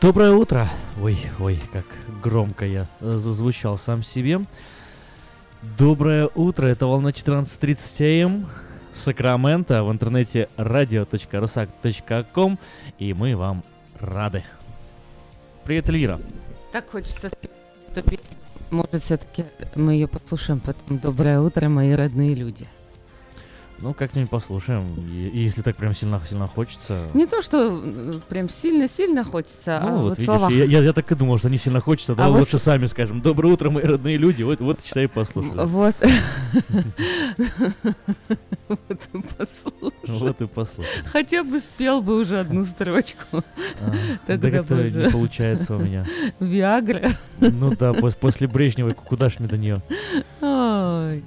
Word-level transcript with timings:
Доброе 0.00 0.32
утро! 0.32 0.66
Ой, 1.02 1.18
ой, 1.38 1.60
как 1.70 1.84
громко 2.22 2.64
я 2.64 2.86
э, 3.00 3.18
зазвучал 3.18 3.76
сам 3.76 4.02
себе. 4.02 4.40
Доброе 5.76 6.30
утро, 6.34 6.68
это 6.68 6.86
волна 6.86 7.10
14.30 7.10 8.24
АМ, 8.24 8.46
Сакраменто, 8.94 9.84
в 9.84 9.92
интернете 9.92 10.48
radio.rusak.com, 10.56 12.58
и 12.98 13.12
мы 13.12 13.36
вам 13.36 13.62
рады. 13.98 14.42
Привет, 15.64 15.90
Эльвира. 15.90 16.18
Так 16.72 16.88
хочется 16.88 17.28
спеть 17.28 17.50
эту 17.94 18.08
песню. 18.08 18.38
Может, 18.70 19.02
все-таки 19.02 19.44
мы 19.74 19.92
ее 19.92 20.08
послушаем 20.08 20.60
потом. 20.60 20.96
Доброе 20.96 21.40
утро, 21.40 21.68
мои 21.68 21.92
родные 21.92 22.34
люди. 22.34 22.66
Ну, 23.82 23.94
как-нибудь 23.94 24.28
послушаем, 24.28 24.86
и- 24.98 25.30
если 25.38 25.62
так 25.62 25.74
прям 25.76 25.94
сильно-сильно 25.94 26.46
хочется. 26.46 27.08
Не 27.14 27.26
то, 27.26 27.40
что 27.40 27.82
прям 28.28 28.50
сильно-сильно 28.50 29.24
хочется, 29.24 29.80
Ну, 29.82 29.88
а 29.88 29.92
вот 29.92 30.00
вот 30.02 30.18
видишь, 30.18 30.24
слова. 30.26 30.50
я, 30.50 30.64
я- 30.64 30.82
я 30.82 30.92
так 30.92 31.10
и 31.10 31.14
думал, 31.14 31.38
что 31.38 31.48
не 31.48 31.56
сильно 31.56 31.80
хочется, 31.80 32.14
да 32.14 32.26
А 32.26 32.28
вот 32.28 32.40
лучше 32.40 32.58
сами 32.58 32.84
скажем. 32.84 33.22
Доброе 33.22 33.54
утро, 33.54 33.70
мои 33.70 33.82
родные 33.84 34.18
люди, 34.18 34.42
вот, 34.42 34.60
вот 34.60 34.82
считай, 34.82 35.08
послушали. 35.08 35.64
Вот. 35.64 35.96
Вот 38.68 38.80
и 39.14 39.18
послушай. 39.36 39.94
Вот 40.06 40.40
и 40.42 40.46
послушали. 40.46 41.04
Хотя 41.06 41.42
бы 41.42 41.58
спел 41.60 42.02
бы 42.02 42.20
уже 42.20 42.38
одну 42.40 42.64
строчку. 42.64 43.42
Да 43.80 43.94
Тогда 44.26 44.50
как-то 44.50 44.74
не 44.74 45.10
получается 45.10 45.76
у 45.76 45.78
меня. 45.80 46.04
Виагра. 46.38 47.10
Ну 47.40 47.70
да, 47.74 47.90
пос- 47.92 48.16
после 48.18 48.46
Брежневой 48.46 48.94
куда 48.94 49.28
ж 49.28 49.36
мне 49.38 49.48
до 49.48 49.58
нее? 49.58 49.80
Ой. 50.40 51.24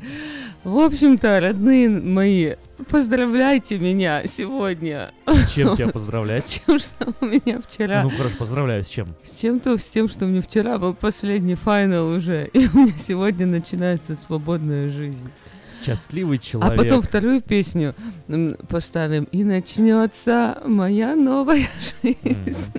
В 0.64 0.78
общем-то, 0.78 1.42
родные 1.42 1.90
мои, 1.90 2.54
поздравляйте 2.90 3.78
меня 3.78 4.24
сегодня. 4.28 5.12
Чем 5.54 5.76
тебя 5.76 5.88
С 5.90 5.92
поздравлять? 5.92 6.62
тем, 6.66 6.80
что 6.80 7.14
у 7.20 7.26
меня 7.26 7.60
вчера 7.68 8.04
Ну 8.04 8.10
хорошо, 8.10 8.36
поздравляю, 8.40 8.84
с 8.84 8.88
чем? 8.88 9.08
С 9.26 9.40
чем-то, 9.42 9.78
с 9.78 9.84
тем, 9.84 10.08
что 10.08 10.24
у 10.26 10.30
меня 10.30 10.42
вчера 10.42 10.78
был 10.78 10.94
последний 10.94 11.56
финал 11.56 12.08
уже, 12.08 12.46
и 12.54 12.68
у 12.74 12.78
меня 12.78 12.94
сегодня 12.98 13.46
начинается 13.46 14.16
свободная 14.16 14.90
жизнь. 14.90 15.30
Счастливый 15.86 16.38
А 16.38 16.42
человек. 16.42 16.78
потом 16.82 17.02
вторую 17.02 17.42
песню 17.42 17.94
поставим, 18.70 19.26
и 19.26 19.44
начнется 19.44 20.62
моя 20.66 21.14
новая 21.16 21.68
жизнь. 22.04 22.72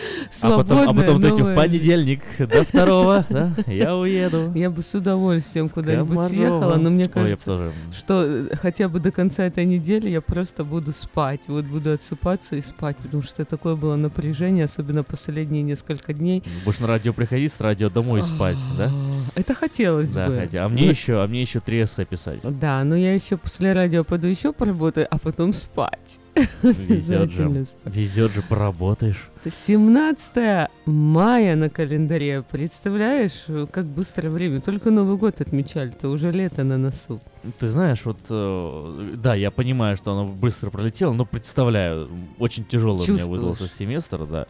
Мгм. 0.00 0.28
А 0.30 0.34
Свободная 0.34 0.76
потом, 0.78 0.88
а 0.98 1.00
потом 1.00 1.14
вот 1.16 1.24
эти 1.24 1.32
в 1.34 1.38
новая 1.40 1.56
понедельник 1.56 2.22
до 2.38 2.64
второго, 2.68 3.24
да, 3.30 3.52
я 3.66 3.96
уеду. 3.96 4.52
Я 4.54 4.70
бы 4.70 4.82
с 4.82 4.94
удовольствием 4.94 5.68
куда-нибудь 5.68 6.26
съехала, 6.28 6.76
но 6.76 6.90
мне 6.90 7.08
кажется, 7.08 7.72
что 7.92 8.24
э, 8.24 8.56
хотя 8.56 8.88
бы 8.88 9.00
до 9.00 9.10
конца 9.10 9.44
этой 9.44 9.64
недели 9.64 10.08
я 10.08 10.20
просто 10.20 10.64
буду 10.64 10.92
спать. 10.92 11.40
Вот 11.48 11.64
буду 11.64 11.92
отсыпаться 11.92 12.56
и 12.56 12.60
спать, 12.62 12.96
потому 12.98 13.22
что 13.22 13.44
такое 13.44 13.74
было 13.76 13.96
напряжение, 13.96 14.64
особенно 14.64 15.02
последние 15.02 15.62
несколько 15.62 16.12
дней. 16.12 16.42
Будешь 16.64 16.78
на 16.80 16.86
радио 16.86 17.12
приходить, 17.12 17.52
с 17.52 17.60
радио 17.60 17.90
домой 17.90 18.22
спать, 18.22 18.58
да? 18.78 18.90
это 19.34 19.54
хотелось 19.54 20.10
Да, 20.10 20.26
бы. 20.26 20.36
хотя. 20.38 20.64
А 20.64 20.68
мне 20.68 20.84
Ну, 20.84 20.90
еще, 20.90 21.22
а 21.22 21.26
мне 21.26 21.42
еще 21.42 21.60
три 21.60 21.82
эссе 21.82 22.04
писать. 22.04 22.40
Да, 22.42 22.82
но 22.84 22.96
я 22.96 23.14
еще 23.14 23.36
после 23.36 23.72
радио 23.72 24.04
пойду 24.04 24.28
еще 24.28 24.52
поработаю, 24.52 25.06
а 25.10 25.18
потом 25.18 25.52
спать. 25.52 26.18
Везет 26.62 27.32
же. 27.32 27.64
Спать. 27.64 27.94
Везет 27.94 28.32
же, 28.32 28.42
поработаешь. 28.42 29.29
17 29.48 30.68
мая 30.84 31.56
на 31.56 31.70
календаре. 31.70 32.42
Представляешь, 32.42 33.46
как 33.70 33.86
быстро 33.86 34.28
время. 34.28 34.60
Только 34.60 34.90
Новый 34.90 35.16
год 35.16 35.40
отмечали, 35.40 35.90
то 35.90 36.08
уже 36.10 36.30
лето 36.30 36.62
на 36.62 36.76
носу. 36.76 37.20
Ты 37.58 37.68
знаешь, 37.68 38.04
вот, 38.04 38.18
э, 38.28 39.14
да, 39.16 39.34
я 39.34 39.50
понимаю, 39.50 39.96
что 39.96 40.12
оно 40.12 40.26
быстро 40.26 40.68
пролетело, 40.68 41.14
но 41.14 41.24
представляю, 41.24 42.06
очень 42.38 42.66
тяжелый 42.66 43.08
у 43.08 43.12
меня 43.12 43.24
выдался 43.24 43.66
семестр, 43.66 44.26
да, 44.26 44.46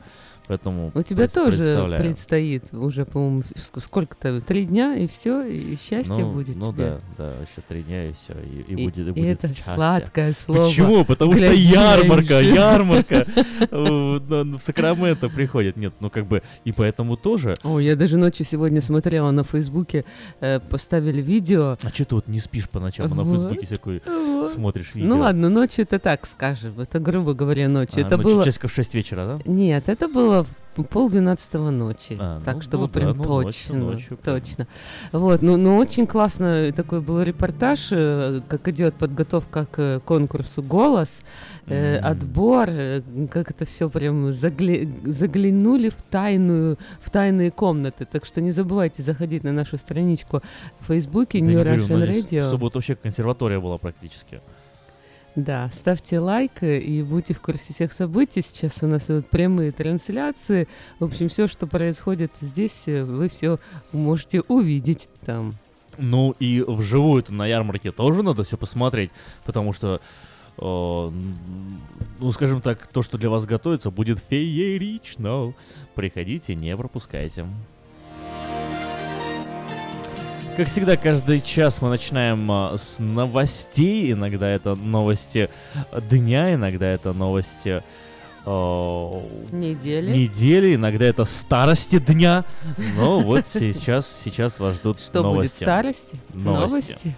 поэтому 0.50 0.90
У 0.94 1.02
тебя 1.02 1.28
пред- 1.28 1.32
тоже 1.32 1.96
предстоит 1.96 2.74
уже, 2.74 3.04
по-моему, 3.04 3.42
ск- 3.54 3.80
сколько-то, 3.80 4.40
три 4.40 4.64
дня, 4.64 4.96
и 4.96 5.06
все, 5.06 5.44
и 5.44 5.76
счастье 5.76 6.24
ну, 6.24 6.32
будет 6.32 6.56
Ну 6.56 6.72
тебе. 6.72 6.98
да, 7.16 7.24
да, 7.24 7.32
еще 7.34 7.62
три 7.68 7.82
дня 7.82 8.08
и 8.08 8.12
все, 8.14 8.32
и, 8.40 8.72
и 8.72 8.72
И, 8.72 8.84
будет, 8.84 8.98
и 8.98 9.10
и 9.10 9.12
будет 9.12 9.44
это 9.44 9.54
счастье. 9.54 9.74
сладкое 9.74 10.32
слово. 10.32 10.66
Почему? 10.66 11.04
Потому 11.04 11.36
что 11.36 11.52
ярмарка, 11.52 12.40
ярмарка 12.40 13.26
в 13.70 14.58
Сакраменто 14.60 15.28
приходит. 15.28 15.76
Нет, 15.76 15.94
ну 16.00 16.10
как 16.10 16.26
бы, 16.26 16.42
и 16.64 16.72
поэтому 16.72 17.16
тоже. 17.16 17.54
О, 17.62 17.78
я 17.78 17.94
даже 17.94 18.16
ночью 18.16 18.44
сегодня 18.44 18.80
смотрела 18.80 19.30
на 19.30 19.44
Фейсбуке, 19.44 20.04
э, 20.40 20.58
поставили 20.58 21.22
видео. 21.22 21.76
А 21.80 21.88
что 21.90 22.04
ты 22.04 22.14
вот 22.16 22.26
не 22.26 22.40
спишь 22.40 22.68
по 22.68 22.80
ночам, 22.80 23.08
на. 23.08 23.24
Фейсбуке 23.24 23.66
всякую 23.66 24.02
смотришь 24.52 24.94
видео? 24.94 25.08
Ну 25.10 25.20
ладно, 25.20 25.48
ночью 25.48 25.84
это 25.84 26.00
так 26.00 26.26
скажем, 26.26 26.80
это 26.80 26.98
грубо 26.98 27.34
говоря 27.34 27.68
ночью. 27.68 27.98
А, 28.02 28.06
это 28.06 28.16
ну, 28.16 28.24
было... 28.24 28.44
часиков 28.44 28.72
в 28.72 28.74
6 28.74 28.94
вечера, 28.94 29.38
да? 29.44 29.50
Нет, 29.50 29.88
это 29.88 30.08
было 30.08 30.39
в 30.44 30.82
полдвенадцатого 30.84 31.70
ночи. 31.70 32.16
А, 32.18 32.40
так, 32.40 32.56
ну, 32.56 32.62
чтобы 32.62 32.84
ну 32.84 32.88
да, 32.88 33.00
прям 33.00 33.16
ну, 33.16 33.24
точно. 33.24 33.74
ночью, 33.74 33.76
ночью 33.76 34.16
прям. 34.16 34.40
точно. 34.40 34.66
Вот, 35.12 35.42
ну, 35.42 35.56
ну 35.56 35.76
очень 35.76 36.06
классно 36.06 36.72
такой 36.74 37.00
был 37.00 37.22
репортаж, 37.22 37.88
э, 37.92 38.40
как 38.48 38.68
идет 38.68 38.94
подготовка 38.94 39.66
к 39.66 40.00
конкурсу 40.04 40.62
«Голос», 40.62 41.22
э, 41.66 41.96
М. 41.96 42.04
отбор, 42.04 42.68
э, 42.70 43.02
как 43.30 43.50
это 43.50 43.64
все 43.64 43.88
прям 43.90 44.28
загля- 44.28 44.88
заглянули 45.04 45.88
в 45.88 46.02
тайную, 46.02 46.78
в 47.00 47.10
тайные 47.10 47.50
комнаты. 47.50 48.06
Так 48.10 48.24
что 48.24 48.40
не 48.40 48.52
забывайте 48.52 49.02
заходить 49.02 49.44
на 49.44 49.52
нашу 49.52 49.76
страничку 49.76 50.40
в 50.80 50.86
Фейсбуке 50.86 51.40
Да 51.40 51.46
New 51.46 51.52
говорю, 51.54 51.82
Russian 51.82 51.96
но 51.96 52.06
здесь 52.06 52.24
Radio. 52.24 52.46
В 52.46 52.50
субботу 52.50 52.78
вообще 52.78 52.94
консерватория 52.94 53.60
была 53.60 53.78
практически. 53.78 54.40
Да, 55.36 55.70
ставьте 55.72 56.18
лайк 56.18 56.62
э, 56.62 56.78
и 56.78 57.02
будьте 57.02 57.34
в 57.34 57.40
курсе 57.40 57.72
всех 57.72 57.92
событий. 57.92 58.42
Сейчас 58.42 58.82
у 58.82 58.86
нас 58.88 59.08
идут 59.10 59.28
прямые 59.28 59.70
трансляции. 59.70 60.66
В 60.98 61.04
общем, 61.04 61.28
все, 61.28 61.46
что 61.46 61.66
происходит 61.66 62.32
здесь, 62.40 62.82
э, 62.86 63.04
вы 63.04 63.28
все 63.28 63.60
можете 63.92 64.40
увидеть 64.42 65.08
там. 65.24 65.54
Ну 65.98 66.34
и 66.40 66.64
вживую-то 66.66 67.32
на 67.32 67.46
ярмарке 67.46 67.92
тоже 67.92 68.22
надо 68.22 68.42
все 68.42 68.56
посмотреть, 68.56 69.10
потому 69.44 69.72
что, 69.72 70.00
э, 70.58 71.10
ну 72.18 72.32
скажем 72.32 72.60
так, 72.60 72.88
то, 72.88 73.02
что 73.02 73.16
для 73.16 73.30
вас 73.30 73.46
готовится, 73.46 73.90
будет 73.92 74.18
феерично. 74.18 75.54
Приходите, 75.94 76.56
не 76.56 76.76
пропускайте. 76.76 77.44
Как 80.60 80.68
всегда, 80.68 80.98
каждый 80.98 81.40
час 81.40 81.80
мы 81.80 81.88
начинаем 81.88 82.52
а, 82.52 82.76
с 82.76 82.98
новостей. 82.98 84.12
Иногда 84.12 84.46
это 84.46 84.74
новости 84.74 85.48
дня, 86.10 86.52
иногда 86.52 86.86
это 86.86 87.14
новости 87.14 87.82
э, 88.44 89.20
Недели. 89.52 90.14
недели, 90.14 90.74
иногда 90.74 91.06
это 91.06 91.24
старости 91.24 91.98
дня. 91.98 92.44
Но 92.94 93.20
вот 93.20 93.46
сейчас, 93.46 94.20
сейчас 94.22 94.60
вас 94.60 94.76
ждут 94.76 95.00
Что 95.00 95.22
будет 95.22 95.30
в 95.30 95.34
новости. 95.34 95.62
старости? 95.62 96.16
Новости. 96.34 97.14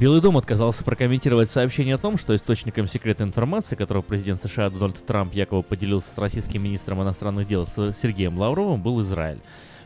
Белый 0.00 0.22
дом 0.22 0.38
отказался 0.38 0.82
прокомментировать 0.82 1.50
сообщение 1.50 1.96
о 1.96 1.98
том, 1.98 2.16
что 2.16 2.34
источником 2.34 2.88
секретной 2.88 3.26
информации, 3.26 3.76
которую 3.76 4.02
президент 4.02 4.40
США 4.40 4.70
Дональд 4.70 5.04
Трамп 5.04 5.34
якобы 5.34 5.62
поделился 5.62 6.10
с 6.14 6.16
российским 6.16 6.64
министром 6.64 7.02
иностранных 7.02 7.46
дел 7.46 7.66
Сергеем 7.66 8.38
Лавровым, 8.38 8.80
был 8.80 9.02
Израиль. 9.02 9.40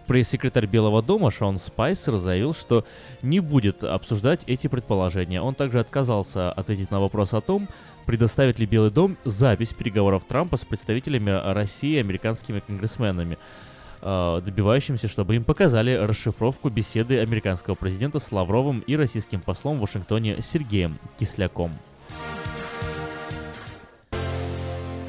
Пресс-секретарь 0.06 0.66
Белого 0.66 1.02
дома 1.02 1.32
Шон 1.32 1.58
Спайсер 1.58 2.18
заявил, 2.18 2.54
что 2.54 2.86
не 3.22 3.40
будет 3.40 3.82
обсуждать 3.82 4.44
эти 4.46 4.68
предположения. 4.68 5.42
Он 5.42 5.56
также 5.56 5.80
отказался 5.80 6.52
ответить 6.52 6.92
на 6.92 7.00
вопрос 7.00 7.34
о 7.34 7.40
том, 7.40 7.68
предоставит 8.06 8.60
ли 8.60 8.66
Белый 8.66 8.92
дом 8.92 9.16
запись 9.24 9.72
переговоров 9.72 10.22
Трампа 10.28 10.56
с 10.56 10.64
представителями 10.64 11.32
России 11.54 11.94
и 11.94 12.00
американскими 12.00 12.60
конгрессменами, 12.60 13.36
э, 14.04 14.40
добивающимся, 14.44 15.08
чтобы 15.08 15.34
им 15.34 15.44
показали 15.44 15.94
расшифровку 15.94 16.68
беседы 16.68 17.18
американского 17.18 17.74
президента 17.74 18.18
с 18.18 18.30
Лавровым 18.30 18.80
и 18.80 18.96
российским 18.96 19.40
послом 19.40 19.78
в 19.78 19.80
Вашингтоне 19.80 20.36
Сергеем 20.42 20.98
Кисляком. 21.18 21.72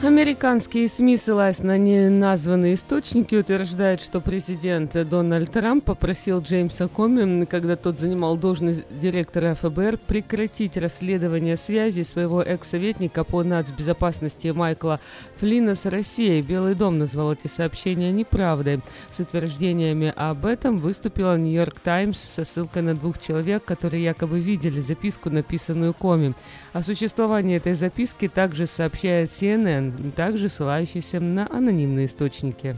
Американские 0.03 0.87
СМИ, 0.89 1.17
ссылаясь 1.17 1.59
на 1.59 1.77
неназванные 1.77 2.75
источники, 2.75 3.33
утверждают, 3.33 4.01
что 4.01 4.19
президент 4.19 4.91
Дональд 5.09 5.51
Трамп 5.51 5.83
попросил 5.83 6.41
Джеймса 6.41 6.87
Коми, 6.87 7.45
когда 7.45 7.75
тот 7.75 7.97
занимал 7.97 8.37
должность 8.37 8.83
директора 8.89 9.55
ФБР, 9.55 9.97
прекратить 10.05 10.77
расследование 10.77 11.57
связи 11.57 12.03
своего 12.03 12.43
экс-советника 12.43 13.23
по 13.23 13.43
нацбезопасности 13.43 14.49
Майкла 14.49 14.99
Флина 15.37 15.75
с 15.75 15.85
Россией. 15.85 16.41
Белый 16.41 16.75
дом 16.75 16.99
назвал 16.99 17.33
эти 17.33 17.47
сообщения 17.47 18.11
неправдой. 18.11 18.81
С 19.11 19.19
утверждениями 19.19 20.13
об 20.15 20.45
этом 20.45 20.77
выступила 20.77 21.37
Нью-Йорк 21.37 21.79
Таймс 21.79 22.19
со 22.19 22.45
ссылкой 22.45 22.83
на 22.83 22.95
двух 22.95 23.19
человек, 23.19 23.63
которые 23.63 24.03
якобы 24.03 24.39
видели 24.39 24.81
записку, 24.81 25.29
написанную 25.29 25.93
Коми. 25.93 26.33
О 26.73 26.81
существовании 26.83 27.57
этой 27.57 27.73
записки 27.73 28.27
также 28.27 28.67
сообщает 28.67 29.31
CNN, 29.31 29.84
также 30.15 30.49
ссылающийся 30.49 31.19
на 31.19 31.47
анонимные 31.51 32.05
источники. 32.05 32.75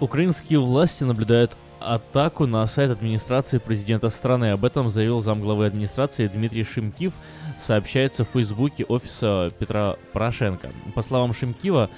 Украинские 0.00 0.58
власти 0.58 1.04
наблюдают 1.04 1.56
атаку 1.78 2.46
на 2.46 2.66
сайт 2.66 2.90
администрации 2.90 3.58
президента 3.58 4.08
страны. 4.10 4.50
Об 4.50 4.64
этом 4.64 4.90
заявил 4.90 5.22
замглавы 5.22 5.66
администрации 5.66 6.28
Дмитрий 6.28 6.64
Шимкив, 6.64 7.12
сообщается 7.60 8.24
в 8.24 8.28
Фейсбуке 8.28 8.84
офиса 8.84 9.52
Петра 9.58 9.96
Порошенко. 10.12 10.70
По 10.94 11.02
словам 11.02 11.32
Шимкива, 11.32 11.90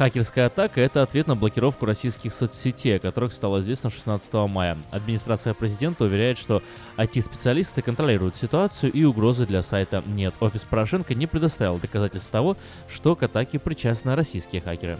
хакерская 0.00 0.46
атака– 0.46 0.80
это 0.82 1.02
ответ 1.02 1.26
на 1.26 1.36
блокировку 1.36 1.84
российских 1.84 2.32
соцсетей, 2.32 2.96
о 2.96 3.00
которых 3.00 3.34
стало 3.34 3.60
известно 3.60 3.90
16 3.90 4.32
мая. 4.48 4.78
Администрация 4.90 5.52
президента 5.52 6.04
уверяет, 6.04 6.38
что 6.38 6.62
IT-специалисты 6.96 7.82
контролируют 7.82 8.34
ситуацию 8.34 8.90
и 8.92 9.04
угрозы 9.04 9.44
для 9.44 9.60
сайта 9.60 10.02
нет. 10.06 10.32
Офис 10.40 10.62
Порошенко 10.62 11.14
не 11.14 11.26
предоставил 11.26 11.78
доказательств 11.78 12.30
того, 12.30 12.56
что 12.88 13.14
к 13.14 13.24
атаке 13.24 13.58
причастны 13.58 14.16
российские 14.16 14.62
хакеры. 14.62 14.96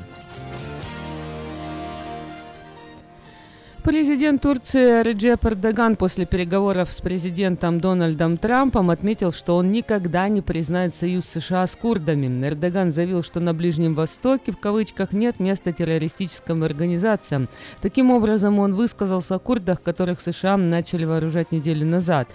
Президент 3.83 4.43
Турции 4.43 5.03
Реджеп 5.03 5.47
Эрдоган 5.47 5.97
после 5.97 6.27
переговоров 6.27 6.93
с 6.93 7.01
президентом 7.01 7.81
Дональдом 7.81 8.37
Трампом 8.37 8.91
отметил, 8.91 9.33
что 9.33 9.57
он 9.57 9.73
никогда 9.73 10.29
не 10.29 10.43
признает 10.43 10.95
союз 10.95 11.25
США 11.25 11.67
с 11.67 11.77
курдами. 11.77 12.47
Эрдоган 12.47 12.93
заявил, 12.93 13.23
что 13.23 13.41
на 13.41 13.55
Ближнем 13.55 13.95
Востоке 13.95 14.53
в 14.53 14.59
кавычках 14.59 15.13
нет 15.13 15.41
места 15.41 15.73
террористическим 15.73 16.63
организациям. 16.63 17.49
Таким 17.81 18.11
образом, 18.11 18.59
он 18.59 18.75
высказался 18.75 19.37
о 19.37 19.39
курдах, 19.39 19.83
которых 19.83 20.21
США 20.21 20.59
начали 20.59 21.07
вооружать 21.07 21.51
неделю 21.51 21.87
назад. 21.87 22.29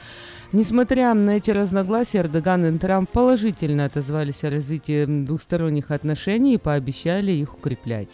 Несмотря 0.51 1.13
на 1.13 1.37
эти 1.37 1.51
разногласия, 1.51 2.19
Эрдоган 2.19 2.65
и 2.65 2.79
Трамп 2.79 3.11
положительно 3.11 3.85
отозвались 3.85 4.43
о 4.43 4.49
развитии 4.49 5.05
двухсторонних 5.05 5.91
отношений 5.91 6.55
и 6.55 6.59
пообещали 6.59 7.33
их 7.33 7.53
укреплять. 7.53 8.09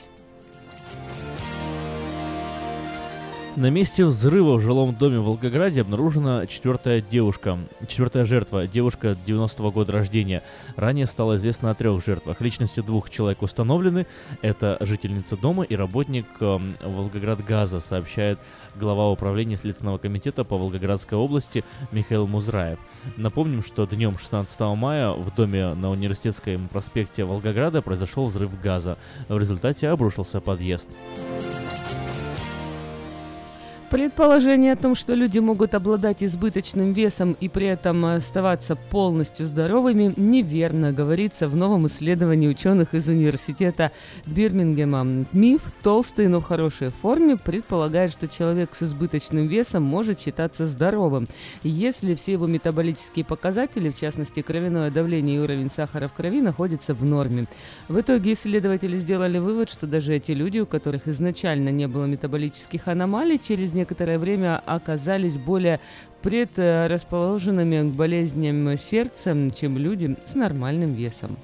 На 3.58 3.70
месте 3.70 4.06
взрыва 4.06 4.56
в 4.56 4.62
жилом 4.62 4.96
доме 4.96 5.20
в 5.20 5.26
Волгограде 5.26 5.82
обнаружена 5.82 6.48
четвертая 6.48 7.02
девушка, 7.02 7.60
четвертая 7.86 8.26
жертва, 8.26 8.66
девушка 8.66 9.18
90-го 9.28 9.72
года 9.72 9.92
рождения. 9.92 10.42
Ранее 10.78 11.06
стало 11.06 11.36
известно 11.36 11.70
о 11.70 11.76
трех 11.76 12.04
жертвах. 12.04 12.40
Личности 12.40 12.80
двух 12.80 13.10
человек 13.10 13.42
установлены. 13.42 14.08
Это 14.42 14.78
жительница 14.80 15.36
дома 15.36 15.64
и 15.64 15.76
работник 15.76 16.28
эм, 16.40 16.76
Волгоградгаза, 16.82 17.82
сообщает 17.82 18.40
глава 18.76 19.12
управления 19.12 19.58
Следственного 19.58 19.98
комитета 19.98 20.46
по 20.46 20.58
Волгоградской 20.58 21.18
области 21.18 21.66
Михаил 21.92 22.28
Музраев. 22.28 22.80
Напомним, 23.18 23.64
что 23.64 23.86
днем 23.86 24.18
16 24.18 24.60
мая 24.78 25.12
в 25.12 25.36
доме 25.36 25.74
на 25.74 25.92
Университетском 25.92 26.70
проспекте 26.70 27.26
Волгограда 27.26 27.82
произошел 27.82 28.28
взрыв 28.28 28.60
газа. 28.62 28.98
В 29.28 29.38
результате 29.38 29.90
обрушился 29.90 30.40
подъезд. 30.40 30.88
Предположение 33.92 34.72
о 34.72 34.78
том, 34.78 34.96
что 34.96 35.16
люди 35.16 35.40
могут 35.40 35.76
обладать 35.76 36.24
избыточным 36.24 36.94
весом 36.94 37.36
и 37.42 37.50
при 37.50 37.68
этом 37.68 38.06
оставаться 38.06 38.78
полностью 38.78 39.46
здоровыми, 39.46 40.14
неверно, 40.16 40.94
говорится 40.94 41.50
в 41.50 41.58
новом 41.58 41.88
исследовании 41.88 42.48
ученых 42.48 42.94
из 42.94 43.10
университета 43.10 43.92
Бирмингема. 44.26 45.26
Миф, 45.34 45.64
толстый, 45.84 46.30
но 46.30 46.40
в 46.40 46.46
хорошей 46.46 46.88
форме, 46.88 47.36
предполагает, 47.36 48.14
что 48.14 48.30
человек 48.30 48.76
с 48.76 48.84
избыточным 48.84 49.48
весом 49.48 49.84
может 49.84 50.22
считаться 50.22 50.68
здоровым, 50.68 51.28
если 51.62 52.16
все 52.16 52.32
его 52.32 52.48
метаболические 52.48 53.26
показатели, 53.26 53.90
в 53.90 54.00
частности 54.00 54.42
кровяное 54.42 54.90
давление 54.90 55.36
и 55.36 55.40
уровень 55.42 55.70
сахара 55.70 56.08
в 56.08 56.14
крови, 56.14 56.40
находятся 56.40 56.94
в 56.94 57.04
норме. 57.04 57.44
В 57.90 58.00
итоге 58.00 58.32
исследователи 58.32 58.98
сделали 59.00 59.38
вывод, 59.38 59.70
что 59.70 59.86
даже 59.86 60.16
эти 60.16 60.32
люди, 60.32 60.60
у 60.60 60.66
которых 60.66 61.10
изначально 61.10 61.72
не 61.72 61.90
было 61.90 62.06
метаболических 62.06 62.88
аномалий, 62.88 63.38
через 63.38 63.74
некоторое 63.82 64.20
время 64.20 64.62
оказались 64.66 65.38
более 65.38 65.80
предрасположенными 66.22 67.90
к 67.90 67.96
болезням 67.96 68.78
сердца, 68.78 69.36
чем 69.60 69.78
люди 69.78 70.16
с 70.32 70.36
нормальным 70.36 70.94
весом. 70.94 71.36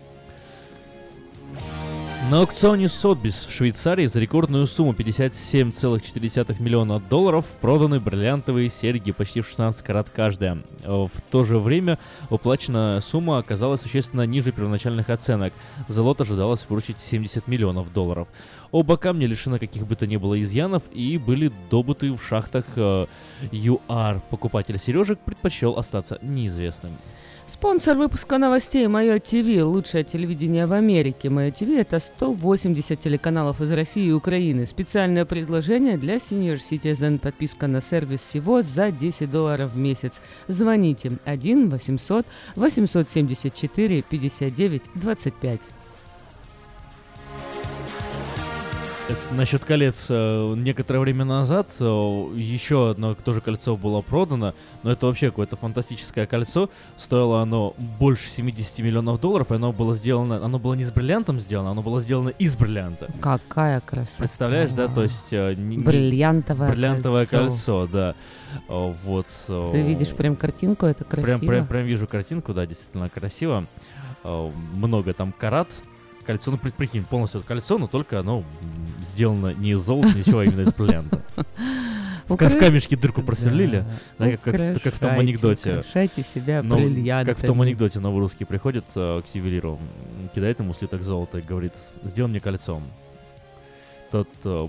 На 2.29 2.39
аукционе 2.41 2.89
Сотбис 2.89 3.46
в 3.46 3.53
Швейцарии 3.53 4.06
за 4.06 4.20
рекордную 4.20 4.67
сумму 4.67 4.91
57,4 4.91 6.62
миллиона 6.62 7.00
долларов 7.00 7.46
проданы 7.62 8.01
бриллиантовые 8.01 8.70
серьги 8.70 9.13
почти 9.13 9.39
в 9.39 9.48
16 9.48 9.82
карат 9.82 10.10
каждая. 10.13 10.58
В 10.84 11.10
то 11.32 11.46
же 11.46 11.58
время 11.58 11.98
уплаченная 12.29 13.00
сумма 13.00 13.38
оказалась 13.38 13.79
существенно 13.79 14.24
ниже 14.24 14.51
первоначальных 14.51 15.10
оценок. 15.10 15.53
За 15.88 16.03
лот 16.03 16.20
ожидалось 16.20 16.65
выручить 16.67 17.00
70 17.00 17.48
миллионов 17.48 17.94
долларов. 17.94 18.27
Оба 18.71 18.97
камня 18.97 19.27
лишены 19.27 19.59
каких 19.59 19.88
бы 19.88 19.95
то 19.95 20.05
ни 20.07 20.17
было 20.17 20.41
изъянов 20.41 20.83
и 20.91 21.17
были 21.17 21.51
добыты 21.71 22.12
в 22.13 22.21
шахтах 22.21 22.65
э, 22.75 23.05
ЮАР. 23.51 24.21
Покупатель 24.29 24.77
сережек 24.79 25.19
предпочел 25.19 25.77
остаться 25.77 26.19
неизвестным. 26.21 26.91
Спонсор 27.47 27.95
выпуска 27.95 28.38
новостей 28.39 28.86
Мое 28.88 29.19
ТВ, 29.19 29.63
лучшее 29.63 30.03
телевидение 30.03 30.65
в 30.65 30.74
Америке. 30.74 31.29
Мое 31.29 31.51
ТВ 31.51 31.69
это 31.69 32.00
180 32.00 33.00
телеканалов 33.00 33.62
из 33.62 33.71
России 33.71 34.07
и 34.07 34.12
Украины. 34.12 34.65
Специальное 34.65 35.24
предложение 35.24 35.97
для 35.97 36.17
Senior 36.17 36.57
Citizen. 36.57 37.19
Подписка 37.19 37.67
на 37.67 37.81
сервис 37.81 38.19
всего 38.19 38.63
за 38.63 38.91
10 38.91 39.31
долларов 39.31 39.71
в 39.71 39.77
месяц. 39.77 40.19
Звоните 40.50 41.13
1 41.24 41.69
800 41.69 42.25
874 42.57 44.01
59 44.01 44.81
25. 44.95 45.62
Насчет 49.31 49.63
колец. 49.63 50.07
Э, 50.09 50.53
некоторое 50.57 50.99
время 50.99 51.23
назад 51.23 51.67
э, 51.79 51.83
еще 52.35 52.91
одно 52.91 53.13
тоже 53.15 53.39
кольцо 53.39 53.77
было 53.77 54.01
продано, 54.01 54.53
но 54.83 54.91
это 54.91 55.05
вообще 55.05 55.27
какое-то 55.27 55.55
фантастическое 55.55 56.25
кольцо. 56.25 56.69
Стоило 56.97 57.41
оно 57.41 57.73
больше 57.99 58.29
70 58.29 58.79
миллионов 58.79 59.21
долларов, 59.21 59.51
и 59.51 59.55
оно 59.55 59.71
было 59.71 59.95
сделано, 59.95 60.43
оно 60.43 60.59
было 60.59 60.73
не 60.73 60.83
с 60.83 60.91
бриллиантом 60.91 61.39
сделано, 61.39 61.71
оно 61.71 61.81
было 61.81 62.01
сделано 62.01 62.29
из 62.29 62.57
бриллианта. 62.57 63.07
Какая 63.21 63.79
красота. 63.79 64.19
Представляешь, 64.19 64.71
да, 64.71 64.87
то 64.87 65.03
есть... 65.03 65.31
Э, 65.31 65.53
бриллиантовое, 65.55 66.71
бриллиантовое 66.71 67.25
кольцо. 67.25 67.47
кольцо, 67.47 67.87
да. 67.87 68.15
Вот. 68.67 69.27
Ты 69.47 69.81
видишь 69.83 70.13
прям 70.15 70.35
картинку, 70.35 70.85
это 70.85 71.05
красиво. 71.05 71.37
Прям, 71.37 71.47
прям, 71.47 71.67
прям 71.67 71.85
вижу 71.85 72.07
картинку, 72.07 72.53
да, 72.53 72.65
действительно 72.65 73.07
красиво. 73.07 73.63
Много 74.23 75.13
там 75.13 75.31
карат, 75.31 75.69
кольцо, 76.27 76.51
ну, 76.51 76.57
прикинь, 76.57 77.05
полностью 77.05 77.39
это 77.39 77.48
кольцо, 77.48 77.77
но 77.77 77.88
только 77.88 78.19
оно 78.19 78.43
сделано 79.01 79.53
не 79.53 79.72
из 79.72 79.79
золота, 79.79 80.15
ничего, 80.15 80.39
а 80.39 80.46
именно 80.46 80.62
из 80.62 80.74
бриллианта. 80.74 81.22
В, 82.27 82.36
в 82.36 82.60
камешке 82.60 82.98
дырку 82.98 83.22
просверлили, 83.22 83.86
да, 84.19 84.31
как, 84.31 84.41
как, 84.41 84.81
как 84.81 84.93
в 84.96 85.00
том 85.00 85.17
анекдоте. 85.17 85.77
Украшайте 85.77 86.24
себя 86.24 86.62
но, 86.62 86.75
бриллиантами. 86.75 87.34
Как 87.34 87.41
в 87.41 87.48
том 87.48 87.62
анекдоте 87.62 88.01
новый 88.01 88.19
русский 88.19 88.43
приходит 88.43 88.84
э, 88.96 89.22
к 89.22 89.34
ювелиру, 89.34 89.79
кидает 90.36 90.60
ему 90.60 90.74
слиток 90.74 91.03
золота 91.03 91.38
и 91.38 91.41
говорит, 91.41 91.72
сделай 92.03 92.27
мне 92.27 92.41
кольцо. 92.41 92.81
Тот 94.12 94.27
э, 94.43 94.67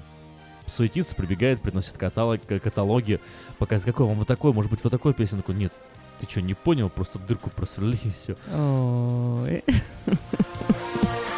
суетится, 0.69 1.17
прибегает, 1.17 1.61
приносит 1.61 1.99
каталог, 1.99 2.41
каталоги, 2.47 3.19
показывает, 3.59 3.93
какой 3.93 4.07
вам 4.07 4.19
вот 4.19 4.29
такой, 4.29 4.53
может 4.53 4.71
быть, 4.71 4.85
вот 4.85 4.91
такой 4.91 5.13
песенку. 5.13 5.51
Нет, 5.51 5.73
ты 6.21 6.31
что, 6.31 6.41
не 6.41 6.55
понял? 6.55 6.89
Просто 6.89 7.19
дырку 7.19 7.51
просверлили 7.51 7.99
и 8.05 8.11
все. 8.11 8.37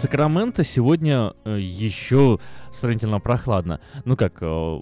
Сакраменто 0.00 0.64
сегодня 0.64 1.34
э, 1.44 1.58
еще 1.60 2.38
сравнительно 2.72 3.20
прохладно. 3.20 3.80
Ну 4.06 4.16
как, 4.16 4.38
э, 4.40 4.80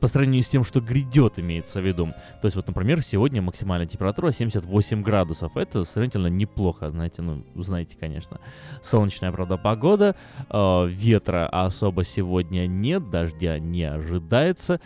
по 0.00 0.06
сравнению 0.08 0.42
с 0.42 0.48
тем, 0.48 0.64
что 0.64 0.80
грядет, 0.80 1.38
имеется 1.38 1.80
в 1.80 1.86
виду. 1.86 2.06
То 2.42 2.46
есть 2.46 2.56
вот, 2.56 2.66
например, 2.66 3.00
сегодня 3.00 3.40
максимальная 3.40 3.86
температура 3.86 4.32
78 4.32 5.00
градусов. 5.04 5.56
Это 5.56 5.84
сравнительно 5.84 6.26
неплохо, 6.26 6.90
знаете, 6.90 7.22
ну, 7.22 7.44
знаете, 7.54 7.96
конечно. 8.00 8.40
Солнечная, 8.82 9.30
правда, 9.30 9.58
погода, 9.58 10.16
э, 10.50 10.88
ветра 10.88 11.48
особо 11.48 12.02
сегодня 12.02 12.66
нет, 12.66 13.10
дождя 13.10 13.60
не 13.60 13.84
ожидается. 13.84 14.80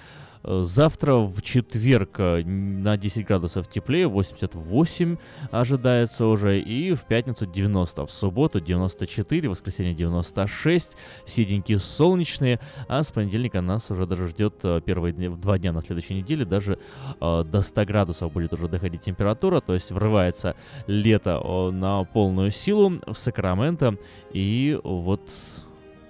Завтра 0.45 1.17
в 1.17 1.41
четверг 1.43 2.19
э, 2.19 2.43
на 2.45 2.97
10 2.97 3.27
градусов 3.27 3.69
теплее, 3.69 4.09
88 4.09 5.17
ожидается 5.53 6.27
уже, 6.27 6.61
и 6.61 6.95
в 6.95 7.05
пятницу 7.05 7.47
90, 7.47 8.07
в 8.07 8.11
субботу 8.11 8.61
94, 8.61 9.49
в 9.49 9.53
воскресенье 9.53 9.95
96, 9.95 10.97
все 11.27 11.45
деньки 11.45 11.77
солнечные, 11.77 12.59
а 12.89 13.03
с 13.03 13.13
понедельника 13.13 13.61
нас 13.61 13.91
уже 13.91 14.07
даже 14.07 14.27
ждет 14.29 14.57
э, 14.65 14.81
первые 14.85 15.13
два 15.13 15.59
дня 15.59 15.73
на 15.73 15.81
следующей 15.81 16.15
неделе, 16.15 16.45
даже 16.45 16.79
э, 17.21 17.45
до 17.45 17.61
100 17.61 17.85
градусов 17.85 18.33
будет 18.33 18.53
уже 18.53 18.67
доходить 18.67 19.03
температура, 19.03 19.61
то 19.61 19.75
есть 19.75 19.93
врывается 19.93 20.57
лето 20.89 21.71
на 21.71 22.03
полную 22.05 22.51
силу 22.51 22.99
в 23.07 23.15
Сакраменто, 23.15 23.97
и 24.33 24.79
вот, 24.83 25.31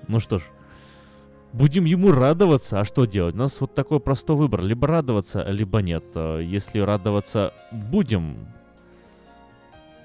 ну 0.08 0.20
что 0.20 0.38
ж, 0.38 0.42
будем 1.52 1.84
ему 1.84 2.12
радоваться. 2.12 2.80
А 2.80 2.84
что 2.84 3.04
делать? 3.04 3.34
У 3.34 3.38
нас 3.38 3.60
вот 3.60 3.74
такой 3.74 4.00
простой 4.00 4.36
выбор. 4.36 4.62
Либо 4.62 4.86
радоваться, 4.86 5.44
либо 5.48 5.80
нет. 5.80 6.04
А 6.14 6.38
если 6.38 6.80
радоваться 6.80 7.52
будем, 7.70 8.46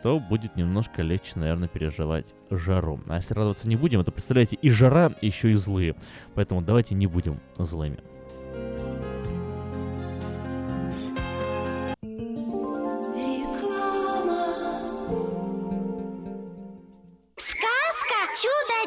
то 0.03 0.19
будет 0.19 0.55
немножко 0.55 1.01
легче, 1.01 1.33
наверное, 1.35 1.67
переживать 1.67 2.33
жару. 2.49 2.99
А 3.07 3.15
если 3.15 3.33
радоваться 3.33 3.67
не 3.67 3.75
будем, 3.75 4.03
то, 4.03 4.11
представляете, 4.11 4.57
и 4.61 4.69
жара, 4.69 5.13
еще 5.21 5.51
и 5.51 5.55
злые. 5.55 5.95
Поэтому 6.35 6.61
давайте 6.61 6.95
не 6.95 7.07
будем 7.07 7.39
злыми. 7.57 7.99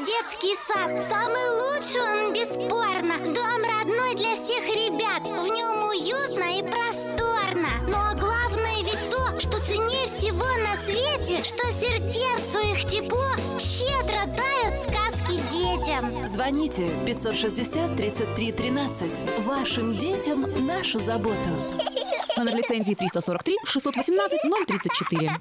Детский 0.05 0.57
сад. 0.67 1.05
Самый 1.09 1.47
лучший 1.61 2.01
он 2.01 2.33
бесспорно. 2.33 3.19
Дом 3.19 3.63
родной 3.63 4.15
для 4.15 4.35
всех 4.35 4.65
ребят. 4.67 5.23
В 5.23 5.47
нем 5.49 5.89
уютно 5.89 6.59
и 6.59 6.63
просторно. 6.63 7.69
Но 7.87 8.19
главное 8.19 8.83
ведь 8.83 9.11
то, 9.11 9.39
что 9.39 9.63
ценнее 9.65 10.07
всего 10.07 10.47
на 10.65 10.75
свете 10.85 11.43
Что 11.45 11.67
сердцу 11.69 12.59
их 12.73 12.85
тепло 12.91 13.59
щедро 13.59 14.27
дарят 14.27 14.83
сказки 14.83 15.41
детям. 15.51 16.27
Звоните 16.27 16.91
560 17.07 17.97
33 17.97 18.53
13 18.53 19.41
Вашим 19.41 19.97
детям 19.97 20.47
нашу 20.67 20.99
заботу. 20.99 21.51
Номер 22.37 22.57
лицензии 22.57 22.95
343 22.95 23.57
618 23.65 24.41
034 24.67 25.41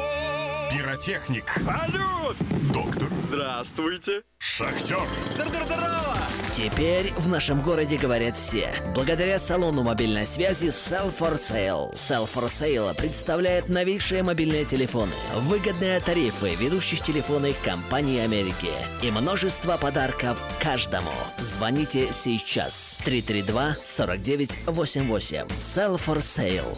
Пиротехник. 0.71 1.45
Салют! 1.65 2.37
Доктор. 2.71 3.09
Здравствуйте. 3.27 4.21
Шахтер. 4.37 5.01
Здорово! 5.33 6.15
Теперь 6.53 7.11
в 7.17 7.27
нашем 7.27 7.59
городе 7.59 7.97
говорят 7.97 8.35
все. 8.35 8.73
Благодаря 8.95 9.37
салону 9.37 9.83
мобильной 9.83 10.25
связи 10.25 10.67
Sell 10.67 11.13
for 11.17 11.33
Sale. 11.35 11.91
Sell 11.93 12.29
for 12.29 12.45
Sale 12.45 12.95
представляет 12.95 13.67
новейшие 13.67 14.23
мобильные 14.23 14.63
телефоны, 14.65 15.11
выгодные 15.35 15.99
тарифы 15.99 16.55
ведущих 16.55 17.01
телефонных 17.01 17.59
компаний 17.61 18.19
Америки 18.19 18.71
и 19.01 19.11
множество 19.11 19.75
подарков 19.77 20.41
каждому. 20.61 21.11
Звоните 21.37 22.13
сейчас. 22.13 23.01
332-4988. 23.05 25.47
Sell 25.49 25.97
for 25.97 26.19
Sale. 26.19 26.77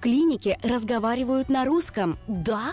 В 0.00 0.02
клинике 0.02 0.58
разговаривают 0.62 1.50
на 1.50 1.66
русском. 1.66 2.16
Да? 2.26 2.72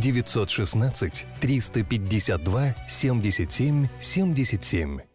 916 0.00 1.26
352 1.40 2.74
77 2.86 3.88
77. 3.98 5.11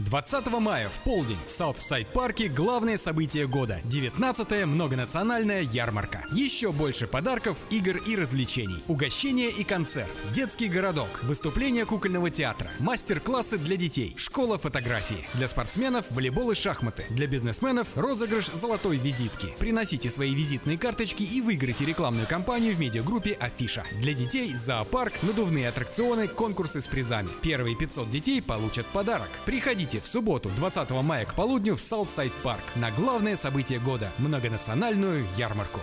20 0.00 0.46
мая 0.60 0.88
в 0.88 0.98
полдень 1.00 1.36
в 1.46 1.50
Саутсайд-парке 1.50 2.48
главное 2.48 2.96
событие 2.96 3.46
года– 3.46 3.80
19-я 3.84 4.66
многонациональная 4.66 5.60
ярмарка. 5.60 6.24
Еще 6.32 6.72
больше 6.72 7.06
подарков, 7.06 7.58
игр 7.68 7.98
и 7.98 8.16
развлечений. 8.16 8.82
Угощение 8.88 9.50
и 9.50 9.62
концерт, 9.62 10.10
детский 10.32 10.68
городок, 10.68 11.08
выступление 11.22 11.84
кукольного 11.84 12.30
театра, 12.30 12.70
мастер-классы 12.78 13.58
для 13.58 13.76
детей, 13.76 14.14
школа 14.16 14.56
фотографии. 14.56 15.28
Для 15.34 15.48
спортсменов– 15.48 16.06
волейбол 16.10 16.52
и 16.52 16.54
шахматы. 16.54 17.04
Для 17.10 17.26
бизнесменов– 17.26 17.88
розыгрыш 17.94 18.46
золотой 18.46 18.96
визитки. 18.96 19.54
Приносите 19.58 20.08
свои 20.08 20.34
визитные 20.34 20.78
карточки 20.78 21.24
и 21.24 21.42
выиграйте 21.42 21.84
рекламную 21.84 22.26
кампанию 22.26 22.74
в 22.74 22.80
медиагруппе 22.80 23.32
Афиша. 23.34 23.84
Для 24.00 24.14
детей– 24.14 24.54
зоопарк, 24.54 25.22
надувные 25.22 25.68
аттракционы, 25.68 26.26
конкурсы 26.26 26.80
с 26.80 26.86
призами. 26.86 27.28
Первые 27.42 27.76
500 27.76 28.08
детей 28.08 28.40
получат 28.40 28.86
подарок. 28.86 29.28
Приходите 29.44 29.89
в 29.98 30.06
субботу, 30.06 30.50
20 30.56 30.90
мая 31.02 31.24
к 31.24 31.34
полудню 31.34 31.74
в 31.74 31.80
Саутсайд 31.80 32.32
Парк 32.44 32.62
на 32.76 32.90
главное 32.92 33.34
событие 33.34 33.80
года– 33.80 34.12
многонациональную 34.18 35.26
ярмарку. 35.36 35.80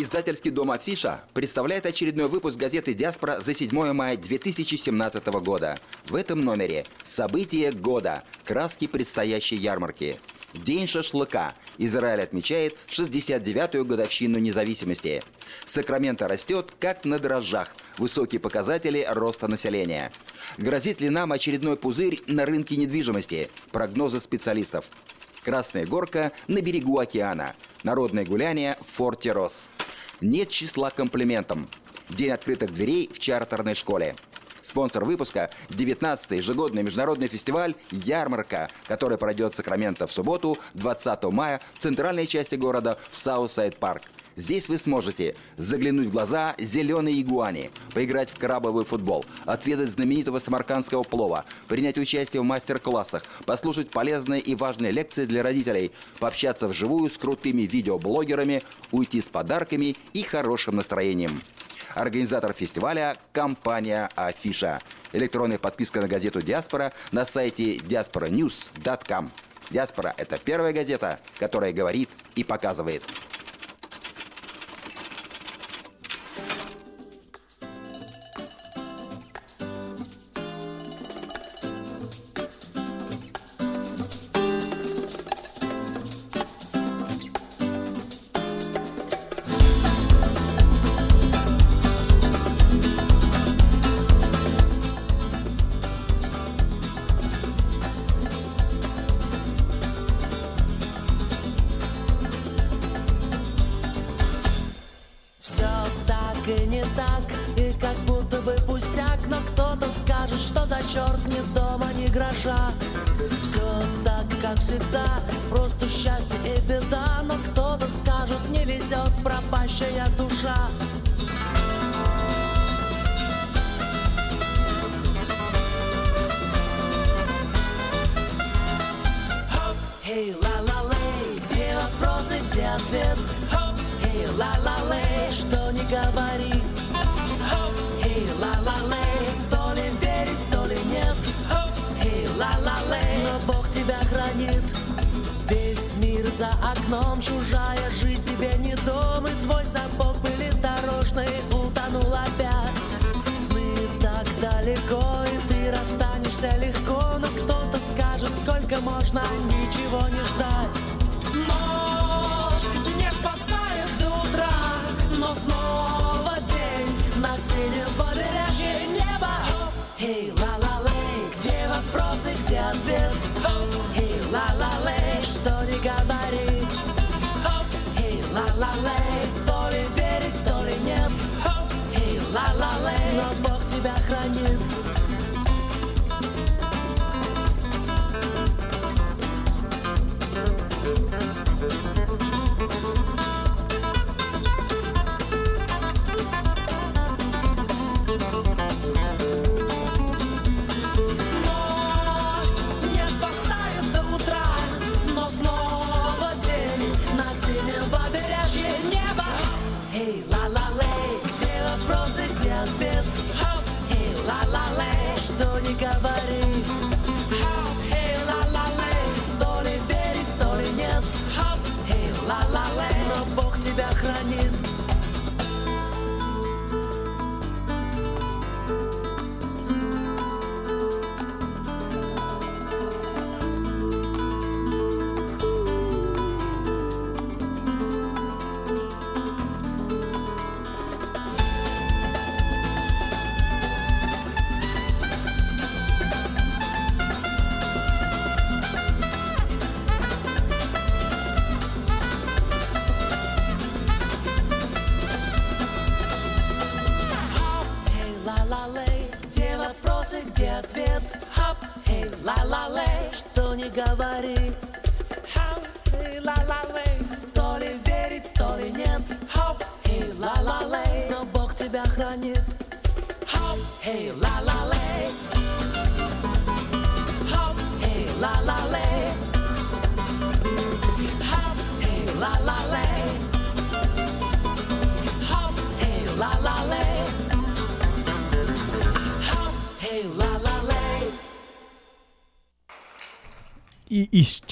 Издательский 0.00 0.52
дом 0.52 0.70
«Афиша» 0.70 1.24
представляет 1.34 1.84
очередной 1.84 2.28
выпуск 2.28 2.56
газеты 2.56 2.94
«Диаспора» 2.94 3.40
за 3.40 3.52
7 3.52 3.92
мая 3.92 4.16
2017 4.16 5.26
года. 5.42 5.76
В 6.06 6.14
этом 6.14 6.40
номере 6.40 6.84
«События 7.04 7.72
года. 7.72 8.22
Краски 8.44 8.86
предстоящей 8.86 9.56
ярмарки». 9.56 10.20
День 10.54 10.86
шашлыка. 10.86 11.52
Израиль 11.76 12.22
отмечает 12.22 12.74
69-ю 12.88 13.84
годовщину 13.84 14.38
независимости. 14.38 15.22
Сакраменто 15.66 16.26
растет, 16.26 16.72
как 16.80 17.04
на 17.04 17.18
дрожжах. 17.18 17.74
Высокие 17.98 18.40
показатели 18.40 19.06
роста 19.08 19.46
населения. 19.46 20.10
Грозит 20.56 21.00
ли 21.00 21.10
нам 21.10 21.32
очередной 21.32 21.76
пузырь 21.76 22.20
на 22.26 22.46
рынке 22.46 22.76
недвижимости? 22.76 23.48
Прогнозы 23.70 24.20
специалистов. 24.20 24.86
Красная 25.44 25.86
горка 25.86 26.32
на 26.46 26.60
берегу 26.60 26.98
океана. 26.98 27.54
Народное 27.82 28.24
гуляние 28.24 28.76
в 28.80 28.96
форте 28.96 29.32
Росс. 29.32 29.68
Нет 30.20 30.48
числа 30.48 30.90
комплиментам. 30.90 31.68
День 32.08 32.30
открытых 32.30 32.72
дверей 32.72 33.10
в 33.12 33.18
чартерной 33.18 33.74
школе. 33.74 34.14
Спонсор 34.68 35.06
выпуска– 35.06 35.48
19-й 35.70 36.36
ежегодный 36.36 36.82
международный 36.82 37.26
фестиваль 37.26 37.74
«Ярмарка», 37.90 38.68
который 38.86 39.16
пройдет 39.16 39.54
в 39.54 39.56
Сакраменто 39.56 40.06
в 40.06 40.12
субботу, 40.12 40.58
20 40.74 41.22
мая, 41.32 41.58
в 41.72 41.78
центральной 41.78 42.26
части 42.26 42.54
города 42.54 42.98
в 43.10 43.16
Саутсайд 43.16 43.78
Парк. 43.78 44.02
Здесь 44.36 44.68
вы 44.68 44.76
сможете 44.76 45.36
заглянуть 45.56 46.08
в 46.08 46.10
глаза 46.10 46.54
зеленой 46.58 47.18
игуане, 47.22 47.70
поиграть 47.94 48.28
в 48.28 48.38
крабовый 48.38 48.84
футбол, 48.84 49.24
отведать 49.46 49.88
знаменитого 49.88 50.38
самаркандского 50.38 51.02
плова, 51.02 51.46
принять 51.66 51.98
участие 51.98 52.42
в 52.42 52.44
мастер-классах, 52.44 53.22
послушать 53.46 53.90
полезные 53.90 54.42
и 54.42 54.54
важные 54.54 54.92
лекции 54.92 55.24
для 55.24 55.42
родителей, 55.42 55.92
пообщаться 56.20 56.68
вживую 56.68 57.08
с 57.08 57.16
крутыми 57.16 57.62
видеоблогерами, 57.62 58.60
уйти 58.92 59.22
с 59.22 59.30
подарками 59.30 59.96
и 60.12 60.22
хорошим 60.22 60.76
настроением. 60.76 61.40
Организатор 61.98 62.52
фестиваля– 62.52 63.12
компания 63.32 64.08
«Афиша». 64.14 64.78
Электронная 65.12 65.58
подписка 65.58 66.00
на 66.00 66.06
газету 66.06 66.40
«Диаспора» 66.40 66.92
на 67.10 67.24
сайте 67.24 67.74
diasporanews.com. 67.74 69.32
«Диаспора»– 69.72 70.14
это 70.16 70.38
первая 70.38 70.72
газета, 70.72 71.18
которая 71.40 71.72
говорит 71.72 72.08
и 72.36 72.44
показывает. 72.44 73.02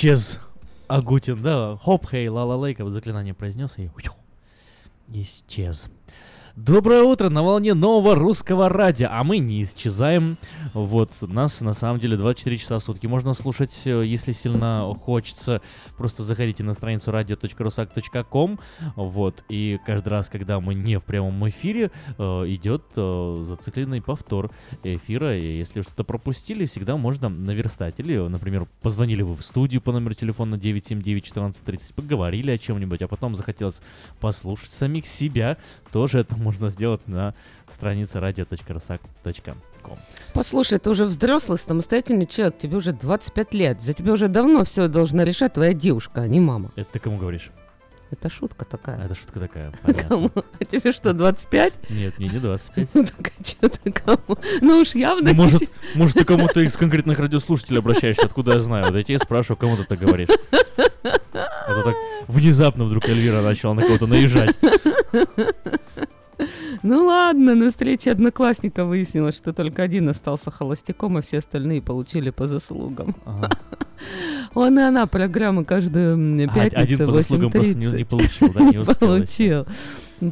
Исчез 0.07 0.39
Агутин, 0.87 1.43
да, 1.43 1.77
хоп, 1.83 2.07
хей, 2.07 2.29
ла 2.29 2.45
ла 2.45 2.73
как 2.75 2.87
бы 2.87 2.93
заклинание 2.93 3.35
произнес 3.35 3.77
и 3.77 3.91
исчез. 5.09 5.89
Доброе 6.57 7.03
утро 7.03 7.29
на 7.29 7.43
волне 7.43 7.75
нового 7.75 8.15
русского 8.15 8.71
радио, 8.71 9.09
а 9.11 9.23
мы 9.25 9.41
не 9.41 9.65
исчезаем. 9.65 10.39
Вот, 10.73 11.11
нас 11.21 11.61
на 11.61 11.75
самом 11.75 12.01
деле 12.01 12.17
24 12.17 12.57
часа 12.57 12.79
в 12.79 12.83
сутки 12.83 13.07
можно 13.07 13.35
слушать, 13.35 13.83
э, 13.85 14.07
если 14.07 14.33
сильно 14.33 14.91
хочется. 14.99 15.61
Просто 15.99 16.23
заходите 16.23 16.65
на 16.65 16.73
страницу 16.73 17.11
radio.rusak.com, 17.11 18.59
вот, 18.97 19.45
и 19.51 19.79
каждый 19.85 20.09
раз, 20.09 20.31
когда 20.31 20.59
мы 20.59 20.73
не 20.73 20.99
в 20.99 21.05
прямом 21.05 21.47
эфире, 21.51 21.91
э, 22.17 22.23
идет 22.23 22.85
э, 22.97 23.45
зацикленный 23.47 24.01
повтор 24.01 24.51
эфира. 24.83 25.37
И 25.37 25.59
если 25.59 25.83
что-то 25.83 26.05
пропустили, 26.05 26.65
всегда 26.65 26.97
можно 26.97 27.29
наверстать. 27.29 27.97
Или, 27.99 28.17
например, 28.17 28.67
позвонили 28.81 29.21
вы 29.21 29.37
в 29.37 29.43
студию 29.43 29.83
по 29.83 29.93
номеру 29.93 30.15
телефона 30.15 30.55
979-1430, 30.55 31.93
поговорили 31.93 32.51
о 32.51 32.57
чем-нибудь, 32.57 33.03
а 33.03 33.09
потом 33.09 33.37
захотелось 33.37 33.83
послушать 34.21 34.71
самих 34.71 35.07
себя, 35.07 35.59
тоже 35.97 36.19
это 36.19 36.37
можно 36.37 36.69
сделать 36.69 37.09
на 37.09 37.33
странице 37.67 38.19
radio.rusak.com. 38.19 39.57
Послушай, 40.35 40.79
ты 40.79 40.91
уже 40.91 41.07
взрослый, 41.07 41.57
самостоятельный 41.57 42.27
человек, 42.27 42.59
тебе 42.59 42.77
уже 42.77 42.93
25 42.93 43.55
лет. 43.55 43.81
За 43.81 43.95
тебя 43.95 44.13
уже 44.13 44.29
давно 44.29 44.65
все 44.65 44.89
должна 44.89 45.25
решать 45.25 45.55
твоя 45.55 45.73
девушка, 45.73 46.21
а 46.21 46.29
не 46.29 46.39
мама. 46.39 46.71
Это 46.77 46.93
ты 46.93 46.99
кому 46.99 47.17
говоришь? 47.17 47.51
Это 48.11 48.31
шутка 48.31 48.65
такая. 48.65 49.05
Это 49.05 49.15
шутка 49.15 49.41
такая, 49.41 49.73
понятно. 49.83 50.09
Кому? 50.09 50.31
А 50.35 50.65
тебе 50.65 50.93
что, 50.93 51.13
25? 51.13 51.91
Нет, 51.91 52.19
мне 52.19 52.29
не 52.29 52.39
25. 52.39 52.89
Ну 52.95 53.05
так 53.05 53.33
а 53.39 53.45
что 53.45 53.69
ты 53.69 53.93
кому? 53.93 54.39
Ну 54.61 54.81
уж 54.81 54.95
явно... 54.95 55.31
Ну, 55.31 55.35
может, 55.35 55.63
может, 55.95 56.17
ты 56.17 56.25
кому-то 56.25 56.61
из 56.65 56.77
конкретных 56.77 57.19
радиослушателей 57.19 57.81
обращаешься, 57.81 58.27
откуда 58.27 58.55
я 58.55 58.61
знаю. 58.61 58.87
Вот 58.87 58.97
я 58.97 59.03
тебе 59.03 59.19
спрашиваю, 59.19 59.57
кому 59.57 59.77
ты 59.77 59.85
так 59.85 59.99
говоришь. 59.99 60.29
А 61.03 61.75
то 61.75 61.83
так 61.83 61.97
внезапно 62.29 62.85
вдруг 62.85 63.09
Эльвира 63.09 63.43
начала 63.43 63.75
на 63.75 63.83
кого-то 63.83 64.07
наезжать. 64.07 64.57
Ну 66.83 67.07
ладно, 67.07 67.55
на 67.55 67.71
встрече 67.71 68.13
одноклассника 68.13 68.85
выяснилось, 68.85 69.37
что 69.37 69.53
только 69.53 69.83
один 69.83 70.09
остался 70.09 70.51
холостяком, 70.51 71.17
а 71.17 71.23
все 71.23 71.39
остальные 71.39 71.83
получили 71.83 72.31
по 72.31 72.47
заслугам. 72.47 73.17
Он 74.57 74.79
и 74.79 74.83
она 74.83 75.07
программа 75.07 75.65
каждую 75.65 76.15
м, 76.15 76.49
А, 76.51 76.55
пятницу 76.55 76.83
один 76.95 77.07
по 77.07 77.13
заслугам 77.13 77.51
просто 77.51 77.75
не- 77.77 77.87
8:30. 77.89 77.99
не 77.99 78.05
получил, 78.05 78.53
да, 78.55 78.61
не 78.61 78.79
успел 78.79 78.95
Получил. 79.09 79.67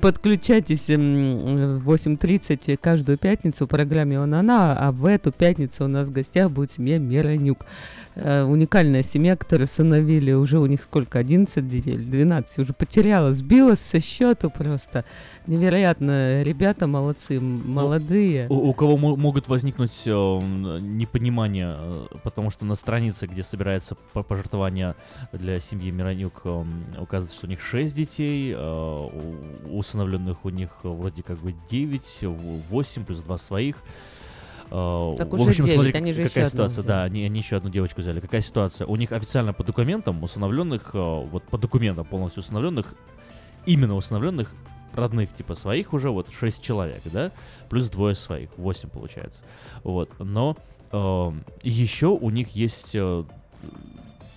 Подключайтесь 0.01 0.89
в 0.89 1.83
8.30 1.85 2.79
каждую 2.81 3.19
пятницу 3.19 3.67
в 3.67 3.69
программе 3.69 4.19
«Он, 4.19 4.33
она», 4.33 4.75
а 4.79 4.93
в 4.93 5.05
эту 5.05 5.31
пятницу 5.31 5.85
у 5.85 5.89
нас 5.89 6.09
в 6.09 6.11
гостях 6.13 6.51
будет 6.51 6.73
семья 6.73 6.99
Миронюк. 6.99 7.67
Э, 8.17 8.45
уникальная 8.45 9.03
семья, 9.03 9.37
которую 9.37 9.67
сыновили 9.67 10.31
уже 10.33 10.59
у 10.61 10.67
них 10.67 10.83
сколько, 10.83 11.19
11 11.19 11.67
детей 11.69 11.95
или 11.95 12.05
12, 12.05 12.59
уже 12.61 12.73
потеряла, 12.73 13.33
сбилась 13.35 13.81
со 13.81 13.99
счету 14.01 14.51
просто. 14.51 15.05
Невероятно, 15.49 16.43
ребята 16.43 16.87
молодцы, 16.87 17.39
м, 17.39 17.63
молодые. 17.69 18.47
У, 18.51 18.69
у 18.69 18.73
кого 18.73 18.97
мо- 18.97 19.17
могут 19.17 19.49
возникнуть 19.49 20.03
э, 20.07 20.11
м, 20.13 20.97
непонимания, 20.97 21.75
э, 21.77 22.07
потому 22.23 22.51
что 22.51 22.65
на 22.65 22.77
странице, 22.77 23.27
где 23.27 23.43
собирается 23.43 23.97
по- 24.13 24.23
пожертвование 24.23 24.95
для 25.33 25.59
семьи 25.59 25.91
Миронюк, 25.91 26.43
э, 26.45 26.65
указывается, 27.01 27.37
что 27.37 27.47
у 27.47 27.51
них 27.51 27.61
6 27.61 27.97
детей, 27.97 28.53
э, 28.57 28.59
у 28.59 29.77
усыновленных 29.79 30.45
у 30.45 30.51
них 30.51 30.71
э, 30.85 30.89
вроде 30.89 31.23
как 31.25 31.39
бы 31.39 31.53
9, 31.69 32.21
8 32.71 33.05
плюс 33.05 33.19
2 33.21 33.39
своих. 33.39 33.77
Э, 34.71 35.15
Так 35.19 35.31
в 35.31 35.35
уже 35.35 35.51
общем, 35.51 35.65
9, 35.67 35.75
смотри, 35.75 35.93
они 35.93 36.13
же 36.13 36.25
какая 36.25 36.45
еще 36.45 36.51
ситуация. 36.51 36.85
Да, 36.85 37.03
они, 37.05 37.25
они 37.25 37.39
еще 37.41 37.57
одну 37.57 37.71
девочку 37.71 38.01
взяли. 38.01 38.21
Какая 38.21 38.41
ситуация? 38.41 38.87
У 38.87 38.97
них 38.97 39.13
официально 39.13 39.53
по 39.53 39.65
документам 39.65 40.23
усыновленных, 40.23 40.91
э, 40.95 40.99
вот 40.99 41.43
по 41.45 41.59
документам 41.59 42.05
полностью 42.05 42.41
усыновленных, 42.41 42.95
именно 43.67 43.95
усыновленных 43.95 44.55
родных, 44.95 45.35
типа 45.35 45.55
своих 45.55 45.93
уже 45.93 46.11
вот 46.11 46.29
6 46.31 46.63
человек, 46.63 47.03
да, 47.07 47.33
плюс 47.69 47.89
двое 47.89 48.15
своих, 48.15 48.51
8 48.57 48.89
получается. 48.89 49.43
Вот, 49.83 50.11
но 50.19 50.57
э, 50.93 51.33
еще 51.63 52.07
у 52.09 52.31
них 52.31 52.51
есть 52.51 52.93
э, 52.95 53.25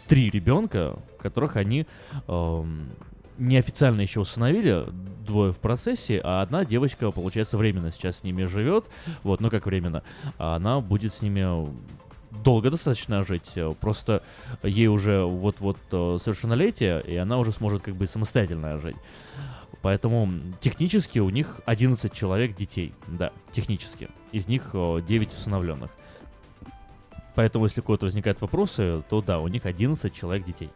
три 0.08 0.30
ребенка, 0.30 0.98
которых 1.20 1.56
они 1.58 1.86
эм, 2.28 2.82
неофициально 3.38 4.02
еще 4.02 4.20
усыновили, 4.20 4.86
двое 5.26 5.52
в 5.52 5.58
процессе, 5.58 6.22
а 6.24 6.42
одна 6.42 6.66
девочка, 6.66 7.12
получается, 7.12 7.58
временно 7.58 7.92
сейчас 7.92 8.20
с 8.20 8.24
ними 8.24 8.46
живет, 8.46 8.86
вот, 9.24 9.42
ну 9.42 9.50
как 9.50 9.66
временно, 9.66 10.04
а 10.38 10.56
она 10.56 10.80
будет 10.80 11.14
с 11.14 11.22
ними 11.22 11.68
долго 12.44 12.72
достаточно 12.72 13.24
жить, 13.24 13.52
э, 13.56 13.74
просто 13.80 14.24
ей 14.64 14.88
уже 14.88 15.24
вот-вот 15.24 15.78
э, 15.92 16.18
совершеннолетие, 16.22 17.02
и 17.06 17.16
она 17.18 17.40
уже 17.40 17.52
сможет 17.52 17.84
как 17.84 17.96
бы 17.96 18.08
самостоятельно 18.08 18.80
жить. 18.80 18.96
Поэтому 19.82 20.30
технически 20.60 21.20
у 21.20 21.30
них 21.30 21.62
11 21.66 22.12
человек 22.12 22.56
детей, 22.56 22.94
да, 23.08 23.32
технически. 23.52 24.10
Из 24.32 24.48
них 24.48 24.72
э, 24.74 25.02
9 25.08 25.34
усыновленных. 25.34 25.92
Поэтому, 27.36 27.66
если 27.66 27.82
у 27.82 27.84
кого-то 27.84 28.06
возникают 28.06 28.42
вопросы, 28.42 29.04
то 29.10 29.22
да, 29.22 29.40
у 29.40 29.48
них 29.48 29.66
11 29.66 30.14
человек 30.14 30.46
детей. 30.46 30.70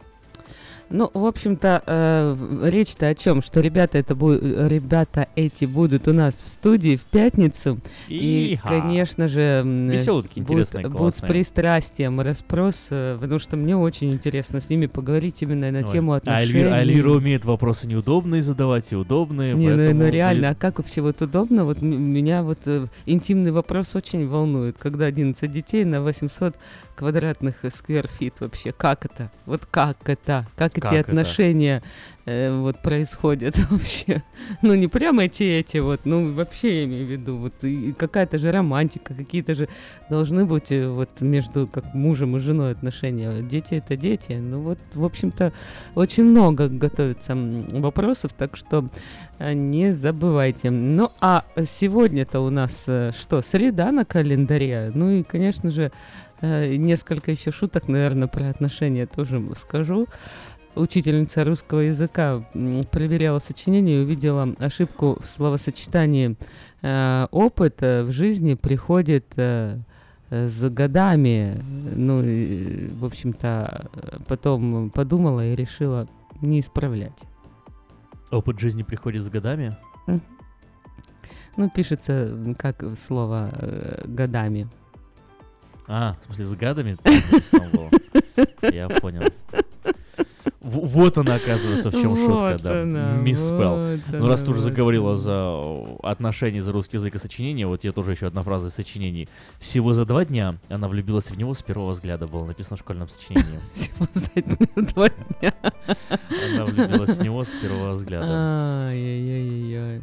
Ну, 0.92 1.10
в 1.14 1.24
общем-то, 1.24 1.82
э, 1.86 2.68
речь-то 2.68 3.08
о 3.08 3.14
чем? 3.14 3.40
Что 3.40 3.60
ребята, 3.60 3.96
это 3.96 4.14
бу- 4.14 4.68
ребята 4.68 5.26
эти 5.36 5.64
будут 5.64 6.06
у 6.06 6.12
нас 6.12 6.34
в 6.42 6.48
студии 6.48 6.96
в 6.96 7.04
пятницу. 7.04 7.80
И, 8.08 8.54
Иха. 8.54 8.68
конечно 8.68 9.26
же, 9.26 9.62
такие, 10.22 10.44
будут, 10.44 10.70
будут 10.90 11.16
с 11.16 11.20
пристрастием 11.20 12.20
расспрос, 12.20 12.88
э, 12.90 13.16
потому 13.18 13.40
что 13.40 13.56
мне 13.56 13.74
очень 13.74 14.12
интересно 14.12 14.60
с 14.60 14.68
ними 14.68 14.84
поговорить 14.84 15.40
именно 15.40 15.70
на 15.70 15.78
Ой. 15.78 15.84
тему 15.90 16.12
А 16.12 16.16
отношений. 16.16 16.64
А 16.64 16.80
Эльвира 16.80 17.10
умеет 17.12 17.46
вопросы 17.46 17.86
неудобные 17.86 18.42
задавать 18.42 18.92
и 18.92 18.96
удобные. 18.96 19.54
Не, 19.54 19.70
ну, 19.70 19.76
поэтому 19.76 20.02
ну 20.02 20.08
реально, 20.10 20.50
а 20.50 20.54
как 20.54 20.78
вообще 20.78 21.00
вот 21.00 21.22
удобно? 21.22 21.64
Вот 21.64 21.80
меня 21.80 22.42
вот 22.42 22.58
э, 22.66 22.86
интимный 23.06 23.50
вопрос 23.50 23.94
очень 23.94 24.28
волнует, 24.28 24.76
когда 24.78 25.06
11 25.06 25.50
детей 25.50 25.86
на 25.86 26.02
800 26.02 26.54
квадратных 26.94 27.64
э, 27.64 27.70
скверфит 27.70 28.40
вообще. 28.40 28.72
Как 28.72 29.06
это? 29.06 29.30
Вот 29.46 29.64
как 29.66 29.96
это? 30.04 30.31
Как, 30.56 30.72
Как 30.74 30.92
эти 30.92 31.00
это? 31.00 31.10
отношения 31.10 31.82
э, 32.24 32.50
вот 32.56 32.80
происходят 32.82 33.56
вообще? 33.70 34.22
Ну 34.62 34.74
не 34.74 34.88
прямо 34.88 35.24
эти 35.24 35.42
эти 35.42 35.78
вот, 35.78 36.00
ну 36.04 36.32
вообще 36.32 36.80
я 36.80 36.84
имею 36.84 37.06
в 37.06 37.10
виду, 37.10 37.36
вот 37.36 37.54
какая-то 37.98 38.38
же 38.38 38.50
романтика, 38.52 39.14
какие-то 39.14 39.54
же 39.54 39.68
должны 40.10 40.44
быть 40.44 40.72
э, 40.72 40.88
вот 40.88 41.20
между 41.20 41.66
как 41.66 41.94
мужем 41.94 42.36
и 42.36 42.40
женой 42.40 42.72
отношения. 42.72 43.42
Дети 43.42 43.74
это 43.74 43.96
дети. 43.96 44.32
Ну 44.32 44.60
вот, 44.60 44.78
в 44.94 45.04
общем-то, 45.04 45.52
очень 45.94 46.24
много 46.24 46.68
готовится 46.68 47.34
вопросов, 47.34 48.32
так 48.36 48.56
что 48.56 48.88
э, 49.38 49.52
не 49.52 49.92
забывайте. 49.92 50.70
Ну, 50.70 51.10
а 51.20 51.44
сегодня-то 51.66 52.40
у 52.40 52.50
нас 52.50 52.84
э, 52.86 53.12
что, 53.18 53.42
среда 53.42 53.92
на 53.92 54.04
календаре? 54.04 54.90
Ну 54.94 55.10
и, 55.10 55.22
конечно 55.22 55.70
же, 55.70 55.92
несколько 56.42 57.30
еще 57.30 57.50
шуток, 57.52 57.88
наверное, 57.88 58.28
про 58.28 58.50
отношения 58.50 59.06
тоже 59.06 59.42
скажу. 59.56 60.08
Учительница 60.74 61.44
русского 61.44 61.80
языка 61.80 62.42
проверяла 62.90 63.40
сочинение 63.40 64.00
и 64.00 64.04
увидела 64.04 64.54
ошибку 64.58 65.18
в 65.20 65.26
словосочетании. 65.26 66.36
Э, 66.80 67.26
Опыт 67.30 67.82
э, 67.82 68.02
в 68.04 68.10
жизни 68.10 68.54
приходит 68.54 69.26
э, 69.36 69.78
э, 70.30 70.48
с 70.48 70.70
годами. 70.70 71.62
Ну, 71.94 72.22
и, 72.22 72.88
в 72.88 73.04
общем-то, 73.04 73.90
э, 73.92 74.18
потом 74.26 74.88
подумала 74.88 75.46
и 75.46 75.54
решила 75.54 76.08
не 76.40 76.60
исправлять. 76.60 77.20
Опыт 78.30 78.58
жизни 78.58 78.82
приходит 78.82 79.24
с 79.24 79.28
годами. 79.28 79.76
Ну, 81.58 81.68
пишется 81.68 82.54
как 82.56 82.82
слово 82.96 83.50
э, 83.52 84.04
годами. 84.06 84.70
А, 85.94 86.16
в 86.22 86.24
смысле, 86.24 86.44
с 86.46 86.54
гадами? 86.54 86.96
Я 88.72 88.88
понял. 88.88 89.24
Вот 90.62 91.18
она, 91.18 91.34
оказывается, 91.34 91.90
в 91.90 92.00
чем 92.00 92.16
шутка, 92.16 92.58
да. 92.62 92.82
Мисспел. 92.84 93.76
вот 93.76 94.00
Ну, 94.08 94.26
раз 94.26 94.40
ты 94.40 94.52
уже 94.52 94.62
заговорила 94.62 95.18
за 95.18 95.54
отношения, 96.02 96.62
за 96.62 96.72
русский 96.72 96.96
язык 96.96 97.14
и 97.14 97.18
сочинение, 97.18 97.66
вот 97.66 97.84
я 97.84 97.92
тоже 97.92 98.12
еще 98.12 98.28
одна 98.28 98.42
фраза 98.42 98.68
из 98.68 98.74
сочинений. 98.74 99.28
Всего 99.58 99.92
за 99.92 100.06
два 100.06 100.24
дня 100.24 100.54
она 100.70 100.88
влюбилась 100.88 101.30
в 101.30 101.36
него 101.36 101.52
с 101.52 101.62
первого 101.62 101.92
взгляда, 101.92 102.26
было 102.26 102.46
написано 102.46 102.78
в 102.78 102.80
школьном 102.80 103.10
сочинении. 103.10 103.60
Всего 103.74 104.06
за 104.14 104.94
два 104.94 105.10
дня. 105.10 105.52
Она 106.54 106.64
влюбилась 106.64 107.18
в 107.18 107.22
него 107.22 107.44
с 107.44 107.50
первого 107.50 107.96
взгляда. 107.96 108.26
Ай-яй-яй-яй. 108.88 110.00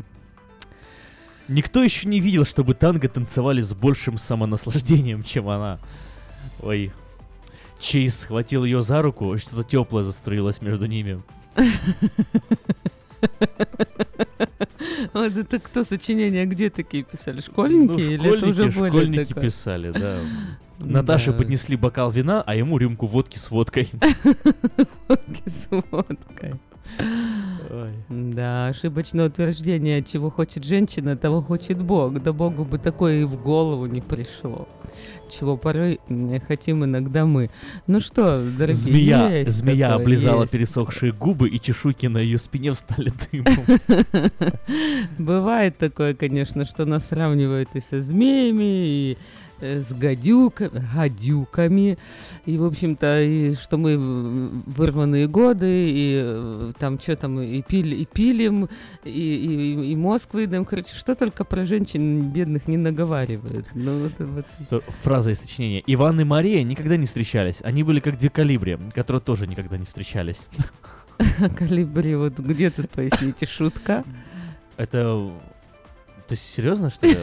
Никто 1.49 1.83
еще 1.83 2.07
не 2.07 2.19
видел, 2.19 2.45
чтобы 2.45 2.75
танго 2.75 3.09
танцевали 3.09 3.61
с 3.61 3.73
большим 3.73 4.17
самонаслаждением, 4.17 5.23
чем 5.23 5.49
она. 5.49 5.79
Ой. 6.61 6.91
Чейз 7.79 8.19
схватил 8.19 8.63
ее 8.65 8.81
за 8.81 9.01
руку, 9.01 9.33
и 9.33 9.37
что-то 9.37 9.63
теплое 9.63 10.03
застроилось 10.03 10.61
между 10.61 10.85
ними. 10.85 11.21
Вот 15.13 15.35
это 15.35 15.59
кто 15.59 15.83
сочинения 15.83 16.45
где 16.45 16.69
такие 16.69 17.03
писали? 17.03 17.41
Школьники 17.41 17.91
Ну, 17.91 17.97
или 17.99 18.37
это 18.37 18.47
уже 18.47 18.69
более 18.71 18.91
школьники 18.91 19.29
такое? 19.29 19.43
писали, 19.43 19.91
да. 19.91 20.19
Наташе 20.79 21.31
Да. 21.31 21.37
поднесли 21.37 21.75
бокал 21.75 22.11
вина, 22.11 22.41
а 22.45 22.55
ему 22.55 22.77
рюмку 22.77 23.05
водки 23.07 23.37
с 23.37 23.49
водкой. 23.51 23.89
Водки 25.07 25.49
с 25.49 25.67
водкой. 25.69 26.53
Ой. 26.97 27.91
Да, 28.09 28.67
ошибочное 28.67 29.27
утверждение, 29.27 30.03
чего 30.03 30.29
хочет 30.31 30.63
женщина, 30.63 31.15
того 31.15 31.41
хочет 31.41 31.81
Бог. 31.81 32.21
Да 32.21 32.33
Богу 32.33 32.65
бы 32.65 32.79
такое 32.79 33.21
и 33.21 33.23
в 33.23 33.41
голову 33.41 33.85
не 33.85 34.01
пришло. 34.01 34.67
Чего 35.29 35.55
порой 35.55 35.99
хотим 36.47 36.83
иногда 36.83 37.25
мы. 37.25 37.51
Ну 37.85 37.99
что, 37.99 38.41
дорогие, 38.57 38.73
Змея, 38.73 39.45
змея 39.45 39.89
такое, 39.89 40.03
облизала 40.03 40.41
есть. 40.41 40.51
пересохшие 40.51 41.11
губы, 41.13 41.47
и 41.49 41.59
чешуйки 41.59 42.07
на 42.07 42.17
ее 42.17 42.39
спине 42.39 42.73
встали 42.73 43.13
дымом. 43.31 43.65
Бывает 45.19 45.77
такое, 45.77 46.15
конечно, 46.15 46.65
что 46.65 46.85
нас 46.85 47.07
сравнивают 47.07 47.69
и 47.75 47.81
со 47.81 48.01
змеями, 48.01 48.63
и 48.63 49.17
с 49.61 49.91
гадюками, 49.93 50.83
гадюками, 50.93 51.97
и, 52.45 52.57
в 52.57 52.63
общем-то, 52.63 53.21
и 53.21 53.55
что 53.55 53.77
мы 53.77 53.97
вырванные 54.65 55.27
годы, 55.27 55.89
и 55.89 56.21
э, 56.23 56.73
там 56.79 56.99
что 56.99 57.15
там, 57.15 57.41
и, 57.41 57.61
пили, 57.61 57.95
и 57.95 58.05
пилим, 58.05 58.69
и, 59.03 59.09
и, 59.09 59.91
и 59.91 59.95
мозг 59.95 60.33
выдаем, 60.33 60.65
короче, 60.65 60.95
что 60.95 61.15
только 61.15 61.43
про 61.43 61.65
женщин 61.65 62.29
бедных 62.29 62.67
не 62.67 62.77
наговаривают. 62.77 63.67
Ну, 63.73 64.03
вот, 64.03 64.13
вот. 64.19 64.45
То 64.69 64.81
Фраза 65.03 65.31
из 65.31 65.39
сочинения. 65.39 65.83
Иван 65.85 66.19
и 66.21 66.23
Мария 66.23 66.63
никогда 66.63 66.97
не 66.97 67.05
встречались. 67.05 67.57
Они 67.61 67.83
были 67.83 67.99
как 67.99 68.17
две 68.17 68.29
калибри, 68.29 68.77
которые 68.93 69.21
тоже 69.21 69.47
никогда 69.47 69.77
не 69.77 69.85
встречались. 69.85 70.45
Калибри, 71.57 72.15
вот 72.15 72.39
где 72.39 72.69
тут, 72.69 72.89
поясните, 72.89 73.45
шутка? 73.45 74.03
Это... 74.77 75.31
Ты 76.27 76.35
серьезно, 76.35 76.89
что 76.89 77.07
ли? 77.07 77.17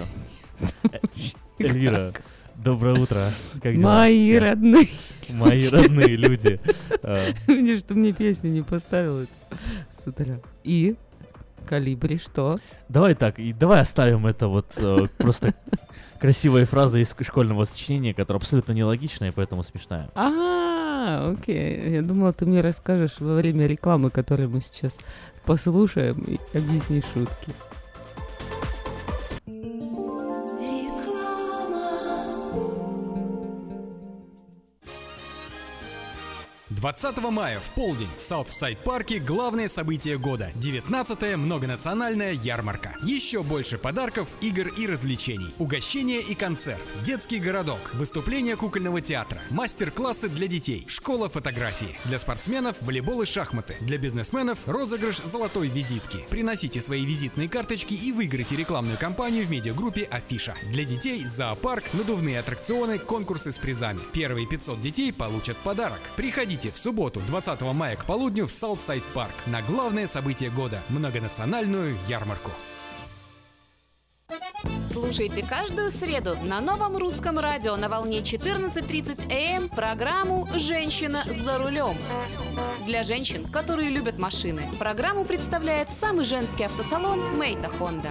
Эльвира, 1.59 2.13
доброе 2.57 3.01
утро. 3.01 3.25
Как 3.63 3.77
дела? 3.77 4.01
Мои 4.01 4.37
родные. 4.37 4.89
Мои 5.31 5.67
родные 5.69 6.17
люди. 6.17 6.61
Видишь, 7.47 7.81
что 7.81 7.95
мне 7.95 8.13
песню 8.13 8.51
не 8.51 8.63
поставил 8.63 9.27
с 9.91 10.07
утра. 10.07 10.39
И? 10.65 10.97
Калибри, 11.67 12.19
что? 12.19 12.61
Давай 12.89 13.15
так, 13.15 13.39
и 13.39 13.53
давай 13.53 13.81
оставим 13.81 14.27
это 14.27 14.49
вот 14.49 14.67
э, 14.77 15.07
просто 15.19 15.55
красивая 16.21 16.67
фраза 16.67 16.99
из 16.99 17.15
школьного 17.23 17.65
сочинения, 17.65 18.15
которая 18.15 18.41
абсолютно 18.41 18.73
нелогичная 18.73 19.31
и 19.31 19.33
поэтому 19.33 19.63
смешная. 19.63 20.09
А, 20.15 21.33
окей. 21.33 21.91
Я 21.91 22.03
думала, 22.03 22.33
ты 22.33 22.47
мне 22.47 22.61
расскажешь 22.61 23.19
во 23.19 23.35
время 23.35 23.67
рекламы, 23.67 24.11
которую 24.11 24.51
мы 24.51 24.61
сейчас 24.61 24.99
послушаем, 25.45 26.23
и 26.23 26.39
объяснишь 26.57 27.05
шутки. 27.13 27.53
20 36.87 37.19
мая 37.33 37.59
в 37.59 37.73
полдень 37.73 38.07
в 38.17 38.23
Саутсайд 38.23 38.79
парке 38.79 39.19
главное 39.19 39.67
событие 39.67 40.19
года– 40.19 40.53
19-я 40.55 41.37
многонациональная 41.37 42.33
ярмарка. 42.33 42.95
Еще 43.03 43.43
больше 43.43 43.77
подарков, 43.77 44.29
игр 44.41 44.69
и 44.69 44.87
развлечений. 44.87 45.53
Угощение 45.59 46.21
и 46.21 46.37
концерт, 46.37 46.81
детский 47.03 47.41
городок, 47.41 47.81
выступление 47.95 48.55
кукольного 48.55 49.01
театра, 49.01 49.43
мастер-классы 49.51 50.29
для 50.29 50.47
детей, 50.47 50.85
школа 50.87 51.29
фотографии. 51.29 51.99
Для 52.05 52.21
спортсменов– 52.21 52.77
волейбол 52.83 53.23
и 53.23 53.27
шахматы. 53.27 53.75
Для 53.81 53.99
бизнесменов– 53.99 54.61
розыгрыш 54.67 55.17
золотой 55.25 55.67
визитки. 55.67 56.25
Приносите 56.31 56.81
свои 56.81 57.05
визитные 57.05 57.49
карточки 57.49 57.95
и 57.95 58.13
выиграйте 58.13 58.55
рекламную 58.55 58.97
кампанию 58.97 59.45
в 59.45 59.51
медиагруппе 59.51 60.05
Афиша. 60.05 60.55
Для 60.71 60.85
детей– 60.85 61.25
зоопарк, 61.27 61.93
надувные 61.95 62.39
аттракционы, 62.39 63.01
конкурсы 63.01 63.51
с 63.51 63.59
призами. 63.59 63.99
Первые 64.13 64.47
500 64.47 64.81
детей 64.81 65.13
получат 65.13 65.57
подарок. 65.57 65.99
Приходите 66.15 66.71
в 66.71 66.76
субботу, 66.77 67.21
20 67.27 67.61
мая 67.63 67.97
к 67.97 68.05
полудню 68.05 68.47
в 68.47 68.53
Саутсайд 68.53 69.05
Парк 69.15 69.35
на 69.47 69.63
главное 69.63 70.07
событие 70.07 70.51
года– 70.51 70.83
многонациональную 70.89 71.97
ярмарку. 72.09 72.51
Слушайте 74.91 75.45
каждую 75.47 75.91
среду 75.91 76.37
на 76.45 76.61
новом 76.61 76.97
русском 76.97 77.39
радио 77.39 77.77
на 77.77 77.89
волне 77.89 78.21
14.30 78.21 79.31
АМ 79.31 79.65
эм 79.65 79.69
программу 79.69 80.49
«Женщина 80.55 81.23
за 81.45 81.59
рулем». 81.59 81.97
Для 82.87 83.05
женщин, 83.05 83.45
которые 83.45 83.91
любят 83.91 84.19
машины, 84.19 84.63
программу 84.79 85.25
представляет 85.25 85.89
самый 86.01 86.25
женский 86.25 86.65
автосалон 86.65 87.37
«Мейта 87.37 87.69
Хонда». 87.69 88.11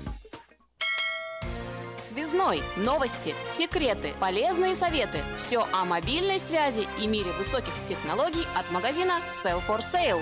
Связной. 2.11 2.61
Новости, 2.75 3.33
секреты, 3.47 4.13
полезные 4.19 4.75
советы. 4.75 5.19
Все 5.37 5.65
о 5.71 5.85
мобильной 5.85 6.41
связи 6.41 6.85
и 6.99 7.07
мире 7.07 7.31
высоких 7.37 7.73
технологий 7.87 8.45
от 8.57 8.69
магазина 8.71 9.21
Sell 9.41 9.61
for 9.65 9.79
Sale. 9.79 10.21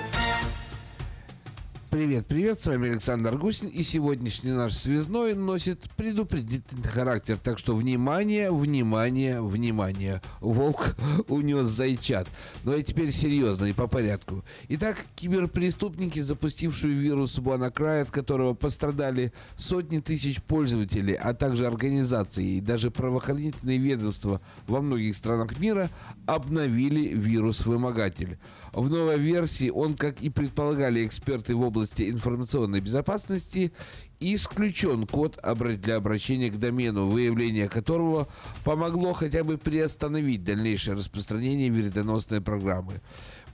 Привет, 1.90 2.28
привет, 2.28 2.60
с 2.60 2.68
вами 2.68 2.92
Александр 2.92 3.36
Гусин, 3.36 3.68
и 3.68 3.82
сегодняшний 3.82 4.52
наш 4.52 4.74
связной 4.74 5.34
носит 5.34 5.90
предупредительный 5.98 6.88
характер, 6.88 7.40
так 7.44 7.58
что 7.58 7.76
внимание, 7.76 8.52
внимание, 8.52 9.42
внимание, 9.42 10.22
волк 10.40 10.96
унес 11.30 11.66
зайчат. 11.66 12.28
Ну 12.64 12.76
и 12.76 12.84
теперь 12.84 13.12
серьезно 13.12 13.66
и 13.66 13.74
по 13.74 13.88
порядку. 13.88 14.46
Итак, 14.68 14.98
киберпреступники, 15.16 16.20
запустившие 16.20 16.94
вирус 16.94 17.40
WannaCry, 17.40 18.02
от 18.02 18.12
которого 18.12 18.54
пострадали 18.54 19.34
сотни 19.58 19.98
тысяч 19.98 20.44
пользователей, 20.44 21.16
а 21.16 21.34
также 21.34 21.66
организации 21.66 22.58
и 22.58 22.62
даже 22.62 22.92
правоохранительные 22.92 23.80
ведомства 23.80 24.42
во 24.68 24.82
многих 24.82 25.16
странах 25.16 25.58
мира, 25.58 25.90
обновили 26.28 27.16
вирус-вымогатель. 27.16 28.38
В 28.74 28.90
новой 28.90 29.18
версии 29.18 29.70
он, 29.70 29.96
как 29.96 30.22
и 30.22 30.30
предполагали 30.30 31.06
эксперты 31.06 31.56
в 31.56 31.62
области 31.62 32.10
информационной 32.10 32.82
безопасности, 32.82 33.72
исключен 34.20 35.08
код 35.08 35.40
для 35.82 35.96
обращения 35.96 36.50
к 36.50 36.58
домену, 36.58 37.08
выявление 37.08 37.70
которого 37.70 38.28
помогло 38.64 39.14
хотя 39.14 39.44
бы 39.44 39.58
приостановить 39.58 40.44
дальнейшее 40.44 40.96
распространение 40.96 41.72
вредоносной 41.72 42.42
программы. 42.42 43.02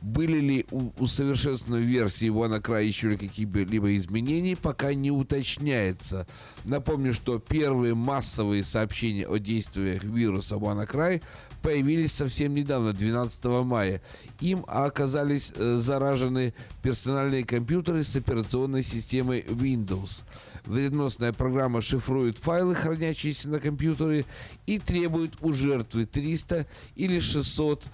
Были 0.05 0.39
ли 0.39 0.65
у 0.69 0.91
усовершенствованной 0.99 1.83
версии 1.83 2.29
WannaCry 2.29 2.85
еще 2.85 3.17
какие-либо 3.17 3.95
изменения, 3.95 4.55
пока 4.55 4.93
не 4.93 5.09
уточняется. 5.09 6.27
Напомню, 6.63 7.11
что 7.11 7.39
первые 7.39 7.95
массовые 7.95 8.63
сообщения 8.63 9.27
о 9.27 9.39
действиях 9.39 10.03
вируса 10.03 10.57
WannaCry 10.57 11.23
появились 11.63 12.11
совсем 12.11 12.53
недавно, 12.53 12.93
12 12.93 13.45
мая. 13.65 13.99
Им 14.41 14.63
оказались 14.67 15.51
э, 15.55 15.77
заражены 15.77 16.53
персональные 16.83 17.43
компьютеры 17.43 18.03
с 18.03 18.15
операционной 18.15 18.83
системой 18.83 19.39
Windows. 19.39 20.21
Вредоносная 20.65 21.33
программа 21.33 21.81
шифрует 21.81 22.37
файлы, 22.37 22.75
хранящиеся 22.75 23.49
на 23.49 23.59
компьютере, 23.59 24.25
и 24.67 24.77
требует 24.77 25.33
у 25.41 25.51
жертвы 25.51 26.05
300 26.05 26.67
или 26.95 27.19
600 27.19 27.83
э, 27.83 27.87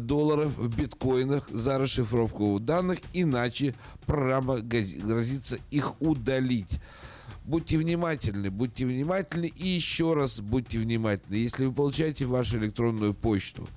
долларов 0.00 0.56
в 0.56 0.76
биткоинах 0.76 1.48
за 1.50 1.78
расшифровку 1.78 2.58
данных, 2.58 2.98
иначе 3.12 3.74
программа 4.06 4.60
грозится 4.60 5.58
их 5.70 6.00
удалить. 6.00 6.80
Будьте 7.44 7.76
внимательны, 7.76 8.50
будьте 8.50 8.86
внимательны 8.86 9.46
и 9.46 9.68
еще 9.68 10.14
раз 10.14 10.40
будьте 10.40 10.78
внимательны, 10.78 11.36
если 11.36 11.66
вы 11.66 11.72
получаете 11.72 12.24
вашу 12.24 12.58
электронную 12.58 13.12
почту. 13.12 13.68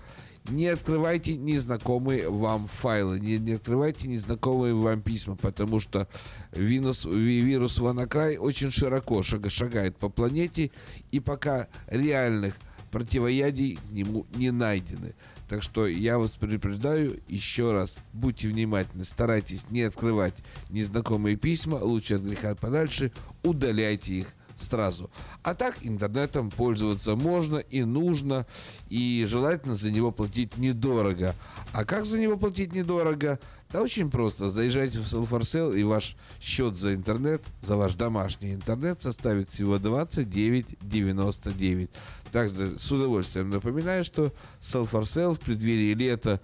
Не 0.49 0.68
открывайте 0.68 1.36
незнакомые 1.36 2.30
вам 2.30 2.68
файлы, 2.68 3.20
не, 3.20 3.38
не 3.38 3.53
открывайте 3.53 4.08
незнакомые 4.08 4.74
вам 4.74 5.01
письма, 5.01 5.36
потому 5.36 5.82
что 5.82 6.08
вирус, 6.53 7.03
вирус 7.03 7.80
WannaCry 7.80 8.38
очень 8.38 8.72
широко 8.72 9.24
шаг, 9.24 9.49
шагает 9.51 9.97
по 9.97 10.08
планете, 10.08 10.72
и 11.12 11.20
пока 11.20 11.68
реальных 11.88 12.55
противоядий 12.91 13.76
к 13.76 13.91
нему 13.91 14.26
не 14.36 14.51
найдены. 14.51 15.16
Так 15.47 15.63
что 15.63 15.87
я 15.87 16.17
вас 16.17 16.31
предупреждаю 16.31 17.21
еще 17.27 17.71
раз, 17.71 17.97
будьте 18.11 18.49
внимательны, 18.49 19.05
старайтесь 19.05 19.69
не 19.69 19.83
открывать 19.83 20.35
незнакомые 20.69 21.37
письма, 21.37 21.75
лучше 21.75 22.15
от 22.15 22.21
греха 22.21 22.53
подальше, 22.55 23.11
удаляйте 23.43 24.13
их 24.15 24.33
сразу. 24.58 25.10
А 25.43 25.55
так 25.55 25.78
интернетом 25.82 26.49
пользоваться 26.49 27.16
можно 27.16 27.58
и 27.58 27.84
нужно, 27.84 28.45
и 28.89 29.26
желательно 29.28 29.76
за 29.76 29.91
него 29.91 30.12
платить 30.12 30.58
недорого. 30.58 31.36
А 31.74 31.84
как 31.86 32.05
за 32.05 32.20
него 32.20 32.38
платить 32.38 32.74
недорого? 32.74 33.39
Да 33.72 33.82
очень 33.82 34.10
просто. 34.10 34.49
Заезжайте 34.49 34.99
в 34.99 35.03
Self4Sale 35.03 35.80
и 35.80 35.84
ваш 35.84 36.16
счет 36.39 36.76
за 36.76 36.95
интернет, 36.95 37.43
за 37.62 37.76
ваш 37.76 37.95
домашний 37.95 38.53
интернет 38.53 39.01
составит 39.01 39.49
всего 39.49 39.76
29,99. 39.76 41.89
Также 42.32 42.80
с 42.80 42.91
удовольствием 42.91 43.49
напоминаю, 43.49 44.03
что 44.03 44.34
Self4Sale 44.62 45.36
в 45.36 45.39
преддверии 45.39 45.93
лета 45.93 46.41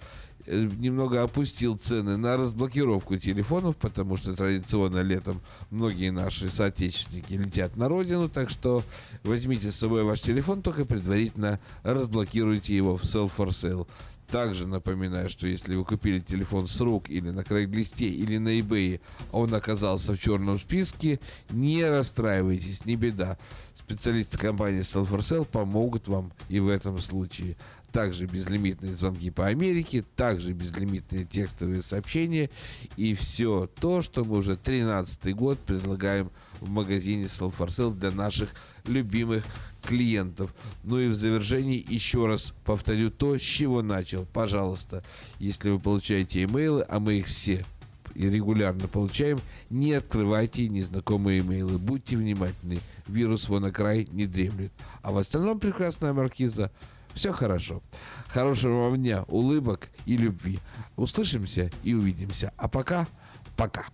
немного 0.48 1.24
опустил 1.24 1.78
цены 1.78 2.18
на 2.18 2.38
разблокировку 2.38 3.18
телефонов, 3.18 3.78
потому 3.78 4.18
что 4.18 4.34
традиционно 4.36 5.02
летом 5.02 5.42
многие 5.70 6.12
наши 6.12 6.50
соотечественники 6.50 7.34
летят 7.34 7.78
на 7.78 7.88
родину, 7.88 8.30
так 8.30 8.50
что 8.50 8.84
возьмите 9.24 9.72
с 9.72 9.76
собой 9.76 10.04
ваш 10.04 10.22
телефон, 10.22 10.62
только 10.62 10.86
предварительно 10.86 11.60
разблокируйте 11.84 12.76
его 12.76 12.98
в 12.98 13.04
Self4Sale. 13.04 13.88
Также 14.28 14.66
напоминаю, 14.66 15.30
что 15.30 15.46
если 15.46 15.76
вы 15.76 15.86
купили 15.86 16.20
телефон 16.20 16.68
с 16.68 16.80
рук 16.82 17.10
или 17.10 17.30
на 17.30 17.44
Крайглисте 17.44 18.08
или 18.08 18.38
на 18.38 18.60
eBay, 18.60 19.00
а 19.32 19.38
он 19.38 19.54
оказался 19.54 20.14
в 20.14 20.20
черном 20.20 20.60
списке, 20.60 21.20
не 21.52 21.86
расстраивайтесь, 21.86 22.86
не 22.86 22.96
беда. 22.96 23.38
Специалисты 23.76 24.40
компании 24.40 24.82
Sell4Sell 24.82 25.46
помогут 25.46 26.08
вам 26.08 26.32
и 26.50 26.60
в 26.60 26.70
этом 26.70 26.98
случае. 26.98 27.58
Также 27.94 28.26
безлимитные 28.26 28.94
звонки 28.94 29.30
по 29.30 29.46
Америке, 29.46 30.04
также 30.16 30.52
безлимитные 30.52 31.26
текстовые 31.26 31.84
сообщения 31.84 32.50
и 32.98 33.14
все 33.14 33.70
то, 33.80 34.02
что 34.02 34.24
мы 34.24 34.40
уже 34.40 34.58
13 34.58 35.36
год 35.36 35.60
предлагаем 35.60 36.32
в 36.60 36.70
магазине 36.70 37.26
Sell4Sell 37.26 37.94
для 37.94 38.10
наших 38.10 38.56
любимых 38.88 39.46
клиентов. 39.84 40.56
Ну 40.84 41.00
и 41.00 41.08
в 41.08 41.14
завершении 41.14 41.86
еще 41.88 42.26
раз 42.26 42.52
повторю 42.66 43.12
то, 43.12 43.38
с 43.38 43.42
чего 43.42 43.84
начал. 43.84 44.26
Пожалуйста, 44.26 45.04
если 45.38 45.70
вы 45.70 45.80
получаете 45.80 46.44
имейлы, 46.46 46.84
а 46.90 47.00
мы 47.00 47.20
их 47.20 47.28
все 47.28 47.64
и 48.16 48.28
регулярно 48.28 48.88
получаем, 48.88 49.40
не 49.70 49.94
открывайте 49.94 50.68
незнакомые 50.68 51.42
имейлы. 51.42 51.78
Будьте 51.78 52.18
внимательны. 52.18 52.80
Вирус 53.08 53.50
край 53.72 54.08
не 54.12 54.26
дремлет. 54.26 54.72
А 55.04 55.12
в 55.12 55.18
остальном, 55.18 55.60
прекрасная 55.60 56.14
маркиза, 56.14 56.72
все 57.14 57.32
хорошо. 57.32 57.82
Хорошего 58.28 58.84
вам 58.90 58.98
дня, 58.98 59.24
улыбок 59.28 59.90
и 60.06 60.18
любви. 60.18 60.60
Услышимся 60.96 61.70
и 61.84 61.94
увидимся. 61.94 62.54
А 62.58 62.68
пока, 62.68 63.08
пока. 63.56 63.86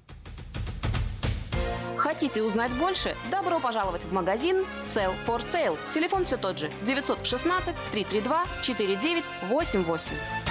Хотите 1.97 2.41
узнать 2.43 2.71
больше? 2.73 3.15
Добро 3.29 3.59
пожаловать 3.59 4.03
в 4.03 4.13
магазин 4.13 4.63
Sell 4.79 5.13
for 5.27 5.39
Sale. 5.39 5.77
Телефон 5.93 6.25
все 6.25 6.37
тот 6.37 6.57
же 6.57 6.71
916 6.85 7.75
332 7.91 8.45
4988. 8.61 10.48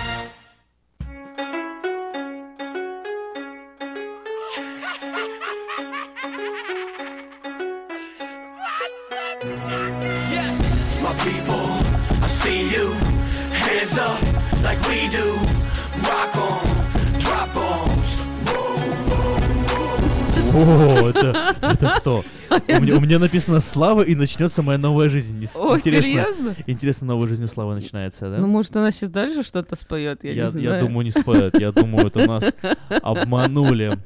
Меня, 22.89 22.99
у 22.99 23.01
меня 23.01 23.19
написано 23.19 23.61
Слава 23.61 24.03
и 24.03 24.15
начнется 24.15 24.63
моя 24.63 24.79
новая 24.79 25.09
жизнь. 25.09 25.39
Не- 25.39 25.47
О, 25.55 25.77
интересно, 25.77 26.03
серьезно? 26.11 26.57
Интересно, 26.67 27.07
новая 27.07 27.29
жизнь 27.29 27.45
у 27.45 27.49
Славы 27.49 27.75
начинается, 27.75 28.31
да? 28.31 28.39
Ну, 28.39 28.47
может, 28.47 28.77
она 28.77 28.91
сейчас 28.91 29.11
дальше 29.11 29.43
что-то 29.43 29.77
споет, 29.77 30.25
я, 30.25 30.33
я, 30.33 30.45
не 30.45 30.51
знаю. 30.51 30.67
я 30.67 30.81
думаю, 30.81 31.05
не 31.05 31.11
споет. 31.11 31.59
Я 31.61 31.73
думаю, 31.73 32.07
это 32.07 32.27
нас 32.27 32.45
обманули. 33.03 33.99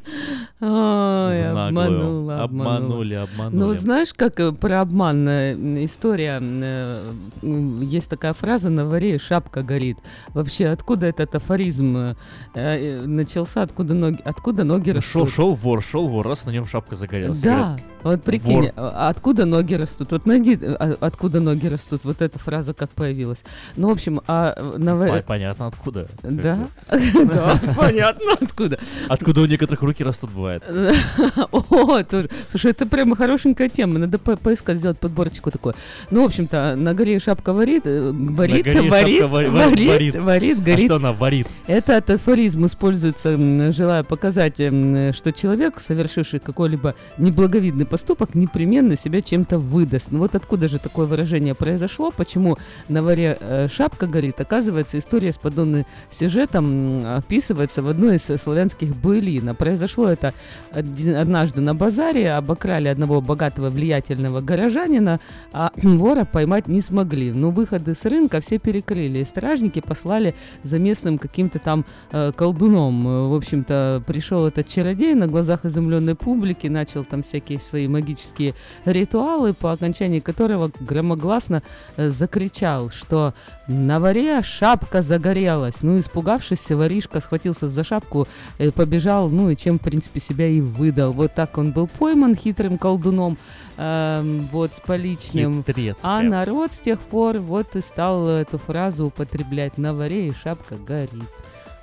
Ой, 0.64 1.50
обманула, 1.50 2.42
обманула. 2.44 2.44
Обманули, 2.44 3.14
обманули. 3.14 3.56
Ну, 3.56 3.74
знаешь, 3.74 4.14
как 4.14 4.38
э, 4.38 4.52
про 4.52 4.80
обман 4.80 5.28
история, 5.84 6.38
э, 6.40 7.12
есть 7.42 8.08
такая 8.08 8.32
фраза 8.32 8.70
«на 8.70 8.86
варе 8.86 9.18
шапка 9.18 9.64
горит». 9.64 9.98
Вообще, 10.28 10.68
откуда 10.68 11.06
этот 11.06 11.34
афоризм 11.34 12.14
э, 12.54 13.04
начался, 13.06 13.62
откуда 13.62 13.94
ноги, 13.94 14.20
откуда 14.24 14.62
ноги 14.62 14.90
Шел, 15.00 15.22
растут? 15.22 15.34
шел 15.34 15.54
вор, 15.54 15.82
шел 15.82 16.06
вор, 16.06 16.28
раз 16.28 16.44
на 16.44 16.50
нем 16.50 16.64
шапка 16.66 16.94
загорелась. 16.94 17.40
Да, 17.40 17.56
Говорят, 17.56 17.82
вот 18.04 18.22
прикинь, 18.22 18.62
вор. 18.62 18.72
а 18.76 19.08
откуда 19.08 19.46
ноги 19.46 19.74
растут? 19.74 20.12
Вот 20.12 20.26
найди, 20.26 20.56
а, 20.62 20.96
откуда 21.00 21.40
ноги 21.40 21.66
растут, 21.66 22.04
вот 22.04 22.22
эта 22.22 22.38
фраза 22.38 22.72
как 22.72 22.90
появилась. 22.90 23.42
Ну, 23.76 23.88
в 23.88 23.92
общем, 23.92 24.20
а 24.28 24.54
на 24.76 24.94
варе... 24.94 25.24
Понятно, 25.26 25.66
откуда. 25.66 26.06
Да? 26.22 26.68
Да, 27.32 27.58
понятно, 27.76 28.32
откуда. 28.40 28.78
Откуда 29.08 29.40
у 29.40 29.46
некоторых 29.46 29.82
руки 29.82 30.04
растут, 30.04 30.30
бывает. 30.30 30.51
О, 31.52 32.02
тоже. 32.02 32.28
Слушай, 32.48 32.72
это 32.72 32.86
прямо 32.86 33.16
хорошенькая 33.16 33.68
тема. 33.68 33.98
Надо 33.98 34.18
по- 34.18 34.36
поискать, 34.36 34.78
сделать 34.78 34.98
подборочку 34.98 35.50
такую. 35.50 35.74
Ну, 36.10 36.22
в 36.22 36.26
общем-то, 36.26 36.74
на 36.76 36.94
горе 36.94 37.18
шапка 37.20 37.52
варит, 37.52 37.82
э, 37.86 38.10
варит, 38.12 38.66
варит, 38.66 39.22
варит, 39.24 39.50
варит. 39.52 40.14
варит, 40.16 40.58
А 40.58 40.62
горит. 40.62 40.84
что 40.86 40.96
она 40.96 41.12
варит? 41.12 41.46
Этот 41.66 42.10
афоризм 42.10 42.66
используется, 42.66 43.36
желая 43.72 44.02
показать, 44.02 44.56
что 44.56 45.32
человек, 45.34 45.80
совершивший 45.80 46.40
какой-либо 46.40 46.94
неблаговидный 47.18 47.86
поступок, 47.86 48.34
непременно 48.34 48.96
себя 48.96 49.22
чем-то 49.22 49.58
выдаст. 49.58 50.08
Ну 50.10 50.18
вот 50.18 50.34
откуда 50.34 50.68
же 50.68 50.78
такое 50.78 51.06
выражение 51.06 51.54
произошло, 51.54 52.10
почему 52.10 52.58
на 52.88 53.02
варе 53.02 53.36
э, 53.40 53.68
шапка 53.72 54.06
горит, 54.06 54.40
оказывается, 54.40 54.98
история 54.98 55.32
с 55.32 55.38
подобным 55.38 55.86
сюжетом 56.10 57.04
описывается 57.16 57.82
в 57.82 57.88
одной 57.88 58.16
из 58.16 58.42
славянских 58.42 58.96
былин. 58.96 59.48
А 59.48 59.54
произошло 59.54 60.08
это 60.08 60.34
однажды 60.70 61.60
на 61.60 61.74
базаре 61.74 62.32
обокрали 62.32 62.88
одного 62.88 63.20
богатого 63.20 63.70
влиятельного 63.70 64.40
горожанина, 64.40 65.20
а 65.52 65.72
вора 65.82 66.24
поймать 66.24 66.68
не 66.68 66.80
смогли. 66.80 67.32
Но 67.32 67.50
выходы 67.50 67.94
с 67.94 68.04
рынка 68.04 68.40
все 68.40 68.58
перекрыли, 68.58 69.18
и 69.18 69.24
стражники 69.24 69.80
послали 69.80 70.34
за 70.62 70.78
местным 70.78 71.18
каким-то 71.18 71.58
там 71.58 71.84
э, 72.10 72.32
колдуном. 72.32 73.06
Э, 73.06 73.28
В 73.28 73.34
общем-то, 73.34 74.02
пришел 74.06 74.46
этот 74.46 74.68
чародей 74.68 75.14
на 75.14 75.26
глазах 75.26 75.64
изумленной 75.64 76.14
публики, 76.14 76.66
начал 76.66 77.04
там 77.04 77.22
всякие 77.22 77.60
свои 77.60 77.88
магические 77.88 78.54
ритуалы, 78.84 79.54
по 79.54 79.72
окончании 79.72 80.20
которого 80.20 80.70
громогласно 80.80 81.62
э, 81.96 82.10
закричал, 82.10 82.90
что 82.90 83.34
на 83.72 83.98
варе 84.00 84.42
шапка 84.42 85.02
загорелась. 85.02 85.82
Ну, 85.82 85.98
испугавшись, 85.98 86.70
воришка 86.70 87.20
схватился 87.20 87.68
за 87.68 87.84
шапку, 87.84 88.28
э, 88.58 88.70
побежал, 88.70 89.28
ну 89.28 89.50
и 89.50 89.56
чем, 89.56 89.78
в 89.78 89.82
принципе, 89.82 90.20
себя 90.20 90.46
и 90.46 90.60
выдал. 90.60 91.12
Вот 91.12 91.34
так 91.34 91.58
он 91.58 91.72
был 91.72 91.86
пойман 91.86 92.36
хитрым 92.36 92.78
колдуном, 92.78 93.36
эм, 93.78 94.48
вот, 94.52 94.72
с 94.74 94.80
поличным. 94.80 95.64
Хитрец 95.66 95.98
А 96.02 96.20
прям. 96.20 96.30
народ 96.30 96.72
с 96.72 96.78
тех 96.78 97.00
пор 97.00 97.38
вот 97.38 97.74
и 97.74 97.80
стал 97.80 98.28
эту 98.28 98.58
фразу 98.58 99.06
употреблять 99.06 99.78
на 99.78 99.94
варе 99.94 100.28
и 100.28 100.34
шапка 100.34 100.76
горит. 100.76 101.10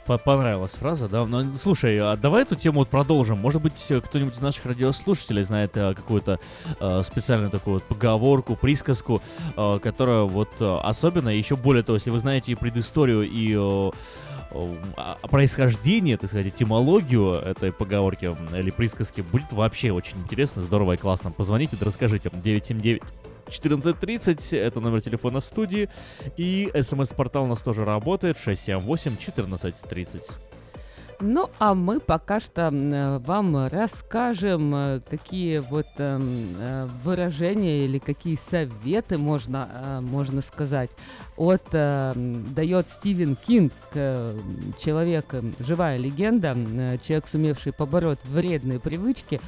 По- 0.09 0.17
Понравилась 0.17 0.71
фраза, 0.71 1.07
да. 1.07 1.23
Но, 1.27 1.43
слушай, 1.61 1.99
а 1.99 2.17
давай 2.17 2.41
эту 2.41 2.55
тему 2.55 2.79
вот 2.79 2.87
продолжим. 2.87 3.37
Может 3.37 3.61
быть, 3.61 3.85
э, 3.89 4.01
кто-нибудь 4.01 4.35
из 4.35 4.41
наших 4.41 4.65
радиослушателей 4.65 5.43
знает 5.43 5.77
э, 5.77 5.93
какую-то 5.93 6.39
э, 6.79 7.03
специальную 7.03 7.51
такую 7.51 7.75
вот 7.75 7.83
поговорку, 7.83 8.55
присказку, 8.55 9.21
э, 9.55 9.79
которая 9.83 10.23
вот 10.23 10.49
э, 10.59 10.77
особенно, 10.81 11.29
еще 11.29 11.55
более 11.55 11.83
того, 11.83 11.97
если 11.97 12.09
вы 12.09 12.17
знаете 12.17 12.51
и 12.53 12.55
предысторию, 12.55 13.21
и 13.21 13.55
э, 13.55 13.91
э, 14.49 15.27
происхождение, 15.29 16.17
так 16.17 16.31
сказать, 16.31 16.47
этимологию 16.47 17.33
этой 17.33 17.71
поговорки 17.71 18.35
или 18.57 18.71
присказки, 18.71 19.21
будет 19.21 19.51
вообще 19.53 19.91
очень 19.91 20.17
интересно, 20.17 20.63
здорово 20.63 20.93
и 20.93 20.97
классно. 20.97 21.29
Позвоните, 21.29 21.77
расскажите. 21.79 22.31
979 22.33 23.03
14.30, 23.49 24.57
это 24.57 24.79
номер 24.79 25.01
телефона 25.01 25.39
студии, 25.39 25.89
и 26.37 26.71
смс-портал 26.81 27.43
у 27.43 27.47
нас 27.47 27.61
тоже 27.61 27.85
работает, 27.85 28.37
678-14.30. 28.45 30.21
Ну, 31.21 31.49
а 31.59 31.75
мы 31.75 31.99
пока 31.99 32.39
что 32.39 32.69
вам 33.25 33.67
расскажем, 33.67 34.73
э, 34.73 35.01
какие 35.01 35.57
вот 35.57 35.87
эм, 35.97 36.55
э, 36.57 36.87
выражения 37.03 37.83
или 37.83 37.99
какие 37.99 38.37
советы 38.37 39.17
можно, 39.17 39.67
э, 39.69 39.99
можно 39.99 40.41
сказать, 40.41 40.89
от 41.35 41.63
дает 41.71 42.89
Стивен 42.89 43.35
Кинг, 43.35 43.73
человек, 43.93 45.35
живая 45.59 45.97
легенда, 45.97 46.55
человек, 47.01 47.27
сумевший 47.27 47.73
побороть 47.73 48.19
вредные 48.25 48.79
привычки. 48.79 49.41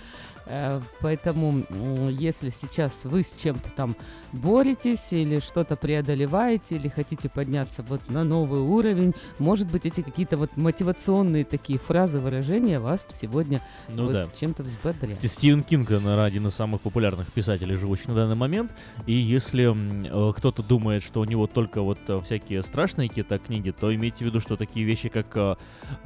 Э, 0.46 0.80
Поэтому, 1.02 1.64
если 2.10 2.50
сейчас 2.50 3.06
вы 3.06 3.24
с 3.24 3.34
чем-то 3.34 3.72
там 3.74 3.96
боретесь 4.32 5.12
или 5.12 5.40
что-то 5.40 5.76
преодолеваете, 5.76 6.76
или 6.76 6.88
хотите 6.88 7.30
подняться 7.30 7.84
вот 7.84 8.10
на 8.10 8.24
новый 8.24 8.60
уровень, 8.62 9.14
может 9.40 9.72
быть, 9.72 9.86
эти 9.86 10.02
какие-то 10.02 10.38
вот 10.38 10.56
мотивационные 10.58 11.44
такие 11.46 11.80
фразы, 11.80 12.20
выражения 12.20 12.80
вас 12.80 13.06
сегодня 13.14 13.62
Ну 13.88 14.04
вот 14.06 14.14
да. 14.14 14.26
чем-то 14.40 14.64
взбодрят. 14.64 15.22
Стивен 15.24 15.64
Кинг, 15.64 15.90
наверное, 15.90 16.26
один 16.26 16.48
из 16.48 16.54
самых 16.54 16.82
популярных 16.82 17.32
писателей, 17.32 17.76
живущих 17.76 18.08
на 18.08 18.16
данный 18.16 18.36
момент. 18.36 18.72
И 19.06 19.14
если 19.14 19.70
э, 19.72 20.34
кто-то 20.34 20.64
думает, 20.64 21.04
что 21.04 21.22
у 21.22 21.26
него 21.26 21.48
только 21.48 21.82
вот 21.82 22.00
э, 22.08 22.20
всякие 22.24 22.64
страшные 22.64 23.10
какие-то 23.10 23.38
книги, 23.40 23.72
то 23.72 23.94
имейте 23.94 24.24
в 24.24 24.28
виду, 24.28 24.40
что 24.40 24.56
такие 24.58 24.86
вещи, 24.86 25.10
как 25.10 25.28
э, 25.36 25.56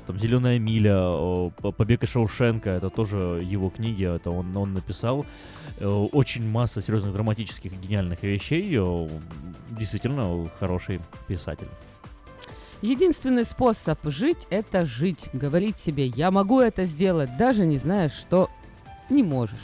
там 0.08 0.20
«Зеленая 0.20 0.60
миля», 0.60 0.96
э, 0.98 1.50
«П- 1.62 1.72
«Побег 1.72 2.04
из 2.04 2.10
Шоушенка», 2.10 2.70
это 2.72 2.90
тоже 2.90 3.18
его 3.44 3.70
книги, 3.70 4.04
это 4.06 4.30
он, 4.38 4.56
он 4.56 4.74
написал. 4.74 5.26
Э, 5.80 5.86
Очень 5.88 6.50
масса 6.50 6.82
серьезных 6.82 7.14
драматических 7.14 7.72
гениальных 7.74 8.24
вещей. 8.24 8.76
э, 8.76 9.10
Действительно 9.72 10.48
хороший 10.60 11.00
писатель. 11.28 11.68
Единственный 12.82 13.46
способ 13.46 14.00
жить– 14.04 14.46
это 14.50 14.86
жить. 14.86 15.30
Говорить 15.34 15.80
себе 15.80 16.06
«я 16.08 16.30
могу 16.30 16.60
это 16.60 16.86
сделать», 16.86 17.30
даже 17.38 17.66
не 17.66 17.78
зная, 17.78 18.10
что 18.10 18.50
не 19.10 19.24
можешь. 19.24 19.58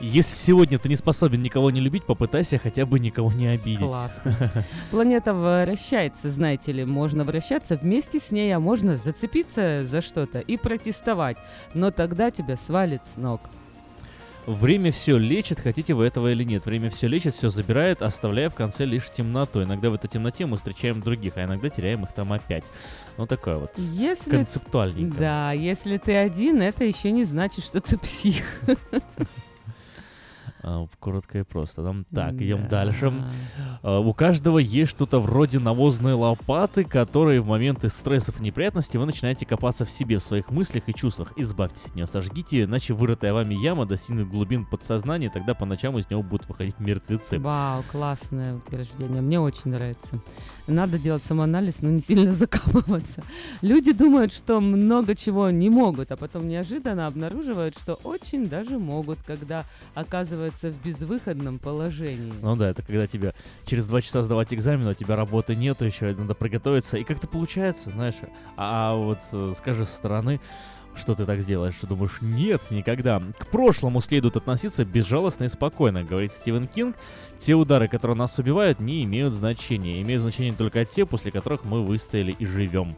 Если 0.00 0.36
сегодня 0.36 0.78
ты 0.78 0.88
не 0.88 0.94
способен 0.94 1.42
никого 1.42 1.72
не 1.72 1.80
любить, 1.80 2.04
попытайся 2.04 2.58
хотя 2.58 2.86
бы 2.86 3.00
никого 3.00 3.32
не 3.32 3.48
обидеть. 3.48 3.80
Классно. 3.80 4.52
Планета 4.92 5.34
вращается, 5.34 6.30
знаете 6.30 6.70
ли, 6.70 6.84
можно 6.84 7.24
вращаться 7.24 7.74
вместе 7.74 8.20
с 8.20 8.30
ней, 8.30 8.54
а 8.54 8.60
можно 8.60 8.96
зацепиться 8.96 9.84
за 9.84 10.00
что-то 10.00 10.38
и 10.38 10.56
протестовать, 10.56 11.36
но 11.74 11.90
тогда 11.90 12.30
тебя 12.30 12.56
свалит 12.56 13.02
с 13.12 13.16
ног. 13.16 13.40
Время 14.48 14.92
все 14.92 15.18
лечит, 15.18 15.60
хотите 15.60 15.92
вы 15.92 16.06
этого 16.06 16.32
или 16.32 16.42
нет. 16.42 16.64
Время 16.64 16.88
все 16.88 17.06
лечит, 17.06 17.34
все 17.34 17.50
забирает, 17.50 18.00
оставляя 18.00 18.48
в 18.48 18.54
конце 18.54 18.86
лишь 18.86 19.10
темноту. 19.10 19.62
Иногда 19.62 19.90
в 19.90 19.94
этой 19.94 20.08
темноте 20.08 20.46
мы 20.46 20.56
встречаем 20.56 21.02
других, 21.02 21.36
а 21.36 21.44
иногда 21.44 21.68
теряем 21.68 22.04
их 22.04 22.14
там 22.14 22.32
опять. 22.32 22.64
Ну, 23.18 23.26
такое 23.26 23.58
вот. 23.58 23.72
Если... 23.76 24.30
Концептуальненько. 24.30 25.20
Да, 25.20 25.52
если 25.52 25.98
ты 25.98 26.16
один, 26.16 26.62
это 26.62 26.84
еще 26.84 27.12
не 27.12 27.24
значит, 27.24 27.62
что 27.62 27.82
ты 27.82 27.98
псих. 27.98 28.42
А, 30.62 30.86
коротко 30.98 31.38
и 31.38 31.42
просто. 31.42 31.82
да? 31.82 31.94
Так, 32.12 32.34
идем 32.34 32.62
Да. 32.64 32.68
дальше. 32.68 33.12
А, 33.82 34.00
У 34.00 34.12
каждого 34.12 34.58
есть 34.58 34.90
что-то 34.90 35.20
вроде 35.20 35.58
навозной 35.58 36.14
лопаты, 36.14 36.84
которые 36.84 37.40
в 37.40 37.46
моменты 37.46 37.88
стрессов 37.88 38.40
и 38.40 38.42
неприятностей 38.42 38.98
вы 38.98 39.06
начинаете 39.06 39.46
копаться 39.46 39.84
в 39.84 39.90
себе, 39.90 40.18
в 40.18 40.22
своих 40.22 40.50
мыслях 40.50 40.88
и 40.88 40.94
чувствах. 40.94 41.32
Избавьтесь 41.36 41.86
от 41.86 41.94
нее, 41.94 42.06
сожгите 42.06 42.58
ее, 42.58 42.64
иначе 42.64 42.94
вырытая 42.94 43.32
вами 43.32 43.54
яма 43.54 43.86
достигнет 43.86 44.28
глубин 44.28 44.64
подсознания, 44.66 45.30
тогда 45.30 45.54
по 45.54 45.64
ночам 45.64 45.96
из 45.98 46.08
него 46.10 46.22
будут 46.22 46.48
выходить 46.48 46.78
мертвецы. 46.80 47.38
Вау, 47.38 47.82
классное 47.90 48.56
утверждение. 48.56 49.22
Мне 49.22 49.38
очень 49.40 49.70
нравится. 49.70 50.20
Надо 50.68 50.98
делать 50.98 51.24
самоанализ, 51.24 51.80
но 51.80 51.88
не 51.88 52.00
сильно 52.00 52.32
закапываться. 52.34 53.22
Люди 53.62 53.92
думают, 53.92 54.32
что 54.32 54.60
много 54.60 55.14
чего 55.14 55.50
не 55.50 55.70
могут, 55.70 56.12
а 56.12 56.16
потом 56.16 56.46
неожиданно 56.46 57.06
обнаруживают, 57.06 57.76
что 57.76 57.94
очень 58.04 58.46
даже 58.46 58.78
могут, 58.78 59.18
когда 59.26 59.64
оказываются 59.94 60.70
в 60.70 60.84
безвыходном 60.84 61.58
положении. 61.58 62.34
Ну 62.42 62.54
да, 62.54 62.68
это 62.68 62.82
когда 62.82 63.06
тебе 63.06 63.34
через 63.64 63.86
два 63.86 64.02
часа 64.02 64.22
сдавать 64.22 64.52
экзамен, 64.52 64.86
а 64.86 64.90
у 64.90 64.94
тебя 64.94 65.16
работы 65.16 65.56
нету 65.56 65.86
еще, 65.86 66.14
надо 66.14 66.34
приготовиться. 66.34 66.98
И 66.98 67.04
как-то 67.04 67.26
получается, 67.26 67.90
знаешь. 67.90 68.16
А 68.56 68.94
вот 68.94 69.18
э, 69.32 69.54
скажи 69.56 69.86
со 69.86 69.92
стороны, 69.94 70.38
что 70.98 71.14
ты 71.14 71.24
так 71.24 71.40
сделаешь, 71.40 71.76
что 71.76 71.86
думаешь, 71.86 72.18
нет, 72.20 72.60
никогда. 72.70 73.22
К 73.38 73.46
прошлому 73.46 74.00
следует 74.00 74.36
относиться 74.36 74.84
безжалостно 74.84 75.44
и 75.44 75.48
спокойно, 75.48 76.04
говорит 76.04 76.32
Стивен 76.32 76.66
Кинг. 76.66 76.96
Те 77.38 77.54
удары, 77.54 77.88
которые 77.88 78.16
нас 78.16 78.38
убивают, 78.38 78.80
не 78.80 79.04
имеют 79.04 79.32
значения. 79.32 80.02
Имеют 80.02 80.22
значение 80.22 80.54
только 80.54 80.84
те, 80.84 81.06
после 81.06 81.30
которых 81.30 81.64
мы 81.64 81.84
выстояли 81.84 82.32
и 82.32 82.44
живем. 82.44 82.96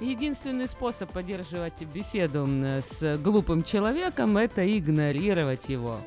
Единственный 0.00 0.68
способ 0.68 1.10
поддерживать 1.10 1.82
беседу 1.92 2.48
с 2.48 3.18
глупым 3.18 3.64
человеком– 3.64 4.36
это 4.38 4.64
игнорировать 4.78 5.68
его. 5.68 5.98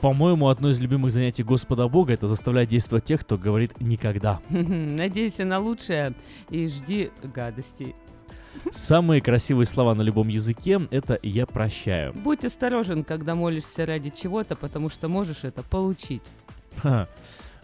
По-моему, 0.00 0.48
одно 0.48 0.70
из 0.70 0.78
любимых 0.78 1.12
занятий 1.12 1.42
Господа 1.42 1.88
Бога 1.88 2.12
это 2.12 2.28
заставлять 2.28 2.68
действовать 2.68 3.04
тех, 3.04 3.22
кто 3.22 3.38
говорит 3.38 3.80
никогда. 3.80 4.40
Надейся 4.50 5.44
на 5.44 5.58
лучшее 5.58 6.14
и 6.50 6.68
жди 6.68 7.10
гадостей. 7.22 7.94
Самые 8.72 9.20
красивые 9.20 9.66
слова 9.66 9.94
на 9.94 10.02
любом 10.02 10.28
языке 10.28 10.80
это 10.90 11.18
я 11.22 11.46
прощаю. 11.46 12.12
Будь 12.14 12.44
осторожен, 12.44 13.04
когда 13.04 13.34
молишься 13.34 13.86
ради 13.86 14.10
чего-то, 14.10 14.56
потому 14.56 14.88
что 14.88 15.08
можешь 15.08 15.44
это 15.44 15.62
получить. 15.62 16.22
Ха. 16.82 17.08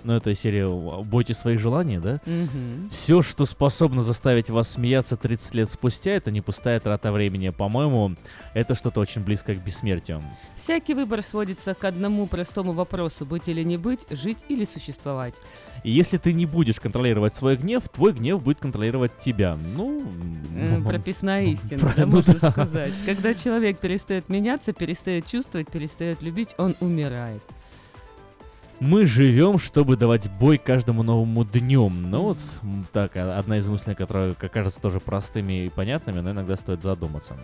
Ну, 0.04 0.14
это 0.14 0.34
серия 0.34 0.68
«Бойтесь 0.68 1.36
своих 1.38 1.60
желаний», 1.60 1.98
да? 1.98 2.20
Мгм. 2.26 2.90
Все, 2.90 3.22
что 3.22 3.44
способно 3.44 4.02
заставить 4.02 4.50
вас 4.50 4.70
смеяться 4.72 5.16
30 5.16 5.54
лет 5.54 5.70
спустя, 5.70 6.12
это 6.12 6.30
не 6.30 6.40
пустая 6.40 6.80
трата 6.80 7.12
времени. 7.12 7.50
По-моему, 7.50 8.16
это 8.54 8.74
что-то 8.74 9.00
очень 9.00 9.22
близкое 9.22 9.54
к 9.54 9.64
бессмертию. 9.64 10.22
Всякий 10.56 10.94
выбор 10.94 11.22
сводится 11.22 11.74
к 11.74 11.84
одному 11.84 12.26
простому 12.26 12.72
вопросу– 12.72 13.24
быть 13.32 13.48
или 13.48 13.62
не 13.62 13.76
быть, 13.76 14.06
жить 14.10 14.38
или 14.48 14.64
существовать. 14.64 15.34
И 15.84 15.90
если 15.90 16.18
ты 16.18 16.32
не 16.32 16.46
будешь 16.46 16.80
контролировать 16.80 17.34
свой 17.34 17.56
гнев, 17.56 17.88
твой 17.88 18.12
гнев 18.12 18.42
будет 18.42 18.58
контролировать 18.58 19.18
тебя. 19.18 19.56
Ну... 19.74 20.02
Прописная 20.84 21.44
истина, 21.44 21.80
Про- 21.80 21.94
да, 21.96 22.06
ну 22.06 22.16
можно 22.16 22.34
да. 22.34 22.50
сказать. 22.50 22.92
Когда 23.06 23.34
человек 23.34 23.78
перестает 23.78 24.28
меняться, 24.28 24.72
перестает 24.72 25.26
чувствовать, 25.26 25.70
перестает 25.70 26.22
любить, 26.22 26.54
он 26.58 26.76
умирает. 26.80 27.42
Мы 28.82 29.06
живем, 29.06 29.60
чтобы 29.60 29.96
давать 29.96 30.28
бой 30.28 30.58
каждому 30.58 31.04
новому 31.04 31.44
дню. 31.44 31.88
Ну 31.88 32.22
вот 32.22 32.38
так, 32.92 33.16
а- 33.16 33.38
одна 33.38 33.58
из 33.58 33.68
мыслей, 33.68 33.94
которая 33.94 34.34
как 34.34 34.50
кажется 34.50 34.80
тоже 34.80 34.98
простыми 34.98 35.66
и 35.66 35.68
понятными, 35.68 36.18
но 36.18 36.32
иногда 36.32 36.56
стоит 36.56 36.82
задуматься. 36.82 37.36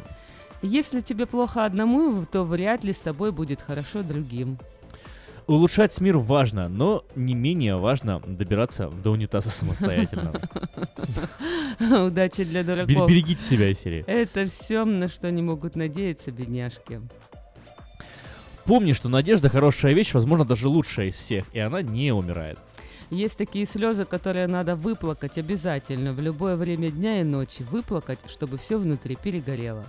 Если 0.62 1.00
тебе 1.00 1.26
плохо 1.26 1.64
одному, 1.64 2.26
то 2.26 2.42
вряд 2.42 2.82
ли 2.82 2.92
с 2.92 2.98
тобой 3.00 3.30
будет 3.30 3.62
хорошо 3.62 4.02
другим. 4.02 4.58
Улучшать 5.46 6.00
мир 6.00 6.16
важно, 6.18 6.68
но 6.68 7.04
не 7.14 7.34
менее 7.34 7.76
важно 7.76 8.18
добираться 8.18 8.90
до 8.90 9.12
унитаза 9.12 9.50
самостоятельно. 9.50 10.32
Удачи 12.04 12.42
для 12.42 12.64
дураков. 12.64 13.08
Берегите 13.08 13.40
себя 13.40 13.72
серии. 13.74 14.02
Это 14.08 14.48
все, 14.48 14.84
на 14.84 15.08
что 15.08 15.30
не 15.30 15.42
могут 15.42 15.76
надеяться, 15.76 16.32
бедняжки. 16.32 17.00
Помни, 18.68 18.92
что 18.92 19.08
надежда 19.08 19.48
хорошая 19.48 19.94
вещь, 19.94 20.12
возможно, 20.12 20.44
даже 20.44 20.68
лучшая 20.68 21.06
из 21.06 21.14
всех, 21.14 21.46
и 21.54 21.58
она 21.58 21.80
не 21.80 22.12
умирает. 22.12 22.58
Есть 23.08 23.38
такие 23.38 23.64
слезы, 23.64 24.04
которые 24.04 24.46
надо 24.46 24.76
выплакать 24.76 25.38
обязательно 25.38 26.12
в 26.12 26.20
любое 26.20 26.54
время 26.54 26.90
дня 26.90 27.22
и 27.22 27.24
ночи. 27.24 27.64
Выплакать, 27.70 28.18
чтобы 28.28 28.58
все 28.58 28.76
внутри 28.76 29.16
перегорело. 29.16 29.86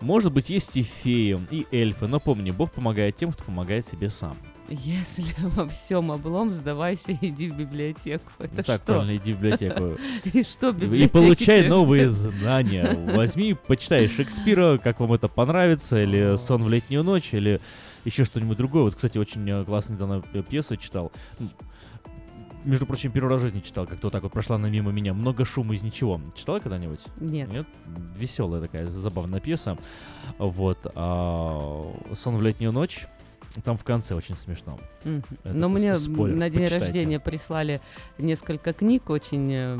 Может 0.00 0.32
быть, 0.32 0.50
есть 0.50 0.76
и 0.76 0.82
феи, 0.82 1.38
и 1.52 1.68
эльфы, 1.70 2.08
но 2.08 2.18
помни, 2.18 2.50
Бог 2.50 2.72
помогает 2.72 3.14
тем, 3.14 3.30
кто 3.30 3.44
помогает 3.44 3.86
себе 3.86 4.10
сам. 4.10 4.36
Если 4.68 5.24
во 5.38 5.68
всем 5.68 6.10
облом, 6.10 6.50
сдавайся 6.50 7.12
и 7.12 7.28
иди 7.28 7.50
в 7.50 7.56
библиотеку. 7.56 8.32
Это 8.38 8.56
Ну 8.56 8.62
так, 8.62 8.76
что? 8.76 8.86
правильно, 8.86 9.16
иди 9.16 9.32
в 9.32 9.36
библиотеку. 9.36 9.98
И 10.32 10.42
что 10.42 10.72
в 10.72 10.94
И 10.94 11.06
получай 11.06 11.68
новые 11.68 12.10
знания. 12.10 12.98
Возьми, 13.14 13.54
почитай 13.54 14.08
Шекспира, 14.08 14.78
как 14.78 15.00
вам 15.00 15.12
это 15.12 15.28
понравится, 15.28 16.02
или 16.02 16.36
«Сон 16.36 16.62
в 16.64 16.68
летнюю 16.68 17.04
ночь», 17.04 17.28
или 17.32 17.60
еще 18.04 18.24
что-нибудь 18.24 18.56
другое. 18.56 18.84
Вот, 18.84 18.94
кстати, 18.94 19.18
очень 19.18 19.64
классную 19.64 19.96
недавно 19.96 20.42
пьесу 20.42 20.76
читал. 20.76 21.12
Между 22.64 22.86
прочим, 22.86 23.12
первый 23.12 23.28
раз 23.28 23.40
в 23.40 23.42
жизни 23.42 23.60
читал, 23.60 23.86
как-то 23.86 24.06
вот 24.06 24.12
так 24.12 24.22
вот 24.22 24.32
прошла 24.32 24.56
она 24.56 24.70
мимо 24.70 24.90
меня. 24.90 25.12
«Много 25.12 25.44
шума 25.44 25.74
из 25.74 25.82
ничего». 25.82 26.18
Читала 26.34 26.60
когда-нибудь? 26.60 27.00
Нет. 27.20 27.50
Нет? 27.50 27.66
Веселая 28.16 28.62
такая, 28.62 28.88
забавная 28.88 29.40
пьеса. 29.40 29.76
Вот. 30.38 30.78
а 30.94 31.84
«Сон 32.14 32.36
в 32.36 32.42
летнюю 32.42 32.72
ночь» 32.72 33.06
Там 33.62 33.78
в 33.78 33.84
конце 33.84 34.14
очень 34.14 34.36
смешно. 34.36 34.80
Это 35.04 35.54
Но 35.54 35.68
мне 35.68 35.96
спойлер, 35.96 36.36
на 36.36 36.50
день 36.50 36.62
почитайте. 36.62 36.84
рождения 36.86 37.20
прислали 37.20 37.80
несколько 38.18 38.72
книг 38.72 39.10
очень, 39.10 39.52
э, 39.52 39.78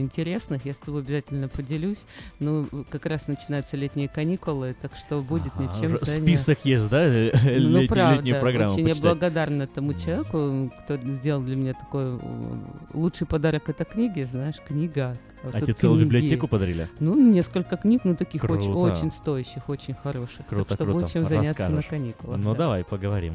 интересных. 0.00 0.66
Я 0.66 0.74
с 0.74 0.78
тобой 0.78 1.00
обязательно 1.02 1.48
поделюсь. 1.48 2.04
Ну, 2.38 2.68
как 2.90 3.06
раз 3.06 3.28
начинаются 3.28 3.76
летние 3.76 4.08
каникулы, 4.08 4.74
так 4.82 4.94
что 4.94 5.22
будет 5.22 5.54
мне 5.56 5.68
чем 5.68 5.94
Уже 5.94 6.04
заняться. 6.04 6.12
Список 6.20 6.58
есть, 6.64 6.88
да? 6.90 7.02
э, 7.04 7.30
Ну, 7.34 7.80
летней- 7.80 7.88
правда, 7.88 8.16
летней 8.16 8.34
программы 8.34 8.72
очень 8.74 8.88
я 8.88 8.94
благодарна 8.94 9.66
тому 9.66 9.94
человеку, 9.94 10.70
кто 10.84 10.96
сделал 10.98 11.42
для 11.42 11.56
меня 11.56 11.72
такой 11.74 12.16
э, 12.16 12.18
лучший 12.92 13.26
подарок 13.26 13.68
это 13.68 13.84
книги, 13.84 14.22
знаешь, 14.24 14.56
книга. 14.66 15.16
А 15.52 15.60
тебе 15.60 15.72
целую 15.72 16.04
библиотеку 16.04 16.48
подарили? 16.48 16.88
Ну, 17.00 17.14
несколько 17.14 17.76
книг, 17.76 18.02
ну, 18.04 18.14
таких 18.16 18.44
очень, 18.44 18.72
Круто. 18.72 18.92
очень 18.92 19.10
стоящих, 19.10 19.68
очень 19.68 19.94
хороших. 19.94 20.46
Круто, 20.46 20.68
так 20.70 20.76
что 20.76 20.84
круто. 20.84 21.00
будет 21.00 21.12
чем 21.12 21.26
заняться 21.26 21.68
на 21.68 21.76
Расскажешь. 21.76 21.86
каникулах. 21.90 22.38
Ну 22.38 22.52
да. 22.52 22.58
давай, 22.58 22.84
поговорим. 22.84 23.34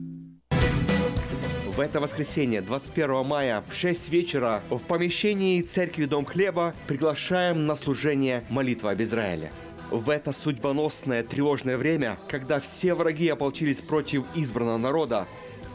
В 1.71 1.79
это 1.79 2.01
воскресенье, 2.01 2.61
21 2.61 3.25
мая, 3.25 3.63
в 3.65 3.73
6 3.73 4.09
вечера, 4.09 4.61
в 4.69 4.83
помещении 4.83 5.61
Церкви 5.61 6.03
Дом 6.03 6.25
Хлеба 6.25 6.75
приглашаем 6.85 7.65
на 7.65 7.75
служение 7.75 8.43
«Молитва 8.49 8.91
об 8.91 9.01
Израиле». 9.01 9.53
В 9.89 10.09
это 10.09 10.33
судьбоносное 10.33 11.23
тревожное 11.23 11.77
время, 11.77 12.19
когда 12.27 12.59
все 12.59 12.93
враги 12.93 13.29
ополчились 13.29 13.79
против 13.79 14.25
избранного 14.35 14.77
народа, 14.79 15.27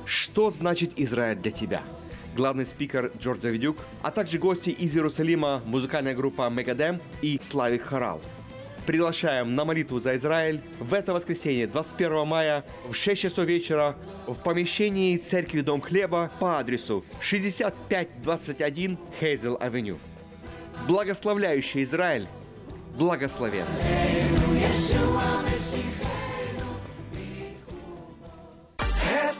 что 0.04 0.50
значит 0.50 0.92
Израиль 0.96 1.38
для 1.38 1.50
тебя? 1.50 1.82
Главный 2.36 2.66
спикер 2.66 3.10
Джордж 3.18 3.40
Давидюк, 3.40 3.78
а 4.02 4.10
также 4.10 4.38
гости 4.38 4.68
из 4.68 4.94
Иерусалима, 4.94 5.62
музыкальная 5.64 6.14
группа 6.14 6.50
Мегадем 6.50 7.00
и 7.22 7.38
Славик 7.40 7.84
Хорал. 7.84 8.20
Приглашаем 8.86 9.56
на 9.56 9.64
молитву 9.64 9.98
за 9.98 10.16
Израиль 10.16 10.60
в 10.78 10.94
это 10.94 11.12
воскресенье, 11.12 11.66
21 11.66 12.24
мая, 12.24 12.64
в 12.88 12.94
6 12.94 13.20
часов 13.20 13.44
вечера 13.44 13.96
в 14.28 14.36
помещении 14.36 15.16
Церкви 15.16 15.60
Дом 15.60 15.80
Хлеба 15.80 16.30
по 16.38 16.58
адресу 16.60 17.04
6521 17.20 18.96
Хейзел 19.18 19.58
Авеню. 19.60 19.98
Благословляющий 20.86 21.82
Израиль, 21.82 22.28
благословен. 22.96 23.66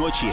Строки, 0.00 0.32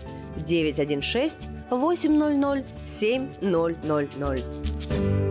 916 0.45 1.49
800 1.71 2.63
7000. 2.85 5.30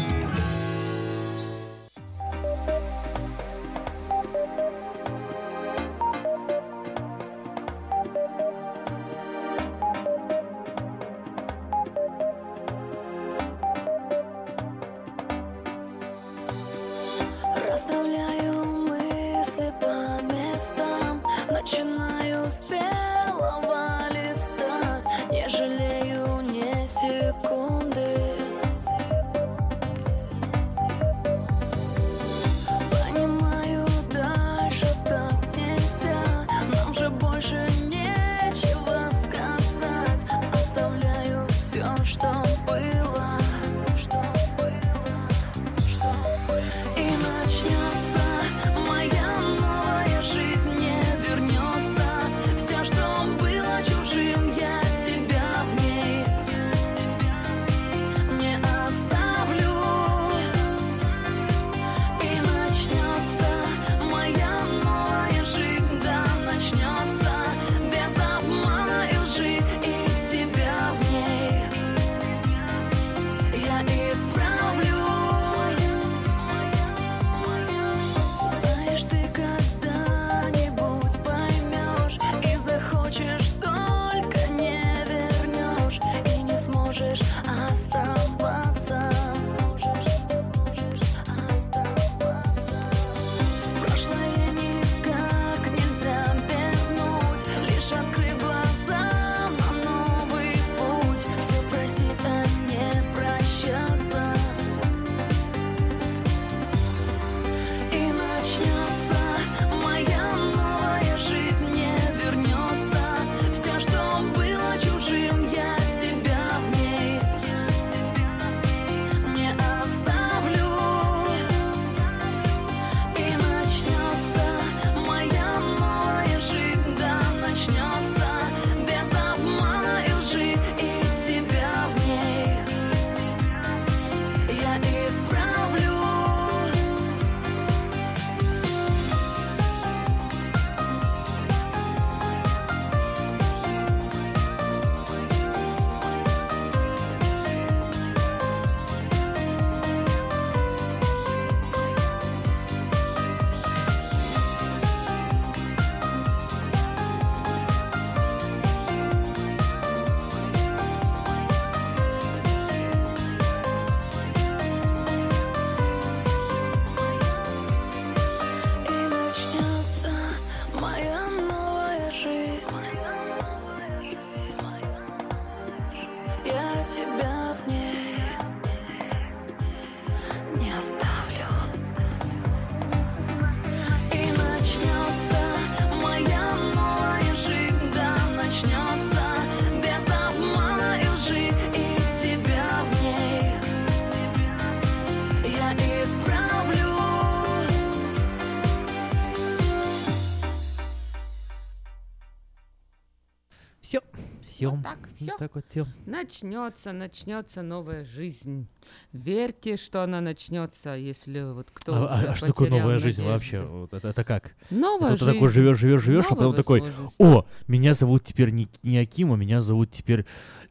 Все, 205.23 205.37
так, 205.37 205.55
вот 205.55 205.65
все. 205.69 205.85
Начнется, 206.05 206.91
начнется 206.91 207.61
новая 207.61 208.03
жизнь. 208.03 208.67
Верьте, 209.13 209.77
что 209.77 210.03
она 210.03 210.21
начнется, 210.21 210.91
если 210.95 211.41
вот 211.41 211.69
кто 211.71 211.93
А, 211.93 211.97
а- 212.07 212.15
уже 212.15 212.27
а 212.27 212.35
что 212.35 212.47
такое 212.47 212.69
новая 212.69 212.99
жизнь 212.99 213.21
надежду. 213.21 213.31
вообще? 213.33 213.61
Вот 213.61 213.93
это, 213.93 214.07
это 214.09 214.23
как? 214.23 214.55
Новая 214.69 215.13
это 215.13 215.25
ты 215.25 215.33
такой 215.33 215.47
жизнь. 215.49 215.53
живешь, 215.53 215.77
живешь, 215.79 216.03
живешь, 216.03 216.25
а 216.29 216.35
потом 216.35 216.55
такой, 216.55 216.83
о, 217.19 217.45
меня 217.67 217.93
зовут 217.93 218.23
теперь 218.23 218.51
не, 218.51 218.67
не 218.83 218.97
Аким, 218.97 219.31
а 219.33 219.37
меня 219.37 219.61
зовут 219.61 219.91
теперь 219.91 220.25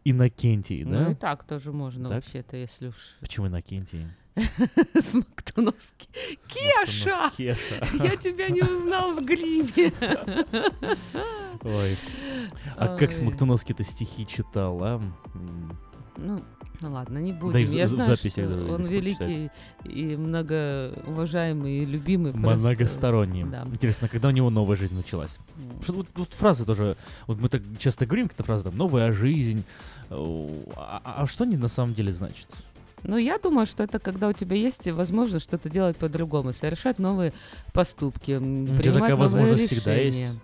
Иннокентий, 0.05 0.85
да? 0.85 0.91
Ну 1.05 1.11
и 1.13 1.15
так 1.15 1.45
тоже 1.45 1.73
можно 1.73 2.09
Так? 2.09 2.17
вообще-то, 2.25 2.57
если 2.57 2.89
уж... 2.89 3.17
Почему 3.21 3.47
Иннокентий? 3.49 4.07
Смоктуновский. 5.01 6.09
Кеша! 6.49 7.31
Кеша. 7.37 7.87
Я 8.03 8.17
тебя 8.17 8.49
не 8.49 8.63
узнал 8.63 9.13
в 9.15 9.25
гриме. 9.25 9.93
Ой. 11.63 11.97
А 12.77 12.97
как. 12.97 13.13
Смоктуновский-то 13.13 13.85
стихи 13.85 14.27
читал, 14.27 14.79
а? 14.83 15.03
Ну, 16.17 16.43
ну 16.81 16.93
ладно, 16.93 17.19
не 17.19 17.33
будем. 17.33 17.53
Да 17.53 17.59
и 17.61 17.65
в- 17.65 17.73
Я 17.73 17.87
в 17.87 17.89
знаю, 17.89 18.07
записях, 18.17 18.45
что 18.45 18.65
да, 18.65 18.73
он 18.75 18.83
великий 18.83 19.51
и 19.85 20.17
многоуважаемый, 20.17 21.79
и 21.79 21.85
любимый. 21.85 22.33
Многосторонний. 22.33 23.45
Да. 23.45 23.67
Интересно, 23.67 24.09
когда 24.09 24.29
у 24.29 24.31
него 24.31 24.51
новая 24.51 24.77
жизнь 24.77 24.97
началась? 24.97 25.39
Что 25.83 25.93
вот, 25.95 26.07
вот 26.15 26.33
фразы 26.33 26.65
тоже, 26.65 26.97
вот 27.27 27.39
мы 27.39 27.49
так 27.49 27.63
часто 27.79 28.07
говорим 28.07 28.29
какие-то 28.29 28.45
фразы, 28.45 28.65
там, 28.65 28.77
новая 28.77 29.13
жизнь, 29.13 29.65
о, 30.11 30.49
а, 30.77 31.01
а 31.05 31.27
что 31.27 31.45
они 31.45 31.57
на 31.57 31.69
самом 31.69 31.95
деле 31.95 32.13
значат? 32.13 32.49
Ну, 33.03 33.17
я 33.17 33.39
думаю, 33.39 33.67
что 33.67 33.83
это 33.83 33.99
когда 33.99 34.29
у 34.29 34.33
тебя 34.33 34.57
есть 34.57 34.87
возможность 34.89 35.45
что-то 35.45 35.69
делать 35.71 35.97
по-другому, 35.97 36.53
совершать 36.53 36.99
новые 36.99 37.33
поступки, 37.73 38.33
Ну, 38.33 38.67
принимать 38.67 38.83
такая 38.83 38.99
новые 39.01 39.15
возможность 39.17 39.67
всегда 39.73 39.95
решения. 39.95 40.21
есть. 40.23 40.35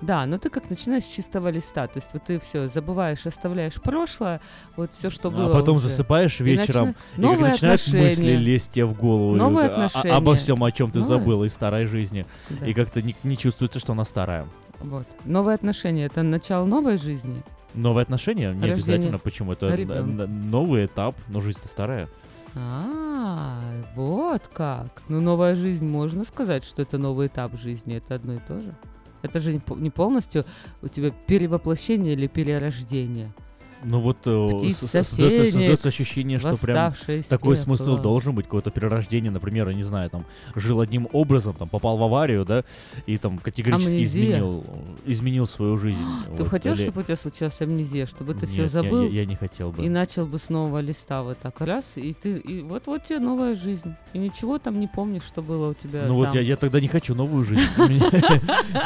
Да, 0.00 0.26
но 0.26 0.38
ты 0.38 0.48
как 0.50 0.68
начинаешь 0.68 1.04
с 1.04 1.08
чистого 1.08 1.48
листа, 1.48 1.86
то 1.86 1.98
есть 1.98 2.08
вот 2.12 2.24
ты 2.24 2.40
все 2.40 2.66
забываешь, 2.66 3.24
оставляешь 3.24 3.74
прошлое, 3.80 4.40
вот 4.76 4.92
все, 4.94 5.10
что 5.10 5.30
было. 5.30 5.50
а 5.50 5.52
потом 5.52 5.76
уже. 5.76 5.88
засыпаешь 5.88 6.40
И 6.40 6.44
вечером, 6.44 6.90
и, 6.90 6.92
как 6.94 7.18
новые 7.18 7.50
начинают 7.52 7.86
мысли 7.92 8.30
лезть 8.32 8.72
тебе 8.72 8.84
в 8.86 8.94
голову. 8.98 9.34
и 9.36 9.38
Новые 9.38 9.68
а- 9.68 9.70
а- 9.82 9.86
отношения. 9.86 10.14
обо 10.16 10.34
всем, 10.36 10.64
о 10.64 10.72
чем 10.72 10.90
ты 10.90 10.98
Новые. 11.00 11.18
забыл 11.20 11.44
из 11.44 11.52
старой 11.52 11.86
жизни. 11.86 12.26
Да. 12.50 12.66
И 12.66 12.74
как-то 12.74 13.00
не, 13.00 13.14
не 13.22 13.36
чувствуется, 13.38 13.78
что 13.78 13.92
она 13.92 14.04
старая. 14.04 14.48
Вот. 14.80 15.06
Новые 15.24 15.54
отношения 15.54 16.06
это 16.06 16.22
начало 16.24 16.64
новой 16.64 16.96
жизни. 16.98 17.42
Новые 17.74 18.02
отношения 18.02 18.52
не 18.52 18.68
Рождение 18.68 18.72
обязательно. 18.72 19.18
Почему? 19.18 19.52
Это 19.52 20.02
новый 20.04 20.86
этап, 20.86 21.16
но 21.28 21.40
жизнь-то 21.40 21.68
старая. 21.68 22.08
А, 22.54 23.60
вот 23.94 24.48
как. 24.48 25.02
Ну, 25.08 25.20
новая 25.20 25.54
жизнь, 25.54 25.86
можно 25.86 26.24
сказать, 26.24 26.64
что 26.64 26.82
это 26.82 26.98
новый 26.98 27.28
этап 27.28 27.58
жизни, 27.58 27.96
это 27.96 28.14
одно 28.14 28.34
и 28.34 28.38
то 28.46 28.60
же. 28.60 28.74
Это 29.22 29.38
же 29.38 29.60
не 29.76 29.90
полностью 29.90 30.44
у 30.82 30.88
тебя 30.88 31.10
перевоплощение 31.10 32.12
или 32.14 32.26
перерождение. 32.26 33.32
Ну 33.84 34.00
вот 34.00 34.18
э, 34.26 34.48
Птица 34.58 34.86
с- 34.86 34.90
с- 34.90 35.08
создается, 35.08 35.88
ощущение, 35.88 36.38
что 36.38 36.56
прям 36.56 36.92
такой 37.28 37.54
пепла. 37.54 37.54
смысл 37.56 37.96
должен 37.98 38.34
быть, 38.34 38.46
какое-то 38.46 38.70
перерождение, 38.70 39.30
например, 39.30 39.68
я 39.68 39.74
не 39.74 39.82
знаю, 39.82 40.08
там, 40.10 40.24
жил 40.54 40.80
одним 40.80 41.08
образом, 41.12 41.54
там, 41.54 41.68
попал 41.68 41.96
в 41.96 42.02
аварию, 42.02 42.44
да, 42.44 42.64
и 43.06 43.16
там 43.18 43.38
категорически 43.38 43.88
Амнезия. 43.90 44.04
изменил, 44.38 44.64
изменил 45.04 45.46
свою 45.46 45.78
жизнь. 45.78 45.98
Ты 46.36 46.44
бы 46.44 46.48
хотел, 46.48 46.74
или- 46.74 46.82
чтобы 46.82 47.00
у 47.00 47.04
тебя 47.04 47.16
случилась 47.16 47.60
амнезия, 47.60 48.06
чтобы 48.06 48.34
ты 48.34 48.46
все 48.46 48.62
Нет, 48.62 48.70
забыл? 48.70 49.02
я- 49.04 49.20
я 49.22 49.26
не 49.26 49.34
хотел 49.36 49.70
бы. 49.72 49.84
И 49.84 49.88
начал 49.88 50.26
бы 50.26 50.38
с 50.38 50.48
нового 50.48 50.80
листа 50.80 51.22
вот 51.22 51.38
так 51.38 51.60
раз, 51.60 51.92
и 51.96 52.12
ты, 52.12 52.36
и 52.38 52.62
вот 52.62 52.86
вот 52.86 53.04
тебе 53.04 53.18
новая 53.18 53.54
жизнь. 53.54 53.94
И 54.12 54.18
ничего 54.18 54.58
там 54.58 54.78
не 54.80 54.86
помнишь, 54.86 55.22
что 55.26 55.42
было 55.42 55.70
у 55.70 55.74
тебя 55.74 56.04
Ну 56.06 56.14
вот 56.14 56.34
я, 56.34 56.40
я 56.40 56.56
тогда 56.56 56.80
не 56.80 56.88
хочу 56.88 57.14
новую 57.14 57.44
жизнь. 57.44 57.62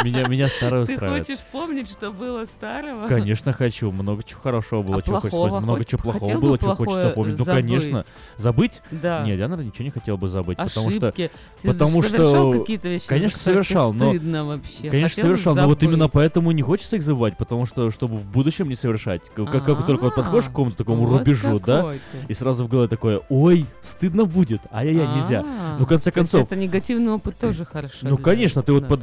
Меня- 0.04 0.26
меня 0.26 0.48
старая 0.48 0.84
Ты 0.86 0.92
устраивает. 0.94 1.26
хочешь 1.26 1.40
помнить, 1.52 1.88
что 1.90 2.10
было 2.12 2.44
старого? 2.44 3.08
Конечно, 3.08 3.52
хочу. 3.52 3.90
Много 3.90 4.22
чего 4.22 4.40
хорошего 4.40 4.82
было, 4.86 4.96
А 4.98 5.02
чего 5.02 5.20
плохого 5.20 5.46
вспомнить. 5.46 5.64
Много 5.64 5.78
хоть- 5.78 5.88
чего 5.88 6.00
плохого 6.02 6.20
хотел 6.26 6.40
было, 6.40 6.50
бы 6.52 6.58
чего 6.58 6.74
хочется 6.74 7.08
помнить. 7.10 7.38
Ну, 7.38 7.44
забыть? 7.44 7.62
конечно. 7.64 8.04
Забыть? 8.36 8.82
Да. 8.90 9.24
Нет, 9.26 9.38
я, 9.38 9.48
наверное, 9.48 9.66
ничего 9.66 9.84
не 9.84 9.90
хотел 9.90 10.16
бы 10.16 10.28
забыть. 10.28 10.56
Потому 10.58 10.90
что, 10.90 11.08
Ошибки. 11.08 11.30
Ты 11.62 11.68
потому 11.72 12.02
совершал 12.02 12.52
что, 12.52 12.60
какие-то 12.60 12.88
вещи, 12.88 13.06
конечно, 13.08 13.38
совершал, 13.38 13.92
но, 13.92 14.10
стыдно 14.10 14.44
вообще. 14.44 14.90
конечно, 14.90 15.08
Хотел 15.08 15.24
совершал, 15.24 15.54
но 15.56 15.66
вот 15.66 15.82
именно 15.82 15.98
забыть. 15.98 16.12
поэтому 16.12 16.50
не 16.52 16.62
хочется 16.62 16.96
их 16.96 17.02
забывать, 17.02 17.36
потому 17.36 17.66
что, 17.66 17.90
чтобы 17.90 18.16
в 18.16 18.26
будущем 18.26 18.68
не 18.68 18.76
совершать. 18.76 19.22
Как, 19.34 19.50
как- 19.50 19.64
как 19.64 19.86
только 19.86 20.04
вот 20.04 20.14
подходишь 20.14 20.44
к 20.46 20.48
какому-то 20.48 20.76
такому 20.76 21.06
вот 21.06 21.18
рубежу, 21.18 21.58
да, 21.60 21.94
и 22.28 22.34
сразу 22.34 22.64
в 22.64 22.68
голове 22.68 22.88
такое, 22.88 23.20
ой, 23.28 23.66
стыдно 23.82 24.24
будет, 24.24 24.60
ай-яй-яй, 24.72 25.16
нельзя. 25.16 25.44
А, 25.46 25.76
Ну, 25.78 25.84
в 25.84 25.88
конце 25.88 26.10
концов, 26.10 26.42
это 26.42 26.56
негативный 26.56 27.12
опыт 27.12 27.38
тоже 27.38 27.64
хорошо. 27.64 27.96
ну, 28.02 28.16
конечно, 28.18 28.62
ты 28.62 28.72
вот 28.72 28.86
под, 28.88 29.00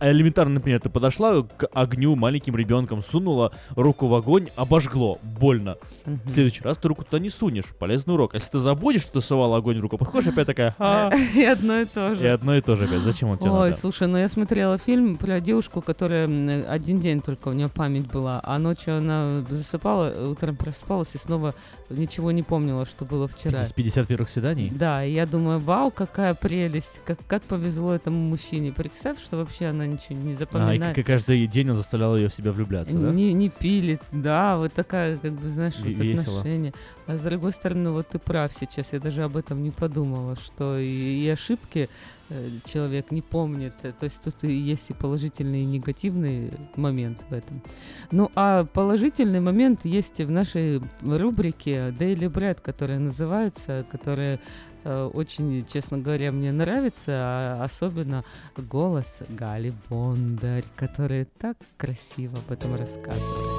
элементарно, 0.00 0.54
например, 0.54 0.80
ты 0.80 0.88
подошла 0.88 1.42
к 1.42 1.66
огню 1.72 2.14
маленьким 2.16 2.56
ребенком, 2.56 3.02
сунула 3.02 3.52
руку 3.76 4.06
в 4.06 4.14
огонь, 4.14 4.48
обожгло, 4.56 5.13
больно. 5.22 5.76
Мгм. 6.06 6.20
В 6.24 6.30
следующий 6.30 6.62
раз 6.62 6.76
ты 6.78 6.88
руку 6.88 7.04
туда 7.04 7.18
не 7.18 7.30
сунешь, 7.30 7.66
полезный 7.78 8.14
урок. 8.14 8.34
Если 8.34 8.50
ты 8.50 8.58
забудешь, 8.58 9.02
что 9.02 9.12
ты 9.14 9.20
сувала 9.20 9.56
огонь 9.58 9.78
в 9.78 9.80
руку, 9.82 9.98
подходишь 9.98 10.32
опять 10.32 10.46
такая, 10.46 10.74
«А». 10.78 11.10
И 11.34 11.42
одно 11.44 11.78
и 11.80 11.84
то 11.84 12.14
же. 12.14 12.24
И 12.24 12.26
одно 12.26 12.56
и 12.56 12.60
то 12.60 12.76
же 12.76 12.84
опять. 12.84 13.00
Зачем 13.00 13.30
он 13.30 13.38
тебе 13.38 13.50
Ой, 13.50 13.72
слушай, 13.74 14.06
ну 14.08 14.18
я 14.18 14.28
смотрела 14.28 14.78
фильм 14.78 15.16
про 15.16 15.40
девушку, 15.40 15.80
которая 15.80 16.26
один 16.68 17.00
день 17.00 17.20
только 17.20 17.48
у 17.48 17.52
нее 17.52 17.68
память 17.68 18.06
была, 18.10 18.40
а 18.44 18.58
ночью 18.58 18.98
она 18.98 19.44
засыпала, 19.50 20.28
утром 20.28 20.56
просыпалась 20.56 21.14
и 21.14 21.18
снова 21.18 21.54
ничего 21.90 22.30
не 22.32 22.42
помнила, 22.42 22.86
что 22.86 23.04
было 23.04 23.28
вчера. 23.28 23.64
С 23.64 23.72
50 23.72 24.06
первых 24.06 24.28
свиданий? 24.28 24.70
Да, 24.74 25.04
и 25.04 25.12
я 25.12 25.26
думаю, 25.26 25.58
вау, 25.60 25.90
какая 25.90 26.34
прелесть, 26.34 27.00
как, 27.04 27.18
как 27.26 27.42
повезло 27.42 27.94
этому 27.94 28.18
мужчине. 28.18 28.72
Представь, 28.72 29.20
что 29.22 29.36
вообще 29.36 29.66
она 29.66 29.86
ничего 29.86 30.16
не 30.18 30.30
А, 30.30 30.32
и 30.32 30.36
запоминает. 30.36 30.96
к- 30.96 31.02
каждый 31.04 31.46
день 31.46 31.70
он 31.70 31.76
заставлял 31.76 32.16
ее 32.16 32.28
в 32.28 32.34
себя 32.34 32.52
влюбляться, 32.52 32.96
да? 32.96 33.10
Не, 33.10 33.32
не 33.32 33.48
пилит, 33.50 34.00
да, 34.12 34.56
вот 34.56 34.72
такая, 34.72 35.03
как 35.20 35.32
бы, 35.32 35.50
знаешь, 35.50 35.76
вот 35.78 35.88
весело. 35.88 36.38
отношения. 36.38 36.72
А 37.06 37.16
с 37.16 37.22
другой 37.22 37.52
стороны, 37.52 37.90
вот 37.90 38.08
ты 38.08 38.18
прав 38.18 38.52
сейчас, 38.52 38.92
я 38.92 39.00
даже 39.00 39.22
об 39.22 39.36
этом 39.36 39.62
не 39.62 39.70
подумала, 39.70 40.36
что 40.36 40.78
и, 40.78 40.86
и 40.86 41.28
ошибки 41.28 41.88
э, 42.30 42.48
человек 42.64 43.10
не 43.10 43.22
помнит. 43.22 43.74
Э, 43.82 43.92
То 43.92 44.04
есть 44.04 44.20
тут 44.22 44.44
и 44.44 44.52
есть 44.52 44.90
и 44.90 44.94
положительный, 44.94 45.62
и 45.62 45.66
негативный 45.66 46.52
момент 46.76 47.22
в 47.28 47.32
этом. 47.32 47.62
Ну, 48.10 48.30
а 48.34 48.64
положительный 48.64 49.40
момент 49.40 49.84
есть 49.84 50.20
в 50.20 50.30
нашей 50.30 50.80
рубрике 51.02 51.94
Daily 51.98 52.30
Bread, 52.30 52.60
которая 52.62 52.98
называется, 52.98 53.84
которая 53.90 54.40
э, 54.84 55.10
очень, 55.12 55.66
честно 55.66 55.98
говоря, 55.98 56.32
мне 56.32 56.52
нравится, 56.52 57.12
а 57.12 57.64
особенно 57.64 58.24
голос 58.56 59.22
Гали 59.28 59.72
Бондарь, 59.88 60.64
которая 60.76 61.26
так 61.38 61.56
красиво 61.76 62.38
об 62.38 62.52
этом 62.52 62.74
рассказывает. 62.74 63.53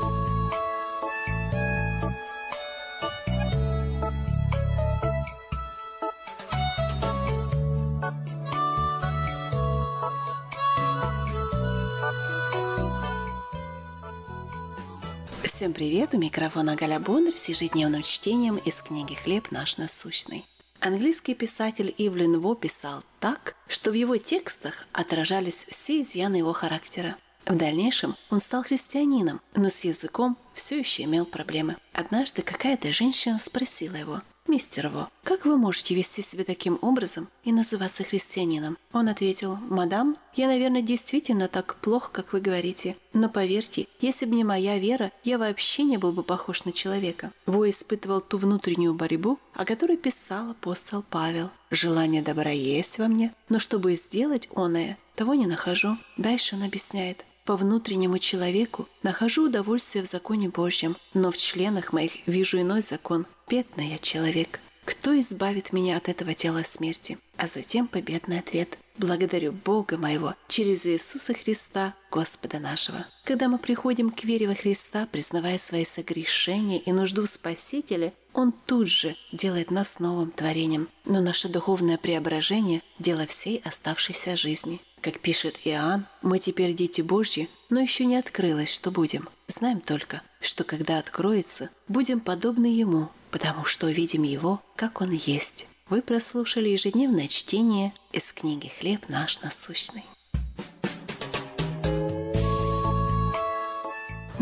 Всем 15.55 15.71
привет! 15.71 16.13
У 16.13 16.17
микрофона 16.17 16.75
Галя 16.75 16.99
Бондарь 16.99 17.33
с 17.33 17.47
ежедневным 17.47 18.01
чтением 18.01 18.57
из 18.57 18.81
книги 18.81 19.13
«Хлеб 19.13 19.51
наш 19.51 19.77
насущный». 19.77 20.43
Английский 20.81 21.33
писатель 21.33 21.95
Ивлин 21.97 22.41
Во 22.41 22.55
писал 22.55 23.03
так, 23.21 23.55
что 23.69 23.91
в 23.91 23.93
его 23.93 24.17
текстах 24.17 24.85
отражались 24.91 25.65
все 25.69 26.01
изъяны 26.01 26.35
его 26.35 26.51
характера. 26.51 27.15
В 27.45 27.55
дальнейшем 27.55 28.17
он 28.29 28.41
стал 28.41 28.63
христианином, 28.63 29.39
но 29.55 29.69
с 29.69 29.85
языком 29.85 30.37
все 30.53 30.77
еще 30.77 31.03
имел 31.03 31.25
проблемы. 31.25 31.77
Однажды 31.93 32.41
какая-то 32.41 32.91
женщина 32.91 33.39
спросила 33.39 33.95
его, 33.95 34.21
«Мистер 34.47 34.89
Во, 34.89 35.09
как 35.23 35.45
вы 35.45 35.57
можете 35.57 35.95
вести 35.95 36.21
себя 36.21 36.43
таким 36.43 36.77
образом 36.83 37.27
и 37.43 37.51
называться 37.51 38.03
христианином?» 38.03 38.77
Он 38.93 39.09
ответил, 39.09 39.57
«Мадам, 39.69 40.15
я, 40.35 40.47
наверное, 40.47 40.83
действительно 40.83 41.47
так 41.47 41.77
плохо, 41.77 42.11
как 42.11 42.31
вы 42.31 42.41
говорите, 42.41 42.95
но 43.11 43.27
поверьте, 43.27 43.87
если 43.99 44.27
бы 44.27 44.35
не 44.35 44.43
моя 44.43 44.77
вера, 44.77 45.11
я 45.23 45.39
вообще 45.39 45.81
не 45.81 45.97
был 45.97 46.11
бы 46.11 46.21
похож 46.21 46.63
на 46.63 46.73
человека». 46.73 47.31
Во 47.47 47.67
испытывал 47.67 48.21
ту 48.21 48.37
внутреннюю 48.37 48.93
борьбу, 48.93 49.39
о 49.55 49.65
которой 49.65 49.97
писал 49.97 50.51
апостол 50.51 51.03
Павел. 51.09 51.49
«Желание 51.71 52.21
добра 52.21 52.51
есть 52.51 52.99
во 52.99 53.07
мне, 53.07 53.33
но 53.49 53.57
чтобы 53.57 53.95
сделать 53.95 54.47
оное, 54.53 54.99
того 55.15 55.33
не 55.33 55.47
нахожу». 55.47 55.97
Дальше 56.17 56.55
он 56.55 56.61
объясняет, 56.61 57.25
по 57.45 57.55
внутреннему 57.55 58.17
человеку 58.17 58.87
нахожу 59.03 59.45
удовольствие 59.45 60.03
в 60.03 60.07
законе 60.07 60.49
Божьем, 60.49 60.97
но 61.13 61.29
в 61.29 61.37
членах 61.37 61.93
моих 61.93 62.27
вижу 62.27 62.59
иной 62.59 62.81
закон. 62.81 63.27
Бедный 63.47 63.89
я 63.89 63.99
человек. 63.99 64.59
Кто 64.85 65.19
избавит 65.19 65.71
меня 65.71 65.97
от 65.97 66.09
этого 66.09 66.33
тела 66.33 66.63
смерти? 66.63 67.19
А 67.37 67.45
затем 67.45 67.87
победный 67.87 68.39
ответ. 68.39 68.79
Благодарю 68.97 69.51
Бога 69.51 69.97
моего 69.97 70.33
через 70.47 70.85
Иисуса 70.87 71.35
Христа, 71.35 71.93
Господа 72.09 72.57
нашего. 72.59 73.05
Когда 73.23 73.47
мы 73.47 73.59
приходим 73.59 74.09
к 74.09 74.23
вере 74.23 74.47
во 74.47 74.55
Христа, 74.55 75.07
признавая 75.11 75.59
свои 75.59 75.85
согрешения 75.85 76.79
и 76.79 76.91
нужду 76.91 77.23
в 77.23 77.29
Спасителе, 77.29 78.13
Он 78.33 78.51
тут 78.51 78.87
же 78.87 79.15
делает 79.31 79.69
нас 79.69 79.99
новым 79.99 80.31
творением. 80.31 80.89
Но 81.03 81.21
наше 81.21 81.47
духовное 81.47 81.99
преображение– 81.99 82.81
дело 82.99 83.27
всей 83.27 83.61
оставшейся 83.63 84.35
жизни. 84.35 84.79
Как 85.01 85.19
пишет 85.19 85.55
Иоанн, 85.65 86.07
мы 86.23 86.39
теперь 86.39 86.73
дети 86.73 87.01
Божьи, 87.01 87.47
но 87.69 87.79
еще 87.79 88.05
не 88.05 88.15
открылось, 88.15 88.73
что 88.73 88.89
будем. 88.89 89.29
Знаем 89.47 89.81
только, 89.81 90.23
что 90.45 90.63
когда 90.63 90.99
откроется, 90.99 91.69
будем 91.87 92.19
подобны 92.19 92.67
Ему, 92.67 93.09
потому 93.31 93.65
что 93.65 93.87
увидим 93.87 94.23
Его, 94.23 94.61
как 94.75 95.01
Он 95.01 95.11
есть. 95.11 95.67
Вы 95.89 96.01
прослушали 96.01 96.69
ежедневное 96.69 97.27
чтение 97.27 97.93
из 98.11 98.33
книги 98.33 98.71
«Хлеб 98.79 99.09
наш 99.09 99.41
насущный». 99.41 100.03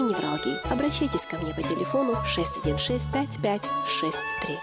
невралгии. 0.00 0.58
Обращайтесь 0.72 1.26
ко 1.26 1.36
мне 1.36 1.54
по 1.54 1.62
телефону 1.62 2.14
616 2.26 3.08
5563. 3.12 4.58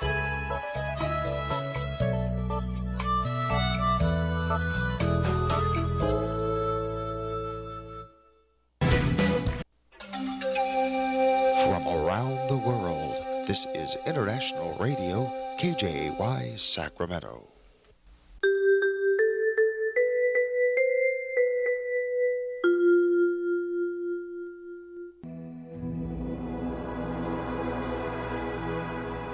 From 11.63 11.87
around 11.87 12.49
the 12.49 12.57
world, 12.57 13.15
this 13.47 13.65
is 13.73 13.97
International 14.05 14.75
Radio, 14.79 15.31
KJY 15.59 16.59
Sacramento. 16.59 17.56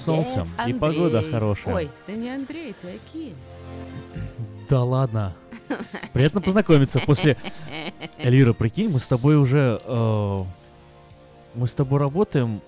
Сегодня 0.00 0.24
Привет, 0.24 0.34
солнце 0.34 0.50
и 0.58 0.62
Андрей. 0.62 0.78
погода 0.78 1.24
хорошая. 1.30 1.74
Ой, 1.74 1.90
ты 2.06 2.12
не 2.12 2.30
Андрей, 2.30 2.74
ты 2.80 2.88
Аки. 2.88 3.34
Да 4.68 4.82
ладно. 4.82 5.34
Приятно 6.12 6.40
познакомиться. 6.40 7.00
После 7.00 7.36
Эльвира, 8.18 8.52
прикинь, 8.52 8.88
мы 8.88 8.98
с 8.98 9.06
тобой 9.06 9.36
уже 9.36 9.80
э, 9.84 10.40
мы 11.54 11.66
с 11.66 11.74
тобой 11.74 11.98
работаем 12.00 12.60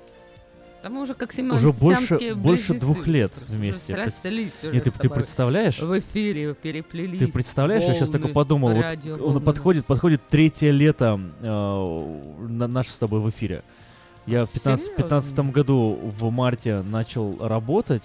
Да 0.82 0.90
мы 0.90 1.02
уже 1.02 1.14
как 1.14 1.32
уже 1.32 1.72
больше 1.72 2.34
больше 2.34 2.74
двух 2.74 3.06
лет 3.06 3.32
вместе. 3.48 3.94
Пред- 3.94 4.72
Нет, 4.72 4.84
ты, 4.84 4.90
ты 4.90 5.08
представляешь? 5.08 5.78
В 5.78 5.98
эфире 5.98 6.54
переплелись. 6.54 7.18
Ты 7.18 7.28
представляешь, 7.28 7.84
я 7.84 7.94
сейчас 7.94 8.08
только 8.08 8.24
волны 8.24 8.34
подумал, 8.34 8.74
вот 8.74 8.84
он 9.06 9.18
волны. 9.18 9.40
подходит, 9.40 9.86
подходит 9.86 10.20
третье 10.28 10.70
лето 10.70 11.20
э, 11.40 12.46
на, 12.48 12.66
наше 12.66 12.90
с 12.90 12.98
тобой 12.98 13.20
в 13.20 13.30
эфире. 13.30 13.62
Я 14.26 14.46
в 14.46 14.50
15 14.50 14.84
Серьезно? 14.86 15.02
15 15.02 15.38
году 15.50 15.98
в 16.02 16.30
марте 16.30 16.82
начал 16.82 17.36
работать, 17.40 18.04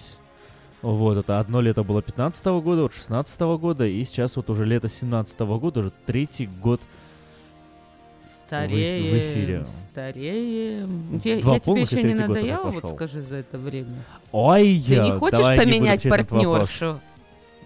Вот, 0.82 1.16
это 1.18 1.40
одно 1.40 1.60
лето 1.60 1.82
было 1.82 2.02
15 2.02 2.44
года, 2.62 2.82
вот 2.82 2.94
16 2.94 3.40
года, 3.58 3.84
и 3.86 4.04
сейчас 4.04 4.36
вот 4.36 4.48
уже 4.50 4.64
лето 4.64 4.88
17 4.88 5.40
года, 5.40 5.80
уже 5.80 5.92
третий 6.06 6.46
год 6.46 6.80
Стареем, 8.46 9.12
в 9.14 9.18
эфире. 9.18 9.66
стареем. 9.66 11.20
Те- 11.20 11.40
Два 11.40 11.54
я 11.54 11.60
тебе 11.60 11.80
еще 11.82 12.02
не 12.02 12.14
надоела, 12.14 12.70
вот 12.70 12.90
скажи 12.90 13.20
за 13.22 13.36
это 13.36 13.58
время. 13.58 14.02
Ой, 14.32 14.82
Ты 14.86 14.96
не 15.00 15.08
я- 15.08 15.18
хочешь 15.18 15.38
давай 15.38 15.58
поменять 15.58 16.02
партнершу? 16.02 17.00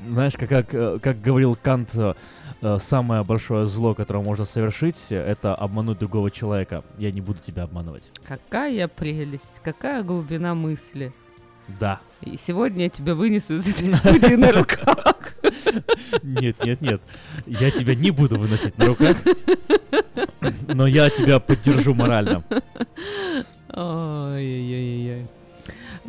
Знаешь, 0.09 0.32
как, 0.32 0.48
как, 0.48 0.74
э, 0.74 0.98
как 1.00 1.20
говорил 1.20 1.57
Кант, 1.62 1.90
э, 1.94 2.14
самое 2.78 3.24
большое 3.24 3.66
зло, 3.66 3.94
которое 3.94 4.22
можно 4.22 4.44
совершить, 4.44 4.98
э, 5.10 5.16
это 5.16 5.54
обмануть 5.54 5.98
другого 5.98 6.30
человека. 6.30 6.84
Я 6.98 7.10
не 7.10 7.20
буду 7.20 7.40
тебя 7.40 7.64
обманывать. 7.64 8.04
Какая 8.26 8.88
прелесть, 8.88 9.60
какая 9.62 10.02
глубина 10.02 10.54
мысли. 10.54 11.12
Да. 11.80 12.00
И 12.20 12.36
сегодня 12.36 12.84
я 12.84 12.90
тебя 12.90 13.14
вынесу 13.14 13.54
из 13.54 13.66
этой 13.66 13.92
студии 13.94 14.34
на 14.34 14.52
руках. 14.52 15.34
Нет, 16.22 16.62
нет, 16.64 16.80
нет. 16.80 17.02
Я 17.46 17.70
тебя 17.70 17.94
не 17.94 18.10
буду 18.10 18.38
выносить 18.38 18.76
на 18.78 18.86
руках, 18.86 19.16
но 20.68 20.86
я 20.86 21.08
тебя 21.10 21.40
поддержу 21.40 21.94
морально. 21.94 22.44
Ой-ой-ой-ой. 23.72 25.26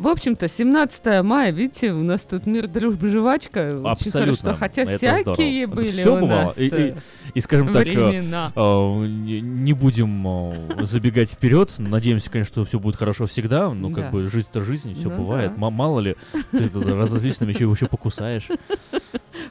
В 0.04 0.08
общем-то, 0.08 0.48
17 0.48 1.22
мая, 1.22 1.50
видите, 1.50 1.90
у 1.90 2.02
нас 2.02 2.24
тут 2.24 2.44
мир, 2.44 2.68
дружба, 2.68 3.08
жвачка. 3.08 3.80
Абсолютно. 3.90 4.36
хорошо. 4.54 4.58
Хотя 4.58 4.82
Это 4.82 4.96
всякие 4.98 5.66
здорово. 5.66 5.74
были 5.82 5.88
Всё 6.02 6.16
у 6.16 6.20
бывало. 6.20 6.42
нас 6.42 6.58
И, 6.58 6.66
и- 6.66 6.70
э, 6.74 6.94
и, 7.32 7.40
скажем 7.40 7.72
так, 7.72 7.86
э, 7.86 7.90
времена. 7.90 8.52
э, 8.54 8.60
не 8.60 9.72
будем 9.72 10.26
э, 10.28 10.84
забегать 10.84 11.30
вперед. 11.30 11.72
Надеемся, 11.78 12.28
конечно, 12.30 12.52
что 12.52 12.64
все 12.66 12.78
будет 12.78 12.96
хорошо 12.96 13.26
всегда. 13.26 13.70
Ну, 13.70 13.88
как 13.92 14.04
Да. 14.04 14.10
бы 14.10 14.28
жизнь-то 14.28 14.60
жизнь, 14.60 14.94
все 14.94 15.08
Ну 15.08 15.16
бывает. 15.16 15.52
да. 15.58 15.70
Мало 15.70 16.00
ли, 16.00 16.16
ты 16.50 16.68
разозлишься, 16.74 17.46
еще 17.46 17.64
еще 17.64 17.86
покусаешь. 17.86 18.48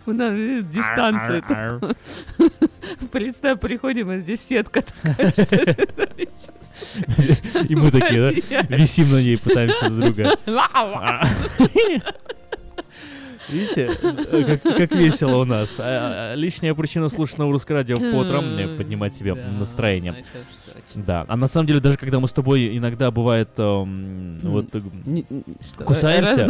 У 0.05 0.11
нас 0.11 0.33
дистанция. 0.71 1.41
Представь, 3.11 3.59
приходим, 3.59 4.09
а 4.11 4.17
здесь 4.19 4.41
сетка 4.47 4.83
такая. 4.83 5.33
И 7.69 7.75
мы 7.75 7.91
такие, 7.91 8.41
да, 8.49 8.75
висим 8.77 9.11
на 9.11 9.21
ней, 9.21 9.38
пытаемся 9.38 9.89
друг 9.89 10.15
друга. 10.15 10.36
Видите, 13.49 13.91
э, 14.01 14.57
как, 14.57 14.77
как 14.77 14.91
весело 14.95 15.37
у 15.37 15.45
нас. 15.45 15.77
А, 15.79 16.31
а, 16.33 16.35
Лишняя 16.35 16.73
причина 16.73 17.09
слушать 17.09 17.37
на 17.37 17.45
русское 17.45 17.73
радио 17.73 17.97
по 17.99 18.17
утрам 18.17 18.43
поднимать 18.77 19.15
себе 19.15 19.33
настроение. 19.35 20.23
Да. 20.95 21.25
А 21.27 21.35
на 21.35 21.47
самом 21.47 21.67
деле, 21.67 21.79
даже 21.79 21.97
когда 21.97 22.19
мы 22.19 22.27
с 22.27 22.31
тобой 22.33 22.77
иногда 22.77 23.09
бывает 23.11 23.49
эм, 23.57 24.39
вот 24.43 24.67
Не- 25.05 25.25
что, 25.61 25.83
кусаемся, 25.85 26.47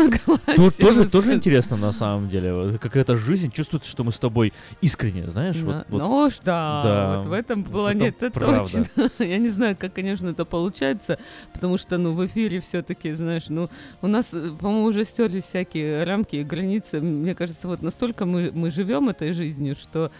тут 0.55 0.77
тоже, 0.77 1.09
тоже 1.09 1.33
интересно 1.33 1.77
на 1.77 1.91
самом 1.91 2.29
деле. 2.29 2.53
Вот 2.53 2.79
Какая-то 2.79 3.15
жизнь, 3.17 3.51
чувствуется, 3.51 3.89
что 3.89 4.03
мы 4.03 4.11
с 4.11 4.19
тобой 4.19 4.53
искренне, 4.81 5.27
знаешь? 5.29 5.55
вот- 5.57 5.73
На- 5.73 5.85
вот. 5.89 5.97
Ну 6.01 6.15
уж 6.25 6.39
да, 6.43 6.81
Да, 6.83 7.17
вот 7.17 7.25
в 7.27 7.31
этом 7.33 7.61
это 7.61 7.69
плане 7.71 8.07
это 8.09 8.31
правда. 8.31 8.59
точно. 8.63 9.09
Я 9.23 9.37
не 9.37 9.49
знаю, 9.49 9.77
как, 9.79 9.93
конечно, 9.93 10.29
это 10.29 10.45
получается, 10.45 11.17
потому 11.53 11.77
что, 11.77 11.97
ну, 11.97 12.13
в 12.13 12.25
эфире 12.25 12.59
все-таки, 12.59 13.13
знаешь, 13.13 13.45
ну, 13.49 13.69
у 14.01 14.07
нас, 14.07 14.33
э, 14.33 14.51
по-моему, 14.59 14.85
уже 14.85 15.05
стерлись 15.05 15.45
всякие 15.45 16.03
рамки 16.03 16.37
и 16.37 16.43
границы. 16.43 16.82
Мне 16.91 17.33
кажется, 17.35 17.67
вот 17.67 17.81
настолько 17.81 18.25
мы, 18.25 18.51
мы 18.53 18.71
живем 18.71 19.09
этой 19.09 19.33
жизнью, 19.33 19.75
что 19.75 20.11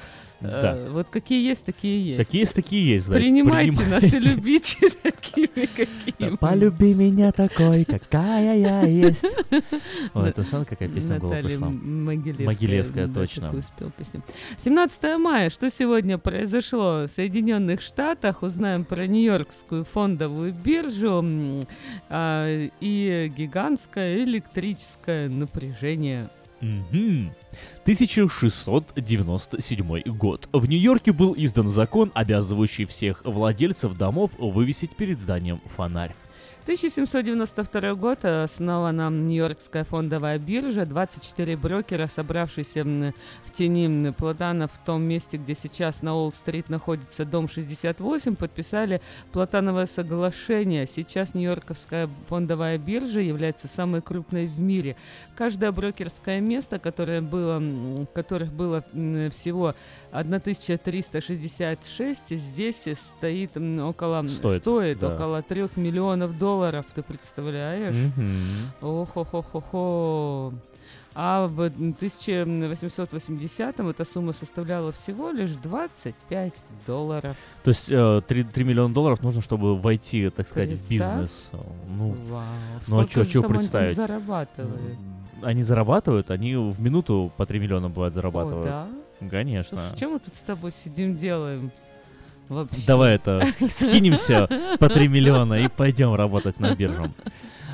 э, 0.41 0.61
Да. 0.61 0.91
вот 0.91 1.09
какие 1.09 1.45
есть, 1.47 1.65
такие 1.65 2.03
есть. 2.03 2.17
Такие 2.17 2.41
есть, 2.41 2.55
такие 2.55 2.89
есть. 2.89 3.07
да, 3.09 3.15
Принимайте 3.15 3.81
нас 3.85 4.03
и 4.03 4.09
принимайте. 4.09 4.29
любите 4.35 4.77
такими, 5.03 5.65
какими. 5.65 6.29
мы. 6.31 6.37
Полюби 6.37 6.93
меня 6.93 7.31
такой, 7.31 7.85
какая 7.85 8.57
я 8.57 8.81
есть. 8.83 9.25
Ой, 10.13 10.29
это 10.29 10.43
что, 10.43 10.65
какая 10.65 10.89
песня 10.89 11.19
Наталья 11.19 11.43
пришла? 11.43 11.69
Могилевская. 11.69 12.45
Могилевская, 12.45 13.07
да, 13.07 13.13
точно. 13.13 13.41
такую 13.43 13.63
спел 13.63 13.91
песню. 13.97 14.21
17 14.57 15.17
мая. 15.17 15.49
Что 15.49 15.69
сегодня 15.69 16.17
произошло 16.17 17.05
в 17.07 17.09
Соединенных 17.15 17.81
Штатах? 17.81 18.43
Узнаем 18.43 18.85
про 18.85 19.07
Нью-Йоркскую 19.07 19.85
фондовую 19.85 20.53
биржу 20.53 21.23
а, 22.09 22.47
и 22.79 23.31
гигантское 23.35 24.23
электрическое 24.23 25.29
напряжение. 25.29 26.29
Мгм. 26.63 27.31
1697 27.83 30.01
год. 30.05 30.47
В 30.53 30.65
Нью-Йорке 30.65 31.11
был 31.11 31.35
издан 31.37 31.67
закон, 31.67 32.09
обязывающий 32.15 32.85
всех 32.85 33.21
владельцев 33.25 33.97
домов 33.97 34.31
вывесить 34.37 34.95
перед 34.95 35.19
зданием 35.19 35.59
фонарь. 35.75 36.15
1792 36.63 37.95
год 37.95 38.23
основана 38.23 39.09
Нью-Йоркская 39.09 39.83
фондовая 39.83 40.39
биржа. 40.39 40.85
24 40.85 41.57
брокера, 41.57 42.07
собравшиеся 42.07 43.13
тени 43.55 44.11
Платана 44.11 44.67
в 44.67 44.77
том 44.85 45.03
месте, 45.03 45.37
где 45.37 45.55
сейчас 45.55 46.01
на 46.01 46.15
Уолл-стрит 46.15 46.69
находится 46.69 47.23
дом 47.23 47.47
68, 47.47 48.35
подписали 48.35 49.01
Платановое 49.31 49.85
соглашение. 49.85 50.87
Сейчас 50.87 51.33
Нью-Йорковская 51.33 52.09
фондовая 52.27 52.77
биржа 52.77 53.19
является 53.19 53.67
самой 53.67 54.01
крупной 54.01 54.47
в 54.47 54.59
мире. 54.59 54.95
Каждое 55.35 55.71
брокерское 55.71 56.41
место, 56.41 56.79
которое 56.79 57.21
было, 57.21 57.61
которых 58.13 58.51
было 58.51 58.83
всего 59.31 59.73
1366, 60.11 62.21
здесь 62.29 62.83
стоит 62.97 63.57
около 63.57 64.27
Стоит, 64.27 64.61
стоит 64.61 64.99
да. 64.99 65.13
около 65.13 65.41
3 65.41 65.69
миллионов 65.75 66.37
долларов, 66.37 66.85
ты 66.93 67.03
представляешь? 67.03 67.95
Мгм. 67.95 68.71
Ох-хо-хо-хо-хо. 68.81 70.53
А 71.15 71.47
в 71.47 71.59
1880-м 71.61 73.89
эта 73.89 74.03
сумма 74.03 74.33
составляла 74.33 74.91
всего 74.91 75.29
лишь 75.29 75.51
25 75.51 76.53
долларов. 76.87 77.35
То 77.63 77.69
есть 77.69 77.85
э, 77.89 78.21
3, 78.27 78.63
миллиона 78.63 78.93
долларов 78.93 79.21
нужно, 79.21 79.41
чтобы 79.41 79.77
войти, 79.77 80.29
так 80.29 80.47
сказать, 80.47 80.71
в 80.71 80.87
Представь. 80.87 81.21
бизнес. 81.21 81.51
Ну, 81.97 82.15
Вау. 82.27 82.43
ну 82.87 82.99
а 82.99 83.07
что 83.07 83.25
там 83.25 83.43
они 83.43 83.53
представить? 83.53 83.95
зарабатывают? 83.95 84.97
Они 85.43 85.61
зарабатывают, 85.61 86.31
они 86.31 86.55
в 86.55 86.81
минуту 86.81 87.31
по 87.37 87.45
3 87.45 87.59
миллиона 87.59 87.89
бывает 87.89 88.13
зарабатывают. 88.13 88.65
да? 88.65 88.87
Конечно. 89.29 89.79
Слушай, 89.79 89.99
чем 89.99 90.13
мы 90.13 90.19
тут 90.19 90.35
с 90.35 90.41
тобой 90.41 90.71
сидим, 90.71 91.15
делаем? 91.15 91.71
Вообще. 92.49 92.81
Давай 92.87 93.15
это, 93.15 93.45
скинемся 93.69 94.47
по 94.79 94.89
3 94.89 95.07
миллиона 95.07 95.55
и 95.55 95.67
пойдем 95.67 96.13
работать 96.13 96.59
на 96.59 96.75
биржу. 96.75 97.11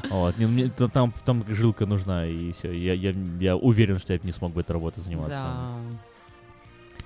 Вот, 0.09 0.37
не, 0.37 0.45
мне- 0.45 0.69
там, 0.69 1.13
там 1.25 1.45
жилка 1.47 1.85
нужна, 1.85 2.25
и 2.25 2.51
все. 2.53 2.71
Я, 2.71 2.93
я, 2.93 3.13
я 3.39 3.55
уверен, 3.55 3.99
что 3.99 4.13
я 4.13 4.19
бы 4.19 4.25
не 4.25 4.31
смог 4.31 4.53
бы 4.53 4.61
этой 4.61 4.71
работой 4.73 5.01
заниматься. 5.03 5.29
Да. 5.37 5.77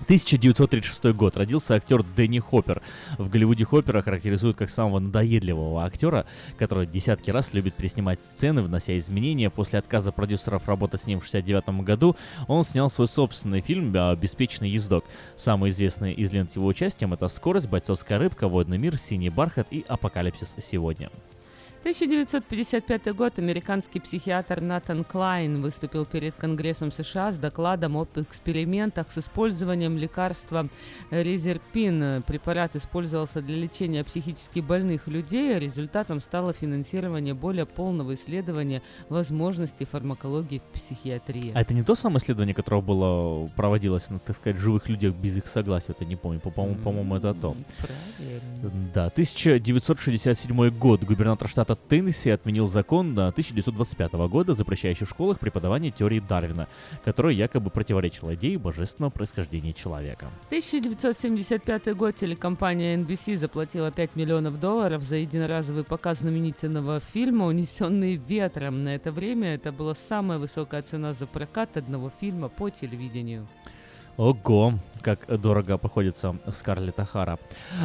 1936 0.03 1.15
год. 1.15 1.37
Родился 1.37 1.75
актер 1.75 2.03
Деннис 2.03 2.39
Хоппер. 2.39 2.81
В 3.17 3.29
Голливуде 3.29 3.63
Хоппера 3.63 4.01
характеризуют 4.01 4.57
как 4.57 4.69
самого 4.69 4.99
надоедливого 4.99 5.85
актера, 5.85 6.25
который 6.57 6.85
десятки 6.87 7.31
раз 7.31 7.53
любит 7.53 7.75
переснимать 7.75 8.21
сцены, 8.21 8.61
внося 8.61 8.97
изменения. 8.97 9.49
После 9.49 9.79
отказа 9.79 10.11
продюсеров 10.11 10.67
работать 10.67 11.03
с 11.03 11.07
ним 11.07 11.19
в 11.19 11.27
1969 11.27 11.85
году, 11.85 12.15
он 12.47 12.63
снял 12.63 12.89
свой 12.89 13.07
собственный 13.07 13.61
фильм 13.61 13.91
«Беспечный 13.91 14.69
ездок». 14.69 15.05
Самые 15.37 15.71
известные 15.71 16.13
из 16.13 16.31
лент 16.33 16.51
с 16.51 16.55
его 16.55 16.67
участием 16.67 17.13
это 17.13 17.27
«Скорость», 17.27 17.69
«Бойцовская 17.69 18.19
рыбка», 18.19 18.47
«Водный 18.47 18.77
мир», 18.77 18.97
«Синий 18.97 19.29
бархат» 19.29 19.67
и 19.71 19.85
«Апокалипсис 19.87 20.55
сегодня». 20.59 21.09
1955 21.83 23.13
год 23.13 23.39
американский 23.39 23.99
психиатр 23.99 24.61
Натан 24.61 25.03
Клайн 25.03 25.61
выступил 25.61 26.05
перед 26.05 26.33
Конгрессом 26.33 26.93
США 26.93 27.33
с 27.33 27.37
докладом 27.37 27.97
об 27.97 28.07
экспериментах 28.15 29.07
с 29.11 29.17
использованием 29.17 29.97
лекарства 29.97 30.69
резерпин. 31.11 32.23
Препарат 32.23 32.77
использовался 32.77 33.41
для 33.41 33.57
лечения 33.57 34.05
психически 34.05 34.61
больных 34.61 35.09
людей. 35.09 35.59
Результатом 35.59 36.21
стало 36.21 36.53
финансирование 36.53 37.33
более 37.33 37.65
полного 37.65 38.15
исследования 38.15 38.81
возможностей 39.09 39.83
фармакологии 39.83 40.59
в 40.59 40.79
психиатрии. 40.79 41.51
А 41.53 41.59
это 41.59 41.73
не 41.73 41.83
то 41.83 41.95
самое 41.95 42.19
исследование, 42.19 42.55
которое 42.55 42.81
было 42.81 43.47
проводилось 43.57 44.09
на, 44.09 44.19
так 44.19 44.37
сказать, 44.37 44.55
живых 44.57 44.87
людях 44.87 45.13
без 45.15 45.35
их 45.35 45.47
согласия? 45.47 45.93
Я 45.99 46.05
не 46.07 46.15
помню. 46.15 46.39
По- 46.39 46.49
По-моему, 46.49 46.79
по-моему, 46.81 47.15
это 47.17 47.33
то. 47.33 47.57
Правильно. 47.77 48.71
Да, 48.93 49.07
1967 49.07 50.69
год. 50.69 51.03
Губернатор 51.03 51.49
штата 51.49 51.72
Теннесси 51.75 52.29
отменил 52.29 52.67
закон 52.67 53.13
до 53.13 53.27
1925 53.27 54.13
года, 54.29 54.53
запрещающий 54.53 55.05
в 55.05 55.09
школах 55.09 55.39
преподавание 55.39 55.91
теории 55.91 56.19
Дарвина, 56.19 56.67
которая 57.03 57.33
якобы 57.33 57.69
противоречила 57.69 58.35
идее 58.35 58.57
божественного 58.57 59.11
происхождения 59.11 59.73
человека. 59.73 60.27
1975 60.47 61.95
год 61.95 62.15
телекомпания 62.15 62.97
NBC 62.97 63.37
заплатила 63.37 63.91
5 63.91 64.15
миллионов 64.15 64.59
долларов 64.59 65.03
за 65.03 65.17
единоразовый 65.17 65.83
показ 65.83 66.19
знаменительного 66.19 66.99
фильма 66.99 67.45
«Унесенные 67.45 68.15
ветром». 68.15 68.83
На 68.83 68.95
это 68.95 69.11
время 69.11 69.55
это 69.55 69.71
была 69.71 69.95
самая 69.95 70.39
высокая 70.39 70.81
цена 70.81 71.13
за 71.13 71.27
прокат 71.27 71.77
одного 71.77 72.11
фильма 72.19 72.49
по 72.49 72.69
телевидению. 72.69 73.47
Ого, 74.17 74.73
как 75.01 75.25
дорого 75.41 75.77
походится 75.77 76.35
Скарлетт 76.53 76.99
Ахара. 76.99 77.39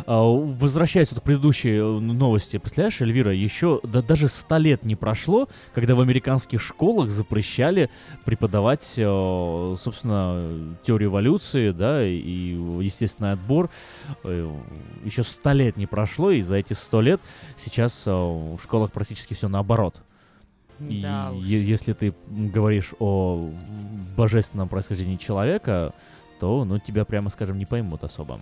А, 0.07 0.23
Возвращаясь 0.23 1.11
вот 1.11 1.21
к 1.21 1.23
предыдущей 1.25 1.77
э, 1.79 1.83
новости, 1.83 2.59
представляешь, 2.59 3.01
Эльвира, 3.01 3.33
еще 3.33 3.81
да, 3.83 4.03
даже 4.03 4.29
ста 4.29 4.59
лет 4.59 4.85
не 4.85 4.95
прошло, 4.95 5.49
когда 5.75 5.95
в 5.95 6.01
американских 6.01 6.61
школах 6.63 7.11
запрещали 7.11 7.91
преподавать, 8.25 8.95
э, 8.97 9.77
собственно, 9.81 10.77
теорию 10.85 11.11
эволюции, 11.11 11.73
да, 11.73 12.07
и 12.07 12.21
естественный 12.21 13.33
отбор. 13.33 13.71
Э, 14.25 14.51
Еще 15.05 15.23
ста 15.23 15.55
лет 15.55 15.77
не 15.77 15.87
прошло, 15.87 16.31
и 16.31 16.43
за 16.43 16.57
эти 16.57 16.75
сто 16.75 17.01
лет 17.01 17.21
сейчас 17.57 18.05
в 18.07 18.59
школах 18.63 18.93
практически 18.93 19.35
все 19.35 19.49
наоборот. 19.49 20.03
И 20.81 21.01
Да 21.03 21.33
уж. 21.33 21.45
если 21.45 21.93
ты 21.93 22.15
говоришь 22.29 22.93
о 23.01 23.51
божественном 24.17 24.69
происхождении 24.69 25.17
человека, 25.17 25.93
то, 26.41 26.65
ну, 26.65 26.79
тебя, 26.79 27.05
прямо 27.05 27.31
скажем, 27.31 27.59
не 27.59 27.67
поймут 27.67 28.05
особо. 28.05 28.39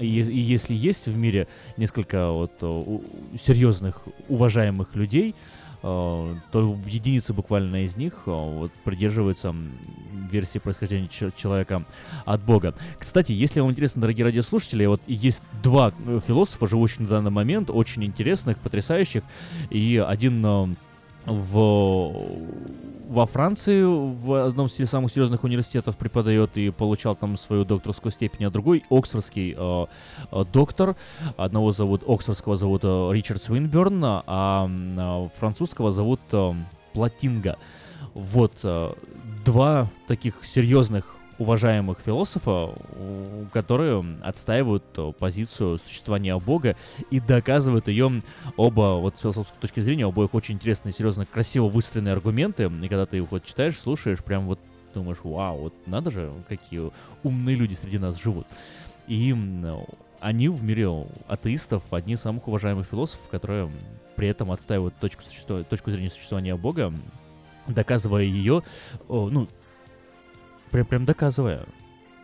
И, 0.00 0.06
е- 0.06 0.32
и 0.32 0.38
если 0.38 0.74
есть 0.74 1.06
в 1.06 1.16
мире 1.16 1.46
несколько 1.76 2.30
вот 2.30 2.52
э, 2.62 2.66
у- 2.66 3.02
серьезных, 3.44 4.02
уважаемых 4.28 4.94
людей, 4.96 5.34
э, 5.82 6.34
то 6.52 6.76
единицы 6.86 7.32
буквально 7.32 7.84
из 7.84 7.96
них 7.96 8.12
э, 8.26 8.30
вот, 8.30 8.70
придерживаются 8.84 9.54
версии 10.30 10.58
происхождения 10.58 11.08
чел- 11.08 11.32
человека 11.36 11.84
от 12.24 12.40
Бога. 12.42 12.74
Кстати, 12.98 13.32
если 13.32 13.60
вам 13.60 13.70
интересно, 13.70 14.00
дорогие 14.02 14.24
радиослушатели, 14.24 14.86
вот 14.86 15.00
есть 15.06 15.42
два 15.62 15.92
э, 16.06 16.20
философа, 16.26 16.66
живущих 16.66 17.00
на 17.00 17.08
данный 17.08 17.30
момент, 17.32 17.70
очень 17.70 18.04
интересных, 18.04 18.58
потрясающих, 18.58 19.22
и 19.70 20.02
один 20.06 20.44
э, 20.46 20.66
в, 21.26 22.12
во 23.08 23.26
Франции 23.26 23.82
в 23.82 24.46
одном 24.46 24.66
из 24.66 24.90
самых 24.90 25.12
серьезных 25.12 25.44
университетов 25.44 25.96
преподает 25.96 26.56
и 26.56 26.70
получал 26.70 27.14
там 27.14 27.36
свою 27.36 27.64
докторскую 27.64 28.10
степень, 28.10 28.46
а 28.46 28.50
другой 28.50 28.84
оксфордский 28.90 29.54
э, 29.56 29.86
э, 30.32 30.44
доктор. 30.52 30.96
Одного 31.36 31.72
зовут, 31.72 32.02
оксфордского 32.08 32.56
зовут 32.56 32.82
э, 32.84 33.10
Ричард 33.12 33.42
Свинберн, 33.42 34.02
а 34.04 34.68
э, 34.68 35.28
французского 35.38 35.92
зовут 35.92 36.20
э, 36.32 36.52
Платинга. 36.92 37.58
Вот 38.14 38.52
э, 38.64 38.92
два 39.44 39.88
таких 40.08 40.44
серьезных 40.44 41.16
уважаемых 41.42 41.98
философа, 42.04 42.74
у- 42.96 43.46
которые 43.52 44.04
отстаивают 44.22 44.84
позицию 45.18 45.78
существования 45.78 46.38
Бога 46.38 46.76
и 47.10 47.20
доказывают 47.20 47.88
ее 47.88 48.22
оба, 48.56 48.98
вот 49.00 49.16
с 49.16 49.20
философской 49.20 49.58
точки 49.60 49.80
зрения, 49.80 50.06
обоих 50.06 50.34
очень 50.34 50.54
интересные, 50.54 50.92
серьезно, 50.92 51.26
красиво 51.26 51.68
выстроенные 51.68 52.12
аргументы, 52.12 52.64
и 52.64 52.88
когда 52.88 53.06
ты 53.06 53.18
их 53.18 53.30
вот 53.30 53.44
читаешь, 53.44 53.78
слушаешь, 53.78 54.22
прям 54.24 54.46
вот 54.46 54.58
думаешь, 54.94 55.18
вау, 55.22 55.58
вот 55.58 55.74
надо 55.86 56.10
же, 56.10 56.30
какие 56.48 56.90
умные 57.22 57.56
люди 57.56 57.74
среди 57.74 57.98
нас 57.98 58.20
живут. 58.22 58.46
И 59.08 59.34
они 60.20 60.48
в 60.48 60.62
мире 60.62 60.88
атеистов 61.28 61.82
одни 61.90 62.14
из 62.14 62.20
самых 62.20 62.46
уважаемых 62.46 62.86
философов, 62.86 63.26
которые 63.30 63.68
при 64.16 64.28
этом 64.28 64.52
отстаивают 64.52 64.94
точку, 65.00 65.22
точку 65.68 65.90
зрения 65.90 66.10
существования 66.10 66.54
Бога, 66.56 66.92
доказывая 67.66 68.24
ее, 68.24 68.62
ну, 69.08 69.48
прям, 70.72 70.86
прям 70.86 71.04
доказывая. 71.04 71.64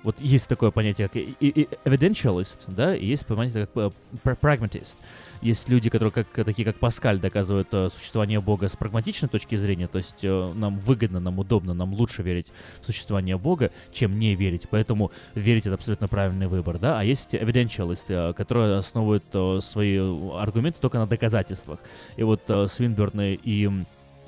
Вот 0.04 0.20
есть 0.20 0.46
такое 0.46 0.70
понятие, 0.70 1.08
как 1.08 1.16
и- 1.16 1.68
evidentialist, 1.84 2.60
да, 2.68 2.94
и 2.94 3.04
есть 3.04 3.26
понятие 3.26 3.66
как 3.66 3.76
э, 3.76 3.90
pr- 4.24 4.38
pragmatist. 4.40 4.96
Есть 5.42 5.68
люди, 5.68 5.90
которые 5.90 6.12
как, 6.12 6.28
такие 6.46 6.64
как 6.64 6.76
Паскаль 6.76 7.18
доказывают 7.18 7.66
э, 7.72 7.90
существование 7.90 8.40
Бога 8.40 8.68
с 8.68 8.76
прагматичной 8.76 9.28
точки 9.28 9.56
зрения, 9.56 9.88
то 9.88 9.98
есть 9.98 10.22
э, 10.22 10.52
нам 10.54 10.78
выгодно, 10.78 11.18
нам 11.18 11.40
удобно, 11.40 11.74
нам 11.74 11.94
лучше 11.94 12.22
верить 12.22 12.46
в 12.80 12.86
существование 12.86 13.36
Бога, 13.36 13.72
чем 13.92 14.20
не 14.20 14.36
верить, 14.36 14.68
поэтому 14.70 15.10
верить 15.34 15.66
это 15.66 15.74
абсолютно 15.74 16.06
правильный 16.06 16.46
выбор, 16.46 16.78
да, 16.78 17.00
а 17.00 17.02
есть 17.02 17.34
evidentialist, 17.34 18.34
которые 18.34 18.78
основывают 18.78 19.64
свои 19.64 19.98
аргументы 19.98 20.78
только 20.80 20.98
на 20.98 21.08
доказательствах. 21.08 21.80
И 22.16 22.22
вот 22.22 22.42
Свинберн 22.46 23.20
и 23.42 23.68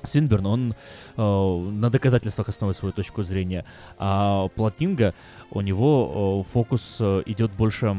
Свинберн, 0.05 0.47
он 0.47 0.75
э, 1.17 1.23
на 1.23 1.91
доказательствах 1.91 2.49
основывает 2.49 2.77
свою 2.79 2.93
точку 2.93 3.23
зрения, 3.23 3.65
а 3.99 4.49
Платинга, 4.49 5.15
у 5.51 5.61
него 5.61 6.45
э, 6.47 6.53
фокус 6.53 6.97
э, 7.01 7.23
идет 7.27 7.53
больше, 7.53 7.97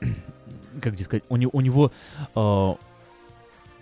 как 0.80 0.98
сказать, 1.00 1.24
у, 1.28 1.36
не- 1.36 1.48
у 1.50 1.60
него, 1.60 1.90
э, 2.34 2.74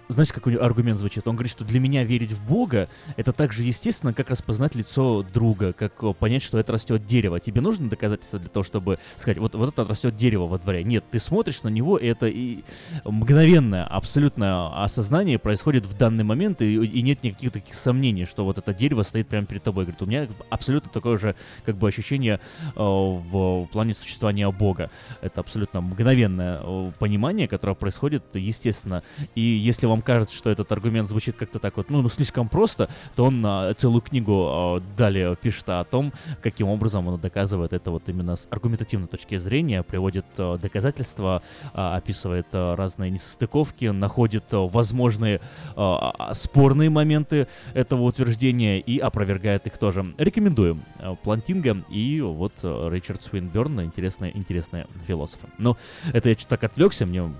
знаешь, 0.09 0.33
как 0.33 0.47
у 0.47 0.51
него 0.51 0.63
аргумент 0.63 0.99
звучит? 0.99 1.27
Он 1.27 1.35
говорит, 1.35 1.53
что 1.53 1.65
для 1.65 1.81
меня 1.81 2.05
верить 2.05 2.33
в 2.33 2.49
Бога 2.49 2.89
это 3.17 3.33
так 3.33 3.53
же 3.53 3.63
естественно, 3.63 4.13
как 4.13 4.31
распознать 4.31 4.75
лицо 4.75 5.23
друга, 5.23 5.73
как 5.73 5.93
э, 6.03 6.13
понять, 6.19 6.43
что 6.43 6.59
это 6.59 6.73
растет 6.73 7.07
дерево. 7.07 7.41
Тебе 7.41 7.61
нужно 7.61 7.89
доказательства 7.89 8.39
для 8.39 8.49
того, 8.49 8.63
чтобы 8.65 8.99
сказать, 9.17 9.39
вот, 9.39 9.55
вот 9.55 9.73
это 9.73 9.85
растет 9.85 10.17
дерево 10.17 10.47
во 10.47 10.59
дворе. 10.59 10.85
Нет, 10.85 11.05
ты 11.11 11.19
смотришь 11.19 11.63
на 11.63 11.69
него, 11.69 11.99
и 11.99 12.07
это 12.07 12.27
и 12.27 12.61
мгновенное, 13.05 13.85
абсолютное 13.85 14.83
осознание 14.85 15.39
происходит 15.39 15.87
в 15.87 15.97
данный 15.97 16.25
момент, 16.25 16.63
и, 16.63 16.75
и 16.75 17.03
нет 17.03 17.23
никаких 17.23 17.53
таких 17.53 17.75
сомнений, 17.75 18.27
что 18.27 18.45
вот 18.45 18.59
это 18.59 18.73
дерево 18.73 19.03
стоит 19.03 19.29
прямо 19.29 19.47
перед 19.47 19.63
тобой. 19.63 19.85
Говорит, 19.85 20.03
у 20.03 20.07
меня 20.07 20.29
абсолютно 20.51 20.91
такое 20.91 21.19
же 21.19 21.35
как 21.65 21.77
бы 21.77 21.89
ощущение 21.89 22.41
э, 22.65 22.71
в, 22.77 23.65
в 23.65 23.67
плане 23.67 23.95
существования 23.95 24.51
Бога. 24.51 24.91
Это 25.21 25.41
абсолютно 25.41 25.81
мгновенное 25.81 26.61
э, 26.63 26.93
понимание, 26.99 27.49
которое 27.49 27.75
происходит 27.75 28.23
естественно. 28.35 29.03
И 29.35 29.41
если 29.41 29.87
вам 29.87 29.96
кажется, 30.03 30.35
что 30.35 30.51
этот 30.51 30.71
аргумент 30.73 31.09
звучит 31.09 31.37
как-то 31.37 31.59
так 31.59 31.77
вот, 31.77 31.91
ну, 31.91 32.03
ну 32.03 32.09
слишком 32.09 32.49
просто, 32.49 32.89
то 33.15 33.27
он 33.27 33.43
а, 33.45 33.73
целую 33.75 34.01
книгу 34.01 34.47
а, 34.49 34.83
далее 34.97 35.37
пишет 35.37 35.69
о 35.69 35.85
том, 35.85 36.13
каким 36.43 36.69
образом 36.69 37.07
он 37.09 37.19
доказывает 37.21 37.73
это 37.73 37.91
вот 37.91 38.09
именно 38.09 38.37
с 38.37 38.47
аргументативной 38.51 39.09
точки 39.09 39.39
зрения, 39.39 39.83
приводит 39.83 40.27
а, 40.39 40.59
доказательства, 40.59 41.43
а, 41.73 41.97
описывает 41.97 42.47
а, 42.53 42.77
разные 42.77 43.11
несостыковки, 43.11 43.87
находит 43.87 44.45
а, 44.53 44.67
возможные 44.67 45.41
а, 45.77 46.13
а, 46.19 46.35
спорные 46.35 46.91
моменты 46.91 47.49
этого 47.75 48.03
утверждения 48.03 48.81
и 48.81 48.99
опровергает 48.99 49.67
их 49.67 49.79
тоже. 49.79 50.15
Рекомендуем 50.19 50.83
а, 50.99 51.15
Плантинга 51.15 51.77
и 51.89 52.21
вот 52.21 52.53
а, 52.63 52.89
Ричард 52.91 53.23
Свинберн, 53.23 53.83
интересные, 53.83 54.37
интересные 54.37 54.87
философы. 55.07 55.49
Ну, 55.59 55.77
это 56.13 56.29
я 56.29 56.35
что-то 56.35 56.57
так 56.57 56.65
отвлекся, 56.65 57.07
мне 57.07 57.31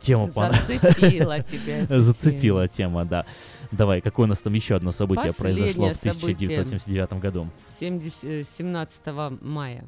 тема 0.00 0.28
Зацепила 0.28 1.42
тебя 1.42 1.86
Зацепила 2.00 2.68
тема, 2.68 3.04
да. 3.04 3.26
Давай, 3.70 4.00
какое 4.00 4.26
у 4.26 4.28
нас 4.28 4.42
там 4.42 4.52
еще 4.54 4.76
одно 4.76 4.92
событие 4.92 5.32
произошло 5.32 5.90
в 5.90 5.94
событие. 5.94 6.60
1979 6.60 7.12
году? 7.20 7.48
70, 7.78 8.24
э, 8.24 8.44
17 8.44 9.02
мая. 9.40 9.84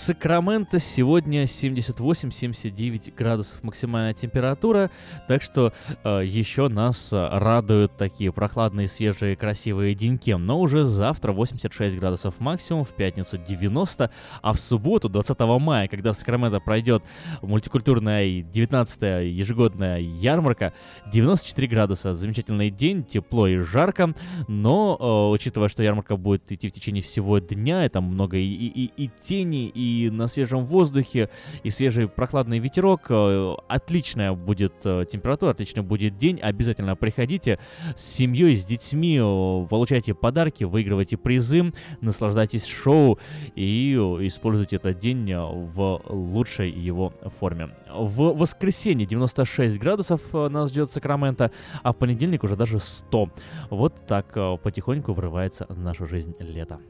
Сакраменто 0.00 0.78
сегодня 0.78 1.42
78-79 1.44 3.12
градусов 3.14 3.62
максимальная 3.62 4.14
температура, 4.14 4.90
так 5.28 5.42
что 5.42 5.74
э, 6.04 6.22
еще 6.24 6.68
нас 6.68 7.12
э, 7.12 7.28
радуют 7.30 7.98
такие 7.98 8.32
прохладные, 8.32 8.88
свежие, 8.88 9.36
красивые 9.36 9.94
деньки. 9.94 10.30
Но 10.30 10.58
уже 10.58 10.86
завтра 10.86 11.32
86 11.32 11.98
градусов 11.98 12.40
максимум, 12.40 12.84
в 12.84 12.94
пятницу 12.94 13.36
90, 13.36 14.10
а 14.40 14.52
в 14.54 14.58
субботу 14.58 15.10
20 15.10 15.38
мая, 15.60 15.86
когда 15.86 16.14
в 16.14 16.16
Сакраменто 16.16 16.60
пройдет 16.60 17.04
мультикультурная 17.42 18.24
19-я 18.40 19.18
ежегодная 19.18 19.98
ярмарка, 19.98 20.72
94 21.12 21.68
градуса. 21.68 22.14
Замечательный 22.14 22.70
день, 22.70 23.04
тепло 23.04 23.46
и 23.46 23.58
жарко, 23.58 24.14
но 24.48 24.96
э, 24.98 25.34
учитывая, 25.34 25.68
что 25.68 25.82
ярмарка 25.82 26.16
будет 26.16 26.50
идти 26.50 26.68
в 26.68 26.72
течение 26.72 27.02
всего 27.02 27.38
дня, 27.38 27.84
и 27.84 27.90
там 27.90 28.04
много 28.04 28.38
и, 28.38 28.42
и, 28.44 28.84
и- 28.86 28.90
и 29.04 29.10
тени, 29.20 29.66
и 29.68 29.89
на 30.10 30.26
свежем 30.26 30.64
воздухе, 30.64 31.28
и 31.62 31.70
свежий 31.70 32.08
прохладный 32.08 32.58
ветерок, 32.58 33.06
э, 33.08 33.54
отличная 33.68 34.32
будет 34.32 34.74
э, 34.84 35.04
температура, 35.10 35.50
отличный 35.50 35.82
будет 35.82 36.16
день. 36.16 36.40
Обязательно 36.40 36.96
приходите 36.96 37.58
с 37.96 38.04
семьей, 38.04 38.56
с 38.56 38.64
детьми, 38.64 39.18
э, 39.20 39.66
получайте 39.68 40.14
подарки, 40.14 40.64
выигрывайте 40.64 41.16
призы, 41.16 41.72
наслаждайтесь 42.00 42.66
шоу 42.66 43.18
и 43.54 43.94
используйте 44.20 44.76
этот 44.76 44.98
день 44.98 45.32
в 45.34 46.02
лучшей 46.08 46.70
его 46.70 47.12
форме. 47.38 47.70
В 47.92 48.36
воскресенье 48.36 49.06
96 49.06 49.78
градусов 49.78 50.20
нас 50.32 50.70
ждет 50.70 50.90
Сакраменто, 50.90 51.50
а 51.82 51.92
в 51.92 51.96
понедельник 51.96 52.44
уже 52.44 52.56
даже 52.56 52.78
100. 52.78 53.30
Вот 53.70 54.06
так 54.06 54.32
потихоньку 54.62 55.12
врывается 55.12 55.66
в 55.68 55.78
нашу 55.78 56.06
жизнь 56.06 56.34
лето. 56.38 56.80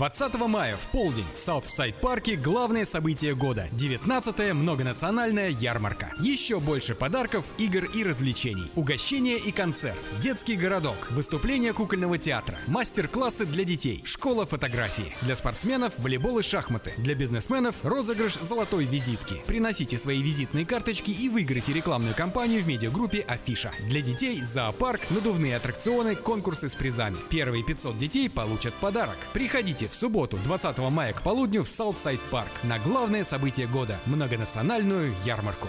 20 0.00 0.34
мая 0.48 0.78
в 0.78 0.88
полдень 0.88 1.26
в 1.34 1.38
Саутсайд 1.38 1.94
парке 1.96 2.34
главное 2.34 2.86
событие 2.86 3.34
года– 3.34 3.68
19-я 3.72 4.54
многонациональная 4.54 5.50
ярмарка. 5.50 6.10
Еще 6.18 6.58
больше 6.58 6.94
подарков, 6.94 7.44
игр 7.58 7.84
и 7.84 8.02
развлечений. 8.02 8.70
Угощение 8.76 9.36
и 9.36 9.52
концерт, 9.52 9.98
детский 10.22 10.56
городок, 10.56 10.96
выступление 11.10 11.74
кукольного 11.74 12.16
театра, 12.16 12.58
мастер-классы 12.66 13.44
для 13.44 13.64
детей, 13.64 14.00
школа 14.06 14.46
фотографии. 14.46 15.14
Для 15.20 15.36
спортсменов– 15.36 15.92
волейбол 15.98 16.38
и 16.38 16.42
шахматы. 16.42 16.94
Для 16.96 17.14
бизнесменов– 17.14 17.76
розыгрыш 17.82 18.38
золотой 18.40 18.86
визитки. 18.86 19.42
Приносите 19.46 19.98
свои 19.98 20.22
визитные 20.22 20.64
карточки 20.64 21.10
и 21.10 21.28
выиграйте 21.28 21.74
рекламную 21.74 22.14
кампанию 22.14 22.62
в 22.62 22.66
медиагруппе 22.66 23.20
Афиша. 23.28 23.70
Для 23.80 24.00
детей– 24.00 24.40
зоопарк, 24.42 25.10
надувные 25.10 25.56
аттракционы, 25.56 26.16
конкурсы 26.16 26.70
с 26.70 26.74
призами. 26.74 27.18
Первые 27.28 27.62
500 27.62 27.98
детей 27.98 28.30
получат 28.30 28.72
подарок. 28.72 29.18
Приходите 29.34 29.89
в 29.90 29.94
субботу 29.94 30.38
20 30.44 30.78
мая 30.90 31.12
к 31.12 31.22
полудню 31.22 31.62
в 31.62 31.68
Саутсайд 31.68 32.20
Парк 32.30 32.50
на 32.62 32.78
главное 32.78 33.24
событие 33.24 33.66
года– 33.66 33.98
многонациональную 34.06 35.12
ярмарку. 35.24 35.68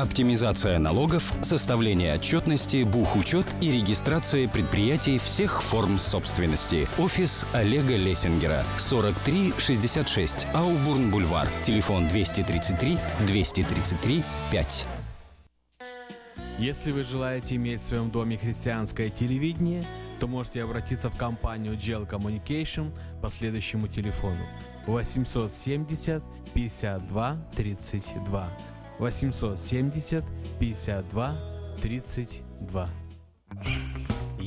Оптимизация 0.00 0.78
налогов, 0.78 1.30
составление 1.42 2.14
отчетности, 2.14 2.84
бухучет 2.84 3.44
и 3.60 3.70
регистрация 3.70 4.48
предприятий 4.48 5.18
всех 5.18 5.62
форм 5.62 5.98
собственности. 5.98 6.88
Офис 6.96 7.46
Олега 7.52 7.96
Лессингера. 7.96 8.64
4366 8.78 10.46
Аубурн 10.54 11.10
Бульвар. 11.10 11.46
Телефон 11.64 12.08
233 12.08 12.96
233 13.26 14.22
5. 14.50 14.88
Если 16.58 16.92
вы 16.92 17.04
желаете 17.04 17.56
иметь 17.56 17.82
в 17.82 17.84
своем 17.84 18.10
доме 18.10 18.38
христианское 18.38 19.10
телевидение, 19.10 19.82
то 20.18 20.26
можете 20.26 20.62
обратиться 20.62 21.10
в 21.10 21.18
компанию 21.18 21.74
Gel 21.74 22.08
Communication 22.08 22.90
по 23.20 23.28
следующему 23.28 23.86
телефону 23.86 24.46
870 24.86 26.22
52 26.54 27.36
32 27.54 28.48
870 29.00 30.22
52 30.60 31.34
32 31.76 32.88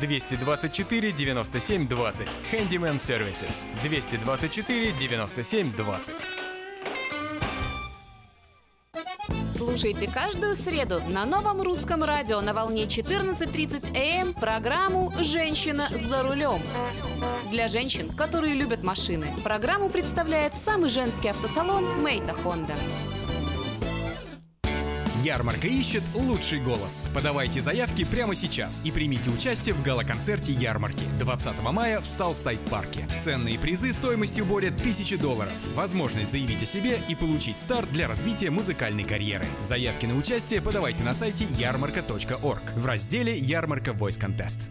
224 0.00 1.12
97 1.12 1.86
20. 1.86 2.28
Handyman 2.50 2.98
Services. 2.98 3.64
224 3.82 4.92
97 4.98 5.72
20. 5.72 6.26
Слушайте 9.56 10.10
каждую 10.10 10.56
среду 10.56 11.00
на 11.10 11.24
новом 11.24 11.62
русском 11.62 12.02
радио 12.02 12.40
на 12.40 12.52
волне 12.54 12.84
14.30 12.84 13.96
AM 13.96 14.34
программу 14.34 15.12
«Женщина 15.20 15.88
за 15.90 16.22
рулем». 16.22 16.60
Для 17.50 17.68
женщин, 17.68 18.08
которые 18.10 18.54
любят 18.54 18.82
машины, 18.82 19.26
программу 19.44 19.88
представляет 19.88 20.54
самый 20.54 20.88
женский 20.88 21.28
автосалон 21.28 22.02
«Maita 22.02 22.32
Honda». 22.34 22.74
Ярмарка 25.26 25.66
ищет 25.66 26.04
лучший 26.14 26.60
голос. 26.60 27.04
Подавайте 27.12 27.60
заявки 27.60 28.04
прямо 28.04 28.36
сейчас 28.36 28.80
и 28.84 28.92
примите 28.92 29.28
участие 29.28 29.74
в 29.74 29.82
гала-концерте 29.82 30.52
ярмарки 30.52 31.02
20 31.18 31.62
мая 31.62 32.00
в 32.00 32.06
Саутсайд 32.06 32.60
парке. 32.70 33.08
Ценные 33.18 33.58
призы 33.58 33.92
стоимостью 33.92 34.44
более 34.44 34.70
1000 34.70 35.18
долларов. 35.18 35.52
Возможность 35.74 36.30
заявить 36.30 36.62
о 36.62 36.66
себе 36.66 37.00
и 37.08 37.16
получить 37.16 37.58
старт 37.58 37.90
для 37.90 38.06
развития 38.06 38.50
музыкальной 38.50 39.02
карьеры. 39.02 39.46
Заявки 39.64 40.06
на 40.06 40.16
участие 40.16 40.62
подавайте 40.62 41.02
на 41.02 41.12
сайте 41.12 41.44
ярмарка.org 41.58 42.62
в 42.76 42.86
разделе 42.86 43.36
«Ярмарка 43.36 43.90
Voice 43.90 44.20
Contest». 44.20 44.70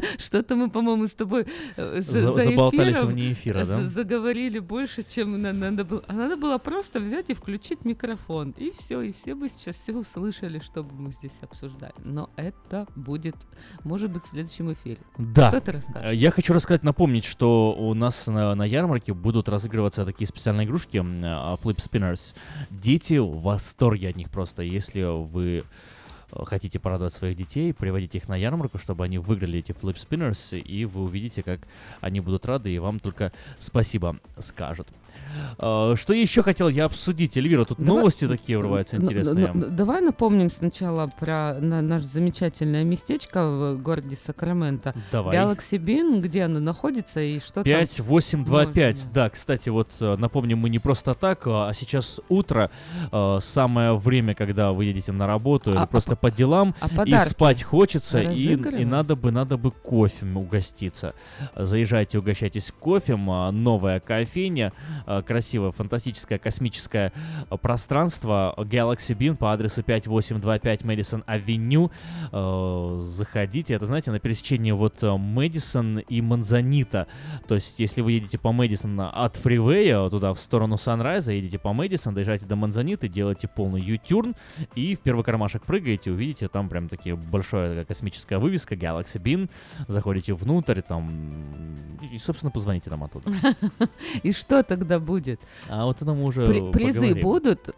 Что-то 0.18 0.56
мы, 0.56 0.70
по-моему, 0.70 1.06
с 1.06 1.14
тобой 1.14 1.46
э, 1.76 2.00
за, 2.00 2.20
За- 2.20 2.32
за 2.32 2.44
заболтались 2.44 3.00
вне 3.02 3.32
эфира, 3.32 3.64
да? 3.64 3.80
заговорили 3.82 4.58
больше, 4.58 5.02
чем 5.02 5.40
на- 5.40 5.52
надо 5.52 5.84
было. 5.84 6.02
А 6.06 6.12
надо 6.12 6.36
было 6.36 6.58
просто 6.58 7.00
взять 7.00 7.30
и 7.30 7.34
включить 7.34 7.84
микрофон. 7.84 8.50
И 8.56 8.70
все, 8.70 9.00
и 9.02 9.12
все 9.12 9.34
бы 9.34 9.48
сейчас 9.48 9.76
все 9.76 9.92
услышали, 9.92 10.58
что 10.58 10.82
бы 10.82 10.94
мы 10.94 11.12
здесь 11.12 11.32
обсуждали. 11.42 11.94
Но 12.04 12.30
это 12.36 12.86
будет, 12.96 13.36
может 13.84 14.10
быть, 14.10 14.24
в 14.24 14.28
следующем 14.28 14.72
эфире. 14.72 14.98
Да. 15.18 15.48
Что 15.50 15.60
ты 15.60 15.72
расскажешь? 15.72 16.12
Я 16.14 16.30
хочу 16.30 16.52
рассказать, 16.52 16.82
напомнить, 16.84 17.24
что 17.24 17.74
у 17.78 17.94
нас 17.94 18.26
на, 18.26 18.54
на 18.54 18.64
ярмарке 18.64 19.14
будут 19.14 19.48
разыгрываться 19.48 20.04
такие 20.04 20.26
специальные 20.26 20.66
игрушки, 20.66 20.98
а, 20.98 21.56
Flip 21.62 21.76
Spinners. 21.76 22.34
Дети 22.70 23.18
в 23.18 23.40
восторге 23.40 24.08
от 24.08 24.16
них 24.16 24.30
просто. 24.30 24.62
Если 24.62 25.02
вы 25.02 25.64
хотите 26.30 26.78
порадовать 26.78 27.12
своих 27.12 27.36
детей, 27.36 27.72
приводите 27.72 28.18
их 28.18 28.28
на 28.28 28.36
ярмарку, 28.36 28.78
чтобы 28.78 29.04
они 29.04 29.18
выиграли 29.18 29.58
эти 29.58 29.72
Spinners, 29.96 30.58
и 30.58 30.84
вы 30.84 31.02
увидите, 31.02 31.42
как 31.42 31.60
они 32.00 32.20
будут 32.20 32.46
рады, 32.46 32.70
и 32.70 32.78
вам 32.78 32.98
только 32.98 33.32
спасибо 33.58 34.18
скажут. 34.38 34.88
Э, 35.58 35.94
Что 35.96 36.12
еще 36.12 36.42
хотел 36.42 36.68
я 36.68 36.84
обсудить, 36.84 37.36
Эльвира? 37.36 37.64
Тут 37.64 37.78
Давай- 37.78 38.00
новости 38.00 38.28
такие 38.28 38.58
врываются 38.58 38.96
интересные. 38.96 39.52
Давай 39.54 40.00
напомним 40.00 40.50
сначала 40.50 41.06
про 41.18 41.56
на- 41.60 41.82
наше 41.82 42.06
замечательное 42.06 42.84
местечко 42.84 43.46
в 43.74 43.82
городе 43.82 44.16
Сакраменто. 44.16 44.94
Давай. 45.12 45.36
Galaxy 45.36 45.78
Bean, 45.78 46.20
где 46.20 46.42
оно 46.44 46.60
находится 46.60 47.20
и 47.20 47.40
что 47.40 47.54
там 47.54 47.64
5, 47.64 48.00
8, 48.00 48.44
2, 48.44 48.56
можно? 48.58 48.72
5. 48.72 49.08
Да, 49.12 49.30
кстати, 49.30 49.68
вот 49.68 49.88
э, 50.00 50.16
напомним, 50.16 50.58
мы 50.58 50.70
не 50.70 50.78
просто 50.78 51.14
так, 51.14 51.42
а 51.46 51.72
сейчас 51.74 52.20
утро, 52.28 52.70
э, 53.12 53.38
самое 53.40 53.96
время, 53.96 54.34
когда 54.34 54.72
вы 54.72 54.86
едете 54.86 55.12
на 55.12 55.26
работу 55.26 55.70
или 55.70 55.78
А- 55.78 55.82
а 55.82 55.86
просто 55.86 56.16
по 56.16 56.30
делам, 56.30 56.74
а 56.80 57.02
и 57.04 57.16
спать 57.18 57.62
хочется, 57.62 58.20
и, 58.20 58.54
и 58.54 58.84
надо 58.84 59.16
бы, 59.16 59.30
надо 59.30 59.56
бы 59.56 59.70
кофе 59.70 60.26
угоститься. 60.26 61.14
Заезжайте, 61.54 62.18
угощайтесь 62.18 62.72
кофе, 62.78 63.16
новая 63.16 64.00
кофейня, 64.00 64.72
красивое, 65.26 65.72
фантастическое 65.72 66.38
космическое 66.38 67.12
э, 67.50 67.56
пространство 67.56 68.54
Galaxy 68.56 69.16
Bean 69.16 69.36
по 69.36 69.52
адресу 69.52 69.82
5825 69.82 70.84
Мэдисон 70.84 71.24
Авеню. 71.26 71.90
Э, 72.32 73.00
Заходите, 73.02 73.74
это, 73.74 73.86
знаете, 73.86 74.10
на 74.10 74.18
пересечении 74.18 74.72
вот 74.72 75.02
э, 75.02 75.16
Мэдисон 75.16 75.98
и 75.98 76.20
Манзанита. 76.20 77.06
То 77.46 77.56
есть, 77.56 77.78
если 77.80 78.00
вы 78.00 78.12
едете 78.12 78.38
по 78.38 78.52
Мэдисон 78.52 79.00
от 79.00 79.36
фривея 79.36 80.08
туда 80.08 80.32
в 80.32 80.40
сторону 80.40 80.76
Санрайза, 80.76 81.32
едете 81.32 81.58
по 81.58 81.72
Мэдисон, 81.72 82.14
доезжаете 82.14 82.46
до 82.46 82.56
Манзаниты, 82.56 83.08
делаете 83.08 83.48
полный 83.48 83.80
ютюрн 83.80 84.34
и 84.74 84.94
в 84.94 85.00
первый 85.00 85.24
кармашек 85.24 85.64
прыгаете, 85.64 86.10
увидите 86.10 86.48
там 86.48 86.68
прям 86.68 86.88
такие 86.88 87.16
большая 87.16 87.84
космическая 87.84 88.38
вывеска 88.38 88.74
Galaxy 88.74 89.20
Bean. 89.20 89.50
Заходите 89.88 90.32
внутрь, 90.34 90.80
там 90.80 91.96
и, 92.12 92.18
собственно, 92.18 92.50
позвоните 92.50 92.90
нам 92.90 93.04
оттуда. 93.04 93.30
И 94.22 94.32
что 94.32 94.62
тогда 94.62 94.98
будет? 94.98 95.15
А 95.68 95.84
вот 95.86 96.02
это 96.02 96.12
мы 96.12 96.24
уже 96.24 96.46
При- 96.46 96.70
призы 96.72 97.00
поговорим. 97.00 97.22
будут? 97.22 97.70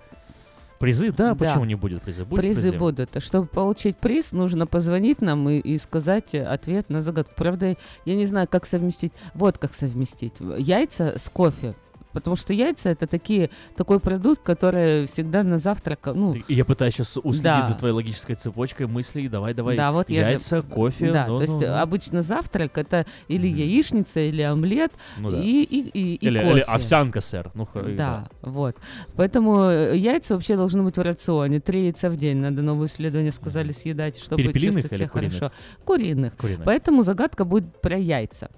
Призы? 0.78 1.10
Да, 1.10 1.34
Да. 1.34 1.34
почему 1.34 1.64
не 1.64 1.74
будет 1.74 2.02
призы? 2.02 2.24
Будут 2.24 2.44
призы, 2.44 2.70
будут. 2.72 3.16
А 3.16 3.20
Чтобы 3.20 3.48
получить 3.48 3.96
приз, 3.96 4.30
нужно 4.32 4.64
позвонить 4.66 5.20
нам 5.20 5.48
и, 5.48 5.58
и 5.58 5.76
сказать 5.78 6.34
ответ 6.34 6.88
на 6.88 7.00
загадку. 7.00 7.34
Правда, 7.36 7.76
я 8.04 8.14
не 8.14 8.26
знаю, 8.26 8.46
как 8.48 8.64
совместить. 8.64 9.12
Вот 9.34 9.58
как 9.58 9.74
совместить. 9.74 10.34
Яйца 10.58 11.14
с 11.18 11.28
кофе. 11.30 11.74
Потому 12.12 12.36
что 12.36 12.52
яйца 12.52 12.88
это 12.90 13.06
такие, 13.06 13.50
такой 13.76 14.00
продукт, 14.00 14.42
который 14.42 15.06
всегда 15.06 15.42
на 15.42 15.58
завтрак, 15.58 16.00
ну, 16.14 16.34
Я 16.48 16.64
пытаюсь 16.64 16.94
сейчас 16.94 17.16
уследить 17.16 17.42
Да. 17.42 17.66
за 17.66 17.74
твоей 17.74 17.94
логической 17.94 18.34
цепочкой 18.34 18.86
мыслей. 18.86 19.28
Давай, 19.28 19.54
давай. 19.54 19.76
Да, 19.76 19.92
вот 19.92 20.10
я 20.10 20.24
же- 20.24 20.30
Яйца, 20.30 20.62
кофе. 20.62 21.12
Да, 21.12 21.26
ну, 21.28 21.36
то 21.36 21.42
есть 21.42 21.54
ну, 21.54 21.60
ну. 21.66 21.78
обычно 21.80 22.22
завтрак 22.22 22.78
это 22.78 23.06
или 23.28 23.46
яичница, 23.46 24.20
или 24.20 24.42
омлет, 24.42 24.92
Ну 25.18 25.30
да. 25.30 25.40
и, 25.42 25.62
и, 25.62 25.80
и, 25.88 26.14
и 26.14 26.26
или, 26.26 26.38
кофе. 26.38 26.50
или 26.52 26.60
овсянка, 26.60 27.20
сэр. 27.20 27.50
Ну, 27.54 27.66
х- 27.66 27.82
Да, 27.96 28.28
вот. 28.42 28.76
Поэтому 29.16 29.64
э, 29.64 29.96
яйца 29.96 30.34
вообще 30.34 30.56
должны 30.56 30.82
быть 30.82 30.96
в 30.96 31.02
рационе. 31.02 31.60
Три 31.60 31.84
яйца 31.84 32.08
в 32.10 32.16
день. 32.16 32.38
Надо 32.38 32.62
новые 32.62 32.88
исследования 32.88 33.32
сказали 33.32 33.72
съедать, 33.72 34.18
чтобы 34.18 34.44
чувствовать 34.52 34.86
себя 34.86 35.08
куриных? 35.08 35.32
хорошо. 35.38 35.52
Куриных. 35.84 36.36
Куриных. 36.36 36.64
Поэтому 36.64 37.02
загадка 37.02 37.44
будет 37.44 37.80
про 37.80 37.96
яйца. 37.98 38.50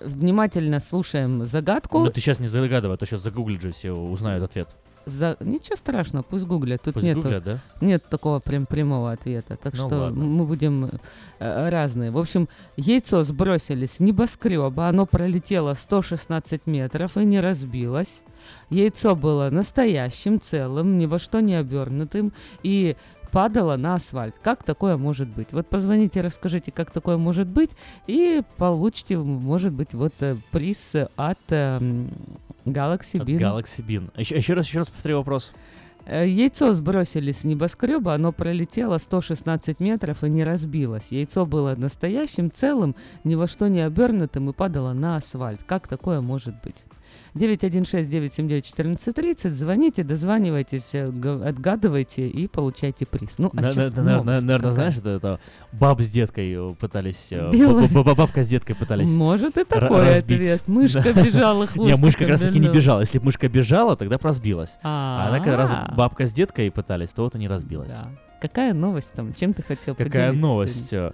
Внимательно 0.00 0.80
слушаем 0.80 1.46
загадку. 1.46 2.00
Ну, 2.00 2.10
ты 2.10 2.20
сейчас 2.20 2.40
не 2.40 2.48
загадывай, 2.48 2.94
а 2.94 2.98
то 2.98 3.06
сейчас 3.06 3.22
загуглят 3.22 3.62
же 3.62 3.72
все, 3.72 3.92
узнают 3.92 4.42
ответ. 4.44 4.68
За... 5.06 5.36
Ничего 5.40 5.76
страшного, 5.76 6.22
пусть 6.22 6.44
гуглят. 6.46 6.80
Тут 6.82 6.94
Пусть 6.94 7.06
нету, 7.06 7.20
гуглят, 7.22 7.44
да? 7.44 7.58
нет 7.82 8.02
такого 8.08 8.40
прям 8.40 8.64
прямого 8.64 9.12
ответа. 9.12 9.56
Так 9.56 9.74
Ну 9.74 9.86
что 9.86 9.98
ладно. 9.98 10.24
мы 10.24 10.44
будем 10.46 10.90
э, 11.38 11.68
разные. 11.68 12.10
В 12.10 12.16
общем, 12.18 12.48
яйцо 12.76 13.22
сбросили 13.22 13.84
с 13.84 14.00
небоскреба. 14.00 14.88
Оно 14.88 15.04
пролетело 15.04 15.74
116 15.74 16.66
метров 16.66 17.18
и 17.18 17.24
не 17.24 17.40
разбилось. 17.40 18.22
Яйцо 18.70 19.14
было 19.14 19.50
настоящим, 19.50 20.40
целым, 20.40 20.98
ни 20.98 21.06
во 21.06 21.18
что 21.18 21.40
не 21.40 21.54
обернутым 21.54 22.32
и 22.62 22.96
падало 23.34 23.76
на 23.76 23.96
асфальт. 23.96 24.36
Как 24.42 24.62
такое 24.62 24.96
может 24.96 25.28
быть? 25.28 25.48
Вот 25.50 25.66
позвоните, 25.66 26.20
расскажите, 26.20 26.70
как 26.70 26.92
такое 26.92 27.16
может 27.16 27.48
быть, 27.48 27.70
и 28.06 28.42
получите, 28.58 29.18
может 29.18 29.72
быть, 29.72 29.92
вот 29.92 30.14
э, 30.20 30.36
приз 30.52 30.94
от 31.16 31.38
эм, 31.50 32.10
Galaxy 32.64 33.20
От 33.20 33.28
Bean. 33.28 33.38
Galaxy 33.38 33.84
Bean. 33.84 34.10
Еще, 34.16 34.36
еще 34.36 34.54
раз, 34.54 34.66
еще 34.66 34.78
раз 34.78 34.88
повтори 34.88 35.14
вопрос. 35.14 35.52
Э, 36.06 36.28
Яйцо 36.28 36.72
сбросили 36.74 37.32
с 37.32 37.42
небоскреба, 37.42 38.14
оно 38.14 38.30
пролетело 38.30 38.98
116 38.98 39.80
метров 39.80 40.22
и 40.22 40.30
не 40.30 40.44
разбилось. 40.44 41.08
Яйцо 41.10 41.44
было 41.44 41.74
настоящим, 41.74 42.52
целым, 42.52 42.94
ни 43.24 43.34
во 43.34 43.48
что 43.48 43.66
не 43.66 43.80
обернутым 43.80 44.50
и 44.50 44.52
падало 44.52 44.92
на 44.92 45.16
асфальт. 45.16 45.64
Как 45.64 45.88
такое 45.88 46.20
может 46.20 46.54
быть? 46.62 46.84
916-979-1430. 47.34 49.50
Звоните, 49.50 50.02
дозванивайтесь, 50.04 50.90
э, 50.94 51.06
отгадывайте 51.44 52.28
и 52.28 52.46
получайте 52.48 53.06
приз. 53.06 53.38
Ну, 53.38 53.50
а 53.52 53.56
На- 53.60 53.72
сейчас 53.72 53.94
на- 53.96 54.02
на- 54.02 54.22
Наверное, 54.22 54.56
какая. 54.58 54.72
знаешь, 54.72 54.96
это, 54.98 55.10
это 55.10 55.40
баб 55.72 56.00
с 56.00 56.10
деткой 56.10 56.52
э, 56.52 56.74
пытались... 56.78 57.28
э, 57.30 57.50
Белая. 57.50 57.88
Бабка 57.88 58.42
с 58.44 58.48
деткой 58.48 58.76
пытались 58.76 59.10
Может 59.10 59.58
и 59.58 59.64
такой 59.64 60.02
разбить. 60.02 60.38
ответ. 60.40 60.62
Мышка 60.68 61.12
бежала 61.12 61.66
Не, 61.74 61.96
мышка 61.96 62.20
как 62.20 62.30
раз 62.30 62.40
таки 62.40 62.58
не 62.58 62.68
бежала. 62.68 63.00
Если 63.00 63.18
бы 63.18 63.26
мышка 63.26 63.48
бежала, 63.48 63.96
тогда 63.96 64.18
бы 64.18 64.22
разбилась. 64.28 64.76
А 64.82 65.26
она 65.28 65.40
как 65.40 65.54
раз 65.56 65.70
А. 65.72 65.92
бабка 65.96 66.26
с 66.26 66.32
деткой 66.32 66.70
пытались, 66.70 67.10
то 67.10 67.22
вот 67.22 67.34
и 67.34 67.38
не 67.38 67.48
разбилась. 67.48 67.92
Какая 68.44 68.74
новость 68.74 69.10
там? 69.14 69.32
Чем 69.32 69.54
ты 69.54 69.62
хотел 69.62 69.94
Какая 69.94 70.28
поделиться 70.28 70.38
новость? 70.38 70.92
Э, 70.92 71.12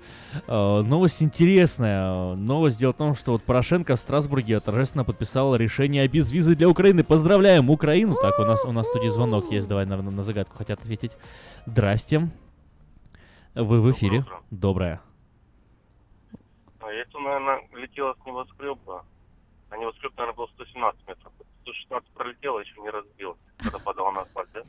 э, 0.49 0.83
Новость 0.83 1.23
интересная. 1.23 2.35
Новость 2.35 2.81
дело 2.81 2.93
в 2.93 2.97
том, 2.97 3.15
что 3.15 3.31
вот 3.31 3.45
Порошенко 3.45 3.95
в 3.95 4.01
Страсбурге 4.01 4.59
торжественно 4.59 5.05
подписал 5.05 5.55
решение 5.55 6.03
о 6.03 6.09
безвизы 6.09 6.57
для 6.57 6.69
Украины. 6.69 7.05
Поздравляем 7.05 7.71
Украину! 7.71 8.17
Так, 8.21 8.41
у 8.41 8.43
нас, 8.43 8.65
у 8.65 8.73
нас 8.73 8.89
в 8.89 8.91
студии 8.91 9.07
звонок 9.11 9.53
есть. 9.53 9.69
Давай, 9.69 9.87
наверное, 9.87 10.11
на 10.11 10.25
загадку 10.25 10.57
хотят 10.57 10.81
ответить. 10.81 11.17
Здрасте. 11.67 12.29
Вы 13.55 13.81
в 13.81 13.89
эфире. 13.93 14.25
Доброе. 14.51 15.01
А 16.81 16.91
яйцо, 16.91 17.21
наверное, 17.21 17.61
летело 17.77 18.17
с 18.21 18.27
небоскреба. 18.27 19.05
А 19.69 19.77
небоскреб, 19.77 20.13
наверное, 20.17 20.37
был 20.37 20.49
117 20.49 21.07
метров. 21.07 21.33
116 21.63 22.09
пролетело, 22.11 22.59
еще 22.59 22.81
не 22.81 22.91
разбилось, 22.91 23.39
когда 23.63 23.79
падало 23.79 24.11
на 24.13 24.21
асфальт, 24.23 24.49
да? 24.55 24.63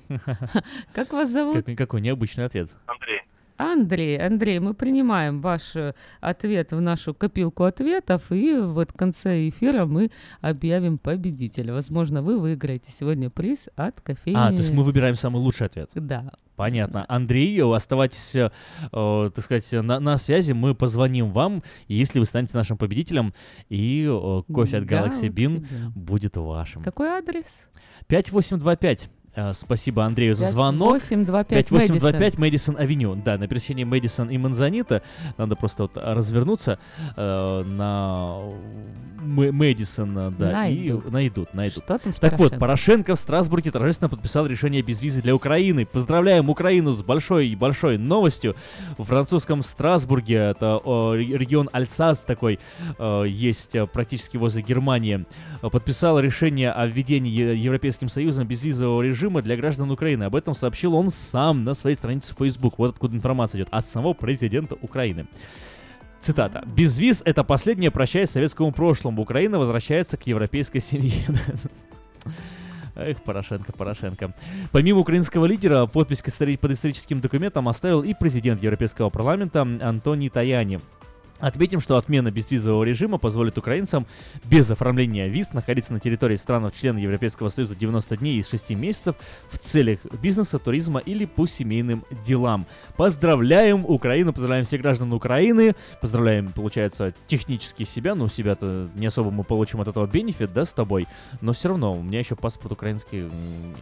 Как 0.93 1.13
вас 1.13 1.29
зовут? 1.29 1.65
Как- 1.65 1.77
какой 1.77 2.01
необычный 2.01 2.45
ответ. 2.45 2.69
Андрей. 2.85 3.21
Андрей, 3.57 4.17
Андрей, 4.17 4.59
мы 4.59 4.73
принимаем 4.73 5.39
ваш 5.39 5.75
э, 5.75 5.93
ответ 6.19 6.71
в 6.71 6.81
нашу 6.81 7.13
копилку 7.13 7.63
ответов, 7.65 8.31
и 8.31 8.55
вот 8.57 8.89
в 8.89 8.93
конце 8.95 9.49
эфира 9.49 9.85
мы 9.85 10.09
объявим 10.41 10.97
победителя. 10.97 11.71
Возможно, 11.71 12.23
вы 12.23 12.39
выиграете 12.39 12.91
сегодня 12.91 13.29
приз 13.29 13.69
от 13.75 14.01
кофейни. 14.01 14.37
А, 14.39 14.47
то 14.47 14.53
есть 14.57 14.71
мы 14.71 14.81
выбираем 14.83 15.15
самый 15.15 15.37
лучший 15.37 15.67
ответ. 15.67 15.91
Да. 15.93 16.31
Понятно. 16.61 17.05
Андрей, 17.07 17.59
оставайтесь, 17.63 18.35
э, 18.35 18.51
э, 18.91 19.31
так 19.33 19.43
сказать, 19.43 19.67
на, 19.71 19.99
на 19.99 20.17
связи. 20.17 20.51
Мы 20.51 20.75
позвоним 20.75 21.31
вам, 21.31 21.63
если 21.87 22.19
вы 22.19 22.25
станете 22.25 22.55
нашим 22.55 22.77
победителем, 22.77 23.33
и 23.69 24.07
э, 24.07 24.41
кофе 24.53 24.77
от 24.77 24.83
Galaxy 24.83 25.23
Galaxy 25.23 25.29
Bean 25.29 25.61
Bean. 25.61 25.89
будет 25.95 26.37
вашим. 26.37 26.83
Какой 26.83 27.09
адрес? 27.09 27.67
5825. 28.05 29.09
Э, 29.33 29.53
Спасибо 29.53 30.03
Андрею 30.03 30.35
за 30.35 30.49
звонок. 30.49 30.99
5825 31.01 31.67
5825 31.69 32.37
Мэдисон 32.37 32.77
Авеню. 32.77 33.15
Да, 33.15 33.37
на 33.37 33.47
пересечении 33.47 33.85
Мэдисон 33.85 34.29
и 34.29 34.37
Манзанита. 34.37 35.01
Надо 35.37 35.55
просто 35.55 35.83
вот 35.83 35.91
развернуться 35.95 36.77
э, 37.15 37.63
на 37.65 38.39
Мэ- 39.23 39.51
Мэдисон, 39.51 40.17
э, 40.17 40.31
да, 40.37 40.51
Найдут. 40.51 41.05
и 41.05 41.09
найдут, 41.11 41.53
найдут. 41.53 41.83
Что 41.85 41.97
там 41.97 42.11
так 42.11 42.37
вот, 42.39 42.57
Порошенко? 42.59 43.15
В 43.15 43.19
Страсбурге 43.19 43.71
торжественно 43.71 44.09
подписал 44.09 44.47
решение 44.47 44.81
без 44.81 45.01
визы 45.01 45.21
для 45.21 45.33
Украины. 45.33 45.85
Поздравляем 45.85 46.49
Украину 46.49 46.91
с 46.91 47.01
большой 47.01 47.47
и 47.49 47.55
большой 47.55 47.97
новостью. 47.97 48.55
В 48.97 49.05
французском 49.05 49.63
Страсбурге, 49.63 50.35
это 50.35 50.77
о, 50.83 51.13
ре- 51.13 51.37
регион 51.37 51.69
Альсас 51.71 52.19
такой, 52.25 52.59
э, 52.99 53.25
есть 53.29 53.75
э, 53.75 53.85
практически 53.87 54.35
возле 54.35 54.61
Германии, 54.61 55.25
подписал 55.61 56.19
решение 56.19 56.71
о 56.71 56.85
введении 56.87 57.31
Европейским 57.55 58.09
Союзом 58.09 58.45
безвизового 58.45 59.01
режима 59.03 59.20
для 59.29 59.55
граждан 59.55 59.91
Украины. 59.91 60.23
Об 60.23 60.35
этом 60.35 60.55
сообщил 60.55 60.95
он 60.95 61.11
сам 61.11 61.63
на 61.63 61.73
своей 61.73 61.95
странице 61.95 62.33
в 62.33 62.37
Facebook. 62.37 62.75
Вот 62.77 62.91
откуда 62.91 63.15
информация 63.15 63.59
идет 63.59 63.69
от 63.71 63.85
самого 63.85 64.13
президента 64.13 64.75
Украины. 64.81 65.27
Цитата. 66.19 66.63
«Без 66.75 66.99
виз– 66.99 67.23
это 67.25 67.43
последняя 67.43 67.91
прощай 67.91 68.27
советскому 68.27 68.71
прошлому. 68.71 69.21
Украина 69.21 69.57
возвращается 69.57 70.17
к 70.17 70.27
европейской 70.27 70.79
семье». 70.79 71.25
Эх, 72.95 73.23
Порошенко, 73.23 73.71
Порошенко. 73.71 74.33
Помимо 74.71 74.99
украинского 74.99 75.45
лидера, 75.45 75.85
подпись 75.85 76.21
под 76.21 76.71
историческим 76.71 77.21
документом 77.21 77.67
оставил 77.67 78.03
и 78.03 78.13
президент 78.13 78.61
Европейского 78.61 79.09
парламента 79.09 79.61
Антоний 79.61 80.29
Таяни. 80.29 80.79
Отметим, 81.41 81.81
что 81.81 81.97
отмена 81.97 82.31
безвизового 82.31 82.83
режима 82.83 83.17
позволит 83.17 83.57
украинцам 83.57 84.05
без 84.45 84.69
оформления 84.69 85.27
виз 85.27 85.53
находиться 85.53 85.91
на 85.91 85.99
территории 85.99 86.35
стран-члена 86.35 86.99
Европейского 86.99 87.49
Союза 87.49 87.75
90 87.75 88.17
дней 88.17 88.37
из 88.37 88.49
6 88.49 88.69
месяцев 88.71 89.15
в 89.49 89.57
целях 89.57 89.99
бизнеса, 90.21 90.59
туризма 90.59 90.99
или 90.99 91.25
по 91.25 91.47
семейным 91.47 92.05
делам. 92.25 92.65
Поздравляем 92.95 93.85
Украину, 93.85 94.33
поздравляем 94.33 94.65
всех 94.65 94.81
граждан 94.81 95.11
Украины, 95.13 95.75
поздравляем, 95.99 96.53
получается, 96.53 97.13
технически 97.25 97.83
себя, 97.83 98.13
ну 98.13 98.27
себя-то 98.27 98.89
не 98.95 99.07
особо 99.07 99.31
мы 99.31 99.43
получим 99.43 99.81
от 99.81 99.87
этого 99.87 100.05
бенефит, 100.05 100.53
да, 100.53 100.63
с 100.63 100.73
тобой, 100.73 101.07
но 101.41 101.53
все 101.53 101.69
равно 101.69 101.95
у 101.95 102.03
меня 102.03 102.19
еще 102.19 102.35
паспорт 102.35 102.73
украинский 102.73 103.29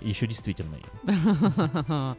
еще 0.03 0.27
действительный. 0.27 0.84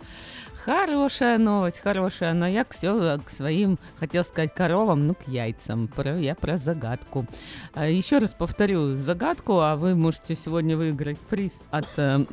Хорошая 0.65 1.39
новость, 1.39 1.81
хорошая. 1.81 2.35
Но 2.35 2.47
я 2.47 2.67
все 2.69 3.19
к 3.25 3.31
своим, 3.31 3.79
хотел 3.97 4.25
сказать, 4.25 4.55
коровам, 4.55 5.07
ну, 5.07 5.15
к 5.15 5.27
яйцам. 5.27 5.89
Про, 5.89 6.19
я 6.19 6.35
про 6.35 6.59
загадку. 6.59 7.27
А, 7.73 7.89
Еще 7.89 8.19
раз 8.19 8.35
повторю 8.35 8.95
загадку, 8.95 9.61
а 9.61 9.77
вы 9.77 9.95
можете 9.95 10.37
сегодня 10.37 10.77
выиграть 10.77 11.19
приз 11.19 11.61
от 11.71 11.89
э, 11.97 12.25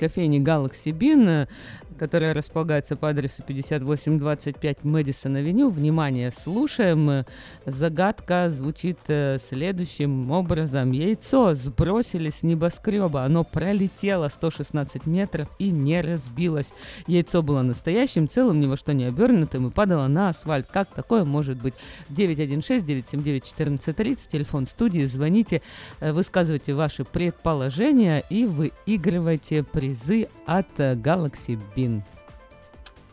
кофейни 0.00 0.40
Galaxy 0.40 0.90
Bean, 0.90 1.48
которая 1.96 2.34
располагается 2.34 2.96
по 2.96 3.08
адресу 3.08 3.42
5825 3.42 4.84
Мэдисон 4.84 5.36
Авеню. 5.36 5.70
Внимание, 5.70 6.30
слушаем. 6.30 7.24
Загадка 7.64 8.50
звучит 8.50 8.98
э, 9.08 9.38
следующим 9.38 10.30
образом. 10.30 10.92
Яйцо 10.92 11.54
сбросили 11.54 12.30
с 12.30 12.42
небоскреба. 12.42 13.24
Оно 13.24 13.44
пролетело 13.44 14.28
116 14.28 15.06
метров 15.06 15.48
и 15.58 15.70
не 15.70 16.00
разбилось. 16.00 16.72
Яйцо 17.06 17.42
было 17.42 17.62
настоящим, 17.62 18.28
целым, 18.28 18.60
ни 18.60 18.66
во 18.66 18.76
что 18.76 18.94
не 18.94 19.04
обернутым 19.04 19.68
и 19.68 19.70
падало 19.70 20.06
на 20.06 20.28
асфальт. 20.28 20.66
Как 20.70 20.88
такое 20.88 21.24
может 21.24 21.60
быть? 21.60 21.74
916-979-1430, 22.10 24.28
телефон 24.30 24.66
студии, 24.66 25.04
звоните, 25.04 25.62
э, 26.00 26.12
высказывайте 26.12 26.74
ваши 26.74 27.04
предположения 27.04 28.24
и 28.30 28.44
выигрывайте 28.44 29.62
призы 29.62 30.28
от 30.46 30.66
э, 30.78 30.94
Galaxy 30.94 31.58
Він 31.86 32.02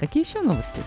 Какие 0.03 0.27
еще 0.27 0.41
новости? 0.41 0.81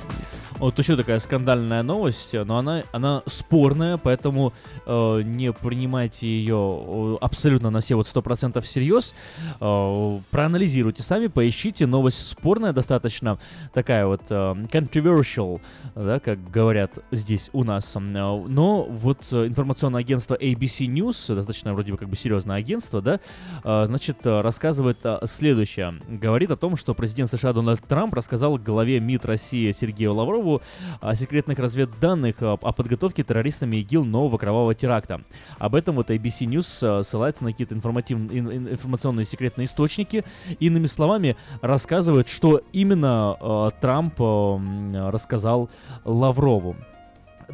Вот 0.59 0.79
еще 0.79 0.95
такая 0.95 1.19
скандальная 1.21 1.83
новость, 1.83 2.35
но 2.35 2.59
она, 2.59 2.83
она 2.93 3.23
спорная, 3.27 3.97
поэтому 3.97 4.53
э, 4.87 5.23
не 5.23 5.53
принимайте 5.53 6.27
ее 6.27 7.19
абсолютно 7.21 7.71
на 7.71 7.81
все 7.81 7.95
вот 7.95 8.07
100% 8.07 8.61
всерьез. 8.61 9.15
Э, 9.61 10.19
проанализируйте 10.31 11.03
сами, 11.03 11.29
поищите. 11.29 11.87
Новость 11.87 12.27
спорная 12.27 12.73
достаточно, 12.73 13.39
такая 13.73 14.07
вот 14.07 14.23
э, 14.29 14.35
controversial, 14.35 15.61
да, 15.95 16.21
как 16.21 16.51
говорят 16.51 16.93
здесь 17.11 17.49
у 17.55 17.65
нас. 17.65 17.97
Э, 17.97 17.99
Но 17.99 18.83
вот 18.83 19.21
информационное 19.33 20.01
агентство 20.01 20.35
ABC 20.35 20.87
News, 20.87 21.35
достаточно 21.35 21.73
вроде 21.73 21.93
бы 21.93 21.99
как 21.99 22.09
бы 22.09 22.17
серьезное 22.17 22.57
агентство, 22.57 23.01
да, 23.01 23.21
э, 23.65 23.85
значит, 23.87 24.19
э, 24.25 24.41
рассказывает 24.43 24.99
э, 25.05 25.21
следующее. 25.25 26.01
Говорит 26.07 26.51
о 26.51 26.57
том, 26.57 26.77
что 26.77 26.95
президент 26.95 27.31
США 27.31 27.55
Дональд 27.55 27.83
Трамп 27.87 28.13
рассказал 28.15 28.57
главе 28.57 29.01
МИД 29.07 29.25
России 29.27 29.73
Сергею 29.73 30.15
Лаврову 30.15 30.63
о 31.01 31.15
секретных 31.15 31.59
разведданных 31.59 32.43
о, 32.43 32.57
подготовке 32.57 33.23
террористами 33.23 33.77
ИГИЛ 33.77 34.05
нового 34.05 34.39
кровавого 34.39 34.75
теракта. 34.75 35.23
Об 35.59 35.75
этом 35.75 35.97
вот 35.97 36.11
ABC 36.11 36.47
News 36.47 37.01
э, 37.01 37.03
ссылается 37.05 37.45
на 37.45 37.53
какие-то 37.53 37.75
информационные 37.75 39.25
секретные 39.25 39.67
источники. 39.67 40.25
Иными 40.59 40.87
словами, 40.87 41.37
рассказывает, 41.61 42.29
что 42.29 42.61
именно 42.73 43.37
э, 43.41 43.71
Трамп 43.81 44.21
э, 44.21 45.11
рассказал 45.11 45.71
Лаврову. 46.05 46.77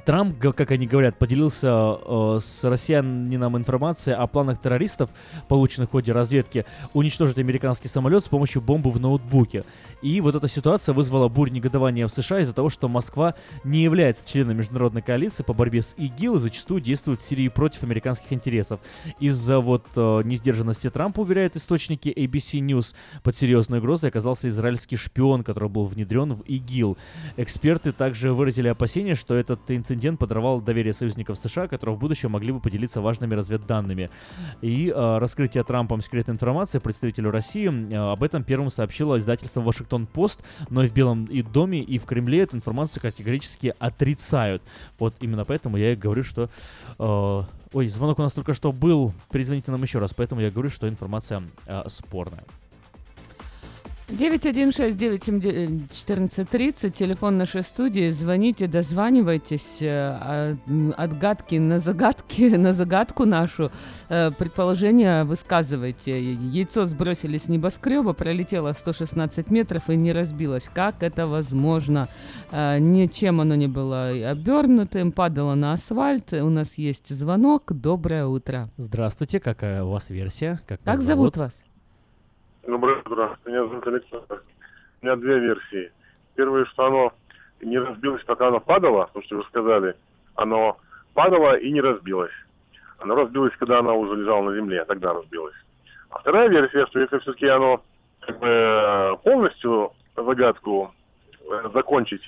Трамп, 0.04 0.38
как 0.38 0.70
они 0.70 0.86
говорят, 0.86 1.18
поделился 1.18 1.68
э, 1.68 2.38
с 2.40 2.64
россиянином 2.64 3.56
информацией 3.56 4.16
о 4.16 4.26
планах 4.26 4.60
террористов, 4.60 5.10
полученных 5.48 5.90
в 5.90 5.92
ходе 5.92 6.12
разведки, 6.12 6.64
уничтожить 6.94 7.38
американский 7.38 7.88
самолет 7.88 8.24
с 8.24 8.28
помощью 8.28 8.62
бомбы 8.62 8.90
в 8.90 8.98
ноутбуке. 8.98 9.64
И 10.00 10.20
вот 10.20 10.34
эта 10.34 10.48
ситуация 10.48 10.94
вызвала 10.94 11.28
бурь 11.28 11.50
негодования 11.50 12.06
в 12.06 12.10
США 12.10 12.40
из-за 12.40 12.54
того, 12.54 12.70
что 12.70 12.88
Москва 12.88 13.34
не 13.64 13.82
является 13.82 14.26
членом 14.26 14.56
международной 14.56 15.02
коалиции 15.02 15.42
по 15.42 15.52
борьбе 15.52 15.82
с 15.82 15.94
ИГИЛ 15.96 16.36
и 16.36 16.40
зачастую 16.40 16.80
действует 16.80 17.20
в 17.20 17.24
Сирии 17.26 17.48
против 17.48 17.82
американских 17.82 18.32
интересов. 18.32 18.80
Из-за 19.20 19.60
вот 19.60 19.84
э, 19.94 20.22
несдержанности 20.24 20.88
Трампа, 20.90 21.20
уверяют 21.20 21.56
источники 21.56 22.08
ABC 22.08 22.60
News, 22.60 22.94
под 23.22 23.36
серьезной 23.36 23.78
угрозой 23.78 24.08
оказался 24.08 24.48
израильский 24.48 24.96
шпион, 24.96 25.44
который 25.44 25.68
был 25.68 25.86
внедрен 25.86 26.32
в 26.32 26.42
ИГИЛ. 26.42 26.96
Эксперты 27.36 27.92
также 27.92 28.32
выразили 28.32 28.68
опасения, 28.68 29.14
что 29.14 29.34
этот 29.34 29.70
подорвал 30.16 30.60
доверие 30.60 30.92
союзников 30.92 31.38
США, 31.38 31.68
которые 31.68 31.96
в 31.96 31.98
будущем 31.98 32.30
могли 32.30 32.52
бы 32.52 32.60
поделиться 32.60 33.00
важными 33.00 33.34
разведданными. 33.34 34.10
И 34.60 34.88
э, 34.94 35.18
раскрытие 35.18 35.64
Трампом 35.64 36.02
секретной 36.02 36.34
информации 36.34 36.78
представителю 36.78 37.30
России 37.30 37.68
э, 37.68 37.96
об 37.96 38.22
этом 38.22 38.44
первым 38.44 38.70
сообщило 38.70 39.18
издательство 39.18 39.60
Вашингтон 39.60 40.06
Пост, 40.06 40.42
но 40.70 40.82
и 40.82 40.86
в 40.86 40.94
Белом 40.94 41.24
и 41.26 41.42
доме, 41.42 41.80
и 41.80 41.98
в 41.98 42.04
Кремле 42.04 42.40
эту 42.40 42.56
информацию 42.56 43.02
категорически 43.02 43.74
отрицают. 43.78 44.62
Вот 44.98 45.14
именно 45.20 45.44
поэтому 45.44 45.76
я 45.76 45.92
и 45.92 45.96
говорю, 45.96 46.22
что... 46.22 46.48
э, 46.98 47.42
ой, 47.72 47.88
звонок 47.88 48.18
у 48.18 48.22
нас 48.22 48.32
только 48.32 48.54
что 48.54 48.72
был. 48.72 49.12
Перезвоните 49.30 49.70
нам 49.70 49.82
еще 49.82 49.98
раз, 49.98 50.14
поэтому 50.14 50.40
я 50.40 50.50
говорю, 50.50 50.70
что 50.70 50.88
информация 50.88 51.42
э, 51.66 51.82
спорная. 51.88 52.44
916-979-1430, 54.08 56.90
телефон 56.90 57.38
нашей 57.38 57.62
студии. 57.62 58.10
Звоните, 58.10 58.66
дозванивайтесь. 58.66 59.78
э, 59.80 59.88
а, 59.88 60.56
Отгадки 60.96 61.56
на 61.56 61.78
загадки, 61.78 62.42
на 62.56 62.72
загадку 62.72 63.24
нашу. 63.24 63.70
Э, 64.08 64.30
Предположения 64.30 65.24
высказывайте. 65.24 66.32
Яйцо 66.32 66.84
сбросили 66.84 67.38
с 67.38 67.48
небоскреба, 67.48 68.12
пролетело 68.12 68.72
116 68.72 69.50
метров 69.50 69.88
и 69.88 69.96
не 69.96 70.12
разбилось. 70.12 70.68
Как 70.72 71.02
это 71.02 71.26
возможно? 71.26 72.08
Э, 72.50 72.78
Ничем 72.78 73.40
оно 73.40 73.54
не 73.54 73.68
было 73.68 74.08
обернутым, 74.30 75.12
падало 75.12 75.54
на 75.54 75.72
асфальт. 75.74 76.32
У 76.32 76.50
нас 76.50 76.74
есть 76.76 77.08
звонок. 77.08 77.72
Доброе 77.72 78.26
утро. 78.26 78.68
Здравствуйте, 78.76 79.40
какая 79.40 79.84
у 79.84 79.90
вас 79.90 80.10
версия? 80.10 80.60
Как, 80.66 80.80
Как 80.82 80.96
вас 80.98 81.06
зовут 81.06 81.36
вас? 81.36 81.62
Доброе 82.66 82.98
утро. 82.98 83.36
Меня 83.44 83.66
зовут 83.66 83.86
Александр. 83.88 84.42
У 85.00 85.04
меня 85.04 85.16
две 85.16 85.38
версии. 85.40 85.90
Первое, 86.36 86.64
что 86.66 86.86
оно 86.86 87.12
не 87.60 87.76
разбилось, 87.76 88.22
пока 88.24 88.48
оно 88.48 88.60
падало, 88.60 89.10
то, 89.12 89.20
что 89.22 89.38
вы 89.38 89.44
сказали. 89.44 89.96
Оно 90.36 90.78
падало 91.12 91.56
и 91.56 91.72
не 91.72 91.80
разбилось. 91.80 92.30
Оно 92.98 93.16
разбилось, 93.16 93.52
когда 93.58 93.80
оно 93.80 93.98
уже 93.98 94.14
лежало 94.14 94.50
на 94.50 94.56
земле, 94.56 94.84
тогда 94.84 95.12
разбилось. 95.12 95.56
А 96.10 96.20
вторая 96.20 96.48
версия, 96.48 96.86
что 96.86 97.00
если 97.00 97.18
все-таки 97.18 97.48
оно 97.48 97.82
как 98.20 98.38
бы, 98.38 99.18
полностью 99.24 99.92
загадку 100.14 100.94
э, 101.40 101.70
закончить 101.74 102.22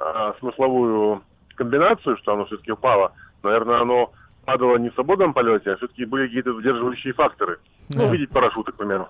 э, 0.00 0.32
смысловую 0.40 1.22
комбинацию, 1.54 2.16
что 2.16 2.32
оно 2.32 2.46
все-таки 2.46 2.72
упало, 2.72 3.12
наверное, 3.44 3.80
оно 3.80 4.12
падало 4.44 4.76
не 4.78 4.90
в 4.90 4.94
свободном 4.94 5.32
полете, 5.32 5.70
а 5.70 5.76
все-таки 5.76 6.04
были 6.04 6.26
какие-то 6.26 6.54
задерживающие 6.54 7.12
факторы. 7.12 7.60
Ну, 7.94 8.10
видеть 8.10 8.30
парашюты, 8.30 8.72
к 8.72 8.76
примеру. 8.76 9.08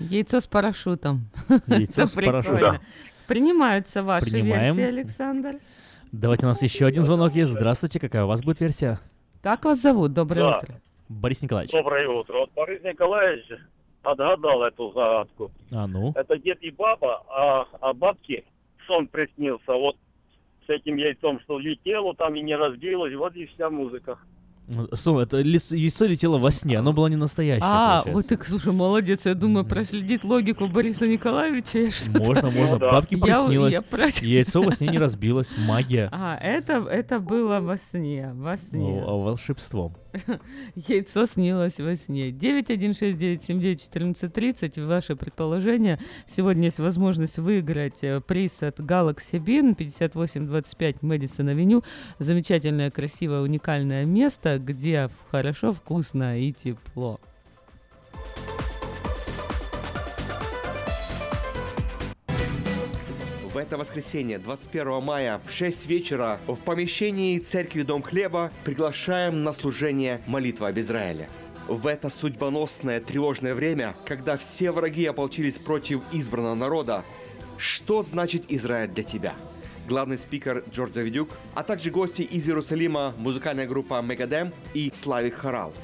Яйцо 0.00 0.40
с 0.40 0.46
парашютом. 0.46 1.26
Яйцо 1.66 2.06
с 2.06 2.14
парашютом. 2.14 2.78
Принимаются 3.26 4.02
ваши 4.02 4.30
Принимаем. 4.30 4.74
версии, 4.74 4.88
Александр. 5.00 5.54
Давайте 6.12 6.46
у 6.46 6.48
нас 6.48 6.62
еще 6.62 6.86
один 6.86 7.02
звонок 7.04 7.34
есть. 7.34 7.52
Здравствуйте, 7.52 8.00
какая 8.00 8.24
у 8.24 8.28
вас 8.28 8.42
будет 8.42 8.60
версия? 8.60 8.98
Как 9.42 9.64
вас 9.64 9.80
зовут? 9.80 10.12
Доброе 10.12 10.40
Да. 10.44 10.58
утро. 10.58 10.80
Борис 11.08 11.42
Николаевич. 11.42 11.72
Доброе 11.72 12.08
утро. 12.08 12.38
Вот 12.40 12.50
Борис 12.54 12.82
Николаевич 12.82 13.46
отгадал 14.02 14.62
эту 14.64 14.92
загадку. 14.92 15.50
А 15.70 15.86
ну? 15.86 16.12
Это 16.16 16.36
дед 16.38 16.58
и 16.62 16.70
баба, 16.70 17.22
а, 17.28 17.66
а 17.80 17.92
бабке 17.92 18.44
сон 18.86 19.06
приснился. 19.06 19.72
Вот 19.72 19.96
с 20.66 20.70
этим 20.70 20.96
яйцом, 20.96 21.40
что 21.40 21.58
летело 21.58 22.14
там 22.14 22.34
и 22.34 22.42
не 22.42 22.56
разбилось. 22.56 23.14
Вот 23.14 23.34
и 23.36 23.46
вся 23.46 23.70
музыка. 23.70 24.18
Ну, 24.72 24.88
Сом, 24.94 25.18
это 25.18 25.38
яйцо 25.38 26.04
летело 26.04 26.38
во 26.38 26.52
сне, 26.52 26.78
оно 26.78 26.92
было 26.92 27.08
не 27.08 27.16
настоящее. 27.16 27.64
А, 27.66 28.04
вот 28.06 28.28
ты, 28.28 28.38
слушай, 28.44 28.72
молодец. 28.72 29.26
Я 29.26 29.34
думаю, 29.34 29.64
проследить 29.64 30.22
логику 30.22 30.68
Бориса 30.68 31.08
Николаевича. 31.08 31.90
Можно, 32.16 32.50
можно. 32.50 32.78
Бабке 32.78 33.16
Я- 33.16 33.42
приснилось. 33.42 33.74
Яйцо 34.22 34.62
во 34.62 34.72
сне 34.72 34.86
не 34.86 34.98
разбилось. 34.98 35.52
Магия. 35.58 36.08
А, 36.12 36.36
это, 36.36 36.74
это 36.88 37.18
было 37.18 37.58
во 37.58 37.76
сне, 37.76 38.30
во 38.32 38.56
сне. 38.56 39.02
О, 39.04 39.20
волшебством. 39.24 39.96
Яйцо 40.74 41.26
снилось 41.26 41.78
во 41.78 41.94
сне. 41.96 42.30
916-979-1430. 42.30 44.86
Ваше 44.86 45.16
предположение. 45.16 45.98
Сегодня 46.26 46.64
есть 46.64 46.78
возможность 46.78 47.38
выиграть 47.38 48.02
э, 48.02 48.20
приз 48.20 48.62
от 48.62 48.78
Galaxy 48.80 49.38
Bean 49.38 49.74
5825 49.74 51.02
Мэдисон 51.02 51.48
Авеню. 51.48 51.82
Замечательное, 52.18 52.90
красивое, 52.90 53.40
уникальное 53.40 54.04
место, 54.04 54.58
где 54.58 55.08
хорошо, 55.30 55.72
вкусно 55.72 56.38
и 56.40 56.52
тепло. 56.52 57.18
Это 63.60 63.76
воскресенье, 63.76 64.38
21 64.38 65.02
мая, 65.02 65.40
в 65.44 65.50
6 65.50 65.86
вечера, 65.86 66.40
в 66.46 66.56
помещении 66.60 67.38
церкви 67.38 67.82
Дом 67.82 68.02
Хлеба 68.02 68.50
приглашаем 68.64 69.44
на 69.44 69.52
служение 69.52 70.22
молитва 70.26 70.68
об 70.68 70.78
Израиле. 70.78 71.28
В 71.68 71.86
это 71.86 72.08
судьбоносное 72.08 73.00
тревожное 73.00 73.54
время, 73.54 73.94
когда 74.06 74.36
все 74.36 74.72
враги 74.72 75.04
ополчились 75.04 75.58
против 75.58 76.00
избранного 76.10 76.54
народа, 76.54 77.04
что 77.58 78.00
значит 78.02 78.44
Израиль 78.48 78.88
для 78.88 79.04
тебя? 79.04 79.34
Главный 79.86 80.16
спикер 80.16 80.64
Джордж 80.70 80.92
Давидюк, 80.92 81.28
а 81.54 81.62
также 81.62 81.90
гости 81.90 82.22
из 82.22 82.48
Иерусалима, 82.48 83.14
музыкальная 83.18 83.66
группа 83.66 84.00
Мегадем 84.00 84.52
и 84.72 84.90
Славик 84.90 85.34
Хорал. 85.34 85.74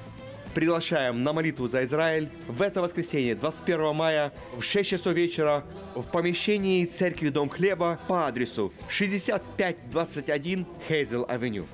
Приглашаем 0.57 1.23
на 1.23 1.35
молитву 1.35 1.69
за 1.69 1.85
Израиль 1.85 2.31
в 2.49 2.63
это 2.63 2.81
воскресенье, 2.81 3.35
21 3.35 3.95
мая, 3.95 4.33
в 4.57 4.63
6 4.63 4.89
часов 4.89 5.13
вечера, 5.13 5.63
в 5.95 6.05
помещении 6.05 6.87
церкви 6.87 7.29
Дом 7.29 7.51
Хлеба 7.51 8.01
по 8.09 8.27
адресу 8.27 8.73
6521 8.89 10.67
Хейзел 10.89 11.27
Авеню. 11.29 11.67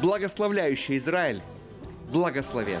Благословляющий 0.00 0.96
Израиль, 0.96 1.40
благословен. 2.10 2.80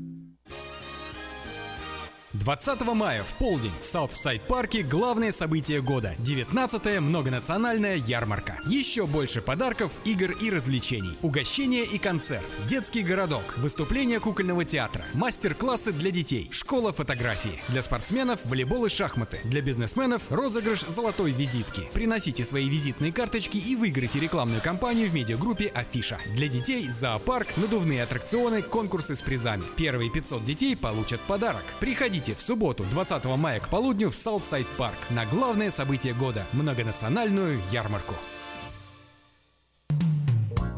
20 2.33 2.81
мая 2.93 3.23
в 3.23 3.33
полдень 3.35 3.73
в 3.81 3.85
Саутсайд-парке 3.85 4.83
главное 4.83 5.33
событие 5.33 5.81
года– 5.81 6.15
19-я 6.19 7.01
многонациональная 7.01 7.97
ярмарка. 7.97 8.57
Еще 8.65 9.05
больше 9.05 9.41
подарков, 9.41 9.91
игр 10.05 10.31
и 10.31 10.49
развлечений. 10.49 11.17
Угощение 11.21 11.83
и 11.83 11.97
концерт, 11.97 12.45
детский 12.67 13.03
городок, 13.03 13.43
выступление 13.57 14.21
кукольного 14.21 14.63
театра, 14.63 15.03
мастер-классы 15.13 15.91
для 15.91 16.09
детей, 16.09 16.47
школа 16.53 16.93
фотографии. 16.93 17.61
Для 17.67 17.83
спортсменов– 17.83 18.39
волейбол 18.45 18.85
и 18.85 18.89
шахматы. 18.89 19.39
Для 19.43 19.61
бизнесменов– 19.61 20.23
розыгрыш 20.29 20.85
золотой 20.87 21.31
визитки. 21.31 21.89
Приносите 21.93 22.45
свои 22.45 22.69
визитные 22.69 23.11
карточки 23.11 23.57
и 23.57 23.75
выиграйте 23.75 24.21
рекламную 24.21 24.61
кампанию 24.61 25.09
в 25.09 25.13
медиагруппе 25.13 25.67
Афиша. 25.67 26.17
Для 26.33 26.47
детей– 26.47 26.87
зоопарк, 26.89 27.57
надувные 27.57 28.03
аттракционы, 28.03 28.61
конкурсы 28.61 29.17
с 29.17 29.21
призами. 29.21 29.65
Первые 29.75 30.09
500 30.09 30.45
детей 30.45 30.77
получат 30.77 31.19
подарок. 31.21 31.63
Приходите 31.81 32.20
в 32.29 32.41
субботу, 32.41 32.85
20 32.91 33.25
мая 33.37 33.59
к 33.59 33.69
полудню 33.69 34.09
в 34.09 34.15
Саутсайд 34.15 34.67
Парк 34.77 34.97
на 35.09 35.25
главное 35.25 35.71
событие 35.71 36.13
года– 36.13 36.45
многонациональную 36.53 37.59
ярмарку. 37.71 38.13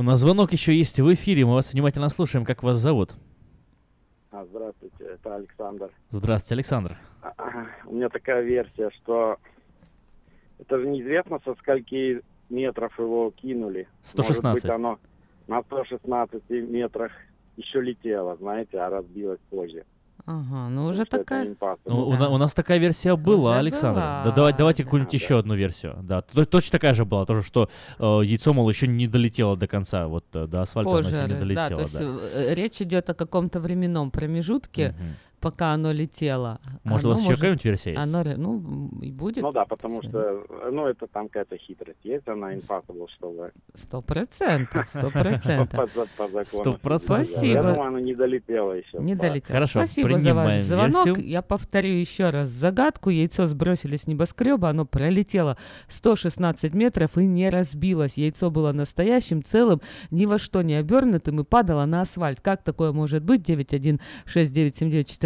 У 0.00 0.02
нас 0.02 0.20
звонок 0.20 0.50
еще 0.54 0.74
есть 0.74 0.98
в 0.98 1.12
эфире. 1.12 1.44
Мы 1.44 1.52
вас 1.52 1.74
внимательно 1.74 2.08
слушаем. 2.08 2.46
Как 2.46 2.62
вас 2.62 2.78
зовут? 2.78 3.16
А, 4.30 4.46
Здравствуйте, 4.46 5.04
это 5.04 5.34
Александр. 5.34 5.90
Здравствуйте, 6.08 6.54
Александр. 6.54 6.96
А, 7.20 7.66
У 7.84 7.94
меня 7.96 8.08
такая 8.08 8.40
версия, 8.40 8.88
что 8.92 9.36
это 10.58 10.78
же 10.78 10.88
неизвестно, 10.88 11.38
со 11.44 11.54
скольки 11.56 12.22
метров 12.48 12.98
его 12.98 13.30
кинули. 13.32 13.88
116. 14.02 14.42
Может 14.42 14.62
быть, 14.62 14.70
оно 14.70 14.98
на 15.48 15.60
116 15.64 16.48
метрах 16.48 17.12
еще 17.58 17.82
летело, 17.82 18.36
знаете, 18.36 18.78
а 18.78 18.88
разбилось 18.88 19.40
позже. 19.50 19.84
Ага, 20.30 20.68
ну 20.68 20.86
уже 20.86 21.02
это 21.02 21.18
такая... 21.18 21.56
Ну, 21.86 22.08
у, 22.08 22.12
на- 22.16 22.28
у 22.28 22.36
нас 22.38 22.54
такая 22.54 22.78
версия 22.78 23.16
была, 23.16 23.50
Уже 23.50 23.58
Александр. 23.58 24.00
была, 24.00 24.22
Да, 24.24 24.30
давай, 24.30 24.52
давайте 24.52 24.84
какую-нибудь 24.84 25.12
еще 25.12 25.38
одну 25.40 25.54
версию. 25.56 25.96
Да, 26.02 26.22
то- 26.22 26.46
точно 26.46 26.70
такая 26.72 26.94
же 26.94 27.04
была, 27.04 27.26
тоже, 27.26 27.42
что 27.42 27.68
э, 27.98 28.20
яйцо, 28.24 28.52
мол, 28.54 28.68
еще 28.70 28.86
не 28.86 29.08
долетело 29.08 29.56
до 29.56 29.66
конца, 29.66 30.06
вот 30.06 30.24
э, 30.34 30.46
до 30.46 30.62
асфальта 30.62 30.90
оно 30.90 31.02
Позже, 31.02 31.16
еще 31.16 31.34
не 31.34 31.40
долетело. 31.40 31.68
да, 31.68 31.74
то 31.74 31.80
есть 31.82 31.98
да. 31.98 32.04
э, 32.04 32.54
речь 32.54 32.80
идет 32.80 33.10
о 33.10 33.14
каком-то 33.14 33.58
временном 33.60 34.10
промежутке, 34.12 34.94
пока 35.40 35.72
оно 35.72 35.92
летело. 35.92 36.60
Может, 36.84 37.06
у 37.06 37.08
оно 37.08 37.16
вас 37.16 37.24
еще 37.24 37.34
какая-нибудь 37.34 37.64
версия 37.64 37.90
есть? 37.92 38.02
Оно, 38.02 38.22
ну, 38.36 38.90
и 39.00 39.10
будет. 39.10 39.42
Ну 39.42 39.52
да, 39.52 39.64
потому 39.64 40.02
что, 40.02 40.44
ну, 40.70 40.86
это 40.86 41.06
там 41.06 41.28
какая-то 41.28 41.56
хитрость 41.56 41.98
есть, 42.04 42.28
она 42.28 42.54
impossible, 42.54 43.06
чтобы... 43.16 43.52
Сто 43.74 44.02
процентов, 44.02 44.88
сто 44.90 45.10
процентов. 45.10 45.70
По, 45.70 46.06
по 46.16 46.28
закону 46.28 46.44
Сто 46.44 46.72
процентов. 46.74 47.18
Я 47.18 47.24
Спасибо. 47.24 47.62
думаю, 47.62 47.82
она 47.82 48.00
не 48.00 48.14
долетела 48.14 48.72
еще. 48.72 48.98
Не 48.98 49.14
Да. 49.14 49.28
долетело. 49.28 49.54
Хорошо, 49.56 49.80
Спасибо 49.80 50.18
за 50.18 50.34
ваш 50.34 50.60
звонок. 50.60 51.06
версию. 51.06 51.26
Я 51.28 51.42
повторю 51.42 51.90
еще 51.90 52.30
раз 52.30 52.48
загадку. 52.48 53.10
Яйцо 53.10 53.46
сбросили 53.46 53.96
с 53.96 54.06
небоскреба, 54.06 54.68
оно 54.70 54.84
пролетело 54.84 55.56
116 55.88 56.74
метров 56.74 57.16
и 57.18 57.26
не 57.26 57.48
разбилось. 57.48 58.16
Яйцо 58.18 58.50
было 58.50 58.72
настоящим, 58.72 59.42
целым, 59.42 59.80
ни 60.10 60.26
во 60.26 60.38
что 60.38 60.62
не 60.62 60.74
обернутым 60.74 61.40
и 61.40 61.44
падало 61.44 61.84
на 61.86 62.02
асфальт. 62.02 62.40
Как 62.40 62.62
такое 62.62 62.92
может 62.92 63.22
быть? 63.24 63.42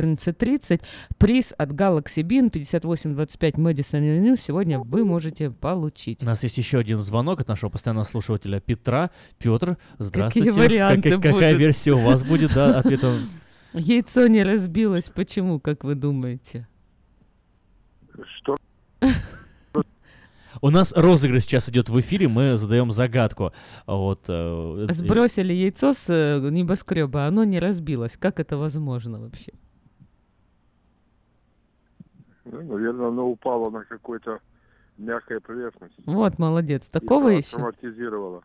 916-979-1430. 0.04 0.80
Приз 1.18 1.54
от 1.56 1.70
Galaxy 1.70 2.22
Bean 2.22 2.50
5825 2.50 3.54
Madison 3.54 4.00
Avenue 4.02 4.36
сегодня 4.38 4.78
вы 4.80 5.04
можете 5.04 5.50
получить. 5.50 6.22
У 6.22 6.26
нас 6.26 6.42
есть 6.42 6.58
еще 6.58 6.78
один 6.78 6.98
звонок 7.02 7.40
от 7.40 7.48
нашего 7.48 7.70
постоянного 7.70 8.04
слушателя 8.04 8.60
Петра. 8.60 9.10
Петр, 9.38 9.78
здравствуйте. 9.98 10.52
варианты 10.52 11.10
Как- 11.10 11.22
какая 11.22 11.52
будут? 11.52 11.60
версия 11.60 11.92
у 11.92 11.98
вас 11.98 12.22
будет, 12.22 12.52
да, 12.54 12.78
ответа? 12.78 13.18
Яйцо 13.72 14.26
не 14.28 14.42
разбилось. 14.44 15.10
Почему, 15.10 15.58
как 15.60 15.84
вы 15.84 15.94
думаете? 15.94 16.68
Что? 18.36 18.56
У 20.60 20.70
нас 20.70 20.94
розыгрыш 20.96 21.42
сейчас 21.42 21.68
идет 21.68 21.88
в 21.88 22.00
эфире, 22.00 22.28
мы 22.28 22.56
задаем 22.56 22.90
загадку. 22.92 23.52
Вот, 23.86 24.24
э, 24.28 24.86
Сбросили 24.90 25.52
яйцо 25.52 25.92
с 25.92 26.08
э, 26.08 26.38
небоскреба, 26.48 27.26
оно 27.26 27.44
не 27.44 27.58
разбилось. 27.58 28.16
Как 28.16 28.38
это 28.40 28.56
возможно 28.56 29.20
вообще? 29.20 29.52
Ну, 32.62 32.72
наверное, 32.76 33.08
оно 33.08 33.28
упало 33.28 33.70
на 33.70 33.84
какой-то 33.84 34.38
мягкой 34.98 35.40
поверхности. 35.40 36.00
Вот, 36.06 36.38
молодец. 36.38 36.88
И 36.88 36.90
Такого 36.92 37.28
еще? 37.28 37.56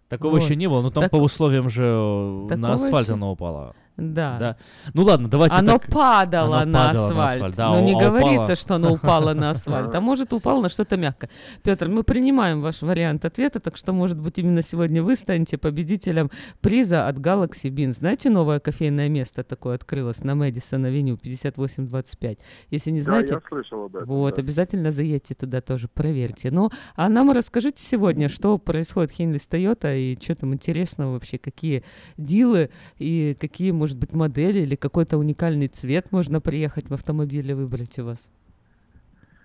Такого 0.07 0.31
Вот. 0.33 0.41
еще 0.41 0.55
не 0.55 0.67
было, 0.67 0.81
но 0.81 0.89
там 0.89 1.03
Так- 1.03 1.11
по 1.11 1.17
условиям 1.17 1.69
же 1.69 1.83
э, 1.83 2.47
Такого 2.49 2.57
на 2.57 2.73
асфальт 2.73 3.05
еще- 3.05 3.13
оно 3.13 3.31
упало. 3.31 3.75
Да. 3.99 4.37
Да. 4.39 4.57
Ну 4.93 5.03
ладно, 5.03 5.27
давайте 5.29 5.55
Оно 5.55 5.73
так. 5.79 5.87
падало 5.91 6.61
Оно 6.61 6.71
на 6.71 6.87
падало 6.87 7.23
асфальт. 7.25 7.55
да, 7.55 7.69
Но 7.69 7.75
а- 7.77 7.81
не 7.81 7.93
а 7.93 7.99
говорится, 8.09 8.43
упало- 8.43 8.55
что 8.55 8.75
оно 8.75 8.93
упало 8.93 9.33
на 9.33 9.49
асфальт. 9.51 9.93
А 9.95 10.01
может, 10.01 10.33
упало 10.33 10.61
на 10.61 10.69
что-то 10.69 10.97
мягкое. 10.97 11.29
Петр, 11.63 11.87
мы 11.89 12.03
принимаем 12.03 12.61
ваш 12.61 12.81
вариант 12.81 13.25
ответа, 13.25 13.59
так 13.59 13.77
что, 13.77 13.93
может 13.93 14.19
быть, 14.19 14.37
именно 14.37 14.61
сегодня 14.61 15.03
вы 15.03 15.15
станете 15.15 15.57
победителем 15.57 16.29
приза 16.61 17.07
от 17.07 17.17
Galaxy 17.17 17.69
Bean. 17.69 17.91
Знаете, 17.93 18.29
новое 18.29 18.59
кофейное 18.59 19.09
место 19.09 19.43
такое 19.43 19.75
открылось 19.75 20.23
на 20.23 20.35
Мэдисон 20.35 20.85
Авеню 20.85 21.17
5825? 21.17 22.37
Если 22.69 22.91
не 22.91 22.99
Да, 22.99 23.05
знаете... 23.05 23.33
я 23.35 23.41
слышал 23.47 23.85
об 23.85 23.95
этом. 23.95 24.07
Вот, 24.07 24.35
да. 24.35 24.41
обязательно 24.41 24.91
заедьте 24.91 25.35
туда 25.35 25.61
тоже, 25.61 25.87
проверьте. 25.87 26.51
Ну, 26.51 26.69
а 26.95 27.09
нам 27.09 27.31
расскажите 27.31 27.81
сегодня, 27.83 28.29
что 28.29 28.57
происходит 28.57 29.11
в 29.11 29.15
Хенлис 29.15 29.45
Тойота 29.47 29.93
и 29.95 30.17
что 30.21 30.35
там 30.35 30.53
интересного 30.53 31.13
вообще, 31.13 31.37
какие 31.37 31.83
дилы 32.17 32.69
и 32.97 33.35
какие, 33.39 33.71
может 33.71 33.88
быть, 33.97 34.13
модели 34.13 34.59
или 34.59 34.75
какой-то 34.75 35.17
уникальный 35.17 35.67
цвет 35.67 36.11
можно 36.11 36.41
приехать 36.41 36.89
в 36.89 36.93
автомобиле 36.93 37.55
выбрать 37.55 37.97
у 37.99 38.05
вас. 38.05 38.29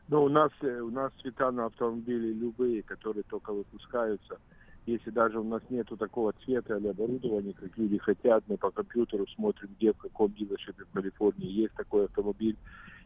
Ну, 0.08 0.24
у 0.24 0.28
нас, 0.28 0.50
э, 0.60 0.80
у 0.80 0.90
нас 0.90 1.12
цвета 1.22 1.50
на 1.50 1.66
автомобиле 1.66 2.32
любые, 2.32 2.82
которые 2.82 3.22
только 3.24 3.52
выпускаются. 3.52 4.38
Если 4.86 5.10
даже 5.10 5.38
у 5.40 5.44
нас 5.44 5.62
нету 5.70 5.96
такого 5.96 6.34
цвета 6.44 6.76
или 6.76 6.88
оборудования, 6.88 7.54
как 7.54 7.76
люди 7.78 7.96
хотят, 7.98 8.44
мы 8.48 8.58
по 8.58 8.70
компьютеру 8.70 9.26
смотрим, 9.28 9.70
где, 9.78 9.92
в 9.92 9.96
каком 9.96 10.32
дилершипе 10.32 10.84
в 10.84 10.92
Калифорнии 10.92 11.50
есть 11.50 11.74
такой 11.74 12.04
автомобиль, 12.04 12.56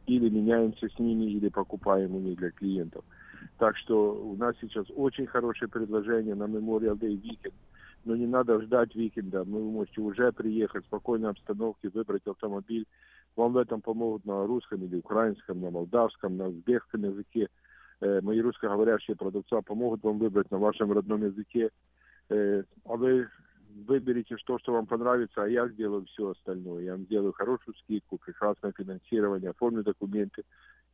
или 0.06 0.28
меняемся 0.28 0.88
с 0.88 0.98
ними, 0.98 1.26
или 1.26 1.48
покупаем 1.48 2.16
у 2.16 2.20
них 2.20 2.38
для 2.38 2.50
клиентов. 2.50 3.04
Так 3.58 3.76
что 3.76 4.14
у 4.14 4.36
нас 4.36 4.56
сейчас 4.60 4.86
очень 4.96 5.26
хорошее 5.26 5.70
предложение 5.70 6.34
на 6.34 6.44
Memorial 6.44 6.98
Day 6.98 7.20
Weekend. 7.20 7.54
Но 8.04 8.16
не 8.16 8.26
надо 8.26 8.60
ждать 8.62 8.94
уикенда. 8.94 9.44
Вы 9.44 9.60
можете 9.60 10.00
уже 10.00 10.32
приехать 10.32 10.84
в 10.84 10.86
спокойной 10.86 11.30
обстановке, 11.30 11.88
выбрать 11.88 12.26
автомобиль. 12.26 12.86
Вам 13.36 13.52
в 13.52 13.56
этом 13.58 13.80
помогут 13.80 14.24
на 14.24 14.46
русском 14.46 14.84
или 14.84 14.96
украинском, 14.96 15.60
на 15.60 15.70
молдавском, 15.70 16.36
на 16.36 16.48
узбекском 16.48 17.04
языке. 17.04 17.48
Э, 18.00 18.20
мои 18.22 18.40
русскоговорящие 18.40 19.16
продавца 19.16 19.60
помогут 19.62 20.02
вам 20.02 20.18
выбрать 20.18 20.50
на 20.50 20.58
вашем 20.58 20.92
родном 20.92 21.24
языке. 21.24 21.70
Э, 22.30 22.62
а 22.84 22.96
вы 22.96 23.28
выберите 23.86 24.36
то, 24.44 24.58
что 24.58 24.72
вам 24.72 24.86
понравится, 24.86 25.42
а 25.42 25.48
я 25.48 25.68
сделаю 25.68 26.04
все 26.06 26.30
остальное. 26.30 26.84
Я 26.84 26.92
вам 26.92 27.04
сделаю 27.04 27.32
хорошую 27.32 27.74
скидку, 27.76 28.18
прекрасное 28.18 28.72
финансирование, 28.72 29.50
оформлю 29.50 29.82
документы. 29.82 30.42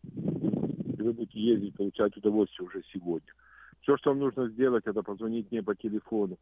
И 0.02 1.02
вы 1.02 1.12
будете 1.12 1.40
ездить, 1.40 1.76
получать 1.76 2.16
удовольствие 2.16 2.66
уже 2.66 2.82
сегодня. 2.92 3.32
Все, 3.80 3.96
что 3.96 4.10
вам 4.10 4.20
нужно 4.20 4.48
сделать, 4.48 4.86
это 4.86 5.02
позвонить 5.02 5.50
мне 5.50 5.62
по 5.62 5.74
телефону 5.74 6.38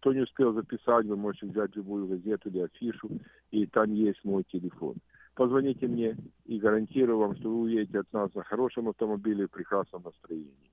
Кто 0.00 0.12
не 0.14 0.20
успел 0.22 0.54
записать, 0.54 1.04
вы 1.06 1.16
можете 1.16 1.46
взять 1.46 1.76
любую 1.76 2.06
газету 2.06 2.48
или 2.48 2.60
афишу, 2.60 3.10
и 3.50 3.66
там 3.66 3.92
есть 3.92 4.24
мой 4.24 4.44
телефон. 4.44 4.96
Позвоните 5.34 5.86
мне 5.86 6.16
и 6.46 6.58
гарантирую 6.58 7.18
вам, 7.18 7.36
что 7.36 7.50
вы 7.50 7.60
уедете 7.62 8.00
от 8.00 8.12
нас 8.12 8.34
на 8.34 8.42
хорошем 8.42 8.88
автомобиле 8.88 9.46
в 9.46 9.50
прекрасном 9.50 10.02
настроении. 10.02 10.70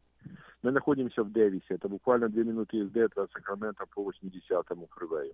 Мы 0.64 0.72
находимся 0.72 1.24
в 1.24 1.32
Дэвисе. 1.32 1.76
Это 1.76 1.88
буквально 1.88 2.30
две 2.30 2.44
минуты 2.44 2.78
езды 2.78 3.02
от 3.02 3.32
Сакрамента 3.32 3.86
по 3.86 4.10
80-му 4.10 4.88
фривею. 4.88 5.34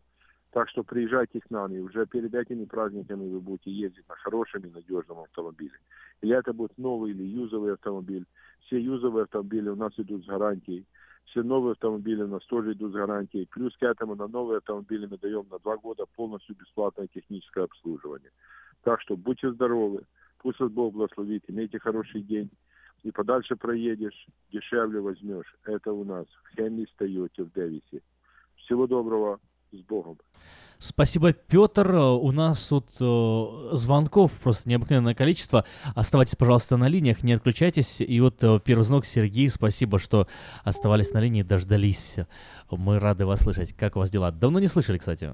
Так 0.53 0.69
что 0.69 0.84
приезжайте 0.84 1.39
к 1.39 1.49
нам, 1.49 1.73
и 1.73 1.80
уже 1.80 2.05
перед 2.05 2.35
этими 2.35 2.65
праздниками 2.65 3.27
вы 3.27 3.39
будете 3.39 3.71
ездить 3.71 4.07
на 4.07 4.15
хорошем 4.15 4.61
и 4.61 4.69
надежном 4.69 5.21
автомобиле. 5.21 5.73
Или 6.21 6.38
это 6.38 6.53
будет 6.53 6.77
новый 6.77 7.09
или 7.09 7.23
юзовый 7.23 7.73
автомобиль. 7.73 8.25
Все 8.61 8.80
юзовые 8.80 9.23
автомобили 9.23 9.69
у 9.69 9.75
нас 9.75 9.93
идут 9.97 10.23
с 10.23 10.27
гарантией. 10.27 10.85
Все 11.25 11.41
новые 11.41 11.71
автомобили 11.71 12.21
у 12.21 12.27
нас 12.27 12.45
тоже 12.45 12.73
идут 12.73 12.91
с 12.91 12.93
гарантией. 12.93 13.47
Плюс 13.47 13.75
к 13.77 13.81
этому 13.81 14.13
на 14.13 14.27
новые 14.27 14.59
автомобили 14.59 15.07
мы 15.07 15.17
даем 15.17 15.47
на 15.49 15.57
два 15.57 15.75
года 15.77 16.05
полностью 16.15 16.55
бесплатное 16.55 17.07
техническое 17.07 17.63
обслуживание. 17.63 18.30
Так 18.84 19.01
что 19.01 19.17
будьте 19.17 19.51
здоровы, 19.51 20.03
пусть 20.38 20.59
вас 20.59 20.71
Бог 20.71 20.93
благословит, 20.93 21.45
имейте 21.47 21.80
хороший 21.80 22.21
день. 22.21 22.51
И 23.01 23.09
подальше 23.09 23.55
проедешь, 23.55 24.27
дешевле 24.51 24.99
возьмешь. 24.99 25.55
Это 25.65 25.93
у 25.93 26.03
нас 26.03 26.27
в 26.27 26.55
Хенли 26.55 26.88
Тойоте 26.95 27.43
в 27.43 27.51
Дэвисе. 27.53 28.03
Всего 28.57 28.85
доброго, 28.85 29.39
с 29.77 29.81
Богом. 29.81 30.17
Спасибо, 30.79 31.31
Петр. 31.31 31.95
У 31.95 32.31
нас 32.31 32.67
тут 32.67 32.89
э, 32.99 33.75
звонков 33.77 34.37
просто 34.39 34.67
необыкновенное 34.67 35.15
количество. 35.15 35.63
Оставайтесь, 35.95 36.35
пожалуйста, 36.35 36.75
на 36.75 36.89
линиях, 36.89 37.23
не 37.23 37.33
отключайтесь. 37.33 38.01
И 38.01 38.19
вот 38.19 38.43
э, 38.43 38.59
первый 38.59 38.83
звонок 38.83 39.05
Сергей, 39.05 39.47
спасибо, 39.47 39.97
что 39.97 40.27
оставались 40.65 41.11
на 41.11 41.19
линии, 41.19 41.41
дождались. 41.41 42.17
Мы 42.69 42.99
рады 42.99 43.25
вас 43.25 43.41
слышать. 43.41 43.73
Как 43.73 43.95
у 43.95 43.99
вас 43.99 44.11
дела? 44.11 44.31
Давно 44.31 44.59
не 44.59 44.67
слышали, 44.67 44.97
кстати. 44.97 45.31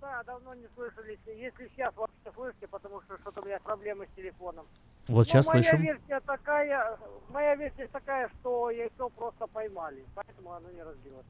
Да, 0.00 0.22
давно 0.24 0.54
не 0.54 0.66
слышались. 0.74 1.18
Если 1.26 1.70
сейчас 1.74 1.94
вообще 1.94 2.32
слышите, 2.34 2.68
потому 2.68 3.02
что 3.02 3.18
что-то 3.18 3.42
у 3.42 3.44
меня 3.44 3.58
проблемы 3.58 4.06
с 4.10 4.14
телефоном. 4.16 4.64
Вот 5.08 5.26
сейчас 5.26 5.46
Но 5.46 5.52
моя 5.52 5.62
слышим. 5.64 5.82
версия 5.82 6.20
такая, 6.20 6.98
моя 7.28 7.54
версия 7.56 7.86
такая, 7.88 8.30
что 8.40 8.70
яйцо 8.70 9.10
просто 9.10 9.46
поймали, 9.48 10.04
поэтому 10.14 10.52
оно 10.52 10.70
не 10.70 10.82
разбилось. 10.82 11.26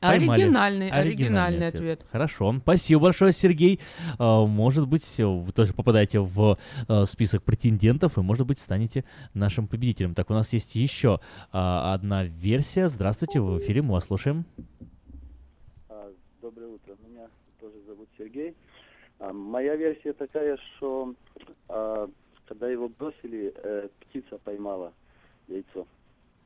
Поймали. 0.00 0.42
Оригинальный, 0.42 0.90
оригинальный 0.90 1.66
ответ. 1.66 2.06
Хорошо. 2.10 2.54
Спасибо 2.62 3.02
большое, 3.02 3.32
Сергей. 3.32 3.80
А, 4.18 4.46
Может 4.46 4.88
быть, 4.88 5.04
вы 5.18 5.52
тоже 5.52 5.74
попадаете 5.74 6.20
в 6.20 6.58
а, 6.88 7.04
список 7.04 7.42
претендентов 7.42 8.16
и, 8.16 8.22
может 8.22 8.46
быть, 8.46 8.58
станете 8.58 9.04
нашим 9.34 9.68
победителем. 9.68 10.14
Так, 10.14 10.30
у 10.30 10.32
нас 10.32 10.52
есть 10.54 10.74
еще 10.74 11.20
а, 11.52 11.92
одна 11.92 12.24
версия. 12.24 12.88
Здравствуйте, 12.88 13.40
в 13.40 13.58
эфире, 13.58 13.82
мы 13.82 13.92
вас 13.92 14.06
слушаем. 14.06 14.46
Доброе 16.40 16.68
утро. 16.68 16.96
Меня 17.06 17.28
тоже 17.60 17.74
зовут 17.86 18.08
Сергей. 18.16 18.54
Моя 19.20 19.76
версия 19.76 20.14
такая, 20.14 20.56
что 20.76 21.14
когда 22.46 22.68
его 22.68 22.88
бросили, 22.88 23.52
э, 23.54 23.88
птица 24.00 24.38
поймала 24.38 24.92
яйцо. 25.46 25.86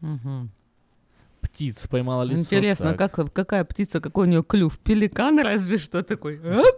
Мгм. 0.01 0.51
Птиц 1.55 1.86
поймала 1.86 2.24
лицо. 2.24 2.40
Интересно, 2.40 2.94
Так. 2.94 3.12
как, 3.14 3.32
какая 3.32 3.64
птица, 3.64 4.01
какой 4.01 4.26
у 4.26 4.28
нее 4.28 4.43
клюв? 4.43 4.76
Пеликан 4.81 5.39
разве 5.39 5.78
что 5.78 6.02
такой? 6.02 6.40
оп, 6.40 6.74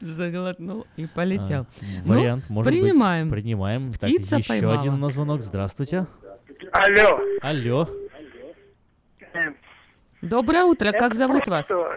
заглотнул 0.00 0.86
и 0.96 1.08
полетел. 1.08 1.62
А, 1.62 1.84
Ну, 2.06 2.14
Вариант, 2.20 2.48
может 2.48 2.72
принимаем. 2.72 3.28
быть. 3.28 3.42
Принимаем. 3.42 3.92
Птица 3.92 4.30
так, 4.30 4.38
еще 4.38 4.48
поймала. 4.50 4.78
один 4.78 4.94
у 4.94 4.96
нас 4.98 5.14
звонок. 5.14 5.42
Здравствуйте. 5.42 6.06
Алло. 6.70 7.20
Алло. 7.42 7.88
Доброе 10.22 10.62
утро, 10.64 10.92
как 10.92 11.06
Это 11.08 11.16
зовут 11.16 11.48
вас? 11.48 11.66
просто, 11.66 11.96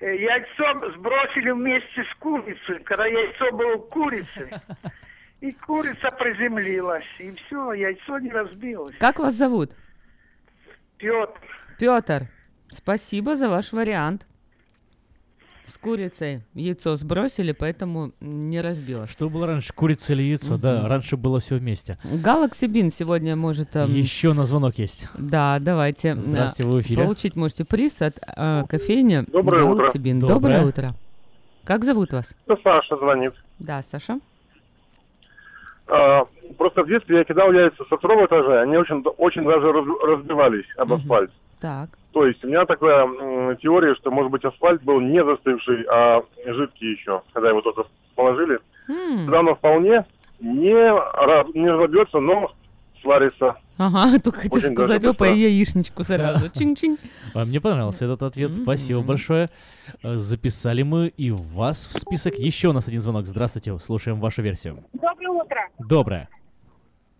э, 0.00 0.16
Яйцо 0.16 0.92
сбросили 0.98 1.52
вместе 1.52 2.02
с 2.02 2.18
курицей, 2.18 2.80
когда 2.84 3.06
яйцо 3.06 3.52
было 3.56 3.76
у 3.76 3.82
курицы. 3.82 4.50
И 5.40 5.52
курица 5.52 6.08
приземлилась, 6.18 7.04
и 7.18 7.32
все, 7.34 7.72
яйцо 7.72 8.18
не 8.20 8.30
разбилось. 8.30 8.94
Как 9.00 9.18
вас 9.18 9.34
зовут? 9.34 9.72
Петр. 11.02 11.40
Петр, 11.78 12.28
спасибо 12.68 13.34
за 13.34 13.48
ваш 13.48 13.72
вариант. 13.72 14.24
С 15.66 15.78
курицей 15.78 16.42
яйцо 16.54 16.96
сбросили, 16.96 17.52
поэтому 17.52 18.12
не 18.20 18.60
разбилось. 18.60 19.10
Что 19.10 19.28
было 19.28 19.46
раньше, 19.46 19.72
курица 19.72 20.12
или 20.12 20.22
яйцо? 20.22 20.58
Да, 20.58 20.78
Мгм. 20.78 20.86
раньше 20.86 21.16
было 21.16 21.40
все 21.40 21.56
вместе. 21.56 21.96
Galaxy 22.04 22.68
Bean 22.68 22.90
сегодня 22.90 23.36
может... 23.36 23.74
эм, 23.76 23.88
Еще 23.88 24.32
на 24.32 24.44
звонок 24.44 24.78
есть. 24.78 25.08
Да, 25.18 25.58
давайте. 25.60 26.14
Здравствуйте, 26.16 26.68
э, 26.68 26.72
вы 26.72 26.78
в 26.78 26.82
эфире. 26.82 27.02
Получить 27.04 27.36
можете 27.36 27.64
приз 27.64 28.00
от 28.02 28.18
э, 28.24 28.64
кофейни 28.68 29.22
Доброе 29.28 29.64
Galaxy 29.64 29.72
утро. 29.72 29.98
Bean. 29.98 30.18
Доброе. 30.20 30.34
Доброе 30.34 30.64
утро. 30.66 30.94
Как 31.64 31.84
зовут 31.84 32.12
вас? 32.12 32.34
Это 32.46 32.60
Саша 32.62 32.96
звонит. 32.96 33.32
Да, 33.58 33.82
Саша. 33.82 34.18
А, 35.88 36.26
просто 36.58 36.84
в 36.84 36.88
детстве 36.88 37.18
я 37.18 37.24
кидал 37.24 37.52
яйца 37.52 37.84
со 37.88 37.96
второго 37.96 38.26
этажа, 38.26 38.62
они 38.62 38.76
очень, 38.76 39.02
очень 39.18 39.44
даже 39.44 39.72
раз- 39.72 40.00
разбивались 40.02 40.66
об 40.76 40.92
асфальт. 40.92 41.30
Так. 41.60 41.90
То 42.12 42.26
есть 42.26 42.44
у 42.44 42.48
меня 42.48 42.64
такая 42.64 43.04
м, 43.04 43.56
теория, 43.56 43.94
что, 43.96 44.10
может 44.10 44.30
быть, 44.30 44.44
асфальт 44.44 44.82
был 44.82 45.00
не 45.00 45.24
застывший, 45.24 45.84
а 45.90 46.22
жидкий 46.44 46.92
еще, 46.92 47.22
когда 47.32 47.48
его 47.50 47.60
только 47.62 47.84
положили. 48.14 48.58
М. 48.88 49.24
Тогда 49.26 49.40
оно 49.40 49.54
вполне 49.54 50.04
не, 50.40 50.72
не 51.58 51.68
разобьется, 51.70 52.18
но 52.20 52.52
сварится. 53.00 53.56
Ага, 53.82 54.18
только 54.22 54.40
хотел 54.42 54.58
Очень 54.58 54.74
сказать, 54.74 55.04
опа, 55.04 55.28
и 55.28 55.40
яичничку 55.40 56.04
сразу. 56.04 56.48
Чин-чин. 56.50 56.98
А 57.34 57.44
мне 57.44 57.60
понравился 57.60 58.04
этот 58.04 58.22
ответ. 58.22 58.54
Спасибо 58.54 59.00
большое. 59.02 59.48
Э, 60.02 60.16
Записали 60.16 60.82
мы 60.82 61.08
и 61.08 61.30
вас 61.32 61.86
в 61.86 61.98
список. 61.98 62.38
Еще 62.38 62.68
у 62.68 62.72
нас 62.72 62.86
один 62.86 63.02
звонок. 63.02 63.26
Здравствуйте, 63.26 63.76
слушаем 63.80 64.20
вашу 64.20 64.42
версию. 64.42 64.84
Доброе 64.92 65.30
утро. 65.30 65.68
Доброе. 65.78 66.28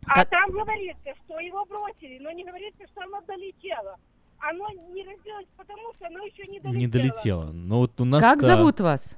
А 0.06 0.24
там 0.24 0.51
говорится, 0.51 1.10
что 1.24 1.39
его 1.40 1.64
бросили, 1.64 2.18
но 2.20 2.30
не 2.30 2.44
говорится, 2.44 2.84
что 2.93 3.02
оно 3.02 3.20
долетело. 3.26 3.97
Оно 4.39 4.68
не 4.93 5.05
разбилось, 5.05 5.47
потому 5.56 5.93
что 5.94 6.06
оно 6.06 6.24
еще 6.24 6.44
не 6.51 6.60
долетело. 6.60 6.78
Не 6.78 6.86
долетело. 6.89 7.44
Но 7.52 7.78
вот 7.78 8.01
у 8.01 8.05
нас... 8.05 8.22
Как 8.22 8.43
зовут 8.43 8.80
вас? 8.80 9.16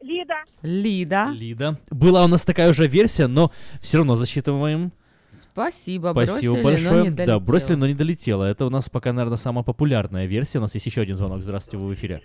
Лида. 0.00 0.42
Лида. 0.62 1.28
Лида. 1.32 1.78
Была 1.90 2.24
у 2.24 2.28
нас 2.28 2.42
такая 2.42 2.72
же 2.72 2.86
версия, 2.86 3.26
но 3.26 3.50
все 3.80 3.98
равно 3.98 4.16
засчитываем. 4.16 4.92
Спасибо, 5.52 6.12
Спасибо 6.12 6.52
бросили, 6.52 6.62
большое. 6.62 6.90
но 6.90 7.00
не 7.02 7.10
да, 7.10 7.16
долетело. 7.16 7.38
бросили, 7.40 7.74
но 7.76 7.86
не 7.86 7.94
долетело. 7.94 8.44
Это 8.44 8.66
у 8.66 8.70
нас 8.70 8.88
пока, 8.88 9.12
наверное, 9.12 9.36
самая 9.36 9.64
популярная 9.64 10.26
версия. 10.26 10.58
У 10.58 10.62
нас 10.62 10.74
есть 10.74 10.86
еще 10.86 11.00
один 11.00 11.16
звонок. 11.16 11.42
Здравствуйте, 11.42 11.78
вы 11.78 11.90
в 11.90 11.94
эфире. 11.94 12.20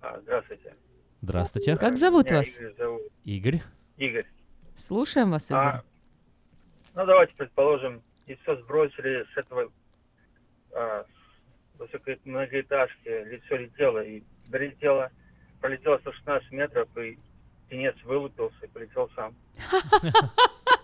А, 0.00 0.20
здравствуйте. 0.20 0.74
Здравствуйте. 1.22 1.76
Как 1.76 1.96
зовут 1.96 2.26
Меня 2.26 2.38
вас? 2.38 2.48
Игорь 2.48 2.74
зовут. 2.76 3.02
Игорь. 3.24 3.62
Игорь. 3.96 4.26
Слушаем 4.76 5.30
вас, 5.30 5.50
Игорь. 5.50 5.62
А, 5.62 5.82
ну, 6.94 7.06
давайте 7.06 7.34
предположим, 7.34 8.02
яйцо 8.26 8.56
сбросили 8.62 9.24
с 9.34 9.36
этого 9.36 9.70
а, 10.74 11.04
с 11.04 11.80
высокой 11.80 12.20
многоэтажки, 12.24 13.28
лицо 13.30 13.56
летело 13.56 14.02
и 14.02 14.22
долетело, 14.48 15.10
пролетело 15.60 15.98
116 15.98 16.52
метров, 16.52 16.88
и 16.98 17.18
птенец 17.66 17.96
вылупился 18.04 18.56
и 18.62 18.68
полетел 18.68 19.10
сам. 19.16 19.34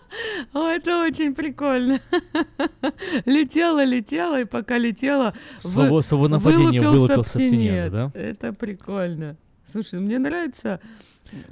О, 0.53 0.67
это 0.67 1.01
очень 1.03 1.33
прикольно. 1.35 1.99
Летела, 3.25 3.83
летела, 3.83 4.41
и 4.41 4.45
пока 4.45 4.77
летела, 4.77 5.33
Свобо- 5.59 6.01
свободное 6.01 6.39
падение, 6.39 6.81
вылупился 6.81 7.37
птенец, 7.37 7.89
да? 7.91 8.11
Это 8.13 8.53
прикольно. 8.53 9.37
Слушай, 9.65 9.99
мне 9.99 10.19
нравится... 10.19 10.79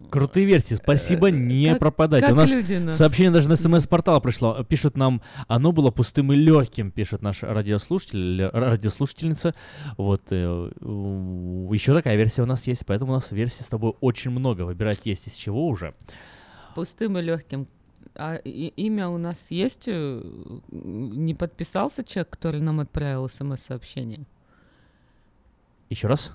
Крутые 0.09 0.45
версии, 0.45 0.73
спасибо, 0.75 1.31
не 1.31 1.67
Э, 1.67 1.69
как- 1.69 1.79
пропадать. 1.79 2.21
как 2.25 2.33
У 2.33 2.35
нас 2.35 2.53
люди 2.53 2.73
нас- 2.73 2.97
сообщение 2.97 3.31
даже 3.31 3.47
на 3.47 3.55
смс-портал 3.55 4.19
пришло. 4.19 4.61
Пишут 4.67 4.97
нам, 4.97 5.21
оно 5.47 5.71
было 5.71 5.89
пустым 5.89 6.33
и 6.33 6.35
легким, 6.35 6.91
пишет 6.91 7.21
наш 7.21 7.43
радиослушатель, 7.43 8.43
радиослушательница. 8.51 9.55
Вот, 9.95 10.23
э, 10.31 10.71
еще 11.71 11.93
такая 11.93 12.17
версия 12.17 12.41
у 12.41 12.45
нас 12.45 12.67
есть, 12.67 12.85
поэтому 12.85 13.13
у 13.13 13.15
нас 13.15 13.31
версий 13.31 13.63
с 13.63 13.67
тобой 13.67 13.93
очень 14.01 14.31
много. 14.31 14.63
Выбирать 14.63 15.05
есть 15.05 15.27
из 15.27 15.33
чего 15.35 15.65
уже. 15.67 15.93
Пустым 16.75 17.17
и 17.17 17.21
легким. 17.21 17.65
А 18.21 18.35
и- 18.35 18.67
имя 18.75 19.07
у 19.07 19.17
нас 19.17 19.49
есть? 19.49 19.83
э, 19.87 20.21
Не 20.71 21.33
подписался 21.33 22.03
человек, 22.03 22.29
который 22.31 22.59
нам 22.61 22.81
отправил 22.81 23.29
смс-сообщение? 23.29 24.25
Еще 25.89 26.07
раз? 26.07 26.33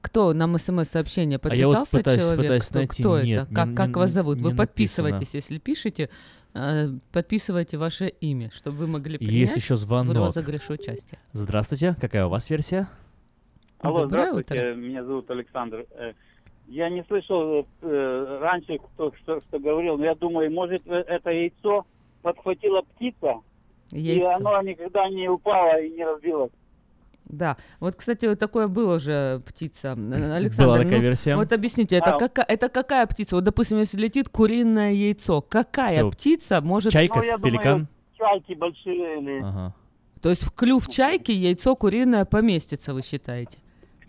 Кто 0.00 0.32
нам 0.32 0.58
смс-сообщение 0.58 1.38
А 1.42 1.54
я 1.54 1.66
вот 1.66 1.74
подписался 1.76 1.98
пытаюсь- 1.98 2.20
человек? 2.22 2.40
пытаюсь 2.42 2.64
кто, 2.66 2.78
найти. 2.78 3.02
кто 3.02 3.20
Нет, 3.22 3.42
это? 3.46 3.54
Как, 3.54 3.68
не- 3.68 3.74
как 3.76 3.88
не- 3.88 3.94
вас 3.94 4.10
зовут? 4.10 4.38
Вы 4.40 4.50
не 4.50 4.56
подписывайтесь, 4.56 5.18
написано. 5.20 5.38
если 5.38 5.58
пишете, 5.58 6.10
э, 6.54 6.88
подписывайте 7.12 7.76
ваше 7.78 8.08
имя, 8.08 8.50
чтобы 8.52 8.78
вы 8.78 8.86
могли 8.88 9.18
принять 9.18 9.34
Есть 9.34 9.56
еще 9.56 9.74
в 9.74 9.78
звонок. 9.78 10.16
розыгрыше 10.16 10.72
участие. 10.72 11.18
Здравствуйте, 11.32 11.94
какая 12.00 12.26
у 12.26 12.30
вас 12.30 12.50
версия? 12.50 12.88
Алло, 13.80 14.02
Доброе 14.02 14.32
здравствуйте, 14.32 14.74
меня 14.74 15.04
зовут 15.04 15.30
Александр. 15.30 15.86
Э, 16.72 16.74
Я 16.74 16.88
не 16.88 17.04
слышал 17.04 17.66
э, 17.82 18.38
раньше, 18.40 18.78
кто 18.78 19.12
что, 19.22 19.40
что 19.40 19.58
говорил, 19.58 19.96
но 19.98 20.04
я 20.04 20.14
думаю, 20.14 20.50
может, 20.50 20.82
э, 20.86 21.04
это 21.06 21.30
яйцо 21.30 21.84
подхватила 22.22 22.82
птица, 22.82 23.34
и 23.90 24.00
Яйцо. 24.00 24.36
оно 24.36 24.62
никогда 24.62 25.08
не 25.08 25.28
упало 25.28 25.80
и 25.80 25.90
не 25.90 26.04
разбилось. 26.04 26.50
Да, 27.24 27.56
вот, 27.80 27.94
кстати, 27.96 28.26
вот 28.26 28.38
такое 28.38 28.66
было 28.68 28.96
уже 28.96 29.40
птица. 29.46 29.96
Э, 29.96 30.32
Александр, 30.34 30.78
такая 30.78 30.96
ну, 30.96 31.02
версия. 31.02 31.36
Вот 31.36 31.52
объясните, 31.52 31.96
это, 31.96 32.16
А. 32.16 32.18
кака- 32.18 32.44
это 32.46 32.68
какая 32.68 33.06
птица? 33.06 33.36
Вот, 33.36 33.44
допустим, 33.44 33.78
если 33.78 33.98
летит 33.98 34.28
куриное 34.28 34.92
яйцо, 34.92 35.40
какая 35.40 36.00
Что, 36.00 36.10
птица 36.10 36.60
может... 36.60 36.92
чайка, 36.92 37.18
Ну, 37.18 37.22
я 37.24 37.38
пеликан? 37.38 37.72
думаю, 37.72 37.88
чайки 38.18 38.54
большие 38.54 39.18
или... 39.20 39.40
Ага. 39.42 39.74
То 40.20 40.30
есть 40.30 40.42
в 40.42 40.52
клюв 40.52 40.88
чайки 40.88 41.32
яйцо 41.32 41.74
куриное 41.74 42.24
поместится, 42.24 42.92
вы 42.94 43.02
считаете? 43.02 43.58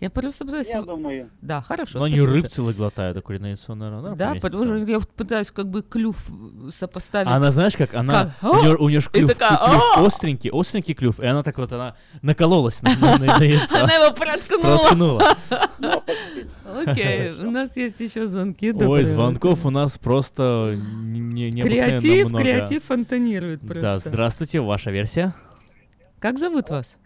Я 0.04 0.10
просто 0.10 0.44
пытаюсь... 0.44 0.68
Я 0.68 0.82
думаю. 0.82 1.30
Да, 1.40 1.62
хорошо. 1.62 1.98
Но 1.98 2.04
они 2.04 2.16
спасибо 2.16 2.32
рыб 2.34 2.42
большое. 2.42 2.54
целый 2.54 2.74
глотают, 2.74 3.16
а 3.16 3.22
куриное 3.22 3.50
яйцо, 3.52 3.74
наверное, 3.74 4.14
Да, 4.14 4.34
потому 4.38 4.66
что 4.66 4.76
я 4.76 5.00
пытаюсь 5.00 5.50
как 5.50 5.68
бы 5.70 5.80
клюв 5.82 6.30
сопоставить. 6.70 7.28
А 7.28 7.36
она, 7.36 7.50
знаешь, 7.50 7.74
как 7.74 7.94
она, 7.94 8.34
Как? 8.40 8.52
у 8.52 8.56
нее, 8.56 8.72
А! 8.74 8.76
у 8.82 8.88
нее 8.90 9.00
клюв, 9.00 9.30
такая, 9.32 9.56
клюв 9.56 9.82
«А!» 9.96 10.04
остренький, 10.06 10.50
остренький 10.52 10.92
клюв, 10.92 11.20
и 11.20 11.26
она 11.26 11.42
так 11.42 11.56
вот, 11.56 11.72
она 11.72 11.96
накололась 12.20 12.82
на, 12.82 12.94
на- 12.96 13.16
на 13.16 13.24
яйцо. 13.42 13.76
Она 13.76 13.94
его 13.94 14.14
проткнула. 14.14 14.76
Проткнула. 14.76 15.36
Окей, 16.86 17.30
у 17.30 17.50
нас 17.50 17.74
есть 17.74 17.98
еще 18.00 18.26
звонки. 18.26 18.72
Ой, 18.72 19.04
звонков 19.04 19.64
у 19.64 19.70
нас 19.70 19.96
просто 19.96 20.76
не, 20.76 21.50
Креатив, 21.62 22.36
креатив 22.36 22.84
фонтанирует 22.84 23.60
просто. 23.60 23.80
Да, 23.80 23.98
здравствуйте, 23.98 24.60
ваша 24.60 24.90
версия. 24.90 25.34
Как 26.18 26.38
зовут 26.38 26.68
вас? 26.68 26.98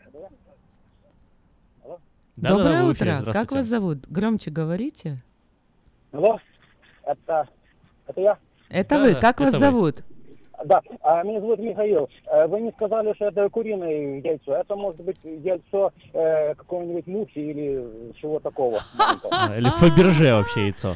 Да-да-да, 2.41 2.63
Доброе 2.65 2.85
в 2.85 2.93
эфире, 2.93 3.17
утро. 3.19 3.33
Как 3.33 3.51
вас 3.53 3.67
зовут? 3.67 3.99
Громче 4.09 4.51
говорите. 4.51 5.19
Алло, 6.13 6.39
это, 7.05 7.49
это 8.07 8.21
я? 8.21 8.39
Это 8.69 8.95
Да, 8.95 9.01
вы. 9.01 9.15
Как 9.17 9.41
это 9.41 9.45
вас 9.45 9.53
вы. 9.55 9.59
зовут? 9.59 9.97
Да, 10.65 10.81
а, 11.03 11.23
меня 11.25 11.41
зовут 11.41 11.59
Михаил. 11.61 12.09
Э, 12.27 12.47
Вы 12.49 12.61
не 12.61 12.73
сказали, 12.73 13.13
что 13.15 13.27
это 13.27 13.49
куриное 13.49 14.21
яйцо. 14.21 14.57
Это 14.57 14.75
может 14.75 15.01
быть 15.03 15.17
яйцо 15.23 15.93
э, 16.13 16.55
какого-нибудь 16.55 17.07
мухи 17.07 17.39
или 17.39 18.13
чего 18.21 18.41
такого. 18.41 18.79
А, 19.31 19.57
Или 19.57 19.71
Фаберже 19.71 20.35
вообще 20.35 20.63
яйцо. 20.67 20.95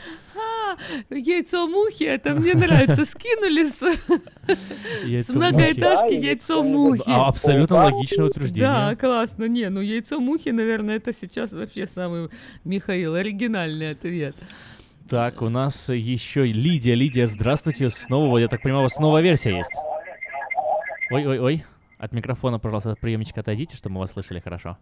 А, 0.73 1.15
яйцо 1.15 1.67
мухи, 1.69 2.05
это 2.05 2.35
мне 2.35 2.55
нравится. 2.55 3.05
Скинули 3.05 3.65
с, 3.65 5.35
многоэтажки 5.35 6.15
яйцо 6.15 6.63
мухи. 6.63 7.03
А, 7.07 7.29
абсолютно 7.29 7.77
логичное 7.77 8.27
утверждение. 8.27 8.69
Да, 8.69 8.97
классно. 8.97 9.45
Не, 9.45 9.69
ну 9.69 9.81
яйцо 9.81 10.21
мухи, 10.21 10.51
наверное, 10.51 10.97
это 10.97 11.13
сейчас 11.13 11.53
вообще 11.53 11.87
самый, 11.87 12.29
Михаил, 12.65 13.15
оригинальный 13.15 13.91
ответ. 13.91 14.37
Так, 15.09 15.43
у 15.43 15.49
нас 15.49 15.89
еще 15.89 16.45
Лидия. 16.47 16.95
Лидия, 16.95 17.27
здравствуйте. 17.27 17.91
Снова, 17.91 18.39
я 18.39 18.49
так 18.49 18.63
понимаю, 18.63 18.83
у 18.83 18.85
вас 18.85 18.95
снова 18.95 19.21
версия 19.21 19.57
есть. 19.57 19.73
Ой-ой-ой. 21.11 21.65
От 21.99 22.13
микрофона, 22.13 22.59
пожалуйста, 22.59 22.93
от 22.93 22.99
приемничка 22.99 23.43
отойдите, 23.43 23.77
чтобы 23.77 23.95
мы 23.95 24.01
вас 24.01 24.13
слышали 24.13 24.41
хорошо. 24.41 24.79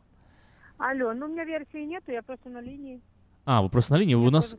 Алло, 0.79 1.13
ну 1.13 1.27
у 1.27 1.29
меня 1.29 1.45
версии 1.45 1.85
нету, 1.85 2.11
я 2.13 2.23
просто 2.23 2.49
на 2.49 2.61
линии. 2.63 3.01
А, 3.45 3.63
вы 3.63 3.69
просто 3.69 3.95
на 3.95 3.99
линии, 3.99 4.15
вы 4.15 4.27
у 4.27 4.31
нас... 4.31 4.57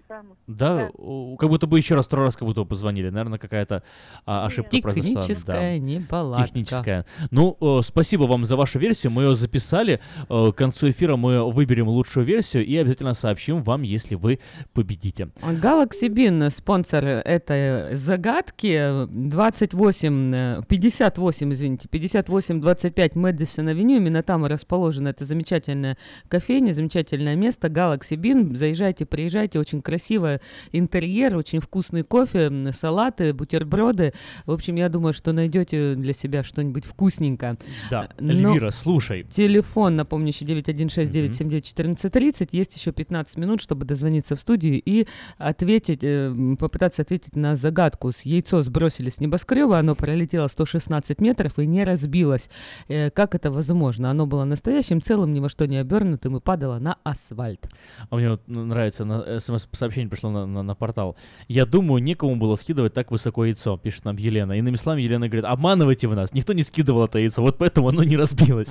Да, 0.48 0.76
Да. 0.76 0.90
у- 0.96 1.38
как 1.38 1.50
будто 1.50 1.68
бы 1.68 1.78
еще 1.78 1.96
раз, 1.96 2.08
второй 2.08 2.26
раз, 2.26 2.36
как 2.36 2.48
будто 2.48 2.62
бы 2.62 2.68
позвонили. 2.68 3.10
Наверное, 3.10 3.40
какая-то 3.40 3.84
а, 4.26 4.46
ошибка 4.46 4.82
произошла. 4.82 5.22
Техническая 5.22 5.80
да. 5.80 5.86
неполадка. 5.86 6.48
Техническая. 6.48 7.06
Ну, 7.30 7.58
э, 7.62 7.80
спасибо 7.84 8.24
вам 8.24 8.46
за 8.46 8.56
вашу 8.58 8.80
версию. 8.80 9.12
Мы 9.12 9.24
ее 9.24 9.36
записали. 9.36 10.00
Э, 10.30 10.52
К 10.52 10.56
концу 10.56 10.90
эфира 10.90 11.16
мы 11.16 11.50
выберем 11.52 11.88
лучшую 11.88 12.26
версию 12.26 12.66
и 12.66 12.76
обязательно 12.76 13.14
сообщим 13.14 13.62
вам, 13.64 13.84
если 13.84 14.16
вы 14.16 14.40
победите. 14.74 15.30
Galaxy 15.42 16.10
Bean, 16.10 16.50
спонсор 16.50 17.06
этой 17.06 17.96
загадки, 17.96 19.06
28, 19.10 20.34
э, 20.34 20.62
58, 20.68 21.54
извините, 21.54 21.88
58-25 21.88 23.12
Мэдисон 23.16 23.68
Авеню, 23.70 23.98
именно 23.98 24.24
там 24.24 24.46
и 24.46 24.50
расположена 24.50 25.10
эта 25.10 25.26
замечательная 25.26 25.98
кофейня, 26.28 26.74
замечательное 26.74 27.36
место, 27.36 27.68
Galaxy 27.68 28.18
Bean, 28.18 28.56
заезжайте, 28.72 29.06
приезжайте, 29.06 29.60
очень 29.60 29.82
красивый 29.82 30.40
интерьер, 30.72 31.36
очень 31.36 31.60
вкусный 31.60 32.04
кофе, 32.04 32.52
салаты, 32.74 33.34
бутерброды, 33.34 34.14
в 34.46 34.52
общем, 34.52 34.76
я 34.76 34.90
думаю, 34.90 35.14
что 35.14 35.34
найдете 35.34 35.96
для 35.96 36.14
себя 36.14 36.44
что-нибудь 36.44 36.86
вкусненькое. 36.86 37.58
Да, 37.90 38.10
Но- 38.20 38.50
Эльвира, 38.52 38.72
слушай. 38.72 39.24
Телефон, 39.24 39.96
напомню, 39.98 40.30
еще 40.30 40.46
916-979-1430. 40.46 42.50
Есть 42.52 42.76
еще 42.76 42.92
15 42.92 43.38
минут, 43.38 43.62
чтобы 43.62 43.86
дозвониться 43.86 44.36
в 44.36 44.40
студию 44.40 44.82
и 44.84 45.08
ответить, 45.38 46.00
э, 46.04 46.34
попытаться 46.58 47.02
ответить 47.02 47.36
на 47.36 47.56
загадку. 47.56 48.12
С 48.12 48.22
яйцо 48.24 48.62
сбросили 48.62 49.10
с 49.10 49.20
небоскреба, 49.20 49.80
оно 49.80 49.96
пролетело 49.96 50.48
116 50.48 51.20
метров 51.20 51.58
и 51.60 51.66
не 51.66 51.84
разбилось. 51.84 52.50
Э, 52.88 53.10
Как 53.12 53.36
это 53.36 53.52
возможно? 53.52 54.10
Оно 54.10 54.26
было 54.26 54.46
настоящим, 54.46 55.02
целым, 55.02 55.34
ни 55.34 55.40
во 55.40 55.50
что 55.50 55.66
не 55.68 55.78
обернутым 55.78 56.38
и 56.38 56.40
падало 56.40 56.80
на 56.80 56.98
асфальт. 57.04 57.68
А 58.10 58.16
мне 58.16 58.30
вот 58.32 58.48
нравится, 58.66 59.06
на 59.06 59.40
смс-сообщение 59.40 60.10
пришло 60.10 60.30
на, 60.30 60.46
на- 60.46 60.64
на 60.64 60.76
портал. 60.76 61.16
Я 61.48 61.66
думаю, 61.66 62.02
некому 62.04 62.36
было 62.36 62.56
скидывать 62.56 62.94
так 62.94 63.12
высоко 63.12 63.46
яйцо, 63.46 63.78
пишет 63.78 64.06
нам 64.06 64.18
Елена. 64.18 64.54
Иными 64.54 64.76
словами, 64.76 65.02
Елена 65.02 65.28
говорит, 65.28 65.46
обманывайте 65.46 66.08
вы 66.08 66.16
нас. 66.16 66.34
Никто 66.34 66.54
не 66.54 66.64
скидывал 66.64 67.06
это 67.06 67.20
яйцо, 67.20 67.42
вот 67.42 67.58
поэтому 67.58 67.90
оно 67.90 68.04
не 68.04 68.18
разбилось. 68.18 68.70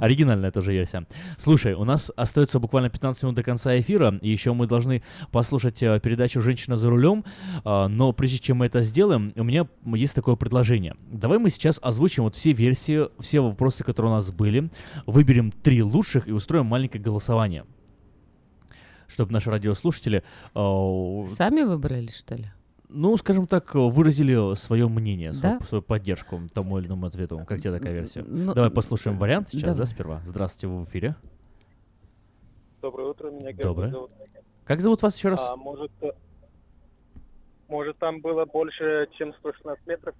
Оригинальная 0.00 0.50
тоже 0.50 0.72
версия. 0.72 1.06
Слушай, 1.38 1.74
у 1.74 1.84
нас 1.84 2.12
остается 2.16 2.58
буквально 2.58 2.90
15 2.90 3.22
минут 3.22 3.36
до 3.36 3.42
конца 3.42 3.78
эфира, 3.78 4.18
и 4.20 4.30
еще 4.30 4.52
мы 4.52 4.66
должны 4.66 5.02
послушать 5.32 5.82
э, 5.82 6.00
передачу 6.00 6.40
«Женщина 6.40 6.76
за 6.76 6.90
рулем», 6.90 7.24
а, 7.64 7.88
но 7.88 8.12
прежде 8.12 8.38
чем 8.38 8.58
мы 8.58 8.66
это 8.66 8.82
сделаем, 8.82 9.32
у 9.36 9.44
меня 9.44 9.66
есть 9.84 10.14
такое 10.14 10.36
предложение. 10.36 10.94
Давай 11.10 11.38
мы 11.38 11.50
сейчас 11.50 11.78
озвучим 11.82 12.24
вот 12.24 12.34
все 12.34 12.52
версии, 12.52 13.08
все 13.20 13.40
вопросы, 13.40 13.84
которые 13.84 14.12
у 14.12 14.14
нас 14.16 14.30
были, 14.30 14.70
выберем 15.06 15.52
три 15.52 15.82
лучших 15.82 16.28
и 16.28 16.32
устроим 16.32 16.66
маленькое 16.66 17.02
голосование 17.02 17.64
чтобы 19.08 19.32
наши 19.32 19.50
радиослушатели, 19.50 20.22
э, 20.54 21.24
Сами 21.26 21.62
выбрали, 21.62 22.08
что 22.08 22.36
ли? 22.36 22.46
ну, 22.90 23.16
скажем 23.18 23.46
так, 23.46 23.74
выразили 23.74 24.54
свое 24.54 24.88
мнение, 24.88 25.32
свою, 25.34 25.58
Да? 25.58 25.66
свою 25.66 25.82
поддержку 25.82 26.40
тому 26.54 26.78
или 26.78 26.86
иному 26.86 27.06
ответу. 27.06 27.44
Как 27.46 27.60
тебе 27.60 27.72
такая 27.78 27.92
версия? 27.92 28.22
Ну, 28.26 28.54
Давай 28.54 28.70
послушаем 28.70 29.18
вариант 29.18 29.50
сейчас, 29.50 29.64
да, 29.64 29.72
давай. 29.72 29.86
сперва. 29.86 30.22
Здравствуйте, 30.24 30.68
вы 30.68 30.84
в 30.84 30.88
эфире. 30.88 31.14
Доброе 32.80 33.08
утро, 33.10 33.30
меня 33.30 33.52
Герман 33.52 33.74
Доброе. 33.74 33.90
зовут. 33.90 34.10
Как 34.64 34.80
зовут 34.80 35.02
вас 35.02 35.16
еще 35.16 35.30
раз? 35.30 35.40
А, 35.40 35.56
может, 35.56 35.90
э, 36.00 36.12
может, 37.68 37.98
там 37.98 38.20
было 38.20 38.44
больше, 38.46 39.08
чем 39.18 39.34
116 39.34 39.86
метров? 39.86 40.14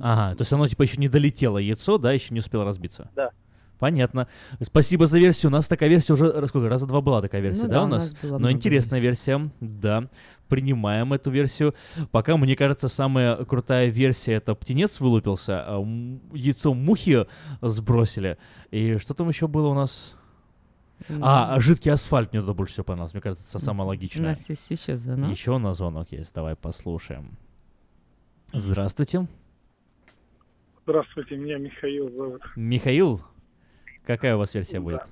Ага, 0.00 0.34
то 0.36 0.42
есть 0.42 0.52
оно 0.52 0.66
типа 0.68 0.82
еще 0.82 0.96
не 0.98 1.08
долетело 1.08 1.58
яйцо, 1.58 1.98
да, 1.98 2.12
еще 2.12 2.34
не 2.34 2.40
успело 2.40 2.64
разбиться. 2.64 3.10
Да. 3.16 3.30
Понятно. 3.78 4.28
Спасибо 4.60 5.06
за 5.06 5.18
версию. 5.18 5.50
У 5.50 5.52
нас 5.52 5.66
такая 5.66 5.88
версия 5.88 6.12
уже 6.12 6.30
раз- 6.32 6.48
сколько? 6.50 6.68
Раза 6.68 6.86
два 6.86 7.00
была 7.00 7.20
такая 7.20 7.40
версия, 7.42 7.62
Ну 7.62 7.68
да, 7.68 7.74
да, 7.74 7.82
у 7.82 7.84
у 7.86 7.88
нас? 7.88 8.12
нас 8.12 8.22
было 8.22 8.38
Но 8.38 8.50
интересная 8.50 9.00
версия, 9.00 9.50
да. 9.60 10.08
Принимаем 10.48 11.12
эту 11.12 11.30
версию. 11.30 11.74
Пока, 12.12 12.36
мне 12.36 12.54
кажется, 12.56 12.88
самая 12.88 13.36
крутая 13.44 13.88
версия 13.88 14.34
это 14.34 14.54
птенец 14.54 15.00
вылупился, 15.00 15.64
а 15.66 15.80
яйцо 16.32 16.72
мухи 16.74 17.26
сбросили. 17.62 18.38
И 18.70 18.98
что 18.98 19.14
там 19.14 19.28
еще 19.28 19.48
было 19.48 19.68
у 19.68 19.74
нас? 19.74 20.14
А, 21.20 21.54
а 21.56 21.60
жидкий 21.60 21.90
асфальт 21.90 22.32
мне 22.32 22.40
туда 22.40 22.54
больше 22.54 22.74
всего 22.74 22.84
понравилось. 22.84 23.12
Мне 23.14 23.20
кажется, 23.20 23.44
это 23.48 23.64
самое 23.64 23.84
У 23.86 23.88
логичное. 23.88 24.30
нас 24.30 24.48
есть 24.48 24.70
еще 24.70 24.96
звонок. 24.96 25.30
Еще 25.30 25.50
у 25.50 25.58
нас 25.58 25.78
звонок 25.78 26.12
есть. 26.12 26.32
Давай 26.32 26.54
послушаем. 26.54 27.36
Здравствуйте. 28.52 29.26
Здравствуйте, 30.86 31.36
меня 31.36 31.56
Михаил 31.58 32.10
зовут. 32.10 32.42
Михаил, 32.56 33.22
какая 34.06 34.34
у 34.36 34.38
вас 34.38 34.54
версия 34.54 34.80
будет? 34.80 35.02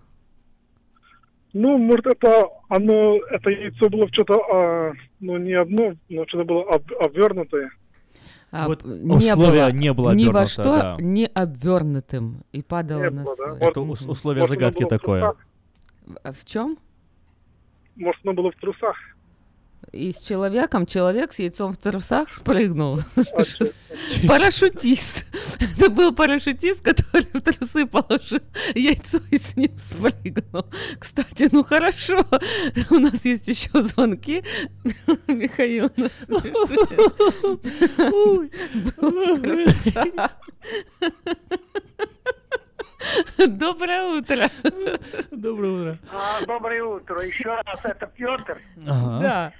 Ну, 1.52 1.76
может, 1.76 2.06
это 2.06 2.46
оно, 2.68 3.18
это 3.30 3.50
яйцо 3.50 3.88
было 3.90 4.08
что-то, 4.08 4.34
а, 4.50 4.92
ну, 5.20 5.36
не 5.36 5.52
одно, 5.52 5.94
но 6.08 6.26
что-то 6.26 6.44
было 6.44 6.62
об- 6.62 6.92
обвернутое. 6.98 7.70
А, 8.50 8.66
Вот 8.68 8.84
не 8.84 9.14
условие 9.32 9.64
было 9.66 9.72
не 9.72 9.92
было 9.92 10.12
ни 10.12 10.26
во 10.26 10.46
что 10.46 10.62
да. 10.64 10.96
не 11.00 11.26
обвернутым 11.26 12.44
и 12.52 12.62
падало 12.62 13.04
Не 13.04 13.10
на 13.10 13.24
было, 13.24 13.36
да? 13.36 13.54
свой. 13.56 13.68
Это 13.68 13.80
ус- 13.80 14.06
условие 14.06 14.40
Может, 14.42 14.54
загадки 14.58 14.84
в 14.84 14.88
такое. 14.88 15.34
А 16.22 16.32
В 16.32 16.44
чем? 16.44 16.78
Может, 17.96 18.20
оно 18.24 18.32
было 18.34 18.50
в 18.50 18.56
трусах. 18.56 18.96
И 19.90 20.12
с 20.12 20.20
человеком, 20.20 20.86
человек 20.86 21.32
с 21.32 21.38
яйцом 21.38 21.72
в 21.72 21.76
трусах 21.76 22.32
спрыгнул. 22.32 23.00
Парашютист. 24.28 25.26
Это 25.60 25.90
был 25.90 26.14
парашютист, 26.14 26.82
который 26.82 27.26
в 27.32 27.40
трусы 27.40 27.86
положил 27.86 28.40
яйцо 28.74 29.18
и 29.30 29.38
с 29.38 29.56
ним 29.56 29.76
спрыгнул. 29.76 30.66
Кстати, 30.98 31.48
ну 31.52 31.64
хорошо. 31.64 32.24
У 32.90 32.98
нас 33.00 33.24
есть 33.24 33.48
еще 33.48 33.82
звонки. 33.82 34.44
Михаил 35.26 35.90
нас. 35.96 36.28
Доброе 43.46 44.18
утро. 44.18 44.48
Доброе 45.30 45.70
утро. 45.70 45.98
А, 46.12 46.44
доброе 46.46 46.84
утро. 46.84 47.20
Еще 47.20 47.48
раз, 47.48 47.84
это 47.84 48.06
Петр. 48.06 48.60
Ага. 48.86 49.20
Да. 49.20 49.52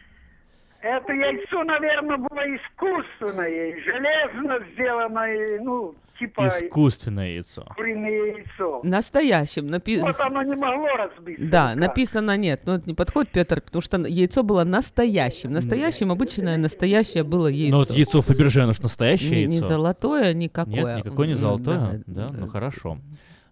Это 0.82 1.12
яйцо, 1.12 1.62
наверное, 1.64 2.16
было 2.16 2.40
искусственное, 2.56 3.76
железно 3.82 4.58
сделанное, 4.72 5.60
ну, 5.62 5.94
типа 6.18 6.48
Искусственное 6.48 7.28
яйцо. 7.28 7.64
куриное 7.76 8.10
яйцо. 8.10 8.80
Настоящим 8.82 9.62
Вот 9.64 9.70
написано. 9.70 10.26
оно 10.26 10.42
не 10.42 10.56
могло 10.56 10.88
разбиться. 10.96 11.44
Да, 11.46 11.74
никак. 11.74 11.88
написано 11.88 12.36
нет, 12.36 12.62
но 12.66 12.74
это 12.74 12.88
не 12.88 12.94
подходит, 12.94 13.30
Петр, 13.30 13.60
потому 13.60 13.80
что 13.80 13.98
яйцо 13.98 14.42
было 14.42 14.64
настоящим. 14.64 15.52
Настоящим 15.52 16.10
обычное 16.10 16.56
настоящее 16.56 17.22
было 17.22 17.46
яйцо. 17.46 17.76
Ну 17.76 17.78
вот 17.84 17.90
яйцо 17.92 18.20
Фаберже, 18.20 18.62
оно 18.62 18.72
же 18.72 18.82
настоящее 18.82 19.30
Не, 19.30 19.36
яйцо. 19.42 19.52
не 19.52 19.60
золотое, 19.60 20.32
никакое. 20.34 20.96
Нет, 20.96 21.04
никакое 21.06 21.28
не 21.28 21.34
золотое. 21.34 22.02
да, 22.08 22.28
Да, 22.28 22.36
ну 22.36 22.48
хорошо. 22.48 22.98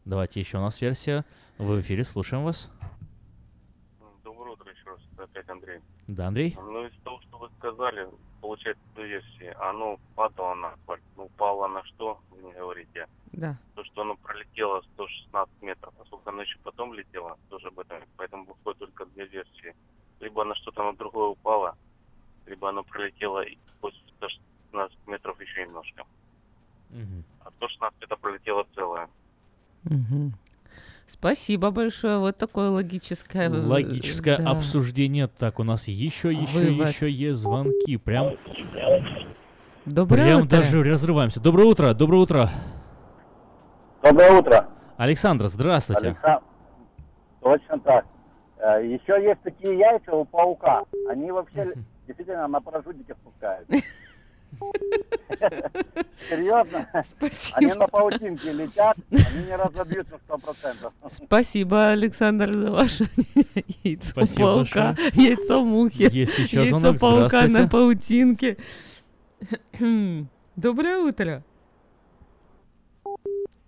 Давайте 0.04 0.40
еще 0.40 0.58
у 0.58 0.62
нас 0.62 0.80
версия. 0.80 1.24
Вы 1.58 1.76
в 1.76 1.80
эфире, 1.82 2.02
слушаем 2.02 2.42
вас. 2.42 2.68
Доброе 4.24 4.54
утро 4.54 4.68
еще 4.72 4.88
раз, 4.90 4.98
это 5.14 5.22
опять 5.24 5.48
Андрей. 5.48 5.78
Да, 6.10 6.26
Андрей? 6.26 6.56
Ну, 6.56 6.84
из 6.84 6.92
того, 7.04 7.20
что 7.28 7.38
вы 7.38 7.48
сказали, 7.58 8.08
получается, 8.40 8.82
две 8.94 9.06
версии. 9.06 9.54
Оно 9.60 9.98
падало 10.16 10.54
на 10.54 10.72
асфальт. 10.72 11.02
Ну, 11.16 11.24
упало 11.24 11.68
на 11.68 11.84
что, 11.84 12.18
вы 12.30 12.42
не 12.42 12.52
говорите. 12.52 13.06
Да. 13.32 13.56
То, 13.76 13.84
что 13.84 14.02
оно 14.02 14.16
пролетело 14.16 14.82
116 14.94 15.62
метров, 15.62 15.94
а 16.00 16.04
сколько 16.06 16.30
оно 16.30 16.42
еще 16.42 16.58
потом 16.64 16.94
летело, 16.94 17.38
тоже 17.48 17.68
об 17.68 17.78
этом. 17.78 18.02
Поэтому 18.16 18.44
выходит 18.44 18.78
только 18.80 19.06
две 19.06 19.26
версии. 19.26 19.74
Либо 20.18 20.44
на 20.44 20.54
что-то 20.56 20.82
на 20.82 20.96
другое 20.96 21.28
упало, 21.28 21.76
либо 22.46 22.68
оно 22.68 22.82
пролетело 22.82 23.42
и 23.42 23.56
после 23.80 24.00
116 24.18 25.06
метров 25.06 25.40
еще 25.40 25.62
немножко. 25.64 26.04
А 27.44 27.50
116 27.52 28.02
это 28.02 28.16
пролетело 28.16 28.66
целое. 28.74 29.08
Мгм. 29.84 30.32
Спасибо 31.10 31.72
большое. 31.72 32.18
Вот 32.18 32.36
такое 32.36 32.70
логическое... 32.70 33.48
э, 33.48 33.66
Логическое 33.66 34.38
да. 34.38 34.52
обсуждение. 34.52 35.26
Так, 35.26 35.58
у 35.58 35.64
нас 35.64 35.88
еще, 35.88 36.30
еще, 36.32 36.58
Вывод. 36.58 36.88
еще 36.88 37.10
есть 37.10 37.40
звонки. 37.40 37.96
Прям, 37.96 38.36
Доброе 39.86 40.24
прям 40.24 40.42
утро. 40.42 40.58
даже 40.60 40.84
разрываемся. 40.84 41.42
Доброе 41.42 41.64
утро, 41.64 41.94
доброе 41.94 42.18
утро. 42.18 42.50
Доброе 44.04 44.38
утро. 44.38 44.68
Александр, 44.98 45.48
здравствуйте. 45.48 46.10
Александр. 46.10 46.44
Точно 47.40 47.80
так. 47.80 48.06
Э, 48.58 48.86
Еще 48.86 49.20
есть 49.20 49.42
такие 49.42 49.76
яйца 49.76 50.14
у 50.14 50.24
паука. 50.24 50.84
Они 51.08 51.32
вообще 51.32 51.74
действительно 52.06 52.46
на 52.46 52.60
парашютике 52.60 53.14
спускают. 53.14 53.68
Серьезно? 56.28 56.88
Спасибо. 57.04 57.56
Они 57.58 57.72
на 57.74 57.86
паутинке 57.88 58.52
летят, 58.52 58.96
они 59.10 59.46
не 59.46 59.56
разобьются 59.56 60.18
сто 60.24 60.38
процентов. 60.38 60.92
Спасибо, 61.08 61.88
Александр, 61.90 62.52
за 62.52 62.70
ваше 62.70 63.08
яйцо 63.84 64.08
Спасибо 64.10 64.44
паука, 64.44 64.96
большое. 64.98 65.28
яйцо 65.30 65.64
мухи, 65.64 66.08
Есть 66.12 66.38
еще 66.38 66.56
яйцо 66.58 66.78
звонок. 66.78 67.00
паука 67.00 67.48
на 67.48 67.68
паутинке. 67.68 68.58
Доброе 70.56 70.98
утро. 70.98 71.42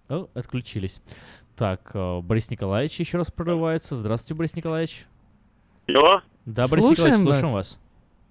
О, 0.08 0.28
отключились. 0.34 1.00
Так, 1.56 1.90
э, 1.94 2.20
Борис 2.20 2.50
Николаевич 2.50 3.00
еще 3.00 3.16
раз 3.18 3.30
прорывается. 3.30 3.96
Здравствуйте, 3.96 4.34
Борис 4.34 4.54
Николаевич. 4.54 5.06
Алло? 5.88 6.20
Да, 6.44 6.66
Борис 6.68 6.84
Слушаем 6.84 7.20
Николаевич, 7.20 7.26
вас. 7.26 7.34
слушаем 7.38 7.54
вас. 7.54 7.78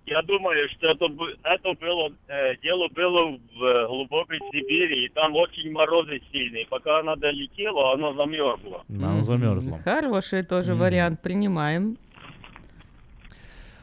Я 0.05 0.21
думаю, 0.23 0.67
что 0.69 0.87
это, 0.87 1.05
это 1.43 1.73
было, 1.79 2.11
э, 2.27 2.55
дело 2.63 2.87
было 2.89 3.37
в 3.55 3.63
э, 3.63 3.87
глубокой 3.87 4.39
Сибири, 4.51 5.05
и 5.05 5.09
там 5.09 5.35
очень 5.35 5.71
морозы 5.71 6.19
сильные. 6.31 6.65
Пока 6.67 6.99
она 6.99 7.15
долетела, 7.15 7.93
она 7.93 8.13
замерзла. 8.13 8.83
Она 8.89 9.21
замерзла. 9.23 9.77
Хороший 9.79 10.43
тоже 10.43 10.73
вариант, 10.75 11.21
принимаем. 11.21 11.97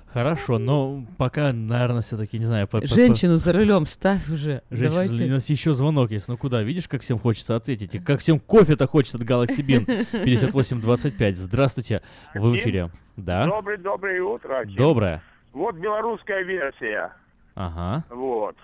Хорошо, 0.07 0.59
но 0.59 1.05
пока, 1.19 1.53
наверное, 1.53 2.01
все-таки, 2.01 2.39
не 2.39 2.47
знаю... 2.47 2.67
по- 2.67 2.81
по- 2.81 2.89
по- 2.89 2.95
Женщину 2.95 3.37
за 3.37 3.53
рулем 3.53 3.85
ставь 3.87 4.29
уже. 4.31 4.63
Женщина, 4.71 4.91
Давайте. 5.05 5.25
у 5.25 5.29
нас 5.29 5.49
еще 5.51 5.75
звонок 5.75 6.11
есть. 6.11 6.29
Ну 6.29 6.37
куда? 6.39 6.63
Видишь, 6.63 6.89
как 6.89 7.03
всем 7.03 7.19
хочется 7.19 7.55
ответить? 7.57 7.95
И 7.95 7.99
как 7.99 8.21
всем 8.21 8.41
кофе-то 8.41 8.87
хочется 8.87 9.19
от 9.19 9.25
Galaxy 9.25 9.59
Bean 9.65 9.85
5825. 10.25 11.37
Здравствуйте, 11.37 12.03
вы 12.35 12.53
в 12.53 12.57
эфире. 12.57 12.91
Да? 13.17 13.47
Доброе, 13.47 13.77
доброе 13.77 14.23
утро. 14.23 14.65
Доброе. 14.67 15.23
Вот 15.59 15.75
белорусская 15.75 16.45
версия. 16.45 17.13
Ага. 17.57 18.05
Вот. 18.11 18.57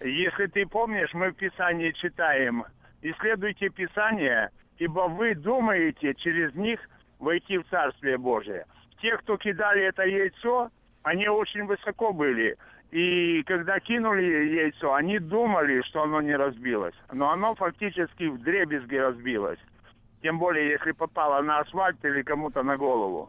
Если 0.00 0.46
ты 0.46 0.64
помнишь, 0.64 1.12
мы 1.12 1.32
в 1.32 1.34
Писании 1.34 1.90
читаем, 1.90 2.64
исследуйте 3.02 3.68
Писание, 3.68 4.48
ибо 4.78 5.00
вы 5.00 5.34
думаете 5.34 6.14
через 6.14 6.54
них 6.54 6.80
войти 7.18 7.58
в 7.58 7.68
Царствие 7.68 8.16
Божие. 8.16 8.64
Те, 9.02 9.18
кто 9.18 9.36
кидали 9.36 9.82
это 9.82 10.04
яйцо, 10.04 10.70
они 11.02 11.28
очень 11.28 11.66
высоко 11.66 12.14
были. 12.14 12.56
И 12.90 13.42
когда 13.42 13.78
кинули 13.78 14.22
яйцо, 14.22 14.94
они 14.94 15.18
думали, 15.18 15.82
что 15.82 16.04
оно 16.04 16.22
не 16.22 16.34
разбилось. 16.34 16.94
Но 17.12 17.32
оно 17.32 17.54
фактически 17.54 18.28
в 18.28 18.42
дребезги 18.42 18.96
разбилось. 18.96 19.58
Тем 20.22 20.38
более, 20.38 20.70
если 20.70 20.92
попало 20.92 21.42
на 21.42 21.58
асфальт 21.58 22.02
или 22.02 22.22
кому-то 22.22 22.62
на 22.62 22.78
голову. 22.78 23.28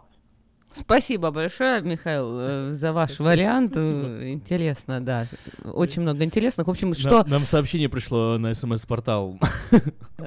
Спасибо 0.73 1.31
большое, 1.31 1.81
Михаил, 1.81 2.39
э, 2.39 2.69
за 2.71 2.93
ваш 2.93 3.19
вариант. 3.19 3.75
Интересно, 3.75 5.01
да. 5.01 5.27
Очень 5.63 6.01
много 6.03 6.23
интересных. 6.23 6.67
В 6.67 6.69
общем, 6.69 6.93
что... 6.93 7.23
Нам 7.27 7.45
сообщение 7.45 7.89
пришло 7.89 8.37
на 8.37 8.53
смс-портал. 8.53 9.37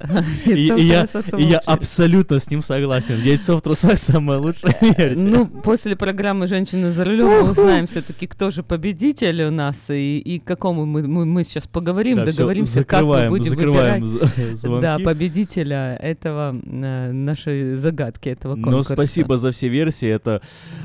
И 0.47 0.61
я 0.63 1.07
трусах 1.07 1.27
и 1.27 1.31
самое 1.31 1.49
я 1.49 1.57
лучшее. 1.57 1.73
абсолютно 1.75 2.39
с 2.41 2.51
ним 2.51 2.63
согласен. 2.63 3.21
Яйцо 3.23 3.57
в 3.57 3.63
трусах 3.63 3.99
самая 3.99 4.39
лучшая 4.39 4.77
версия. 4.81 5.25
Ну, 5.25 5.47
после 5.47 5.97
программы 5.97 6.47
«Женщины 6.47 6.91
за 6.91 7.05
рулем» 7.05 7.27
мы 7.29 7.51
узнаем 7.51 7.87
все-таки, 7.87 8.27
кто 8.27 8.51
же 8.51 8.63
победитель 8.63 9.43
у 9.45 9.51
нас 9.51 9.87
и, 9.91 10.41
какому 10.45 10.85
мы, 10.87 11.03
мы, 11.07 11.25
мы 11.27 11.45
сейчас 11.45 11.67
поговорим, 11.67 12.17
Да, 12.19 12.25
всё, 12.25 12.33
договоримся, 12.37 12.85
как 12.85 13.03
мы 13.05 13.29
будем 13.29 13.55
выбирать 13.55 14.03
звонки. 14.05 14.83
да, 14.83 14.99
победителя 14.99 15.97
этого, 16.01 16.55
э, 16.65 17.13
нашей 17.13 17.75
загадки, 17.75 18.29
этого 18.29 18.55
Но 18.57 18.65
конкурса. 18.65 18.95
спасибо 18.95 19.37
за 19.37 19.51
все 19.51 19.69
версии. 19.69 20.09
Это 20.09 20.43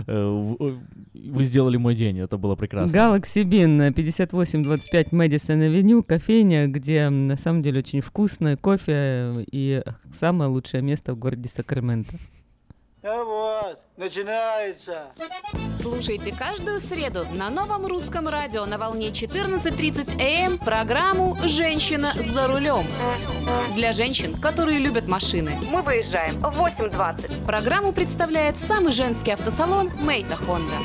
э, 0.07 0.76
вы 1.14 1.44
сделали 1.44 1.77
мой 1.77 1.95
день. 1.95 2.19
Это 2.19 2.38
было 2.38 2.56
прекрасно. 2.56 2.95
Galaxy 2.95 3.44
Bean 3.44 3.91
5825 3.94 5.11
Мэдисон 5.11 5.61
Авеню, 5.61 6.03
кофейня, 6.03 6.68
где 6.68 7.10
на 7.10 7.36
самом 7.36 7.61
деле 7.61 7.80
очень 7.80 8.02
вкусное 8.02 8.56
кофе 8.57 8.99
и 9.52 9.84
самое 10.18 10.50
лучшее 10.50 10.82
место 10.82 11.14
в 11.14 11.18
городе 11.18 11.50
Сакраменто. 11.50 12.18
Ну 13.02 13.26
вот, 13.26 13.80
начинается. 13.96 15.08
Слушайте 15.80 16.36
каждую 16.38 16.82
среду 16.82 17.26
на 17.34 17.50
новом 17.50 17.86
русском 17.86 18.28
радио 18.28 18.66
на 18.66 18.78
волне 18.78 19.08
14.30 19.10 20.22
АМ 20.22 20.58
программу 20.58 21.38
«Женщина 21.46 22.12
за 22.14 22.48
рулем». 22.48 22.84
Для 23.76 23.94
женщин, 23.94 24.36
которые 24.36 24.80
любят 24.80 25.08
машины. 25.08 25.54
Мы 25.72 25.82
выезжаем 25.82 26.36
в 26.40 26.60
8.20. 26.60 27.46
Программу 27.46 27.94
представляет 27.94 28.58
самый 28.58 28.92
женский 28.92 29.32
автосалон 29.32 29.90
«Мейта 30.02 30.36
Хонда». 30.36 30.76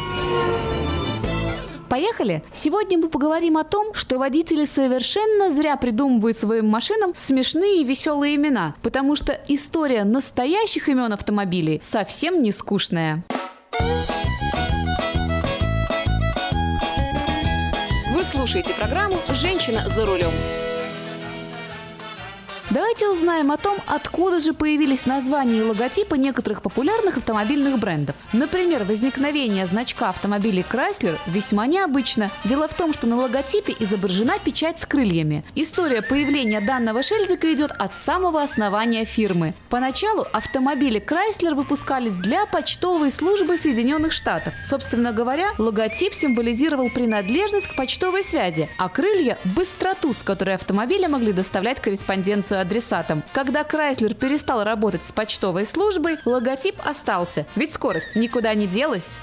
Поехали! 1.88 2.42
Сегодня 2.52 2.98
мы 2.98 3.08
поговорим 3.08 3.56
о 3.56 3.64
том, 3.64 3.94
что 3.94 4.18
водители 4.18 4.64
совершенно 4.64 5.54
зря 5.54 5.76
придумывают 5.76 6.36
своим 6.36 6.66
машинам 6.66 7.14
смешные 7.14 7.82
и 7.82 7.84
веселые 7.84 8.36
имена, 8.36 8.74
потому 8.82 9.16
что 9.16 9.38
история 9.48 10.04
настоящих 10.04 10.88
имен 10.88 11.12
автомобилей 11.12 11.78
совсем 11.82 12.42
не 12.42 12.52
скучная. 12.52 13.22
Вы 18.12 18.22
слушаете 18.32 18.74
программу 18.74 19.16
«Женщина 19.30 19.88
за 19.88 20.06
рулем». 20.06 20.30
Давайте 22.74 23.06
узнаем 23.06 23.52
о 23.52 23.56
том, 23.56 23.78
откуда 23.86 24.40
же 24.40 24.52
появились 24.52 25.06
названия 25.06 25.58
и 25.58 25.62
логотипы 25.62 26.18
некоторых 26.18 26.60
популярных 26.60 27.18
автомобильных 27.18 27.78
брендов. 27.78 28.16
Например, 28.32 28.82
возникновение 28.82 29.64
значка 29.66 30.08
автомобилей 30.08 30.66
Chrysler 30.68 31.16
весьма 31.28 31.68
необычно. 31.68 32.32
Дело 32.42 32.66
в 32.66 32.74
том, 32.74 32.92
что 32.92 33.06
на 33.06 33.14
логотипе 33.14 33.76
изображена 33.78 34.40
печать 34.44 34.80
с 34.80 34.86
крыльями. 34.86 35.44
История 35.54 36.02
появления 36.02 36.60
данного 36.60 37.04
шильдика 37.04 37.54
идет 37.54 37.70
от 37.70 37.94
самого 37.94 38.42
основания 38.42 39.04
фирмы. 39.04 39.54
Поначалу 39.68 40.26
автомобили 40.32 41.00
Chrysler 41.00 41.54
выпускались 41.54 42.14
для 42.14 42.44
почтовой 42.44 43.12
службы 43.12 43.56
Соединенных 43.56 44.10
Штатов. 44.10 44.52
Собственно 44.64 45.12
говоря, 45.12 45.52
логотип 45.58 46.12
символизировал 46.12 46.90
принадлежность 46.90 47.68
к 47.68 47.76
почтовой 47.76 48.24
связи, 48.24 48.68
а 48.78 48.88
крылья– 48.88 49.38
быстроту, 49.44 50.12
с 50.12 50.22
которой 50.24 50.56
автомобили 50.56 51.06
могли 51.06 51.30
доставлять 51.30 51.80
корреспонденцию 51.80 52.63
адресатам. 52.64 53.22
Когда 53.32 53.62
Chrysler 53.62 54.14
перестал 54.14 54.64
работать 54.64 55.04
с 55.04 55.12
почтовой 55.12 55.66
службой, 55.66 56.16
логотип 56.24 56.76
остался, 56.84 57.46
ведь 57.54 57.72
скорость 57.72 58.16
никуда 58.16 58.54
не 58.54 58.66
делась. 58.66 59.18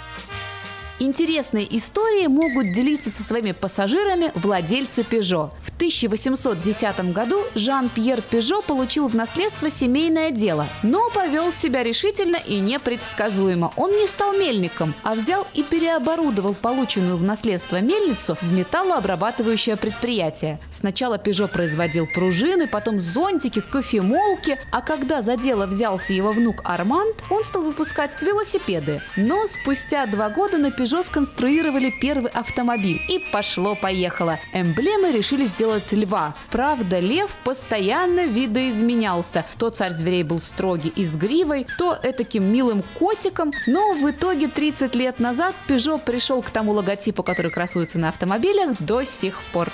Интересные 1.01 1.65
истории 1.79 2.27
могут 2.27 2.73
делиться 2.73 3.09
со 3.09 3.23
своими 3.23 3.53
пассажирами 3.53 4.31
владельцы 4.35 5.01
Peugeot. 5.01 5.49
В 5.63 5.75
1810 5.77 7.11
году 7.11 7.41
Жан-Пьер 7.55 8.21
Пежо 8.21 8.61
получил 8.61 9.07
в 9.07 9.15
наследство 9.15 9.71
семейное 9.71 10.29
дело, 10.29 10.67
но 10.83 11.09
повел 11.09 11.51
себя 11.51 11.81
решительно 11.81 12.35
и 12.35 12.59
непредсказуемо. 12.59 13.73
Он 13.77 13.89
не 13.97 14.05
стал 14.05 14.33
мельником, 14.33 14.93
а 15.01 15.15
взял 15.15 15.47
и 15.55 15.63
переоборудовал 15.63 16.53
полученную 16.53 17.17
в 17.17 17.23
наследство 17.23 17.81
мельницу 17.81 18.37
в 18.39 18.53
металлообрабатывающее 18.53 19.77
предприятие. 19.77 20.59
Сначала 20.71 21.17
Пежо 21.17 21.47
производил 21.47 22.05
пружины, 22.05 22.67
потом 22.67 23.01
зонтики, 23.01 23.59
кофемолки, 23.59 24.59
а 24.69 24.81
когда 24.81 25.23
за 25.23 25.35
дело 25.35 25.65
взялся 25.65 26.13
его 26.13 26.31
внук 26.31 26.61
Арманд, 26.63 27.15
он 27.31 27.43
стал 27.43 27.63
выпускать 27.63 28.21
велосипеды. 28.21 29.01
Но 29.17 29.47
спустя 29.47 30.05
два 30.05 30.29
года 30.29 30.59
на 30.59 30.67
Peugeot 30.67 30.90
сконструировали 31.03 31.93
первый 32.01 32.31
автомобиль. 32.31 33.01
И 33.07 33.19
пошло-поехало. 33.31 34.39
Эмблемой 34.53 35.11
решили 35.11 35.45
сделать 35.45 35.91
льва. 35.91 36.35
Правда, 36.49 36.99
лев 36.99 37.31
постоянно 37.43 38.27
видоизменялся. 38.27 39.45
То 39.57 39.69
царь 39.69 39.93
зверей 39.93 40.23
был 40.23 40.39
строгий 40.39 40.89
и 40.95 41.05
с 41.05 41.15
гривой, 41.15 41.65
то 41.77 41.97
этаким 42.03 42.43
милым 42.43 42.83
котиком. 42.99 43.51
Но 43.67 43.93
в 43.93 44.09
итоге 44.09 44.47
30 44.47 44.93
лет 44.95 45.19
назад 45.19 45.55
Peugeot 45.67 46.01
пришел 46.03 46.41
к 46.41 46.49
тому 46.49 46.73
логотипу, 46.73 47.23
который 47.23 47.51
красуется 47.51 47.97
на 47.97 48.09
автомобилях 48.09 48.75
до 48.79 49.03
сих 49.03 49.41
пор. 49.53 49.69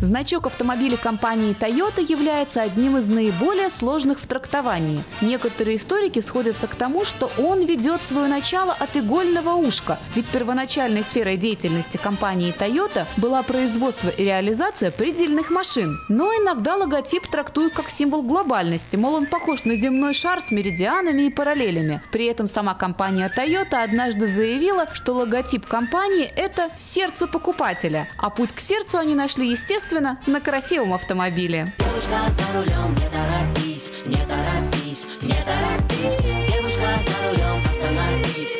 Значок 0.00 0.46
автомобиля 0.46 0.96
компании 0.96 1.56
Toyota 1.58 2.00
является 2.08 2.62
одним 2.62 2.96
из 2.98 3.08
наиболее 3.08 3.68
сложных 3.68 4.20
в 4.20 4.26
трактовании. 4.28 5.02
Некоторые 5.20 5.76
историки 5.76 6.20
сходятся 6.20 6.68
к 6.68 6.76
тому, 6.76 7.04
что 7.04 7.28
он 7.36 7.64
ведет 7.64 8.02
свое 8.02 8.28
начало 8.28 8.72
от 8.72 8.96
игольного 8.96 9.54
ушка, 9.56 9.98
ведь 10.14 10.26
первоначальной 10.26 11.02
сферой 11.02 11.36
деятельности 11.36 11.96
компании 11.96 12.54
Toyota 12.56 13.06
была 13.16 13.42
производство 13.42 14.08
и 14.08 14.22
реализация 14.22 14.92
предельных 14.92 15.50
машин. 15.50 15.98
Но 16.08 16.32
иногда 16.32 16.76
логотип 16.76 17.26
трактуют 17.26 17.74
как 17.74 17.90
символ 17.90 18.22
глобальности, 18.22 18.94
мол, 18.94 19.14
он 19.14 19.26
похож 19.26 19.64
на 19.64 19.74
земной 19.74 20.14
шар 20.14 20.40
с 20.40 20.52
меридианами 20.52 21.22
и 21.22 21.30
параллелями. 21.30 22.02
При 22.12 22.26
этом 22.26 22.46
сама 22.46 22.74
компания 22.74 23.32
Toyota 23.36 23.82
однажды 23.82 24.28
заявила, 24.28 24.86
что 24.94 25.14
логотип 25.14 25.66
компании– 25.66 26.30
это 26.36 26.70
сердце 26.78 27.26
покупателя, 27.26 28.08
а 28.16 28.30
путь 28.30 28.52
к 28.52 28.60
сердцу 28.60 28.98
они 28.98 29.16
нашли, 29.16 29.50
естественно, 29.50 29.87
на 29.92 30.40
красивом 30.40 30.94
автомобиле. 30.94 31.72
Девушка 31.78 32.16
за 32.30 32.58
рулем, 32.58 32.94
не 32.94 33.08
торопись, 33.08 34.02
не 34.06 34.16
торопись, 34.16 35.18
не 35.22 35.34
торопись. 35.44 36.20
Девушка 36.46 36.88
за 37.06 37.28
рулем, 37.28 37.62
остановись, 37.70 38.56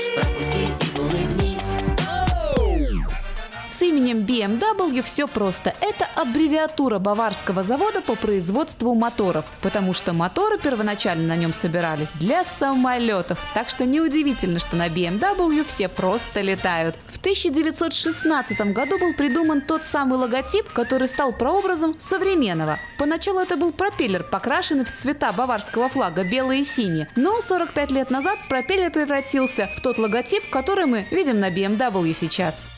BMW 3.99 5.03
все 5.03 5.27
просто. 5.27 5.75
Это 5.81 6.07
аббревиатура 6.17 6.99
баварского 6.99 7.63
завода 7.63 8.01
по 8.01 8.15
производству 8.15 8.95
моторов, 8.95 9.45
потому 9.63 9.95
что 9.95 10.13
моторы 10.13 10.59
первоначально 10.59 11.29
на 11.29 11.37
нем 11.37 11.55
собирались 11.55 12.09
для 12.15 12.45
самолетов. 12.45 13.39
Так 13.55 13.69
что 13.69 13.85
неудивительно, 13.85 14.59
что 14.59 14.77
на 14.77 14.89
BMW 14.89 15.65
все 15.67 15.89
просто 15.89 16.41
летают. 16.41 16.97
В 17.07 17.19
1916 17.19 18.61
году 18.73 18.99
был 18.99 19.15
придуман 19.15 19.61
тот 19.61 19.85
самый 19.85 20.19
логотип, 20.19 20.73
который 20.73 21.09
стал 21.09 21.33
прообразом 21.33 21.99
современного. 21.99 22.79
Поначалу 22.99 23.41
это 23.41 23.57
был 23.57 23.73
пропеллер, 23.73 24.23
покрашенный 24.23 24.85
в 24.85 24.95
цвета 24.95 25.33
баварского 25.33 25.89
флага 25.89 26.25
белые 26.25 26.63
и 26.63 26.65
синие. 26.65 27.09
Но 27.17 27.41
45 27.41 27.91
лет 27.91 28.11
назад 28.11 28.39
пропеллер 28.49 28.91
превратился 28.91 29.69
в 29.77 29.81
тот 29.81 29.99
логотип, 29.99 30.49
который 30.51 30.87
мы 30.87 31.07
видим 31.11 31.41
на 31.41 31.51
BMW 31.51 32.15
сейчас. 32.15 32.69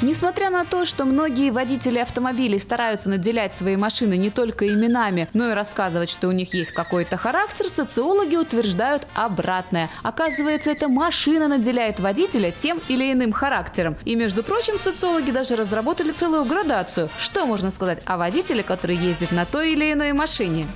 Несмотря 0.00 0.50
на 0.50 0.64
то, 0.64 0.84
что 0.84 1.04
многие 1.04 1.50
водители 1.50 1.98
автомобилей 1.98 2.60
стараются 2.60 3.08
наделять 3.08 3.52
свои 3.52 3.76
машины 3.76 4.16
не 4.16 4.30
только 4.30 4.64
именами, 4.64 5.28
но 5.34 5.50
и 5.50 5.54
рассказывать, 5.54 6.08
что 6.08 6.28
у 6.28 6.32
них 6.32 6.54
есть 6.54 6.70
какой-то 6.70 7.16
характер, 7.16 7.68
социологи 7.68 8.36
утверждают 8.36 9.08
обратное. 9.14 9.90
Оказывается, 10.04 10.70
эта 10.70 10.88
машина 10.88 11.48
наделяет 11.48 11.98
водителя 11.98 12.52
тем 12.52 12.80
или 12.86 13.12
иным 13.12 13.32
характером. 13.32 13.96
И, 14.04 14.14
между 14.14 14.44
прочим, 14.44 14.78
социологи 14.78 15.32
даже 15.32 15.56
разработали 15.56 16.12
целую 16.12 16.44
градацию. 16.44 17.08
Что 17.18 17.44
можно 17.44 17.72
сказать 17.72 18.00
о 18.04 18.18
водителе, 18.18 18.62
который 18.62 18.96
ездит 18.96 19.32
на 19.32 19.46
той 19.46 19.72
или 19.72 19.92
иной 19.92 20.12
машине? 20.12 20.66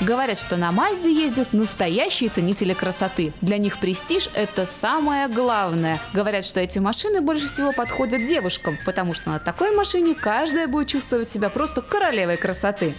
Говорят, 0.00 0.38
что 0.38 0.56
на 0.56 0.70
Мазде 0.70 1.12
ездят 1.12 1.52
настоящие 1.52 2.30
ценители 2.30 2.72
красоты. 2.72 3.32
Для 3.40 3.58
них 3.58 3.78
престиж– 3.78 4.28
это 4.34 4.64
самое 4.64 5.26
главное. 5.26 5.98
Говорят, 6.14 6.44
что 6.44 6.60
эти 6.60 6.78
машины 6.78 7.20
больше 7.20 7.48
всего 7.48 7.72
подходят 7.72 8.24
девушкам, 8.24 8.78
потому 8.84 9.12
что 9.12 9.30
на 9.30 9.40
такой 9.40 9.74
машине 9.74 10.14
каждая 10.14 10.68
будет 10.68 10.86
чувствовать 10.86 11.28
себя 11.28 11.48
просто 11.50 11.82
королевой 11.82 12.36
красоты. 12.36 12.94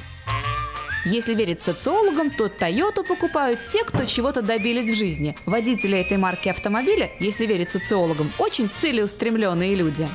Если 1.05 1.33
верить 1.33 1.61
социологам, 1.61 2.29
то 2.29 2.47
Toyota 2.47 3.05
покупают 3.07 3.61
те, 3.71 3.85
кто 3.85 4.03
чего-то 4.03 4.41
добились 4.41 4.89
в 4.89 4.95
жизни. 4.95 5.37
Водители 5.45 5.97
этой 5.97 6.17
марки 6.17 6.49
автомобиля, 6.49 7.09
если 7.21 7.45
верить 7.45 7.69
социологам, 7.69 8.29
очень 8.37 8.69
целеустремленные 8.69 9.73
люди. 9.73 10.09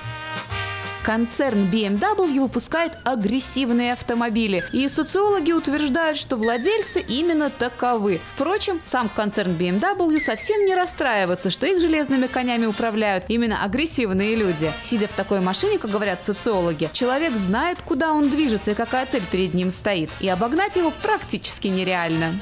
Концерн 1.04 1.66
BMW 1.70 2.40
выпускает 2.40 2.92
агрессивные 3.04 3.92
автомобили, 3.92 4.62
и 4.72 4.88
социологи 4.88 5.52
утверждают, 5.52 6.16
что 6.16 6.36
владельцы 6.36 7.00
именно 7.00 7.50
таковы. 7.50 8.20
Впрочем, 8.34 8.80
сам 8.82 9.10
концерн 9.10 9.50
BMW 9.50 10.18
совсем 10.18 10.64
не 10.64 10.74
расстраивается, 10.74 11.50
что 11.50 11.66
их 11.66 11.82
железными 11.82 12.26
конями 12.26 12.64
управляют 12.64 13.26
именно 13.28 13.62
агрессивные 13.62 14.34
люди. 14.34 14.72
Сидя 14.82 15.06
в 15.06 15.12
такой 15.12 15.40
машине, 15.40 15.78
как 15.78 15.90
говорят 15.90 16.22
социологи, 16.22 16.88
человек 16.94 17.32
знает, 17.34 17.78
куда 17.84 18.12
он 18.12 18.30
движется 18.30 18.70
и 18.70 18.74
какая 18.74 19.04
цель 19.04 19.22
перед 19.30 19.52
ним 19.52 19.70
стоит, 19.70 20.08
и 20.20 20.28
обогнать 20.28 20.76
его 20.76 20.90
практически 21.02 21.68
нереально. 21.68 22.40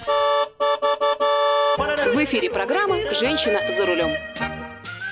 В 1.76 2.24
эфире 2.24 2.48
программа 2.48 2.98
«Женщина 3.18 3.58
за 3.76 3.86
рулем». 3.86 4.61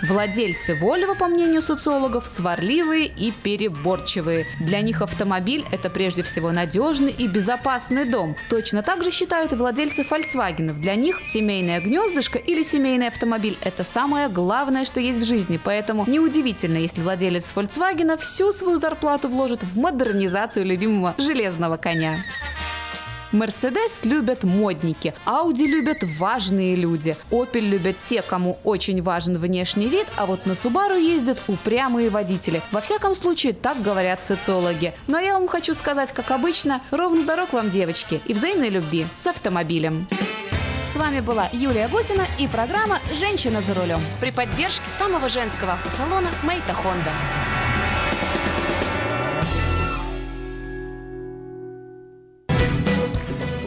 Владельцы 0.03 0.73
Volvo, 0.73 1.15
по 1.15 1.27
мнению 1.27 1.61
социологов, 1.61 2.27
сварливые 2.27 3.07
и 3.07 3.33
переборчивые. 3.33 4.47
Для 4.59 4.81
них 4.81 5.03
автомобиль– 5.03 5.65
это 5.73 5.91
прежде 5.91 6.23
всего 6.23 6.53
надежный 6.53 7.13
и 7.13 7.27
безопасный 7.27 8.07
дом. 8.07 8.35
Точно 8.49 8.83
так 8.83 9.05
же 9.05 9.11
считают 9.11 9.53
и 9.53 9.57
владельцы 9.57 10.03
Volkswagen. 10.03 10.73
Для 10.81 10.95
них 10.95 11.21
семейное 11.25 11.81
гнездышко 11.81 12.39
или 12.39 12.63
семейный 12.63 13.09
автомобиль– 13.09 13.59
это 13.63 13.85
самое 13.85 14.29
главное, 14.29 14.87
что 14.87 15.01
есть 15.01 15.21
в 15.21 15.25
жизни. 15.25 15.61
Поэтому 15.63 16.05
неудивительно, 16.07 16.79
если 16.79 17.03
владелец 17.03 17.53
Volkswagen 17.55 18.17
всю 18.17 18.53
свою 18.53 18.79
зарплату 18.79 19.29
вложит 19.29 19.63
в 19.63 19.79
модернизацию 19.79 20.65
любимого 20.65 21.15
железного 21.19 21.77
коня. 21.77 22.17
Мерседес 23.33 24.05
любят 24.05 24.43
модники, 24.43 25.15
Ауди 25.25 25.65
любят 25.65 25.99
важные 26.19 26.75
люди, 26.75 27.17
Opel 27.31 27.61
любят 27.61 27.97
те, 27.99 28.23
кому 28.23 28.59
очень 28.65 29.03
важен 29.03 29.39
внешний 29.39 29.87
вид, 29.87 30.09
а 30.17 30.27
вот 30.27 30.47
на 30.47 30.53
Subaru 30.53 31.01
ездят 31.01 31.41
упрямые 31.47 32.11
водители. 32.11 32.61
Во 32.73 32.81
всяком 32.81 33.15
случае, 33.15 33.53
так 33.53 33.83
говорят 33.83 34.21
социологи. 34.21 34.93
Но 35.07 35.21
я 35.21 35.35
вам 35.35 35.47
хочу 35.47 35.77
сказать, 35.77 36.11
как 36.13 36.33
обычно, 36.33 36.81
ровно 36.91 37.23
дорог 37.23 37.53
вам, 37.53 37.71
девочки, 37.71 38.21
и 38.27 38.35
взаимной 38.35 38.69
любви 38.69 39.07
с 39.15 39.27
автомобилем. 39.29 40.09
С 40.93 40.97
вами 40.97 41.21
была 41.21 41.49
Юлия 41.53 41.87
Гусина 41.87 42.27
и 42.37 42.49
программа 42.49 42.99
«Женщина 43.21 43.61
за 43.61 43.75
рулем» 43.75 44.01
при 44.21 44.33
поддержке 44.33 44.91
самого 44.91 45.29
женского 45.29 45.75
автосалона 45.75 46.31
«Мейта 46.43 46.75
Хонда». 46.75 47.13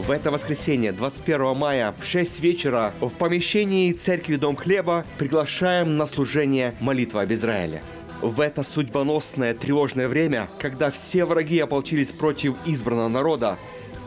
В 0.06 0.12
это 0.12 0.32
воскресенье, 0.32 0.92
21 0.92 1.56
мая, 1.56 1.96
в 1.98 2.04
6 2.04 2.42
вечера, 2.42 2.94
в 3.00 3.12
помещении 3.12 3.94
Церкви 3.94 4.36
Дом 4.36 4.58
Хлеба 4.58 5.06
приглашаем 5.18 5.96
на 5.96 6.06
служение 6.08 6.76
«Молитва 6.82 7.22
об 7.22 7.32
Израиле». 7.32 7.82
В 8.22 8.42
это 8.42 8.64
судьбоносное 8.64 9.54
тревожное 9.54 10.10
время, 10.10 10.50
когда 10.60 10.92
все 10.92 11.24
враги 11.24 11.58
ополчились 11.58 12.12
против 12.12 12.56
избранного 12.66 13.08
народа, 13.08 13.58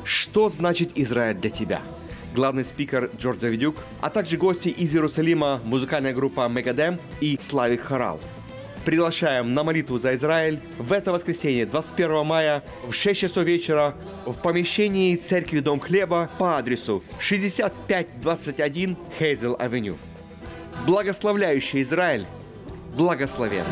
что 0.04 0.50
значит 0.50 0.90
Израиль 0.96 1.36
для 1.36 1.48
тебя? 1.48 1.80
Главный 2.34 2.66
спикер 2.66 3.10
Джордж 3.16 3.38
Давидюк, 3.38 3.76
а 4.02 4.10
также 4.10 4.36
гости 4.36 4.68
из 4.68 4.94
Иерусалима, 4.94 5.62
музыкальная 5.64 6.12
группа 6.12 6.46
Мегадем 6.46 7.00
и 7.22 7.38
Славик 7.40 7.80
Хорал– 7.80 8.20
Приглашаем 8.86 9.52
на 9.52 9.64
молитву 9.64 9.98
за 9.98 10.14
Израиль 10.14 10.60
в 10.78 10.92
это 10.92 11.10
воскресенье, 11.10 11.66
21 11.66 12.24
мая, 12.24 12.62
в 12.86 12.92
6 12.92 13.20
часов 13.20 13.42
вечера 13.42 13.96
в 14.24 14.34
помещении 14.34 15.16
Церкви 15.16 15.58
Дом 15.58 15.80
Хлеба 15.80 16.30
по 16.38 16.56
адресу 16.56 17.02
6521 17.18 18.96
Хейзел 19.18 19.56
Авеню. 19.58 19.96
Благословляющий 20.86 21.82
Израиль, 21.82 22.26
благословен. 22.96 23.64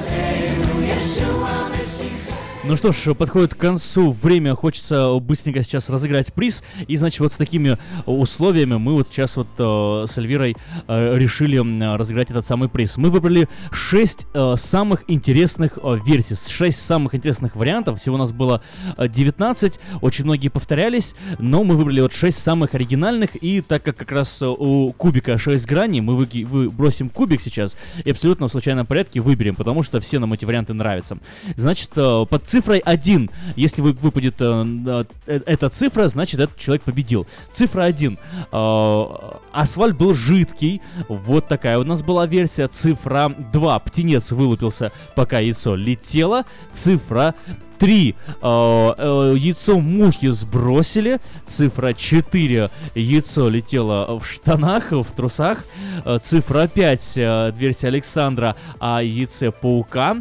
Ну 2.66 2.76
что 2.76 2.92
ж, 2.92 3.14
подходит 3.14 3.54
к 3.54 3.58
концу 3.58 4.10
время, 4.10 4.54
хочется 4.54 5.18
быстренько 5.20 5.62
сейчас 5.62 5.90
разыграть 5.90 6.32
приз. 6.32 6.64
И, 6.88 6.96
значит, 6.96 7.20
вот 7.20 7.34
с 7.34 7.36
такими 7.36 7.76
условиями 8.06 8.76
мы 8.76 8.94
вот 8.94 9.08
сейчас 9.10 9.36
вот 9.36 9.48
э, 9.58 10.06
с 10.08 10.16
Эльвирой 10.16 10.56
э, 10.88 11.18
решили 11.18 11.58
э, 11.58 11.96
разыграть 11.96 12.30
этот 12.30 12.46
самый 12.46 12.70
приз. 12.70 12.96
Мы 12.96 13.10
выбрали 13.10 13.50
6 13.70 14.26
э, 14.32 14.54
самых 14.56 15.04
интересных 15.08 15.78
э, 15.82 15.98
версий, 16.06 16.36
6 16.36 16.80
самых 16.80 17.14
интересных 17.14 17.54
вариантов. 17.54 18.00
Всего 18.00 18.14
у 18.14 18.18
нас 18.18 18.32
было 18.32 18.62
19, 18.98 19.78
очень 20.00 20.24
многие 20.24 20.48
повторялись, 20.48 21.14
но 21.38 21.64
мы 21.64 21.76
выбрали 21.76 22.00
вот 22.00 22.14
6 22.14 22.38
самых 22.38 22.74
оригинальных. 22.74 23.36
И 23.42 23.60
так 23.60 23.82
как 23.82 23.98
как 23.98 24.10
раз 24.10 24.40
у 24.40 24.90
кубика 24.96 25.38
6 25.38 25.66
граней, 25.66 26.00
мы 26.00 26.16
вы, 26.16 26.26
вы 26.46 26.70
бросим 26.70 27.10
кубик 27.10 27.42
сейчас 27.42 27.76
и 28.06 28.10
абсолютно 28.10 28.48
в 28.48 28.50
случайном 28.50 28.86
порядке 28.86 29.20
выберем, 29.20 29.54
потому 29.54 29.82
что 29.82 30.00
все 30.00 30.18
нам 30.18 30.32
эти 30.32 30.46
варианты 30.46 30.72
нравятся. 30.72 31.18
Значит, 31.56 31.90
э, 31.96 32.24
под 32.26 32.53
цифрой 32.54 32.78
1, 32.78 33.30
если 33.56 33.82
вы, 33.82 33.92
выпадет 33.94 34.36
э, 34.38 35.04
э, 35.26 35.40
эта 35.44 35.68
цифра, 35.70 36.06
значит 36.06 36.38
этот 36.38 36.56
человек 36.56 36.82
победил. 36.82 37.26
Цифра 37.50 37.82
1. 37.82 38.16
Э, 38.52 39.04
асфальт 39.52 39.98
был 39.98 40.14
жидкий. 40.14 40.80
Вот 41.08 41.48
такая 41.48 41.80
у 41.80 41.84
нас 41.84 42.04
была 42.04 42.26
версия. 42.26 42.68
Цифра 42.68 43.34
2. 43.52 43.78
Птенец 43.80 44.30
вылупился, 44.30 44.92
пока 45.16 45.40
яйцо 45.40 45.74
летело. 45.74 46.44
Цифра 46.70 47.34
3. 47.78 48.14
Э, 48.26 48.94
э, 48.98 49.34
яйцо 49.38 49.80
мухи 49.80 50.30
сбросили. 50.32 51.18
Цифра 51.46 51.92
4. 51.94 52.70
Яйцо 52.94 53.48
летело 53.48 54.18
в 54.18 54.26
штанах, 54.26 54.92
в 54.92 55.06
трусах. 55.16 55.64
Э, 56.04 56.18
цифра 56.20 56.66
5. 56.66 57.12
Э, 57.16 57.52
версия 57.56 57.88
Александра 57.88 58.56
о 58.78 59.02
яйце 59.02 59.50
паука. 59.50 60.16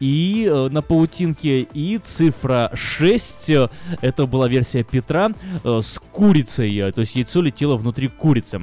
И 0.00 0.50
на 0.70 0.82
паутинке. 0.82 1.62
И 1.62 1.98
цифра 1.98 2.70
6. 2.74 3.50
Э, 3.50 3.68
это 4.00 4.26
была 4.26 4.48
версия 4.48 4.82
Петра 4.82 5.30
с 5.64 5.98
курицей. 6.12 6.92
То 6.92 7.00
есть 7.00 7.16
яйцо 7.16 7.40
летело 7.42 7.76
внутри 7.76 8.08
курицы. 8.08 8.60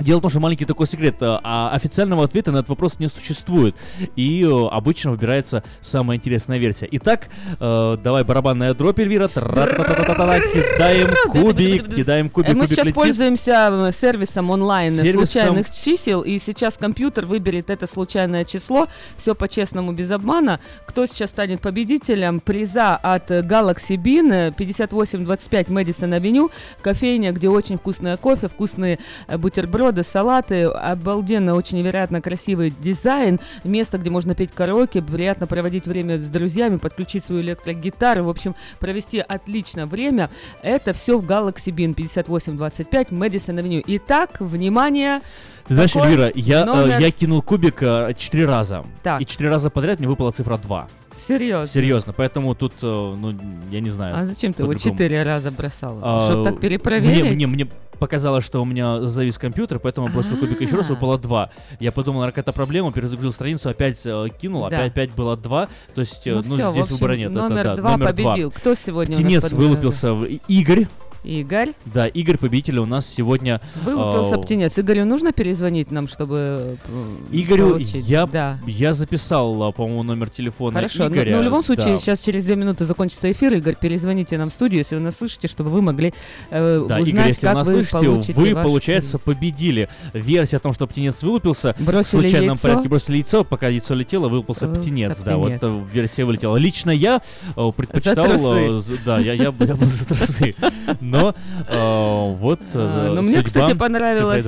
Дело 0.00 0.18
в 0.18 0.22
том, 0.22 0.30
что 0.30 0.40
маленький 0.40 0.64
такой 0.64 0.86
секрет, 0.86 1.16
э, 1.20 1.38
а 1.42 1.70
официального 1.74 2.24
ответа 2.24 2.50
на 2.50 2.58
этот 2.58 2.70
вопрос 2.70 2.98
не 2.98 3.08
существует, 3.08 3.76
и 4.16 4.42
э, 4.42 4.68
обычно 4.70 5.10
выбирается 5.10 5.62
самая 5.82 6.16
интересная 6.16 6.56
версия. 6.58 6.88
Итак, 6.92 7.28
э, 7.60 7.98
давай 8.02 8.24
барабанная 8.24 8.72
дробь, 8.72 8.98
Эльвира, 8.98 9.28
кидаем 9.28 11.10
кубик, 11.30 11.94
кидаем 11.94 12.30
кубик, 12.30 12.54
Мы 12.54 12.66
сейчас 12.66 12.88
пользуемся 12.92 13.90
сервисом 13.92 14.50
онлайн 14.50 14.92
случайных 14.92 15.70
чисел, 15.70 16.22
и 16.22 16.38
сейчас 16.38 16.78
компьютер 16.78 17.26
выберет 17.26 17.68
это 17.68 17.86
случайное 17.86 18.46
число, 18.46 18.88
все 19.18 19.34
по-честному, 19.34 19.92
без 19.92 20.10
обмана. 20.10 20.60
Кто 20.86 21.04
сейчас 21.04 21.30
станет 21.30 21.60
победителем 21.60 22.40
приза 22.40 22.96
от 22.96 23.30
Galaxy 23.30 23.96
Bean 23.96 24.54
5825 24.56 25.68
Мэдисон 25.68 26.14
Авеню, 26.14 26.50
кофейня, 26.80 27.32
где 27.32 27.50
очень 27.50 27.76
вкусное 27.76 28.16
кофе, 28.16 28.48
вкусные 28.48 28.98
бутерброды, 29.28 29.81
бутерброды, 29.82 30.04
салаты, 30.04 30.62
обалденно, 30.64 31.54
очень 31.54 31.78
невероятно 31.78 32.20
красивый 32.20 32.72
дизайн, 32.80 33.40
место, 33.64 33.98
где 33.98 34.10
можно 34.10 34.34
петь 34.34 34.52
караоке, 34.52 35.02
приятно 35.02 35.46
проводить 35.46 35.86
время 35.86 36.18
с 36.18 36.28
друзьями, 36.28 36.76
подключить 36.76 37.24
свою 37.24 37.42
электрогитару, 37.42 38.24
в 38.24 38.28
общем, 38.28 38.54
провести 38.78 39.18
отлично 39.18 39.86
время. 39.86 40.30
Это 40.62 40.92
все 40.92 41.18
в 41.18 41.26
Galaxy 41.26 41.72
Bean 41.74 41.94
5825 41.94 43.10
Мэдисон 43.10 43.58
Авеню. 43.58 43.82
Итак, 43.86 44.36
внимание, 44.40 45.20
Ты 45.66 45.74
знаешь, 45.74 45.92
какой 45.92 46.08
Эльвира, 46.08 46.32
я, 46.34 46.62
э, 46.62 46.64
номер? 46.64 47.00
я 47.00 47.10
кинул 47.10 47.42
кубик 47.42 47.82
э, 47.82 48.14
четыре 48.16 48.46
раза. 48.46 48.84
Так. 49.02 49.20
И 49.20 49.26
четыре 49.26 49.50
раза 49.50 49.68
подряд 49.70 49.98
мне 49.98 50.08
выпала 50.08 50.30
цифра 50.30 50.58
2. 50.58 50.88
Серьезно? 51.14 51.66
Серьезно, 51.66 52.12
поэтому 52.12 52.54
тут, 52.54 52.72
э, 52.82 52.86
ну, 52.86 53.34
я 53.70 53.80
не 53.80 53.90
знаю. 53.90 54.16
А 54.16 54.24
зачем 54.24 54.52
ты 54.52 54.62
его 54.62 54.74
четыре 54.74 55.22
раза 55.22 55.50
бросал? 55.50 55.98
А, 56.02 56.28
Чтобы 56.28 56.44
так 56.44 56.60
перепроверить? 56.60 57.22
Мне, 57.22 57.30
мне, 57.32 57.46
мне 57.46 57.68
показалось, 57.98 58.44
что 58.44 58.60
у 58.60 58.64
меня 58.64 59.02
завис 59.02 59.38
компьютер, 59.38 59.78
поэтому 59.78 60.08
я 60.08 60.12
бросил 60.12 60.36
кубик 60.36 60.60
еще 60.60 60.76
раз, 60.76 60.90
А. 60.90 60.94
выпало 60.94 61.18
2. 61.18 61.50
Я 61.78 61.92
подумал, 61.92 62.24
какая-то 62.24 62.52
проблема, 62.52 62.92
перезагрузил 62.92 63.32
страницу, 63.32 63.68
опять 63.68 64.00
э, 64.04 64.26
кинул, 64.40 64.64
опять, 64.66 64.90
опять 64.90 65.10
было 65.12 65.36
2. 65.36 65.68
То 65.94 66.00
есть, 66.00 66.26
э, 66.26 66.34
Ну, 66.34 66.42
ну, 66.44 66.72
здесь 66.72 66.90
выбора 66.90 67.14
нет. 67.14 67.30
номер 67.30 67.76
два 67.76 67.96
два. 67.96 68.06
победил. 68.08 68.50
Кто 68.50 68.74
сегодня 68.74 69.16
у 69.16 69.20
нас 69.20 69.28
Птенец 69.28 69.52
вылупился 69.52 70.14
Игорь. 70.48 70.88
Игорь? 71.24 71.70
Да, 71.86 72.06
Игорь 72.06 72.36
победитель 72.36 72.78
у 72.78 72.86
нас 72.86 73.06
сегодня. 73.06 73.60
Вылупился 73.84 74.34
э, 74.36 74.42
птенец. 74.42 74.78
Игорю 74.78 75.04
нужно 75.04 75.32
перезвонить 75.32 75.90
нам, 75.90 76.08
чтобы 76.08 76.76
э, 76.86 77.16
Игорю 77.30 77.70
получить? 77.70 78.06
я, 78.08 78.26
Да. 78.26 78.58
я 78.66 78.92
записал, 78.92 79.62
а, 79.62 79.72
по-моему, 79.72 80.02
номер 80.02 80.30
телефона 80.30 80.76
Хорошо, 80.76 81.08
но, 81.08 81.14
Игоря. 81.14 81.36
но 81.36 81.40
в 81.40 81.44
любом 81.44 81.62
случае, 81.62 81.92
да. 81.92 81.98
сейчас 81.98 82.20
через 82.22 82.44
две 82.44 82.56
минуты 82.56 82.84
закончится 82.84 83.30
эфир. 83.30 83.54
Игорь, 83.54 83.76
перезвоните 83.80 84.36
нам 84.38 84.50
в 84.50 84.52
студию, 84.52 84.78
если 84.78 84.96
вы 84.96 85.00
нас 85.02 85.16
слышите, 85.16 85.48
чтобы 85.48 85.70
вы 85.70 85.80
могли 85.82 86.12
э, 86.50 86.84
Да, 86.88 86.96
узнать, 86.96 87.08
Игорь, 87.08 87.28
если 87.28 87.46
как 87.46 87.54
вы 87.54 87.58
нас 87.60 87.66
вы 87.68 87.72
слышите, 87.74 87.98
получите 88.06 88.32
вы, 88.40 88.54
ваш 88.54 88.64
получается, 88.66 89.18
победили. 89.18 89.88
Версия 90.12 90.56
о 90.56 90.60
том, 90.60 90.72
что 90.72 90.86
птенец 90.86 91.22
вылупился, 91.22 91.76
Бросили 91.78 92.02
в 92.02 92.06
случайном 92.20 92.48
яйцо. 92.50 92.62
порядке 92.62 92.88
бросили 92.88 93.16
яйцо, 93.16 93.44
пока 93.44 93.68
яйцо 93.68 93.94
летело, 93.94 94.28
вылупился 94.28 94.66
Вылупился 94.66 94.90
птенец. 94.90 95.18
Да, 95.18 95.36
вот 95.36 95.52
эта 95.52 95.68
версия 95.92 96.24
вылетела. 96.24 96.56
Лично 96.56 96.90
я 96.90 97.22
э, 97.56 97.70
предпочитал... 97.76 98.24
трусы. 98.26 98.44
э, 98.48 98.80
з- 98.80 98.98
Да, 99.04 99.18
я, 99.18 99.32
я, 99.34 99.44
я 99.44 99.52
был 99.52 99.86
за 99.86 100.06
трусы. 100.08 100.54
Но 101.12 101.34
э, 101.68 102.34
вот 102.38 102.60
э, 102.60 102.64
А, 102.74 103.12
Но 103.14 103.22
мне, 103.22 103.42
кстати, 103.42 103.74
понравилась 103.74 104.46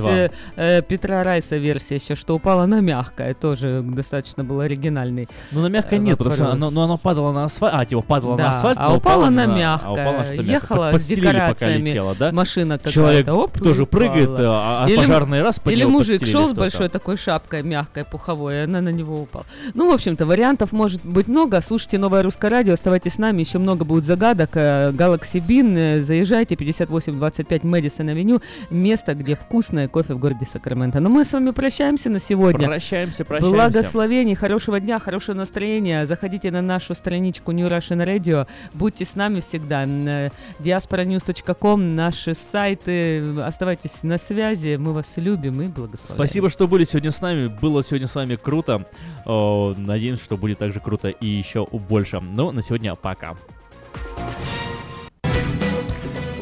э, 0.55 0.81
Петра 0.81 1.23
Райса 1.23 1.57
версия 1.57 1.95
еще, 1.95 2.15
что 2.15 2.35
упала 2.35 2.65
на 2.65 2.79
мягкое. 2.79 3.33
Тоже 3.33 3.81
достаточно 3.83 4.43
был 4.43 4.61
оригинальный. 4.61 5.29
Ну, 5.51 5.61
на 5.61 5.67
мягкое 5.67 5.99
нет, 5.99 6.17
потому 6.17 6.35
что 6.35 6.51
оно, 6.51 6.97
падало 6.97 7.31
на 7.31 7.45
асфальт. 7.45 7.73
А, 7.75 7.85
типа 7.85 8.01
падало 8.01 8.37
Да, 8.37 8.43
на 8.43 8.49
асфальт, 8.49 8.77
а 8.79 8.93
упала 8.93 9.29
на 9.29 9.43
а 9.43 9.47
мягкое. 9.47 10.17
мягкое. 10.17 10.41
Ехала 10.41 10.97
с 10.97 11.05
декорациями 11.05 12.31
машина 12.31 12.77
какая-то, 12.77 12.91
Человек 12.91 13.25
тоже 13.59 13.85
прыгает, 13.85 14.29
а, 14.39 14.85
а 14.85 14.95
пожарный 14.95 15.41
раз 15.41 15.59
Или 15.65 15.83
мужик 15.83 16.25
шел 16.25 16.49
с 16.49 16.53
большой 16.53 16.89
такой 16.89 17.17
шапкой 17.17 17.63
мягкой, 17.63 18.05
пуховой, 18.05 18.55
и 18.55 18.57
она 18.59 18.81
на 18.81 18.89
него 18.89 19.21
упала. 19.21 19.45
Ну, 19.73 19.91
в 19.91 19.93
общем-то, 19.93 20.25
вариантов 20.25 20.71
может 20.71 21.05
быть 21.05 21.27
много. 21.27 21.61
Слушайте 21.61 21.99
новое 21.99 22.23
русское 22.23 22.49
радио, 22.49 22.73
оставайтесь 22.73 23.13
с 23.13 23.17
нами, 23.17 23.41
еще 23.41 23.59
много 23.59 23.85
будет 23.85 24.05
загадок. 24.05 24.55
Galaxy 24.55 25.43
Bean, 25.45 26.01
заезжайте, 26.01 26.54
5825 26.55 27.63
Мэдисон 27.63 28.09
Авеню, 28.09 28.41
место, 28.69 29.13
где 29.13 29.35
вкусное 29.35 29.87
кофе 29.87 30.13
в 30.13 30.19
городе 30.19 30.45
Сакраменто. 30.45 30.99
Но 30.99 31.09
мы 31.09 31.25
с 31.25 31.33
вами 31.33 31.51
прощаемся 31.51 32.09
на 32.09 32.19
сегодня. 32.19 32.67
Прощаемся, 32.67 33.25
прощаемся. 33.25 33.55
Благословений, 33.55 34.35
хорошего 34.35 34.79
дня, 34.79 34.99
хорошего 34.99 35.35
настроения. 35.35 36.05
Заходите 36.05 36.51
на 36.51 36.61
нашу 36.61 36.95
страничку 36.95 37.51
New 37.51 37.67
Russian 37.67 38.05
Radio. 38.05 38.47
Будьте 38.73 39.05
с 39.05 39.15
нами 39.15 39.39
всегда. 39.39 39.83
М, 39.83 40.07
э, 40.07 40.31
diasporanews.com, 40.59 41.95
наши 41.95 42.33
сайты. 42.33 43.39
Оставайтесь 43.41 44.03
на 44.03 44.17
связи. 44.17 44.75
Мы 44.77 44.93
вас 44.93 45.17
любим 45.17 45.61
и 45.61 45.67
благословляем. 45.67 46.17
Спасибо, 46.27 46.49
что 46.49 46.67
были 46.67 46.85
сегодня 46.85 47.11
с 47.11 47.21
нами. 47.21 47.47
Было 47.47 47.83
сегодня 47.83 48.07
с 48.07 48.15
вами 48.15 48.35
круто. 48.35 48.85
О, 49.25 49.73
надеемся, 49.77 50.23
что 50.23 50.37
будет 50.37 50.59
также 50.59 50.79
круто 50.79 51.09
и 51.09 51.25
еще 51.25 51.65
больше. 51.65 52.19
Ну, 52.19 52.51
на 52.51 52.61
сегодня 52.61 52.95
пока. 52.95 53.35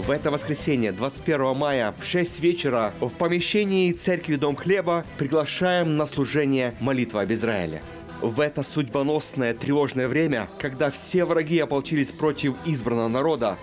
В 0.05 0.11
это 0.11 0.31
воскресенье, 0.31 0.91
21 0.91 1.55
мая, 1.55 1.93
в 1.97 2.03
6 2.03 2.41
вечера, 2.41 2.93
в 2.99 3.13
помещении 3.13 3.93
Церкви 3.93 4.35
Дом 4.35 4.57
Хлеба 4.57 5.05
приглашаем 5.17 5.95
на 5.95 6.05
служение 6.05 6.75
«Молитва 6.81 7.21
об 7.21 7.31
Израиле». 7.31 7.81
В 8.21 8.41
это 8.41 8.63
судьбоносное 8.63 9.53
тревожное 9.53 10.09
время, 10.09 10.49
когда 10.59 10.89
все 10.89 11.23
враги 11.23 11.57
ополчились 11.57 12.11
против 12.11 12.55
избранного 12.65 13.07
народа, 13.07 13.57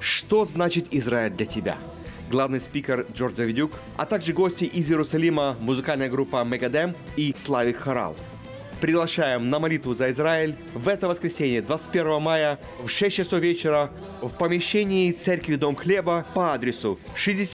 что 0.00 0.46
значит 0.46 0.86
Израиль 0.92 1.32
для 1.32 1.44
тебя? 1.44 1.76
Главный 2.30 2.60
спикер 2.60 3.06
Джордж 3.12 3.34
Давидюк, 3.34 3.72
а 3.98 4.06
также 4.06 4.32
гости 4.32 4.64
из 4.64 4.90
Иерусалима, 4.90 5.58
музыкальная 5.60 6.08
группа 6.08 6.42
Мегадем 6.42 6.96
и 7.16 7.34
Славик 7.34 7.76
Хорал. 7.76 8.16
Приглашаем 8.82 9.48
на 9.48 9.60
молитву 9.60 9.94
за 9.94 10.10
Израиль 10.10 10.56
в 10.74 10.88
это 10.88 11.06
воскресенье, 11.06 11.62
21 11.62 12.20
мая, 12.20 12.58
в 12.82 12.88
6 12.88 13.14
часов 13.14 13.38
вечера 13.38 13.92
в 14.20 14.30
помещении 14.30 15.12
Церкви 15.12 15.54
Дом 15.54 15.76
Хлеба 15.76 16.26
по 16.34 16.52
адресу 16.52 16.98
60 17.14 17.48